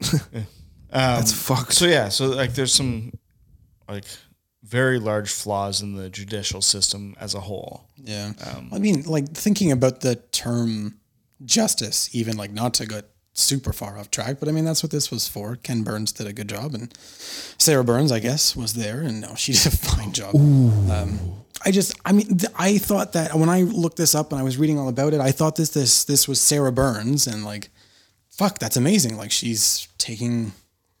That's 0.90 1.32
fucked. 1.32 1.72
so 1.74 1.86
yeah, 1.86 2.08
so 2.08 2.26
like 2.26 2.54
there's 2.54 2.74
some 2.74 3.12
like 3.88 4.04
very 4.62 4.98
large 4.98 5.30
flaws 5.30 5.80
in 5.82 5.94
the 5.96 6.08
judicial 6.10 6.60
system 6.62 7.14
as 7.20 7.34
a 7.34 7.40
whole. 7.40 7.88
Yeah. 7.96 8.32
I 8.72 8.78
mean, 8.78 9.02
like 9.02 9.28
thinking 9.32 9.70
about 9.72 10.00
the 10.00 10.16
term 10.32 10.98
justice, 11.44 12.08
even 12.14 12.36
like 12.36 12.50
not 12.52 12.74
to 12.74 12.86
get 12.86 13.04
super 13.34 13.72
far 13.72 13.98
off 13.98 14.10
track, 14.10 14.38
but 14.40 14.48
I 14.48 14.52
mean, 14.52 14.64
that's 14.64 14.82
what 14.82 14.90
this 14.90 15.10
was 15.10 15.28
for. 15.28 15.56
Ken 15.56 15.82
Burns 15.82 16.10
did 16.12 16.26
a 16.26 16.32
good 16.32 16.48
job, 16.48 16.74
and 16.74 16.92
Sarah 17.58 17.84
Burns, 17.84 18.10
I 18.10 18.18
guess, 18.18 18.56
was 18.56 18.72
there, 18.74 19.00
and 19.02 19.20
no, 19.20 19.34
she 19.34 19.52
did 19.52 19.66
a 19.66 19.70
fine 19.76 20.12
job. 20.12 20.34
Um, 20.34 21.18
I 21.66 21.72
just, 21.72 21.98
I 22.04 22.12
mean, 22.12 22.38
I 22.56 22.78
thought 22.78 23.14
that 23.14 23.34
when 23.34 23.48
I 23.48 23.62
looked 23.62 23.96
this 23.96 24.14
up 24.14 24.30
and 24.30 24.40
I 24.40 24.44
was 24.44 24.56
reading 24.56 24.78
all 24.78 24.88
about 24.88 25.14
it, 25.14 25.20
I 25.20 25.32
thought 25.32 25.56
this 25.56 25.70
this 25.70 26.04
this 26.04 26.28
was 26.28 26.40
Sarah 26.40 26.70
Burns, 26.70 27.26
and 27.26 27.44
like, 27.44 27.70
fuck, 28.30 28.60
that's 28.60 28.76
amazing. 28.76 29.16
Like 29.16 29.32
she's 29.32 29.88
taking 29.98 30.52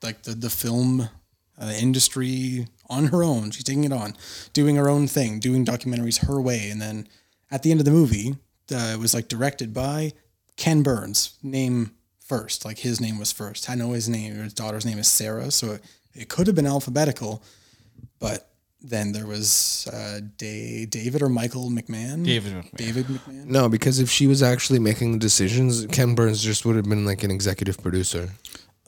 like 0.02 0.24
the 0.24 0.32
the 0.32 0.50
film 0.50 1.08
uh, 1.56 1.72
industry 1.78 2.66
on 2.90 3.06
her 3.06 3.22
own. 3.22 3.52
She's 3.52 3.62
taking 3.62 3.84
it 3.84 3.92
on, 3.92 4.14
doing 4.52 4.74
her 4.74 4.88
own 4.88 5.06
thing, 5.06 5.38
doing 5.38 5.64
documentaries 5.64 6.26
her 6.26 6.40
way. 6.40 6.68
And 6.68 6.82
then 6.82 7.06
at 7.48 7.62
the 7.62 7.70
end 7.70 7.78
of 7.78 7.86
the 7.86 7.92
movie, 7.92 8.34
uh, 8.72 8.92
it 8.92 8.98
was 8.98 9.14
like 9.14 9.28
directed 9.28 9.72
by 9.72 10.14
Ken 10.56 10.82
Burns, 10.82 11.38
name 11.44 11.92
first. 12.18 12.64
Like 12.64 12.78
his 12.78 13.00
name 13.00 13.20
was 13.20 13.30
first. 13.30 13.70
I 13.70 13.76
know 13.76 13.92
his 13.92 14.08
name, 14.08 14.36
or 14.36 14.42
his 14.42 14.54
daughter's 14.54 14.84
name 14.84 14.98
is 14.98 15.06
Sarah. 15.06 15.52
So 15.52 15.74
it, 15.74 15.84
it 16.12 16.28
could 16.28 16.48
have 16.48 16.56
been 16.56 16.66
alphabetical, 16.66 17.40
but 18.18 18.50
then 18.88 19.12
there 19.12 19.26
was 19.26 19.88
uh, 19.92 20.20
Da- 20.38 20.86
David 20.86 21.22
or 21.22 21.28
Michael 21.28 21.70
McMahon. 21.70 22.24
David 22.24 22.52
McMahon. 22.54 22.76
David 22.76 23.06
McMahon. 23.06 23.44
no, 23.46 23.68
because 23.68 23.98
if 23.98 24.10
she 24.10 24.26
was 24.26 24.42
actually 24.42 24.78
making 24.78 25.12
the 25.12 25.18
decisions, 25.18 25.86
Ken 25.86 26.14
Burns 26.14 26.42
just 26.42 26.64
would 26.64 26.76
have 26.76 26.88
been 26.88 27.04
like 27.04 27.22
an 27.22 27.30
executive 27.30 27.78
producer. 27.78 28.30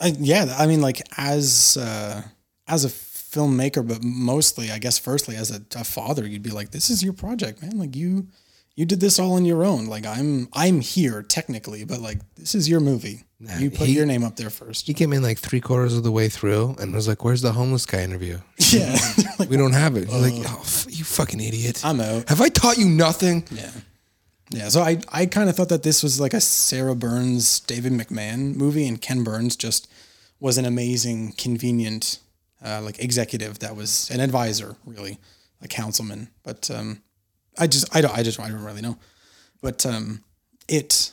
I, 0.00 0.14
yeah, 0.18 0.54
I 0.58 0.66
mean, 0.66 0.80
like 0.80 1.02
as 1.16 1.76
uh, 1.76 2.22
as 2.66 2.84
a 2.84 2.88
filmmaker, 2.88 3.86
but 3.86 4.02
mostly, 4.02 4.70
I 4.70 4.78
guess, 4.78 4.98
firstly 4.98 5.36
as 5.36 5.50
a, 5.50 5.60
a 5.76 5.84
father, 5.84 6.26
you'd 6.26 6.42
be 6.42 6.50
like, 6.50 6.70
"This 6.70 6.88
is 6.90 7.02
your 7.02 7.12
project, 7.12 7.62
man. 7.62 7.78
Like 7.78 7.96
you 7.96 8.28
you 8.76 8.86
did 8.86 9.00
this 9.00 9.18
all 9.18 9.32
on 9.32 9.44
your 9.44 9.64
own. 9.64 9.86
Like 9.86 10.06
I'm 10.06 10.48
I'm 10.52 10.80
here 10.80 11.22
technically, 11.22 11.84
but 11.84 12.00
like 12.00 12.18
this 12.36 12.54
is 12.54 12.68
your 12.68 12.80
movie. 12.80 13.24
You 13.40 13.70
put 13.70 13.86
he- 13.86 13.94
your 13.94 14.06
name 14.06 14.24
up 14.24 14.36
there 14.36 14.50
first. 14.50 14.86
He 14.86 14.94
came 14.94 15.12
in 15.12 15.22
like 15.22 15.38
three 15.38 15.60
quarters 15.60 15.96
of 15.96 16.02
the 16.02 16.10
way 16.12 16.28
through 16.28 16.74
and 16.80 16.92
was 16.92 17.06
like, 17.06 17.24
"Where's 17.24 17.42
the 17.42 17.52
homeless 17.52 17.86
guy 17.86 18.02
interview? 18.02 18.38
Yeah, 18.72 18.98
like 19.38 19.48
We 19.50 19.56
don't 19.56 19.72
have 19.72 19.96
it." 19.96 20.08
He's 20.08 20.22
like, 20.22 20.50
"Oh, 20.52 20.60
f- 20.60 20.86
you 20.88 21.04
fucking 21.04 21.40
idiot! 21.40 21.80
I'm 21.84 22.00
out. 22.00 22.28
Have 22.28 22.40
I 22.40 22.48
taught 22.48 22.78
you 22.78 22.86
nothing?" 22.88 23.44
Yeah. 23.50 23.70
Yeah. 24.50 24.68
So 24.70 24.80
I, 24.82 24.98
I 25.12 25.26
kind 25.26 25.48
of 25.50 25.56
thought 25.56 25.68
that 25.68 25.82
this 25.82 26.02
was 26.02 26.18
like 26.20 26.34
a 26.34 26.40
Sarah 26.40 26.94
Burns, 26.96 27.60
David 27.60 27.92
McMahon 27.92 28.56
movie, 28.56 28.88
and 28.88 29.00
Ken 29.00 29.22
Burns 29.22 29.56
just 29.56 29.88
was 30.40 30.56
an 30.58 30.64
amazing, 30.64 31.32
convenient, 31.32 32.18
uh, 32.64 32.80
like 32.82 32.98
executive 32.98 33.58
that 33.60 33.76
was 33.76 34.08
an 34.10 34.20
advisor, 34.20 34.76
really, 34.86 35.18
a 35.62 35.68
councilman. 35.68 36.28
But 36.44 36.70
um, 36.70 37.02
I 37.58 37.66
just, 37.66 37.94
I 37.94 38.00
don't, 38.00 38.16
I 38.16 38.22
just, 38.22 38.40
I 38.40 38.48
don't 38.48 38.64
really 38.64 38.80
know. 38.82 38.96
But 39.60 39.84
um, 39.84 40.22
it, 40.68 41.12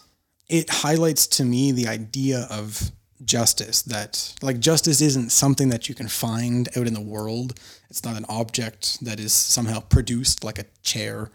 it 0.50 0.70
highlights 0.70 1.28
to 1.28 1.46
me 1.46 1.72
the 1.72 1.88
idea 1.88 2.48
of 2.50 2.92
justice 3.24 3.82
that 3.84 4.34
like 4.42 4.60
justice 4.60 5.02
isn't 5.02 5.32
something 5.32 5.70
that 5.70 5.88
you 5.88 5.96
can 5.96 6.08
find 6.08 6.68
out 6.78 6.86
in 6.86 6.94
the 6.94 7.02
world 7.02 7.58
it's 7.90 8.04
not 8.04 8.18
an 8.18 8.26
object 8.28 9.04
that 9.04 9.20
is 9.20 9.34
somehow 9.34 9.80
produced 9.80 10.44
like 10.44 10.60
a 10.60 10.66
chair 10.84 11.32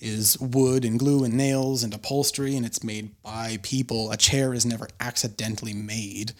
is 0.00 0.38
wood 0.40 0.84
and 0.84 0.98
glue 0.98 1.24
and 1.24 1.34
nails 1.34 1.82
and 1.82 1.94
upholstery 1.94 2.56
and 2.56 2.64
it's 2.64 2.82
made 2.82 3.10
by 3.22 3.58
people. 3.62 4.10
A 4.10 4.16
chair 4.16 4.54
is 4.54 4.66
never 4.66 4.88
accidentally 4.98 5.74
made. 5.74 6.32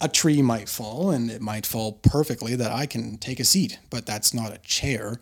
A 0.00 0.08
tree 0.08 0.42
might 0.42 0.68
fall 0.68 1.10
and 1.10 1.30
it 1.30 1.42
might 1.42 1.66
fall 1.66 1.92
perfectly 1.92 2.56
that 2.56 2.72
I 2.72 2.86
can 2.86 3.18
take 3.18 3.38
a 3.38 3.44
seat, 3.44 3.78
but 3.90 4.06
that's 4.06 4.34
not 4.34 4.54
a 4.54 4.58
chair. 4.58 5.20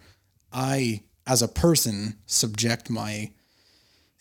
I, 0.53 1.03
as 1.27 1.43
a 1.43 1.49
person, 1.49 2.17
subject 2.27 2.89
my 2.89 3.33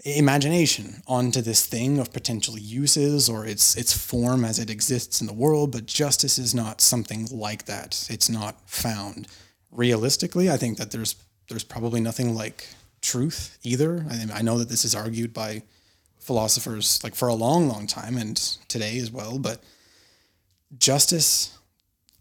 imagination 0.05 1.01
onto 1.07 1.41
this 1.41 1.65
thing 1.65 1.99
of 1.99 2.13
potential 2.13 2.57
uses 2.57 3.29
or 3.29 3.45
its 3.45 3.75
its 3.75 3.91
form 3.91 4.45
as 4.45 4.57
it 4.57 4.69
exists 4.69 5.19
in 5.19 5.27
the 5.27 5.33
world 5.33 5.71
but 5.73 5.85
justice 5.85 6.37
is 6.37 6.55
not 6.55 6.79
something 6.79 7.27
like 7.31 7.65
that. 7.65 8.07
It's 8.09 8.29
not 8.29 8.69
found. 8.69 9.27
Realistically 9.71 10.49
i 10.49 10.57
think 10.57 10.77
that 10.77 10.91
there's 10.91 11.15
there's 11.49 11.63
probably 11.63 11.99
nothing 11.99 12.33
like 12.33 12.67
truth 13.01 13.57
either. 13.63 14.05
I 14.09 14.17
mean, 14.17 14.31
i 14.33 14.41
know 14.41 14.57
that 14.57 14.69
this 14.69 14.85
is 14.85 14.95
argued 14.95 15.33
by 15.33 15.63
philosophers 16.19 17.03
like 17.03 17.15
for 17.15 17.27
a 17.27 17.33
long 17.33 17.67
long 17.67 17.85
time 17.85 18.17
and 18.17 18.37
today 18.67 18.99
as 18.99 19.11
well 19.11 19.39
but 19.39 19.61
justice 20.77 21.57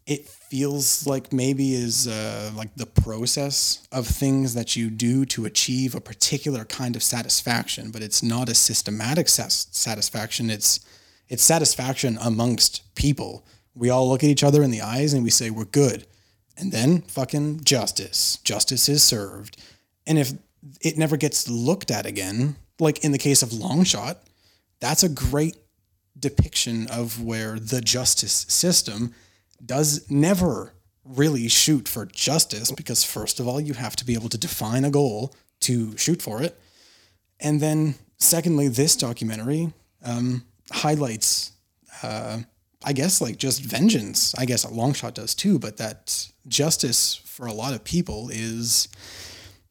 it 0.08 0.26
feels 0.26 1.06
like 1.06 1.34
maybe 1.34 1.74
is 1.74 2.08
uh, 2.08 2.50
like 2.56 2.74
the 2.76 2.86
process 2.86 3.86
of 3.92 4.06
things 4.06 4.54
that 4.54 4.74
you 4.74 4.88
do 4.88 5.26
to 5.26 5.44
achieve 5.44 5.94
a 5.94 6.00
particular 6.00 6.64
kind 6.64 6.96
of 6.96 7.02
satisfaction, 7.02 7.90
but 7.90 8.02
it's 8.02 8.22
not 8.22 8.48
a 8.48 8.54
systematic 8.54 9.28
sas- 9.28 9.68
satisfaction. 9.70 10.48
It's 10.48 10.80
it's 11.28 11.42
satisfaction 11.42 12.18
amongst 12.22 12.94
people. 12.94 13.44
We 13.74 13.90
all 13.90 14.08
look 14.08 14.24
at 14.24 14.30
each 14.30 14.42
other 14.42 14.62
in 14.62 14.70
the 14.70 14.80
eyes 14.80 15.12
and 15.12 15.22
we 15.22 15.30
say 15.30 15.50
we're 15.50 15.66
good, 15.66 16.06
and 16.56 16.72
then 16.72 17.02
fucking 17.02 17.64
justice. 17.64 18.38
Justice 18.42 18.88
is 18.88 19.02
served, 19.02 19.62
and 20.06 20.18
if 20.18 20.32
it 20.80 20.96
never 20.96 21.18
gets 21.18 21.50
looked 21.50 21.90
at 21.90 22.06
again, 22.06 22.56
like 22.80 23.04
in 23.04 23.12
the 23.12 23.18
case 23.18 23.42
of 23.42 23.50
Longshot, 23.50 24.16
that's 24.80 25.02
a 25.02 25.08
great 25.10 25.58
depiction 26.18 26.86
of 26.86 27.22
where 27.22 27.58
the 27.60 27.82
justice 27.82 28.46
system 28.48 29.14
does 29.64 30.10
never 30.10 30.72
really 31.04 31.48
shoot 31.48 31.88
for 31.88 32.06
justice 32.06 32.70
because 32.70 33.02
first 33.02 33.40
of 33.40 33.48
all 33.48 33.60
you 33.60 33.74
have 33.74 33.96
to 33.96 34.04
be 34.04 34.14
able 34.14 34.28
to 34.28 34.38
define 34.38 34.84
a 34.84 34.90
goal 34.90 35.34
to 35.60 35.96
shoot 35.96 36.20
for 36.20 36.42
it. 36.42 36.58
And 37.40 37.60
then 37.60 37.94
secondly 38.18 38.68
this 38.68 38.96
documentary 38.96 39.72
um, 40.04 40.44
highlights 40.70 41.52
uh, 42.02 42.38
i 42.84 42.92
guess 42.92 43.20
like 43.20 43.36
just 43.36 43.62
vengeance. 43.62 44.34
I 44.36 44.44
guess 44.44 44.64
a 44.64 44.72
long 44.72 44.92
shot 44.92 45.14
does 45.14 45.34
too 45.34 45.58
but 45.58 45.78
that 45.78 46.28
justice 46.46 47.14
for 47.14 47.46
a 47.46 47.52
lot 47.52 47.74
of 47.74 47.84
people 47.84 48.28
is 48.30 48.88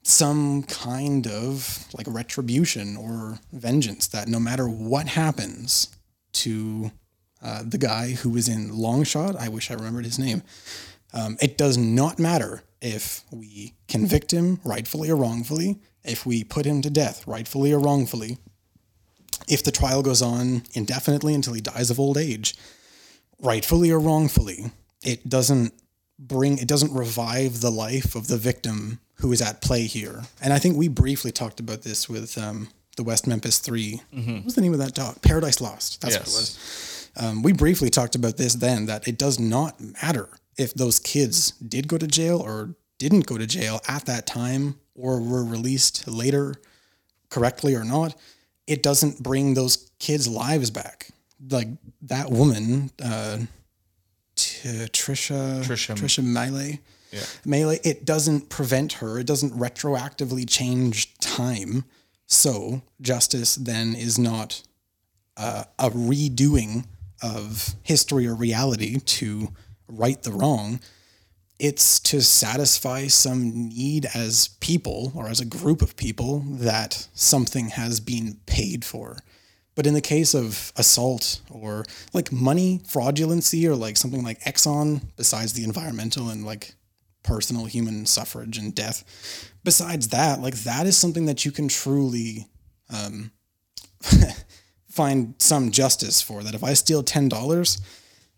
some 0.03 0.63
kind 0.63 1.27
of 1.27 1.85
like 1.97 2.07
retribution 2.09 2.95
or 2.95 3.39
vengeance 3.51 4.07
that 4.07 4.27
no 4.27 4.39
matter 4.39 4.67
what 4.67 5.07
happens 5.07 5.95
to 6.31 6.91
uh, 7.43 7.63
the 7.65 7.77
guy 7.77 8.11
who 8.11 8.29
was 8.29 8.47
in 8.47 8.75
Long 8.77 9.03
Shot, 9.03 9.35
I 9.35 9.49
wish 9.49 9.69
I 9.71 9.75
remembered 9.75 10.05
his 10.05 10.19
name. 10.19 10.43
Um, 11.13 11.37
it 11.41 11.57
does 11.57 11.77
not 11.77 12.19
matter 12.19 12.63
if 12.81 13.23
we 13.31 13.73
convict 13.87 14.31
him 14.31 14.59
rightfully 14.63 15.09
or 15.09 15.15
wrongfully, 15.15 15.79
if 16.03 16.25
we 16.25 16.43
put 16.43 16.65
him 16.65 16.81
to 16.83 16.89
death 16.89 17.25
rightfully 17.27 17.71
or 17.71 17.79
wrongfully, 17.79 18.37
if 19.47 19.63
the 19.63 19.71
trial 19.71 20.01
goes 20.03 20.21
on 20.21 20.63
indefinitely 20.73 21.33
until 21.33 21.53
he 21.53 21.61
dies 21.61 21.89
of 21.89 21.99
old 21.99 22.17
age, 22.17 22.55
rightfully 23.41 23.91
or 23.91 23.99
wrongfully, 23.99 24.71
it 25.03 25.29
doesn't 25.29 25.73
bring, 26.19 26.57
it 26.57 26.67
doesn't 26.67 26.93
revive 26.93 27.61
the 27.61 27.71
life 27.71 28.15
of 28.15 28.27
the 28.27 28.37
victim 28.37 28.99
who 29.15 29.31
is 29.31 29.41
at 29.41 29.61
play 29.61 29.83
here. 29.83 30.23
And 30.41 30.53
I 30.53 30.59
think 30.59 30.75
we 30.75 30.87
briefly 30.87 31.31
talked 31.31 31.59
about 31.59 31.81
this 31.83 32.07
with 32.09 32.37
um, 32.37 32.69
the 32.97 33.03
West 33.03 33.25
Memphis 33.27 33.59
3. 33.59 34.01
What 34.11 34.45
was 34.45 34.55
the 34.55 34.61
name 34.61 34.73
of 34.73 34.79
that 34.79 34.93
doc? 34.93 35.21
Paradise 35.21 35.61
Lost. 35.61 36.01
That's 36.01 36.15
what 36.15 36.21
it 36.23 36.27
Yes. 36.27 36.35
was. 36.35 36.96
Um, 37.17 37.41
we 37.41 37.51
briefly 37.51 37.89
talked 37.89 38.15
about 38.15 38.37
this 38.37 38.53
then 38.53 38.85
that 38.85 39.07
it 39.07 39.17
does 39.17 39.39
not 39.39 39.81
matter 39.81 40.29
if 40.57 40.73
those 40.73 40.99
kids 40.99 41.51
did 41.51 41.87
go 41.87 41.97
to 41.97 42.07
jail 42.07 42.39
or 42.39 42.75
didn't 42.99 43.25
go 43.25 43.37
to 43.37 43.47
jail 43.47 43.81
at 43.87 44.05
that 44.05 44.27
time 44.27 44.79
or 44.95 45.19
were 45.21 45.43
released 45.43 46.07
later 46.07 46.55
correctly 47.29 47.75
or 47.75 47.83
not. 47.83 48.15
It 48.65 48.83
doesn't 48.83 49.21
bring 49.21 49.53
those 49.53 49.91
kids' 49.99 50.27
lives 50.27 50.71
back. 50.71 51.09
Like 51.49 51.69
that 52.03 52.31
woman, 52.31 52.91
uh, 53.03 53.37
T- 54.35 54.69
Trisha, 54.89 55.63
Trisha. 55.63 55.95
Trisha 55.95 56.23
Meili. 56.23 56.79
Yeah. 57.11 57.19
Meili, 57.45 57.79
it 57.83 58.05
doesn't 58.05 58.49
prevent 58.49 58.93
her. 58.93 59.19
It 59.19 59.25
doesn't 59.27 59.53
retroactively 59.53 60.47
change 60.47 61.17
time. 61.19 61.85
So 62.27 62.81
justice 63.01 63.55
then 63.55 63.95
is 63.95 64.19
not 64.19 64.61
uh, 65.37 65.63
a 65.79 65.89
redoing 65.89 66.85
of 67.21 67.75
history 67.83 68.27
or 68.27 68.35
reality 68.35 68.99
to 68.99 69.49
right 69.87 70.21
the 70.21 70.31
wrong. 70.31 70.79
It's 71.59 71.99
to 72.01 72.21
satisfy 72.21 73.07
some 73.07 73.69
need 73.69 74.07
as 74.13 74.49
people 74.59 75.11
or 75.15 75.27
as 75.27 75.39
a 75.39 75.45
group 75.45 75.81
of 75.81 75.95
people 75.95 76.43
that 76.47 77.07
something 77.13 77.69
has 77.69 77.99
been 77.99 78.39
paid 78.45 78.85
for. 78.85 79.17
But 79.73 79.85
in 79.85 79.93
the 79.93 80.01
case 80.01 80.33
of 80.33 80.71
assault 80.75 81.41
or 81.51 81.85
like 82.13 82.31
money 82.31 82.81
fraudulency 82.87 83.65
or 83.65 83.75
like 83.75 83.95
something 83.97 84.23
like 84.23 84.41
Exxon, 84.41 85.01
besides 85.15 85.53
the 85.53 85.63
environmental 85.63 86.29
and 86.29 86.45
like 86.45 86.73
personal 87.23 87.65
human 87.65 88.05
suffrage 88.05 88.57
and 88.57 88.73
death, 88.73 89.51
besides 89.63 90.07
that, 90.09 90.41
like 90.41 90.55
that 90.55 90.87
is 90.87 90.97
something 90.97 91.25
that 91.25 91.45
you 91.45 91.51
can 91.51 91.67
truly 91.67 92.47
um, 92.89 93.31
find 94.97 95.35
some 95.37 95.71
justice 95.71 96.21
for. 96.21 96.43
That 96.43 96.55
if 96.55 96.63
I 96.63 96.73
steal 96.73 97.03
ten 97.03 97.29
dollars 97.29 97.79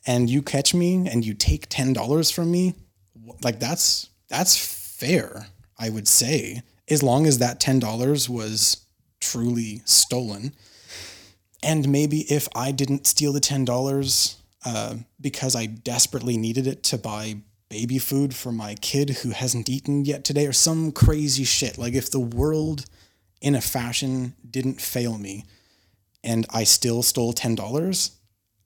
and 0.05 0.30
you 0.30 0.41
catch 0.41 0.74
me 0.74 1.07
and 1.07 1.26
you 1.26 1.34
take 1.34 1.68
ten 1.70 1.93
dollars 1.93 2.30
from 2.30 2.51
me, 2.51 2.76
like 3.43 3.60
that's 3.60 4.10
that's 4.28 4.55
fair. 4.57 5.47
I 5.78 5.89
would 5.89 6.07
say 6.07 6.62
as 6.89 7.01
long 7.01 7.26
as 7.26 7.38
that 7.38 7.60
ten 7.60 7.80
dollars 7.80 8.30
was 8.30 8.86
truly 9.20 9.82
stolen. 9.86 10.53
And 11.62 11.89
maybe 11.89 12.20
if 12.32 12.47
I 12.55 12.72
didn't 12.72 13.07
steal 13.07 13.34
the 13.34 13.39
ten 13.39 13.66
dollars 13.66 14.38
uh, 14.66 14.95
because 15.20 15.55
I 15.55 15.66
desperately 15.66 16.38
needed 16.38 16.68
it 16.68 16.84
to 16.84 16.97
buy 16.97 17.38
baby 17.70 17.99
food 17.99 18.36
for 18.36 18.51
my 18.51 18.76
kid 18.76 19.10
who 19.22 19.30
hasn't 19.30 19.70
eaten 19.70 20.03
yet 20.03 20.24
today, 20.24 20.47
or 20.47 20.53
some 20.53 20.91
crazy 20.91 21.43
shit. 21.43 21.78
Like 21.78 21.93
if 21.93 22.10
the 22.12 22.20
world, 22.20 22.86
in 23.41 23.55
a 23.55 23.62
fashion, 23.62 24.34
didn't 24.49 24.82
fail 24.82 25.18
me, 25.18 25.45
and 26.24 26.45
I 26.49 26.63
still 26.63 27.03
stole 27.03 27.34
ten 27.34 27.55
dollars, 27.55 28.11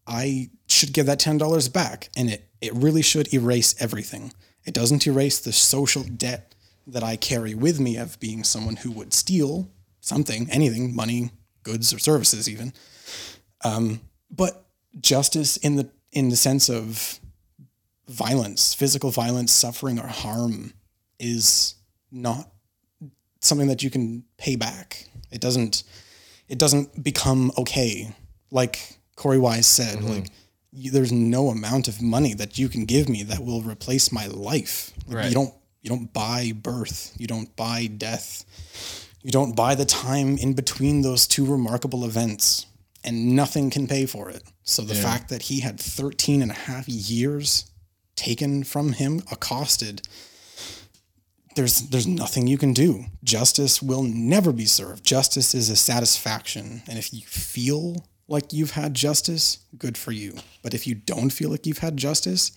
I 0.07 0.49
should 0.67 0.93
give 0.93 1.05
that 1.05 1.19
ten 1.19 1.37
dollars 1.37 1.69
back, 1.69 2.09
and 2.15 2.29
it 2.29 2.49
it 2.61 2.73
really 2.73 3.01
should 3.01 3.33
erase 3.33 3.75
everything. 3.79 4.33
It 4.65 4.73
doesn't 4.73 5.05
erase 5.05 5.39
the 5.39 5.51
social 5.51 6.03
debt 6.03 6.55
that 6.87 7.03
I 7.03 7.15
carry 7.15 7.53
with 7.53 7.79
me 7.79 7.97
of 7.97 8.19
being 8.19 8.43
someone 8.43 8.77
who 8.77 8.91
would 8.91 9.13
steal 9.13 9.69
something, 10.01 10.49
anything, 10.49 10.95
money, 10.95 11.31
goods, 11.63 11.93
or 11.93 11.99
services, 11.99 12.49
even. 12.49 12.73
Um, 13.63 14.01
but 14.29 14.65
justice 14.99 15.57
in 15.57 15.75
the 15.75 15.89
in 16.11 16.29
the 16.29 16.35
sense 16.35 16.69
of 16.69 17.19
violence, 18.07 18.73
physical 18.73 19.11
violence, 19.11 19.51
suffering, 19.51 19.99
or 19.99 20.07
harm 20.07 20.73
is 21.19 21.75
not 22.11 22.49
something 23.41 23.67
that 23.67 23.83
you 23.83 23.89
can 23.89 24.23
pay 24.37 24.55
back. 24.55 25.07
It 25.31 25.41
doesn't 25.41 25.83
it 26.53 26.59
doesn't 26.59 27.03
become 27.03 27.51
okay. 27.57 28.13
Like 28.51 28.99
Korey 29.17 29.41
Wise 29.41 29.65
said, 29.65 29.97
mm-hmm. 29.97 30.07
like 30.07 30.27
you, 30.71 30.91
there's 30.91 31.11
no 31.11 31.49
amount 31.49 31.87
of 31.87 31.99
money 31.99 32.35
that 32.35 32.59
you 32.59 32.69
can 32.69 32.85
give 32.85 33.09
me 33.09 33.23
that 33.23 33.39
will 33.39 33.63
replace 33.63 34.11
my 34.11 34.27
life. 34.27 34.93
Like, 35.07 35.17
Right. 35.17 35.29
You 35.29 35.33
don't 35.33 35.53
you 35.81 35.89
don't 35.89 36.13
buy 36.13 36.53
birth, 36.55 37.15
you 37.17 37.25
don't 37.25 37.53
buy 37.55 37.87
death, 37.87 38.45
you 39.23 39.31
don't 39.31 39.55
buy 39.55 39.73
the 39.73 39.83
time 39.83 40.37
in 40.37 40.53
between 40.53 41.01
those 41.01 41.25
two 41.25 41.43
remarkable 41.43 42.05
events, 42.05 42.67
and 43.03 43.35
nothing 43.35 43.71
can 43.71 43.87
pay 43.87 44.05
for 44.05 44.29
it. 44.29 44.43
So 44.61 44.83
the 44.83 44.95
fact 44.95 45.29
that 45.29 45.41
he 45.41 45.61
had 45.61 45.79
13 45.79 46.43
and 46.43 46.51
a 46.51 46.53
half 46.53 46.87
years 46.87 47.65
taken 48.15 48.63
from 48.63 48.93
him, 48.93 49.23
accosted, 49.31 50.07
there's 51.55 51.89
there's 51.89 52.07
nothing 52.07 52.47
you 52.47 52.57
can 52.57 52.73
do. 52.73 53.05
Justice 53.23 53.81
will 53.81 54.03
never 54.03 54.51
be 54.51 54.65
served. 54.65 55.03
Justice 55.03 55.53
is 55.53 55.69
a 55.69 55.75
satisfaction, 55.75 56.83
and 56.87 56.97
if 56.97 57.13
you 57.13 57.21
feel 57.21 58.05
like 58.27 58.53
you've 58.53 58.71
had 58.71 58.93
justice, 58.93 59.59
good 59.77 59.97
for 59.97 60.11
you. 60.11 60.35
But 60.61 60.73
if 60.73 60.87
you 60.87 60.95
don't 60.95 61.29
feel 61.29 61.49
like 61.49 61.65
you've 61.65 61.79
had 61.79 61.97
justice, 61.97 62.51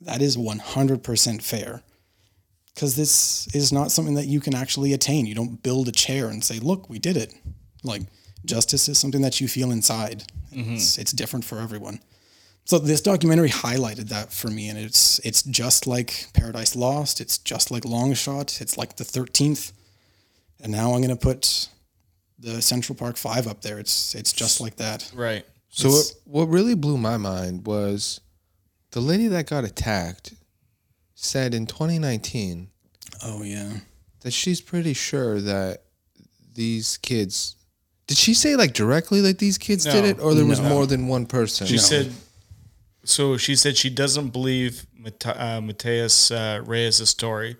that 0.00 0.22
is 0.22 0.36
100% 0.36 1.42
fair. 1.42 1.82
Because 2.74 2.96
this 2.96 3.46
is 3.54 3.72
not 3.72 3.92
something 3.92 4.14
that 4.14 4.26
you 4.26 4.40
can 4.40 4.54
actually 4.54 4.94
attain. 4.94 5.26
You 5.26 5.34
don't 5.34 5.62
build 5.62 5.88
a 5.88 5.92
chair 5.92 6.28
and 6.28 6.42
say, 6.42 6.58
"Look, 6.58 6.88
we 6.88 6.98
did 6.98 7.16
it." 7.16 7.34
Like 7.84 8.02
justice 8.44 8.88
is 8.88 8.98
something 8.98 9.22
that 9.22 9.40
you 9.40 9.48
feel 9.48 9.70
inside. 9.70 10.24
Mm-hmm. 10.54 10.74
It's, 10.74 10.98
it's 10.98 11.12
different 11.12 11.44
for 11.44 11.58
everyone. 11.60 12.00
So 12.64 12.78
this 12.78 13.00
documentary 13.00 13.50
highlighted 13.50 14.08
that 14.10 14.32
for 14.32 14.48
me, 14.48 14.68
and 14.68 14.78
it's 14.78 15.18
it's 15.20 15.42
just 15.42 15.86
like 15.86 16.28
Paradise 16.32 16.76
Lost. 16.76 17.20
It's 17.20 17.38
just 17.38 17.70
like 17.70 17.84
Long 17.84 18.14
Shot. 18.14 18.60
It's 18.60 18.78
like 18.78 18.96
the 18.96 19.04
Thirteenth, 19.04 19.72
and 20.60 20.70
now 20.72 20.94
I'm 20.94 21.02
gonna 21.02 21.16
put 21.16 21.68
the 22.38 22.62
Central 22.62 22.96
Park 22.96 23.16
Five 23.16 23.46
up 23.46 23.62
there. 23.62 23.78
It's 23.78 24.14
it's 24.14 24.32
just 24.32 24.60
like 24.60 24.76
that. 24.76 25.10
Right. 25.14 25.44
So 25.70 25.88
what, 25.90 26.12
what 26.24 26.44
really 26.48 26.74
blew 26.74 26.98
my 26.98 27.16
mind 27.16 27.66
was 27.66 28.20
the 28.92 29.00
lady 29.00 29.26
that 29.28 29.48
got 29.48 29.64
attacked 29.64 30.34
said 31.14 31.54
in 31.54 31.66
2019 31.66 32.68
Oh 33.24 33.42
yeah, 33.42 33.72
that 34.20 34.32
she's 34.32 34.60
pretty 34.60 34.92
sure 34.92 35.40
that 35.40 35.82
these 36.54 36.98
kids 36.98 37.56
did 38.06 38.18
she 38.18 38.34
say 38.34 38.54
like 38.56 38.74
directly 38.74 39.20
like 39.22 39.38
these 39.38 39.56
kids 39.56 39.84
did 39.84 40.04
it 40.04 40.20
or 40.20 40.34
there 40.34 40.44
was 40.44 40.60
No. 40.60 40.68
more 40.68 40.86
than 40.86 41.08
one 41.08 41.24
person 41.26 41.66
She 41.66 41.78
said, 41.78 42.12
so 43.04 43.36
she 43.36 43.56
said 43.56 43.76
she 43.76 43.90
doesn't 43.90 44.28
believe 44.30 44.86
Mate- 44.96 45.26
uh, 45.26 45.60
Matias 45.60 46.30
uh, 46.30 46.62
Reyes' 46.64 47.08
story 47.08 47.56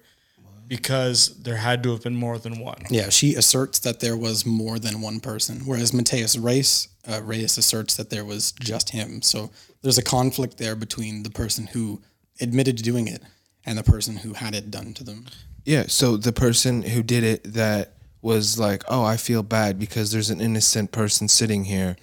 because 0.69 1.43
there 1.43 1.57
had 1.57 1.83
to 1.83 1.91
have 1.91 2.03
been 2.03 2.15
more 2.17 2.39
than 2.39 2.59
one. 2.59 2.83
yeah. 2.91 3.09
She 3.11 3.35
asserts 3.35 3.79
that 3.81 4.01
there 4.01 4.17
was 4.17 4.47
more 4.47 4.79
than 4.79 5.01
one 5.03 5.21
person, 5.21 5.61
whereas 5.67 5.93
Matias 5.93 6.39
Reyes 6.39 6.89
uh, 7.07 7.21
Reyes 7.23 7.59
asserts 7.59 7.97
that 7.97 8.11
there 8.11 8.25
was 8.25 8.53
just 8.53 8.91
him. 8.91 9.23
So 9.23 9.51
there's 9.83 9.99
a 9.99 10.03
conflict 10.05 10.57
there 10.59 10.77
between 10.77 11.25
the 11.25 11.31
person 11.31 11.67
who 11.67 12.01
admitted 12.41 12.77
to 12.79 12.83
doing 12.83 13.09
it 13.09 13.23
and 13.67 13.77
the 13.77 13.83
person 13.83 14.17
who 14.17 14.33
had 14.35 14.55
it 14.55 14.71
done 14.71 14.95
to 14.95 15.05
them. 15.05 15.27
yeah 15.65 15.85
so 15.87 16.17
the 16.17 16.33
person 16.33 16.83
who 16.83 17.03
did 17.03 17.23
it 17.23 17.45
that 17.55 17.95
was 18.23 18.59
like 18.59 18.83
oh 18.89 19.05
i 19.05 19.17
feel 19.17 19.43
bad 19.43 19.79
because 19.79 20.11
there's 20.11 20.31
an 20.31 20.41
innocent 20.41 20.91
person 20.91 21.29
sitting 21.29 21.65
here 21.65 21.97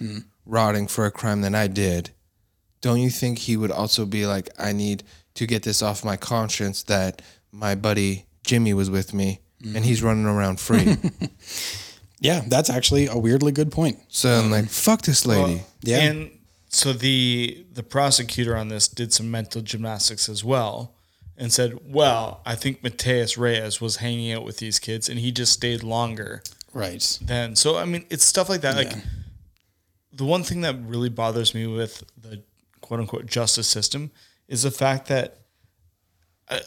rotting 0.46 0.86
for 0.86 1.04
a 1.04 1.10
crime 1.10 1.42
that 1.42 1.54
i 1.54 1.66
did 1.66 2.10
don't 2.80 3.00
you 3.00 3.10
think 3.10 3.38
he 3.38 3.56
would 3.56 3.70
also 3.70 4.04
be 4.06 4.26
like 4.26 4.48
i 4.58 4.72
need 4.72 5.02
to 5.34 5.46
get 5.46 5.62
this 5.62 5.82
off 5.82 6.04
my 6.04 6.16
conscience 6.16 6.82
that 6.84 7.22
my 7.52 7.74
buddy 7.74 8.26
jimmy 8.44 8.72
was 8.74 8.90
with 8.90 9.12
me 9.14 9.40
and 9.62 9.74
mm-hmm. 9.74 9.82
he's 9.84 10.02
running 10.02 10.26
around 10.26 10.58
free 10.60 10.96
Yeah, 12.22 12.42
that's 12.46 12.68
actually 12.68 13.06
a 13.06 13.16
weirdly 13.16 13.50
good 13.52 13.72
point. 13.72 13.98
so 14.08 14.28
i'm 14.30 14.50
like 14.50 14.64
um, 14.64 14.68
fuck 14.68 15.02
this 15.02 15.24
lady 15.26 15.62
Yeah. 15.82 16.00
And 16.00 16.30
so 16.68 16.92
the 16.92 17.64
the 17.72 17.82
prosecutor 17.82 18.56
on 18.56 18.68
this 18.68 18.86
did 18.88 19.12
some 19.12 19.30
mental 19.30 19.60
gymnastics 19.62 20.28
as 20.28 20.44
well 20.44 20.94
and 21.36 21.50
said, 21.52 21.78
"Well, 21.86 22.42
I 22.44 22.54
think 22.54 22.82
Matias 22.82 23.36
Reyes 23.38 23.80
was 23.80 23.96
hanging 23.96 24.30
out 24.32 24.44
with 24.44 24.58
these 24.58 24.78
kids 24.78 25.08
and 25.08 25.18
he 25.18 25.32
just 25.32 25.52
stayed 25.52 25.82
longer 25.82 26.42
Right. 26.74 27.18
than." 27.22 27.56
So 27.56 27.76
I 27.78 27.86
mean, 27.86 28.04
it's 28.10 28.24
stuff 28.24 28.48
like 28.48 28.60
that. 28.60 28.76
Like 28.76 28.92
the 30.12 30.24
one 30.26 30.42
thing 30.44 30.60
that 30.60 30.76
really 30.84 31.08
bothers 31.08 31.54
me 31.54 31.66
with 31.66 32.04
the 32.20 32.42
quote 32.90 32.98
unquote 32.98 33.26
justice 33.26 33.68
system 33.68 34.10
is 34.48 34.64
the 34.64 34.70
fact 34.72 35.06
that 35.06 35.38
uh, 36.48 36.58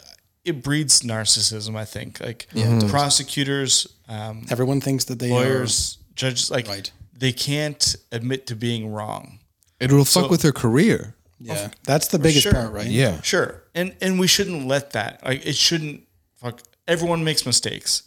it 0.45 0.63
breeds 0.63 1.01
narcissism. 1.01 1.75
I 1.75 1.83
think 1.83 2.21
like 2.21 2.47
prosecutors, 2.87 3.87
um, 4.07 4.45
Everyone 4.49 4.79
thinks 4.79 5.03
that 5.05 5.19
they 5.19 5.29
lawyers, 5.29 5.97
judges, 6.15 6.49
like 6.49 6.69
Right. 6.69 6.89
they 7.13 7.33
can't 7.33 7.93
admit 8.13 8.47
to 8.47 8.55
being 8.55 8.87
wrong. 8.93 9.39
it 9.81 9.91
will 9.91 10.05
fuck 10.05 10.23
So- 10.25 10.29
with 10.29 10.41
their 10.43 10.53
career 10.53 11.15
are. 11.41 11.45
Yeah, 11.55 11.69
that's 11.83 12.07
the 12.07 12.19
biggest 12.19 12.43
sure. 12.43 12.53
part, 12.53 12.71
right? 12.71 12.87
yeah 12.87 13.19
Sure, 13.21 13.63
and 13.75 13.93
and 13.99 14.17
we 14.17 14.27
shouldn't 14.27 14.65
let 14.65 14.91
that. 14.91 15.19
Like 15.25 15.45
it 15.45 15.57
shouldn't. 15.57 16.03
Fuck. 16.37 16.61
Everyone 16.87 17.25
makes 17.25 17.45
mistakes. 17.45 18.03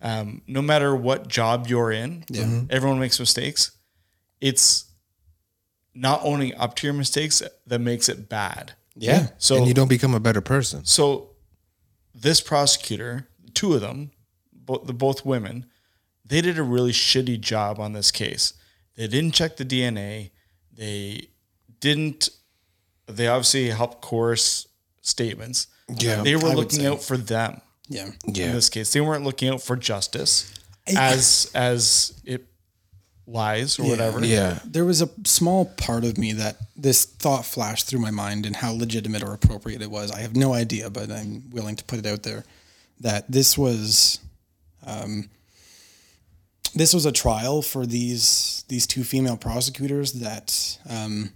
Um, 0.00 0.42
no 0.46 0.62
matter 0.62 0.94
what 0.94 1.26
job 1.26 1.66
you're 1.66 1.90
in, 1.90 2.22
everyone 2.70 3.00
makes 3.00 3.18
mistakes. 3.18 3.72
It's 4.40 4.84
not 5.96 6.20
owning 6.22 6.54
up 6.56 6.76
to 6.76 6.86
your 6.86 6.94
mistakes 6.94 7.42
that 7.66 7.78
makes 7.80 8.08
it 8.08 8.28
bad. 8.28 8.74
Yeah. 8.94 9.28
So 9.38 9.56
and 9.56 9.66
you 9.66 9.74
don't 9.74 9.88
become 9.88 10.14
a 10.14 10.20
better 10.20 10.40
person 10.40 10.84
so 10.84 11.30
this 12.14 12.40
prosecutor, 12.40 13.28
two 13.54 13.74
of 13.74 13.80
them, 13.82 14.10
both 14.52 14.86
the 14.86 14.94
both 14.94 15.24
women, 15.24 15.66
they 16.24 16.40
did 16.40 16.58
a 16.58 16.62
really 16.62 16.92
shitty 16.92 17.40
job 17.40 17.78
on 17.78 17.92
this 17.92 18.10
case. 18.10 18.54
They 18.96 19.06
didn't 19.06 19.32
check 19.32 19.56
the 19.56 19.64
DNA. 19.64 20.30
They 20.72 21.28
didn't. 21.80 22.30
They 23.06 23.28
obviously 23.28 23.68
helped 23.68 24.00
coerce 24.00 24.66
statements. 25.02 25.68
Yeah, 25.88 26.22
they 26.22 26.34
were 26.34 26.48
I 26.48 26.54
looking 26.54 26.84
out 26.86 27.02
for 27.02 27.16
them 27.16 27.60
Yeah. 27.88 28.10
yeah 28.24 28.46
in 28.46 28.52
this 28.52 28.68
case. 28.68 28.92
They 28.92 29.00
weren't 29.00 29.24
looking 29.24 29.50
out 29.50 29.62
for 29.62 29.76
justice 29.76 30.52
as 30.96 31.50
as 31.54 32.20
it 32.24 32.46
lies 33.26 33.78
or 33.78 33.84
whatever. 33.88 34.24
yeah 34.24 34.60
There 34.64 34.84
was 34.84 35.02
a 35.02 35.10
small 35.24 35.64
part 35.64 36.04
of 36.04 36.16
me 36.16 36.32
that 36.32 36.56
this 36.76 37.04
thought 37.04 37.44
flashed 37.44 37.86
through 37.86 38.00
my 38.00 38.10
mind 38.10 38.46
and 38.46 38.56
how 38.56 38.72
legitimate 38.72 39.22
or 39.22 39.32
appropriate 39.32 39.82
it 39.82 39.90
was. 39.90 40.12
I 40.12 40.20
have 40.20 40.36
no 40.36 40.54
idea, 40.54 40.90
but 40.90 41.10
I'm 41.10 41.50
willing 41.50 41.76
to 41.76 41.84
put 41.84 41.98
it 41.98 42.06
out 42.06 42.22
there 42.22 42.44
that 43.00 43.30
this 43.30 43.58
was 43.58 44.20
um, 44.86 45.28
this 46.74 46.94
was 46.94 47.06
a 47.06 47.12
trial 47.12 47.62
for 47.62 47.86
these 47.86 48.64
these 48.68 48.86
two 48.86 49.02
female 49.04 49.36
prosecutors 49.36 50.12
that 50.14 50.78
um, 50.88 51.32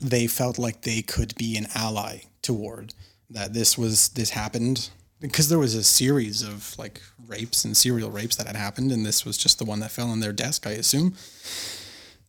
they 0.00 0.26
felt 0.26 0.58
like 0.58 0.82
they 0.82 1.02
could 1.02 1.34
be 1.36 1.56
an 1.56 1.66
ally 1.74 2.20
toward 2.42 2.94
that 3.30 3.52
this 3.52 3.76
was 3.76 4.10
this 4.10 4.30
happened 4.30 4.90
because 5.20 5.48
there 5.48 5.58
was 5.58 5.74
a 5.74 5.82
series 5.82 6.42
of 6.42 6.74
like 6.78 7.00
rapes 7.26 7.64
and 7.64 7.76
serial 7.76 8.10
rapes 8.10 8.36
that 8.36 8.46
had 8.46 8.56
happened 8.56 8.92
and 8.92 9.04
this 9.04 9.24
was 9.24 9.38
just 9.38 9.58
the 9.58 9.64
one 9.64 9.80
that 9.80 9.90
fell 9.90 10.10
on 10.10 10.20
their 10.20 10.32
desk 10.32 10.66
i 10.66 10.70
assume. 10.70 11.14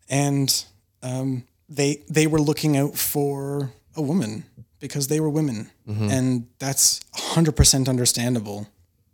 And 0.09 0.63
um, 1.03 1.43
they 1.67 2.03
they 2.09 2.27
were 2.27 2.39
looking 2.39 2.77
out 2.77 2.95
for 2.95 3.71
a 3.95 4.01
woman 4.01 4.45
because 4.79 5.07
they 5.07 5.19
were 5.19 5.30
women. 5.30 5.69
And 6.11 6.47
that's 6.59 6.99
100% 7.15 7.89
understandable. 7.89 8.68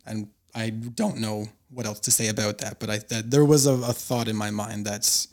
And 0.05 0.27
i 0.55 0.69
don't 0.69 1.19
know 1.19 1.47
what 1.71 1.87
else 1.87 1.99
to 2.01 2.11
say 2.11 2.27
about 2.27 2.59
that 2.59 2.79
but 2.79 2.87
i 2.87 2.97
that 3.09 3.31
there 3.31 3.43
was 3.43 3.65
a, 3.65 3.73
a 3.73 3.93
thought 3.93 4.27
in 4.27 4.35
my 4.35 4.51
mind 4.51 4.85
that's 4.85 5.27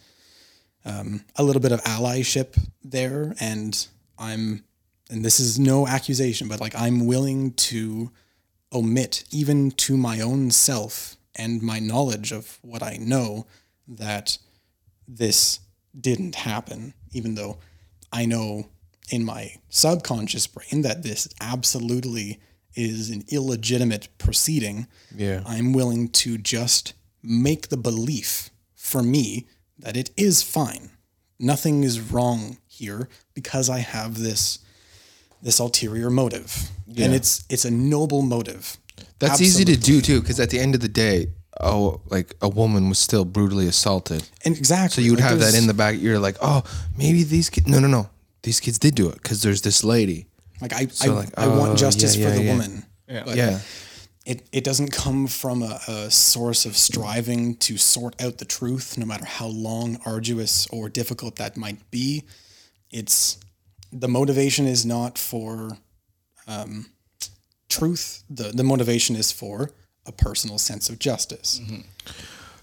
um, 0.87 1.23
a 1.37 1.43
little 1.43 1.61
bit 1.61 1.73
of 1.73 1.83
allyship 1.83 2.59
there. 2.83 3.35
And 3.39 3.87
i'm 4.19 4.65
and 5.11 5.23
this 5.25 5.41
is 5.41 5.59
no 5.59 5.87
accusation 5.87 6.49
but 6.49 6.61
like 6.61 6.75
i'm 6.75 7.05
willing 7.07 7.53
to 7.55 8.11
omit 8.73 9.25
even 9.31 9.71
to 9.71 9.97
my 9.97 10.21
own 10.21 10.51
self 10.51 11.17
and 11.35 11.63
my 11.63 11.79
knowledge 11.79 12.33
of 12.33 12.59
what 12.63 12.83
i 12.83 12.97
know 12.97 13.47
that 13.89 14.39
this 15.09 15.61
didn't 15.99 16.37
happen, 16.37 16.95
even 17.13 17.35
though 17.35 17.59
I 18.13 18.27
know 18.27 18.69
in 19.11 19.25
my 19.25 19.57
subconscious 19.69 20.47
brain 20.47 20.83
that 20.83 21.03
this 21.03 21.29
absolutely 21.41 22.41
is 22.75 23.11
an 23.11 23.25
illegitimate 23.29 24.09
proceeding. 24.19 24.87
Yeah. 25.15 25.43
I'm 25.45 25.73
willing 25.73 26.09
to 26.09 26.39
just 26.39 26.95
make 27.23 27.69
the 27.69 27.77
belief 27.77 28.51
for 28.75 29.03
me 29.03 29.49
that 29.79 29.97
it 29.97 30.11
is 30.17 30.43
fine. 30.43 30.91
Nothing 31.39 31.83
is 31.83 32.01
wrong 32.01 32.59
here 32.67 33.09
because 33.35 33.69
I 33.69 33.79
have 33.79 34.19
this 34.19 34.61
this 35.43 35.59
ulterior 35.59 36.11
motive. 36.11 36.71
And 36.99 37.15
it's 37.15 37.45
it's 37.49 37.65
a 37.65 37.71
noble 37.71 38.23
motive. 38.23 38.77
That's 39.19 39.41
easy 39.41 39.65
to 39.65 39.77
do 39.77 40.01
too, 40.01 40.21
because 40.21 40.41
at 40.41 40.51
the 40.51 40.59
end 40.59 40.75
of 40.75 40.81
the 40.81 40.89
day, 40.89 41.29
oh, 41.61 42.01
like 42.09 42.35
a 42.41 42.49
woman 42.49 42.89
was 42.89 42.99
still 42.99 43.25
brutally 43.25 43.67
assaulted. 43.67 44.29
And 44.45 44.57
exactly. 44.57 45.03
So 45.03 45.07
you 45.07 45.13
would 45.13 45.21
like, 45.21 45.31
have 45.31 45.41
that 45.41 45.55
in 45.55 45.67
the 45.67 45.75
back. 45.75 46.01
You're 46.01 46.19
like, 46.19 46.37
oh, 46.43 46.63
maybe 46.97 47.23
these 47.23 47.51
kids. 47.51 47.67
No, 47.67 47.79
no, 47.79 47.89
no. 47.89 48.11
These 48.43 48.61
kids 48.61 48.79
did 48.79 48.95
do 48.95 49.09
it 49.09 49.23
because 49.23 49.43
there's 49.43 49.63
this 49.63 49.85
lady. 49.85 50.27
Like 50.61 50.73
I, 50.73 50.87
So, 50.87 51.13
I, 51.13 51.15
like, 51.15 51.39
I 51.39 51.45
oh, 51.45 51.59
want 51.59 51.79
justice 51.79 52.17
yeah, 52.17 52.29
for 52.29 52.35
the 52.35 52.43
yeah, 52.43 52.45
yeah. 52.45 52.53
woman. 52.53 52.87
But 53.07 53.37
Yeah. 53.37 53.61
it, 54.25 54.47
it 54.53 54.65
doesn't 54.65 54.91
come 54.93 55.27
from 55.27 55.63
a, 55.63 55.81
a 55.89 56.11
source 56.11 56.65
of 56.65 56.77
striving 56.77 57.57
to 57.57 57.77
sort 57.77 58.21
out 58.23 58.39
the 58.39 58.45
truth, 58.45 58.97
no 58.97 59.05
matter 59.07 59.25
how 59.25 59.47
long, 59.47 59.99
arduous, 60.07 60.67
or 60.71 60.89
difficult 60.89 61.37
that 61.37 61.57
might 61.57 61.91
be. 61.91 62.25
It's 62.91 63.39
the 63.93 64.09
motivation 64.09 64.67
is 64.67 64.85
not 64.87 65.19
for 65.19 65.79
um, 66.47 66.87
truth. 67.69 68.25
The 68.31 68.51
the 68.55 68.65
motivation 68.65 69.17
is 69.17 69.33
for 69.33 69.71
a 70.07 70.13
personal 70.13 70.59
sense 70.59 70.89
of 70.89 70.99
justice. 70.99 71.61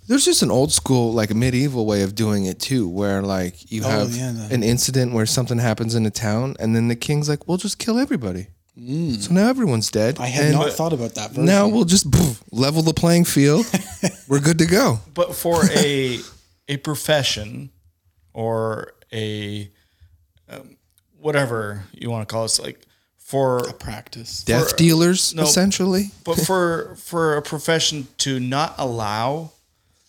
There's 0.08 0.24
just 0.24 0.42
an 0.42 0.52
old 0.52 0.72
school, 0.72 1.12
like 1.14 1.34
medieval 1.36 1.86
way 1.86 2.02
of 2.02 2.16
doing 2.16 2.46
it 2.46 2.60
too, 2.60 2.88
where 2.88 3.22
like 3.22 3.70
you 3.72 3.84
Oh, 3.84 3.90
have 3.90 4.16
yeah, 4.16 4.32
the- 4.32 4.54
an 4.56 4.64
incident 4.64 5.14
where 5.14 5.26
something 5.26 5.58
happens 5.60 5.96
in 5.96 6.06
a 6.06 6.10
town, 6.12 6.56
and 6.60 6.76
then 6.76 6.88
the 6.88 6.96
king's 6.96 7.28
like, 7.28 7.48
"We'll 7.48 7.58
just 7.58 7.78
kill 7.78 8.00
everybody." 8.00 8.48
So 8.78 9.34
now 9.34 9.50
everyone's 9.50 9.90
dead. 9.90 10.18
Mm. 10.18 10.22
I 10.22 10.28
had 10.28 10.52
not 10.54 10.72
thought 10.72 10.94
about 10.94 11.16
that. 11.16 11.30
Version. 11.32 11.46
Now 11.46 11.68
we'll 11.68 11.84
just 11.84 12.12
poof, 12.12 12.44
level 12.52 12.84
the 12.84 12.94
playing 12.94 13.26
field. 13.26 13.66
We're 14.28 14.40
good 14.40 14.60
to 14.60 14.68
go. 14.68 15.00
But 15.16 15.34
for 15.36 15.66
a 15.72 16.20
a 16.70 16.78
profession 16.78 17.72
or 18.34 18.94
a 19.12 19.72
um, 20.48 20.77
whatever 21.20 21.84
you 21.94 22.10
want 22.10 22.28
to 22.28 22.32
call 22.32 22.46
it, 22.46 22.60
like 22.62 22.80
for 23.18 23.58
a 23.68 23.74
practice. 23.74 24.44
Death 24.44 24.78
dealers, 24.78 25.34
no. 25.36 25.44
essentially. 25.44 26.12
but 26.24 26.36
for 26.40 26.96
for 26.96 27.38
a 27.38 27.42
profession 27.42 28.08
to 28.20 28.40
not 28.40 28.76
allow 28.78 29.52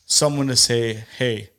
someone 0.07 0.47
to 0.49 0.57
say, 0.57 1.05
"Hey, 1.19 1.51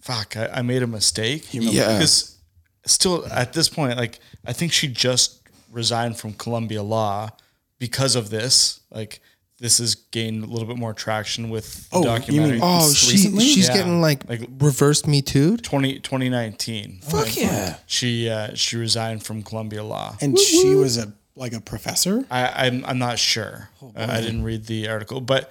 fuck, 0.00 0.36
I, 0.36 0.46
I 0.48 0.62
made 0.62 0.82
a 0.82 0.86
mistake," 0.86 1.52
Yeah. 1.52 1.98
because 1.98 2.36
still 2.84 3.26
at 3.26 3.52
this 3.52 3.68
point, 3.68 3.96
like 3.96 4.18
I 4.44 4.52
think 4.52 4.72
she 4.72 4.88
just 4.88 5.40
resigned 5.70 6.16
from 6.16 6.32
Columbia 6.32 6.82
Law 6.82 7.30
because 7.78 8.16
of 8.16 8.30
this. 8.30 8.80
Like 8.90 9.20
this 9.58 9.78
has 9.78 9.94
gained 9.94 10.44
a 10.44 10.46
little 10.46 10.68
bit 10.68 10.76
more 10.76 10.92
traction 10.92 11.48
with 11.48 11.88
the 11.90 11.96
Oh, 11.96 12.00
you 12.00 12.04
documentary. 12.06 12.52
mean- 12.52 12.60
Oh, 12.62 12.92
she 12.92 13.12
recently? 13.12 13.44
she's 13.44 13.68
Yeah. 13.68 13.74
getting 13.78 14.00
like, 14.02 14.28
Like- 14.28 14.48
reversed 14.58 15.06
me 15.06 15.22
too. 15.22 15.56
20, 15.56 16.00
2019. 16.00 17.00
Fuck 17.02 17.34
yeah. 17.36 17.78
She 17.86 18.28
uh, 18.28 18.54
she 18.54 18.76
resigned 18.76 19.22
from 19.24 19.42
Columbia 19.42 19.82
Law. 19.82 20.16
and 20.20 20.38
she 20.38 20.74
was 20.74 20.98
a 20.98 21.12
like 21.36 21.52
a 21.54 21.60
professor. 21.60 22.24
I, 22.30 22.66
I'm 22.66 22.84
I'm 22.84 22.98
not 22.98 23.18
sure. 23.18 23.70
I 23.94 24.18
I 24.18 24.20
didn't 24.20 24.42
read 24.42 24.66
the 24.66 24.88
article, 24.88 25.20
but 25.20 25.50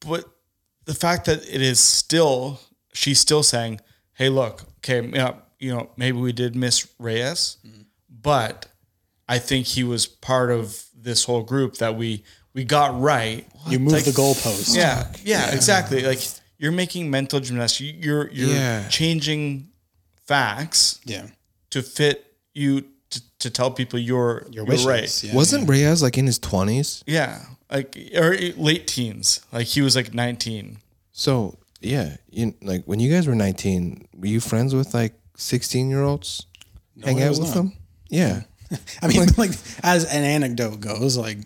but 0.00 0.24
the 0.84 0.94
fact 0.94 1.26
that 1.26 1.42
it 1.48 1.60
is 1.62 1.80
still 1.80 2.60
she's 2.92 3.18
still 3.20 3.42
saying, 3.42 3.80
"Hey, 4.14 4.28
look, 4.28 4.64
okay, 4.78 5.06
yeah, 5.12 5.34
you 5.58 5.74
know, 5.74 5.90
maybe 5.96 6.18
we 6.18 6.32
did 6.32 6.56
miss 6.56 6.86
Reyes, 6.98 7.56
but 8.08 8.66
I 9.28 9.38
think 9.38 9.66
he 9.66 9.84
was 9.84 10.06
part 10.06 10.50
of 10.50 10.84
this 10.94 11.24
whole 11.24 11.42
group 11.42 11.76
that 11.76 11.96
we 11.96 12.24
we 12.58 12.64
got 12.64 12.90
right." 13.00 13.46
You 13.70 13.78
moved 13.78 14.04
the 14.04 14.10
goalpost. 14.22 14.74
Yeah, 14.74 15.06
yeah, 15.24 15.54
exactly. 15.54 16.00
Like 16.02 16.20
you're 16.58 16.72
making 16.72 17.10
mental 17.10 17.38
gymnastics. 17.40 17.80
You- 17.80 17.98
You're 18.06 18.26
you're 18.32 18.50
Yeah. 18.50 18.88
changing 18.88 19.68
facts 20.26 21.00
yeah. 21.04 21.26
to 21.70 21.82
fit 21.82 22.34
you 22.54 22.82
to, 23.10 23.22
to 23.38 23.50
tell 23.50 23.70
people 23.70 23.98
you're 23.98 24.46
Your 24.50 24.66
you're 24.66 24.86
right. 24.86 25.24
Yeah, 25.24 25.34
Wasn't 25.34 25.68
Reyes 25.68 26.02
like 26.02 26.18
in 26.18 26.26
his 26.26 26.38
twenties? 26.38 27.02
Yeah, 27.06 27.40
like 27.70 27.96
or 28.16 28.36
late 28.56 28.86
teens. 28.86 29.40
Like 29.52 29.66
he 29.66 29.80
was 29.80 29.94
like 29.96 30.12
19. 30.14 30.78
So 31.12 31.58
yeah, 31.80 32.16
you 32.30 32.54
like 32.62 32.84
when 32.84 33.00
you 33.00 33.10
guys 33.10 33.26
were 33.26 33.34
nineteen, 33.34 34.08
were 34.16 34.26
you 34.26 34.40
friends 34.40 34.74
with 34.74 34.94
like 34.94 35.14
sixteen 35.36 35.88
year 35.90 36.02
olds? 36.02 36.46
Hang 37.04 37.22
out 37.22 37.30
with 37.38 37.48
not. 37.48 37.54
them? 37.54 37.72
Yeah. 38.10 38.42
I 39.02 39.06
mean, 39.08 39.26
like 39.36 39.52
as 39.82 40.04
an 40.04 40.24
anecdote 40.24 40.80
goes, 40.80 41.16
like 41.16 41.38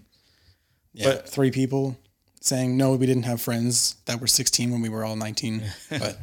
yeah, 0.94 1.04
But- 1.06 1.28
three 1.28 1.50
people 1.50 1.96
saying 2.40 2.76
no, 2.76 2.92
we 2.94 3.06
didn't 3.06 3.22
have 3.24 3.40
friends 3.40 3.96
that 4.06 4.20
were 4.20 4.26
16 4.26 4.70
when 4.72 4.82
we 4.82 4.88
were 4.88 5.04
all 5.04 5.14
19. 5.16 5.62
but 5.90 6.18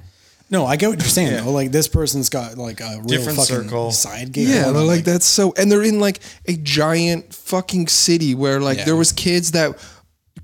no, 0.49 0.65
I 0.65 0.75
get 0.77 0.89
what 0.89 0.99
you're 0.99 1.07
saying 1.07 1.45
though. 1.45 1.51
Like 1.51 1.71
this 1.71 1.87
person's 1.87 2.27
got 2.29 2.57
like 2.57 2.81
a 2.81 2.97
real 2.97 3.03
Different 3.05 3.37
fucking 3.39 3.55
circle. 3.63 3.91
side 3.91 4.31
gig. 4.31 4.47
Yeah, 4.47 4.63
going 4.71 4.87
like 4.87 5.03
that's 5.05 5.25
so, 5.25 5.53
and 5.57 5.71
they're 5.71 5.83
in 5.83 5.99
like 5.99 6.19
a 6.47 6.53
giant 6.57 7.33
fucking 7.33 7.87
city 7.87 8.35
where 8.35 8.59
like 8.59 8.79
Yeah. 8.79 8.85
there 8.85 8.95
was 8.95 9.11
kids 9.11 9.51
that 9.51 9.77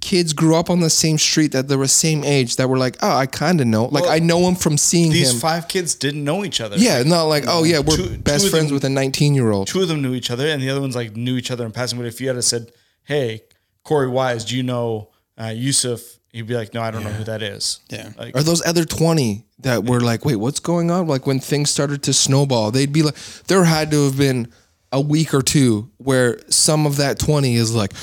kids 0.02 0.34
grew 0.34 0.56
up 0.56 0.69
on 0.69 0.81
the 0.81 0.89
same 0.89 1.18
street 1.18 1.52
that 1.53 1.68
they 1.68 1.76
were 1.76 1.88
same 1.88 2.23
age 2.23 2.57
that 2.57 2.69
were 2.69 2.77
like, 2.77 2.95
oh, 3.02 3.10
I 3.18 3.26
kind 3.26 3.60
of 3.60 3.65
know, 3.68 3.85
like 3.85 4.03
Well, 4.03 4.11
I 4.11 4.19
know 4.19 4.47
him 4.47 4.53
from 4.56 4.77
seeing 4.77 5.11
These 5.11 5.34
him. 5.34 5.39
five 5.39 5.68
kids 5.68 5.95
didn't 5.95 6.23
know 6.23 6.45
each 6.45 6.61
other. 6.61 6.77
yeah, 6.77 7.02
not 7.03 7.23
like 7.23 7.45
oh 7.47 7.64
yeah, 7.64 7.80
we're 7.80 7.95
Two- 7.97 8.10
two 8.10 8.18
best 8.19 8.45
of 8.45 8.52
friends 8.52 8.68
them- 8.68 8.76
with 8.76 8.84
a 8.85 8.89
nineteen 8.89 9.34
year 9.34 9.52
old. 9.52 9.68
two 9.68 9.81
of 9.81 9.88
them 9.88 10.02
knew 10.02 10.14
each 10.14 10.30
other, 10.31 10.47
and 10.47 10.61
the 10.61 10.69
other 10.69 10.81
ones 10.81 10.95
like 10.95 11.15
knew 11.18 11.35
each 11.35 11.49
other 11.52 11.65
in 11.65 11.72
passing. 11.72 11.97
But 11.97 12.06
if 12.07 12.22
you 12.22 12.27
had 12.30 12.41
said, 12.43 12.72
"Hey, 13.03 13.41
Korey 13.86 14.12
Wise, 14.12 14.45
do 14.45 14.57
you 14.57 14.64
know 14.64 15.10
uh, 15.40 15.53
Yusef?" 15.56 16.20
He'd 16.32 16.48
be 16.48 16.56
like, 16.56 16.74
"No, 16.74 16.82
I 16.82 16.91
don't 16.91 17.03
know 17.03 17.12
who 17.12 17.24
that 17.26 17.41
is." 17.41 17.80
Yeah. 17.90 18.10
like 18.18 18.36
Or 18.36 18.44
those 18.44 18.66
other 18.66 18.84
20 18.84 19.45
that 19.60 19.84
were 19.86 20.02
like, 20.02 20.26
wait, 20.26 20.36
what's 20.36 20.60
going 20.60 20.91
on? 20.91 21.07
Like 21.07 21.26
when 21.26 21.40
things 21.40 21.70
started 21.70 22.03
to 22.03 22.14
snowball, 22.14 22.72
they'd 22.72 22.91
be 22.91 23.03
like, 23.03 23.16
there 23.48 23.64
had 23.64 23.91
to 23.91 24.06
have 24.06 24.18
been 24.18 24.52
a 24.91 24.99
week 25.02 25.34
or 25.34 25.41
two 25.41 25.90
where 25.98 26.40
some 26.49 26.86
of 26.86 26.98
that 26.98 27.20
20 27.20 27.56
is 27.56 27.74
like, 27.74 27.94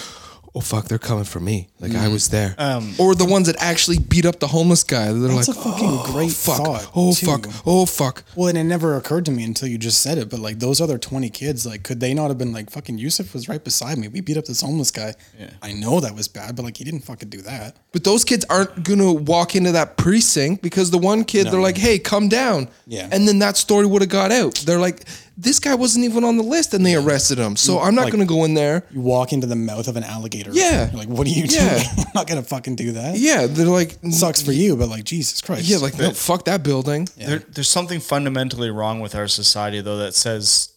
oh, 0.55 0.61
fuck, 0.61 0.87
they're 0.87 0.99
coming 0.99 1.25
for 1.25 1.41
me. 1.41 1.69
Like 1.81 1.93
I 1.93 1.95
mm-hmm. 1.95 2.13
was 2.13 2.29
there. 2.29 2.55
Um, 2.59 2.95
or 2.99 3.15
the 3.15 3.25
ones 3.25 3.47
that 3.47 3.57
actually 3.59 3.99
beat 3.99 4.25
up 4.25 4.39
the 4.39 4.47
homeless 4.47 4.85
guy. 4.85 5.07
They're 5.13 5.29
That's 5.29 5.49
like, 5.49 5.57
a 5.57 5.61
fucking 5.61 5.89
oh, 5.91 6.13
great 6.13 6.31
fuck. 6.33 6.59
thought, 6.59 6.91
Oh, 6.95 7.15
too. 7.15 7.27
fuck. 7.27 7.47
Oh, 7.67 7.87
fuck. 7.87 8.25
Well, 8.37 8.49
and 8.49 8.59
it 8.59 8.65
never 8.65 8.97
occurred 8.97 9.25
to 9.27 9.31
me 9.33 9.45
until 9.45 9.69
you 9.69 9.79
just 9.79 10.01
said 10.01 10.19
it. 10.19 10.31
But 10.31 10.41
like 10.41 10.59
those 10.59 10.81
other 10.81 10.99
twenty 10.99 11.31
kids, 11.31 11.67
like, 11.67 11.83
could 11.83 12.01
they 12.01 12.15
not 12.15 12.29
have 12.29 12.39
been 12.39 12.53
like, 12.53 12.71
"Fucking 12.71 12.99
Yusef 12.99 13.33
was 13.35 13.49
right 13.49 13.63
beside 13.63 13.99
me. 13.99 14.09
We 14.09 14.21
beat 14.21 14.37
up 14.37 14.45
this 14.45 14.61
homeless 14.61 14.91
guy. 14.91 15.15
Yeah. 15.39 15.51
I 15.63 15.73
know 15.73 16.01
that 16.01 16.15
was 16.15 16.29
bad, 16.29 16.57
but 16.57 16.65
like 16.65 16.77
he 16.77 16.85
didn't 16.85 17.05
fucking 17.05 17.29
do 17.29 17.43
that. 17.43 17.77
But 17.93 18.05
those 18.05 18.25
kids 18.25 18.45
aren't 18.49 18.85
to 18.85 19.13
walk 19.13 19.57
into 19.57 19.73
that 19.73 19.97
precinct 19.97 20.63
because 20.63 20.91
the 20.91 20.99
one 20.99 21.25
kid, 21.25 21.47
they're 21.49 21.61
like, 21.61 21.77
hey, 21.77 21.99
come 21.99 22.29
down. 22.29 22.69
Yeah. 22.87 23.09
And 23.11 23.27
then 23.27 23.39
that 23.41 23.57
story 23.57 23.87
would 23.87 24.03
have 24.03 24.09
got 24.11 24.33
out. 24.33 24.57
They're 24.57 24.79
like, 24.79 25.05
this 25.37 25.59
guy 25.59 25.75
wasn't 25.75 26.05
even 26.05 26.25
on 26.25 26.37
the 26.37 26.43
list 26.43 26.75
and 26.75 26.85
they 26.85 26.95
arrested 26.95 27.39
him. 27.39 27.57
So 27.57 27.81
I'm 27.81 27.95
not 27.95 28.05
Like- 28.05 28.13
going 28.13 28.27
to 28.27 28.33
go 28.33 28.45
in 28.45 28.55
there. 28.55 28.85
You 28.91 29.01
walk 29.01 29.33
into 29.33 29.47
the 29.47 29.57
mouth 29.57 29.89
of 29.89 29.97
an 29.97 30.05
alligator. 30.05 30.51
Yeah. 30.53 30.91
You're 30.91 30.99
like, 30.99 31.09
what 31.09 31.27
are 31.27 31.31
you 31.31 31.45
Yeah. 31.49 31.71
doing? 31.79 31.87
I'm 31.99 32.13
not 32.15 32.27
gonna 32.27 32.43
fucking 32.43 32.77
do 32.77 32.93
that. 32.93 33.17
Yeah. 33.19 33.47
They're 33.47 33.67
like, 33.67 33.97
Sucks 34.11 34.43
for 34.43 34.53
you, 34.53 34.77
but 34.77 34.89
like 34.89 35.05
Jesus 35.05 35.41
Christ. 35.41 35.65
yeah, 35.65 35.79
like, 35.79 35.99
no, 35.99 36.11
fuck 36.11 36.45
that 36.45 36.63
building. 36.63 37.09
There, 37.17 37.39
there's 37.41 37.71
something 37.71 38.01
fundamentally 38.01 38.71
wrong 38.71 39.01
with 39.01 39.15
our 39.15 39.29
society, 39.29 39.81
though, 39.81 39.97
that 39.99 40.15
says 40.15 40.69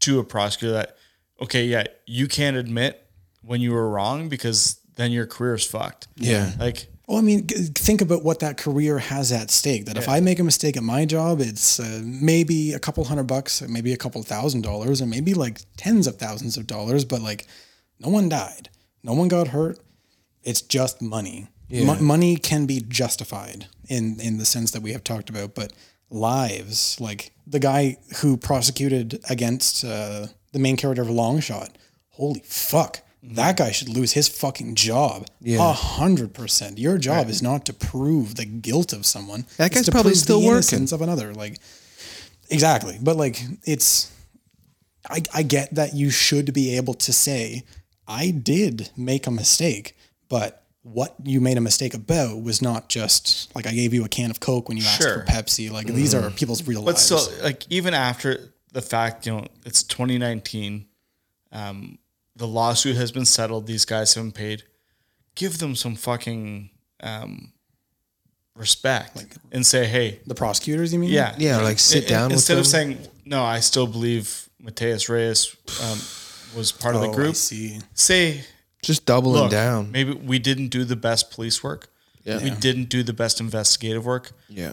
to 0.00 0.18
a 0.18 0.24
prosecutor 0.24 0.72
that, 0.74 0.96
okay, 1.40 1.64
yeah, 1.64 1.84
you 2.06 2.26
can't 2.28 2.56
admit 2.56 3.06
when 3.42 3.60
you 3.60 3.72
were 3.72 3.88
wrong 3.88 4.28
because 4.28 4.78
then 4.96 5.10
your 5.12 5.26
career 5.26 5.54
is 5.54 5.64
fucked. 5.64 6.08
Yeah. 6.16 6.52
Like, 6.58 6.86
Well, 7.08 7.18
I 7.18 7.20
mean, 7.20 7.46
think 7.46 8.00
about 8.00 8.22
what 8.22 8.38
that 8.40 8.56
career 8.56 8.98
has 8.98 9.32
at 9.32 9.50
stake. 9.50 9.86
That 9.86 9.96
if 9.96 10.08
I 10.08 10.20
make 10.20 10.38
a 10.38 10.44
mistake 10.44 10.76
at 10.76 10.82
my 10.84 11.04
job, 11.04 11.40
it's 11.40 11.80
uh, 11.80 12.00
maybe 12.04 12.72
a 12.72 12.78
couple 12.78 13.04
hundred 13.04 13.24
bucks, 13.24 13.60
maybe 13.62 13.92
a 13.92 13.96
couple 13.96 14.22
thousand 14.22 14.62
dollars, 14.62 15.00
and 15.00 15.10
maybe 15.10 15.34
like 15.34 15.60
tens 15.76 16.06
of 16.06 16.16
thousands 16.16 16.56
of 16.56 16.66
dollars. 16.66 17.04
But 17.04 17.20
like, 17.20 17.46
no 17.98 18.08
one 18.08 18.28
died, 18.28 18.70
no 19.02 19.14
one 19.14 19.28
got 19.28 19.48
hurt. 19.48 19.78
It's 20.44 20.62
just 20.62 21.02
money. 21.02 21.48
Mo- 21.70 22.00
money 22.00 22.36
can 22.36 22.66
be 22.66 22.80
justified 22.86 23.66
in 23.88 24.20
in 24.20 24.38
the 24.38 24.44
sense 24.44 24.70
that 24.70 24.82
we 24.82 24.92
have 24.92 25.02
talked 25.02 25.28
about, 25.28 25.54
but 25.54 25.72
lives, 26.08 27.00
like 27.00 27.32
the 27.46 27.58
guy 27.58 27.96
who 28.20 28.36
prosecuted 28.36 29.18
against 29.28 29.84
uh, 29.84 30.26
the 30.52 30.58
main 30.58 30.76
character 30.76 31.02
of 31.02 31.08
Longshot, 31.08 31.70
holy 32.10 32.40
fuck. 32.44 33.00
That 33.24 33.56
guy 33.56 33.70
should 33.70 33.88
lose 33.88 34.12
his 34.12 34.26
fucking 34.28 34.74
job. 34.74 35.28
A 35.46 35.72
hundred 35.72 36.34
percent. 36.34 36.78
Your 36.78 36.98
job 36.98 37.28
is 37.28 37.40
not 37.42 37.64
to 37.66 37.72
prove 37.72 38.34
the 38.34 38.44
guilt 38.44 38.92
of 38.92 39.06
someone. 39.06 39.46
That 39.58 39.72
guy's 39.72 39.84
to 39.86 39.92
probably 39.92 40.10
prove 40.12 40.18
still 40.18 40.40
the 40.40 40.46
working. 40.48 40.92
of 40.92 41.00
another. 41.02 41.32
Like 41.32 41.58
exactly. 42.50 42.98
But 43.00 43.16
like 43.16 43.40
it's 43.64 44.10
I, 45.08 45.22
I 45.32 45.42
get 45.42 45.74
that 45.76 45.94
you 45.94 46.10
should 46.10 46.52
be 46.52 46.76
able 46.76 46.94
to 46.94 47.12
say, 47.12 47.64
I 48.08 48.30
did 48.30 48.90
make 48.96 49.26
a 49.26 49.30
mistake, 49.30 49.96
but 50.28 50.64
what 50.82 51.14
you 51.22 51.40
made 51.40 51.56
a 51.56 51.60
mistake 51.60 51.94
about 51.94 52.42
was 52.42 52.60
not 52.60 52.88
just 52.88 53.54
like 53.54 53.66
I 53.68 53.72
gave 53.72 53.94
you 53.94 54.04
a 54.04 54.08
can 54.08 54.30
of 54.32 54.40
Coke 54.40 54.68
when 54.68 54.76
you 54.78 54.82
asked 54.84 55.00
Sure. 55.02 55.20
for 55.20 55.26
Pepsi. 55.26 55.70
Like 55.70 55.86
these 55.86 56.12
are 56.12 56.28
people's 56.30 56.66
real 56.66 56.80
but 56.82 56.94
lives. 56.94 57.02
still, 57.02 57.28
like, 57.42 57.64
even 57.70 57.94
after 57.94 58.52
the 58.72 58.82
fact, 58.82 59.26
you 59.26 59.32
know, 59.32 59.46
it's 59.64 59.84
2019, 59.84 60.86
um, 61.52 61.98
the 62.42 62.48
lawsuit 62.48 62.96
has 62.96 63.12
been 63.12 63.24
settled, 63.24 63.68
these 63.68 63.84
guys 63.84 64.14
haven't 64.14 64.32
paid. 64.32 64.64
Give 65.36 65.58
them 65.58 65.76
some 65.76 65.94
fucking 65.94 66.70
um, 67.00 67.52
respect 68.56 69.38
and 69.52 69.64
say, 69.64 69.86
hey, 69.86 70.18
the 70.26 70.34
prosecutors, 70.34 70.92
you 70.92 70.98
mean? 70.98 71.10
Yeah. 71.10 71.36
Yeah, 71.38 71.58
like, 71.58 71.78
sit 71.78 72.02
In- 72.04 72.08
down 72.08 72.24
with 72.24 72.32
Instead 72.32 72.58
of 72.58 72.66
saying, 72.66 72.98
no, 73.24 73.44
I 73.44 73.60
still 73.60 73.86
believe 73.86 74.48
Matias 74.60 75.08
Reyes 75.08 75.54
um, 75.84 75.98
was 76.56 76.72
part 76.72 76.96
of 76.96 77.02
Oh, 77.02 77.04
the 77.06 77.12
I 77.12 77.14
group. 77.14 77.36
see. 77.36 77.78
Say, 77.94 78.42
Just 78.82 79.06
doubling 79.06 79.42
look, 79.42 79.50
down. 79.52 79.92
maybe 79.92 80.12
we 80.12 80.40
didn't 80.40 80.68
do 80.68 80.82
the 80.84 80.96
best 80.96 81.30
police 81.30 81.62
work. 81.62 81.88
Yeah. 82.24 82.42
We 82.42 82.50
didn't 82.50 82.88
do 82.88 83.04
the 83.04 83.12
best 83.12 83.40
investigative 83.40 84.04
work. 84.04 84.32
Yeah. 84.48 84.72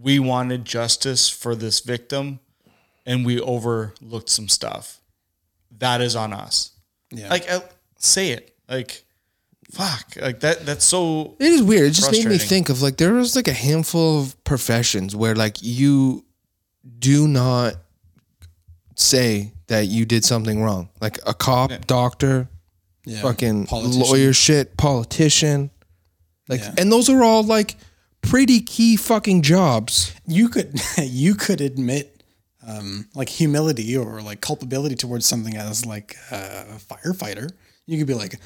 We 0.00 0.20
wanted 0.20 0.64
justice 0.64 1.28
for 1.28 1.56
this 1.56 1.80
victim 1.80 2.38
and 3.04 3.26
we 3.26 3.40
overlooked 3.40 4.28
some 4.28 4.48
stuff. 4.48 5.00
That 5.78 6.00
is 6.00 6.14
on 6.14 6.32
us. 6.32 6.70
Yeah. 7.12 7.28
Like, 7.28 7.50
uh, 7.50 7.60
say 7.98 8.30
it. 8.30 8.54
Like, 8.68 9.04
fuck. 9.70 10.14
Like, 10.20 10.40
that. 10.40 10.64
that's 10.66 10.84
so. 10.84 11.36
It 11.38 11.52
is 11.52 11.62
weird. 11.62 11.88
It 11.88 11.94
just 11.94 12.10
made 12.10 12.26
me 12.26 12.38
think 12.38 12.68
of 12.68 12.82
like 12.82 12.96
there 12.96 13.12
was 13.12 13.36
like 13.36 13.48
a 13.48 13.52
handful 13.52 14.20
of 14.20 14.42
professions 14.44 15.14
where 15.14 15.34
like 15.34 15.58
you 15.62 16.24
do 16.98 17.28
not 17.28 17.74
say 18.96 19.52
that 19.68 19.86
you 19.86 20.04
did 20.04 20.24
something 20.24 20.62
wrong. 20.62 20.88
Like 21.00 21.18
a 21.26 21.34
cop, 21.34 21.70
doctor, 21.86 22.48
Yeah. 23.04 23.22
fucking 23.22 23.66
Politician. 23.66 24.00
lawyer 24.02 24.32
shit, 24.32 24.76
politician. 24.76 25.70
Like 26.48 26.60
Yeah. 26.60 26.74
and 26.78 26.90
those 26.92 27.08
are 27.08 27.22
all 27.22 27.42
like 27.42 27.76
pretty 28.20 28.60
key 28.60 28.96
fucking 28.96 29.42
jobs. 29.42 30.12
You 30.26 30.48
could 30.48 30.80
you 30.98 31.34
could 31.34 31.60
admit 31.60 32.21
um, 32.66 33.08
like 33.14 33.28
humility 33.28 33.96
or 33.96 34.22
like 34.22 34.40
culpability 34.40 34.94
towards 34.94 35.26
something 35.26 35.56
as 35.56 35.84
like 35.86 36.16
a 36.30 36.78
firefighter. 36.78 37.50
You 37.86 37.98
could 37.98 38.06
be 38.06 38.14
like, 38.14 38.38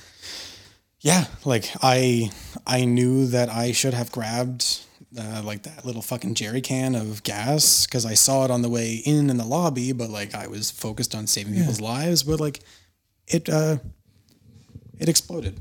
yeah, 1.01 1.27
like 1.45 1.71
I 1.83 2.31
I 2.67 2.85
knew 2.85 3.27
that 3.27 3.49
I 3.49 3.73
should 3.73 3.95
have 3.95 4.11
grabbed 4.13 4.81
uh, 5.19 5.43
like 5.45 5.63
that 5.65 5.85
little 5.85 6.03
fucking 6.03 6.35
jerry 6.35 6.61
can 6.61 6.95
of 6.95 7.23
gas 7.23 7.87
because 7.87 8.05
I 8.07 8.15
saw 8.15 8.45
it 8.45 8.51
on 8.51 8.63
the 8.63 8.69
way 8.69 8.95
in 9.05 9.31
in 9.31 9.37
the 9.37 9.45
lobby, 9.45 9.93
but 9.93 10.11
like 10.11 10.35
I 10.35 10.47
was 10.47 10.71
focused 10.71 11.15
on 11.15 11.27
saving 11.27 11.55
people's 11.55 11.81
lives, 11.81 12.23
but 12.23 12.41
like 12.41 12.61
it 13.27 13.49
uh 13.49 13.77
it 14.99 15.09
exploded. 15.09 15.61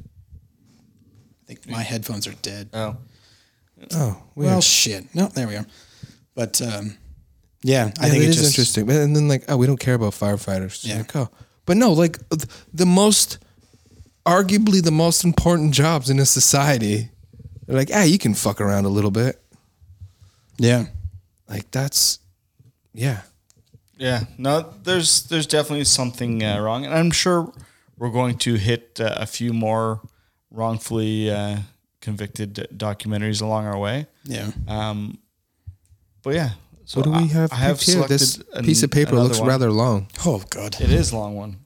I 1.44 1.48
think 1.48 1.70
my 1.70 1.84
headphones 1.84 2.26
are 2.28 2.34
dead. 2.42 2.70
Oh, 2.74 2.98
Oh, 3.94 4.24
weird. 4.36 4.52
Well, 4.52 4.62
shit. 4.62 5.14
No, 5.14 5.28
there 5.28 5.48
we 5.48 5.58
are. 5.58 5.66
But 6.34 6.62
um, 6.62 6.98
yeah, 7.66 7.92
I 8.00 8.06
Yeah, 8.06 8.12
think 8.12 8.24
it 8.24 8.30
is 8.30 8.36
just, 8.38 8.52
interesting. 8.54 8.90
And 8.92 9.16
then 9.16 9.28
like, 9.28 9.44
oh, 9.50 9.58
we 9.58 9.66
don't 9.66 9.80
care 9.80 9.96
about 9.96 10.14
firefighters. 10.14 10.86
Yeah. 10.86 10.98
Like, 11.00 11.16
oh. 11.16 11.30
But 11.66 11.78
no, 11.78 11.94
like 11.94 12.20
the 12.72 12.86
most, 12.86 13.40
arguably 14.26 14.84
the 14.84 14.92
most 14.92 15.24
important 15.24 15.74
jobs 15.74 16.10
in 16.10 16.20
a 16.20 16.26
society. 16.26 17.10
They're 17.66 17.76
like, 17.76 17.90
ah, 17.92 18.04
you 18.04 18.20
can 18.20 18.36
fuck 18.36 18.62
around 18.62 18.86
a 18.86 18.90
little 18.90 19.10
bit. 19.12 19.42
Yeah, 20.60 20.86
Like 21.50 21.70
that's, 21.72 22.20
yeah. 22.94 23.22
yeah. 23.98 24.26
No, 24.38 24.74
there's 24.84 25.24
there's 25.24 25.48
definitely 25.48 25.86
something 25.86 26.44
uh, 26.44 26.60
wrong, 26.62 26.86
and 26.86 26.94
I'm 26.94 27.12
sure 27.12 27.52
we're 27.98 28.12
going 28.12 28.38
to 28.40 28.56
hit 28.56 29.00
uh, 29.02 29.16
a 29.18 29.26
few 29.26 29.52
more 29.54 30.02
wrongfully 30.52 31.30
uh, 31.32 31.58
convicted 32.00 32.68
documentaries 32.78 33.42
along 33.42 33.66
our 33.66 33.78
way. 33.80 34.06
yeah. 34.24 34.52
Um, 34.68 35.18
but 36.24 36.36
yeah. 36.36 36.52
So 36.86 37.00
What 37.02 37.06
do 37.06 37.12
we 37.24 37.28
have? 37.30 37.52
I, 37.52 37.56
have 37.56 37.82
here? 37.82 38.04
This 38.08 38.38
an- 38.54 38.64
piece 38.64 38.84
of 38.84 38.92
paper 38.92 39.16
looks 39.16 39.40
one. 39.40 39.48
rather 39.50 39.72
long. 39.72 40.08
Oh 40.26 40.44
god. 40.50 40.80
It 40.80 40.92
is 40.92 41.12
a 41.12 41.18
long 41.18 41.36
one. 41.36 41.58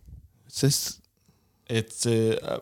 It's 0.47 0.61
this. 0.61 1.01
It's 1.67 2.05
a, 2.05 2.39
uh, 2.53 2.59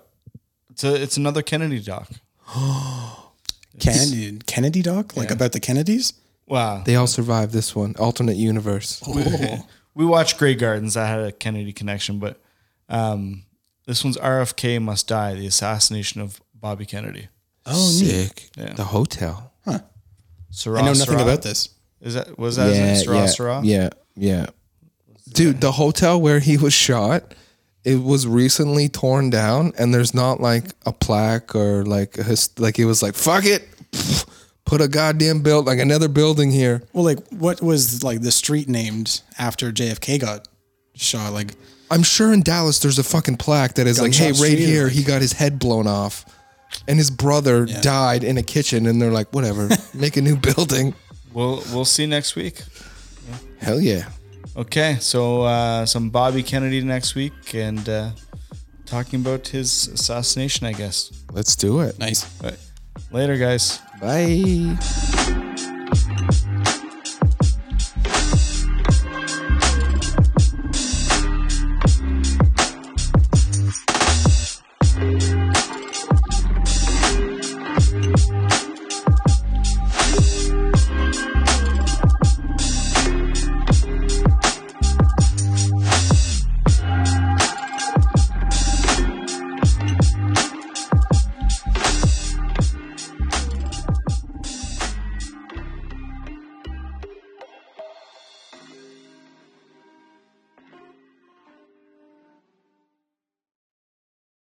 it's 0.72 0.84
a, 0.84 1.02
it's 1.02 1.18
another 1.18 1.42
Kennedy 1.44 1.80
doc. 1.80 2.10
Kennedy, 3.80 4.40
Kennedy 4.46 4.82
doc, 4.82 5.16
like 5.16 5.30
Yeah. 5.30 5.36
about 5.36 5.52
the 5.52 5.60
Kennedys. 5.60 6.14
Wow. 6.48 6.82
they 6.86 6.96
all 6.96 7.08
survived 7.08 7.52
this 7.54 7.76
one. 7.76 7.96
Alternate 8.00 8.38
universe. 8.38 9.02
Oh, 9.08 9.68
we 9.94 10.06
watched 10.06 10.38
Grey 10.38 10.56
Gardens. 10.56 10.96
I 10.98 11.06
had 11.08 11.20
a 11.20 11.32
Kennedy 11.32 11.74
connection, 11.74 12.20
but 12.20 12.40
um, 12.90 13.44
this 13.86 14.04
one's 14.04 14.18
RFK 14.18 14.82
Must 14.82 15.08
Die: 15.08 15.34
The 15.36 15.48
Assassination 15.48 16.22
of 16.22 16.40
Bobby 16.56 16.86
Kennedy. 16.86 17.28
oh, 17.66 17.98
neat. 18.00 18.08
Sick. 18.10 18.50
Yeah. 18.58 18.74
The 18.74 18.86
hotel. 18.86 19.54
Sarah, 20.50 20.80
I 20.80 20.82
know 20.82 20.88
nothing 20.94 21.06
Sarah? 21.06 21.22
about 21.24 21.42
this. 21.42 21.70
Is 22.08 22.14
that 22.16 22.38
was 22.40 22.56
that 22.56 22.70
his 22.70 22.80
name? 22.80 22.96
Sarah, 22.96 23.18
yeah, 23.18 23.26
Sarah? 23.28 23.62
yeah, 23.64 23.90
yeah. 24.16 24.46
Dude, 25.34 25.60
the 25.62 25.74
hotel 25.74 26.20
where 26.22 26.40
he 26.40 26.56
was 26.58 26.74
shot, 26.74 27.34
it 27.84 28.02
was 28.02 28.26
recently 28.26 28.88
torn 28.90 29.30
down, 29.30 29.74
and 29.78 29.94
there's 29.94 30.14
not 30.14 30.40
like 30.40 30.64
a 30.86 30.94
plaque 30.94 31.54
or 31.54 31.84
like 31.86 32.18
a 32.18 32.24
his, 32.24 32.50
like 32.60 32.80
it 32.80 32.86
was 32.86 33.04
like 33.04 33.14
fuck 33.16 33.44
it, 33.46 33.68
put 34.66 34.80
a 34.82 34.88
goddamn 34.88 35.42
build 35.42 35.66
like 35.66 35.80
another 35.80 36.08
building 36.08 36.50
here. 36.52 36.82
Well, 36.94 37.04
like 37.04 37.20
what 37.30 37.62
was 37.62 38.04
like 38.04 38.22
the 38.22 38.32
street 38.32 38.70
named 38.70 39.22
after 39.38 39.72
JFK 39.72 40.22
got 40.22 40.48
shot? 40.96 41.34
Like 41.34 41.56
I'm 41.92 42.04
sure 42.04 42.32
in 42.34 42.42
Dallas 42.42 42.80
there's 42.80 43.00
a 43.00 43.04
fucking 43.04 43.38
plaque 43.38 43.76
that 43.76 43.86
is 43.88 44.02
like, 44.02 44.14
hey, 44.14 44.28
right 44.28 44.36
Street, 44.36 44.60
here 44.60 44.86
like- 44.86 44.94
he 44.94 45.04
got 45.04 45.22
his 45.22 45.34
head 45.34 45.60
blown 45.60 45.88
off, 45.88 46.26
and 46.88 46.98
his 46.98 47.12
brother 47.12 47.66
Yeah. 47.68 47.82
died 47.82 48.24
in 48.24 48.38
a 48.38 48.44
kitchen, 48.44 48.86
and 48.88 49.02
they're 49.02 49.12
like, 49.12 49.34
whatever, 49.34 49.70
make 49.94 50.16
a 50.18 50.22
new 50.22 50.38
building. 50.38 50.94
We'll 51.38 51.62
we'll 51.72 51.86
see 51.86 52.08
next 52.08 52.36
week. 52.36 52.64
Hell 53.60 53.80
yeah. 53.80 54.10
Okay, 54.56 54.98
so 55.00 55.44
uh, 55.44 55.86
some 55.86 56.10
Bobby 56.10 56.42
Kennedy 56.42 56.82
next 56.82 57.14
week, 57.14 57.54
and 57.54 57.88
uh, 57.88 58.10
talking 58.88 59.22
about 59.22 59.48
his 59.48 59.88
assassination, 59.88 60.66
I 60.66 60.74
guess. 60.74 61.12
Let's 61.32 61.56
do 61.56 61.82
it. 61.82 62.00
nice. 62.00 62.24
But 62.42 62.58
later, 63.12 63.38
guys. 63.38 63.80
Bye. 64.02 65.44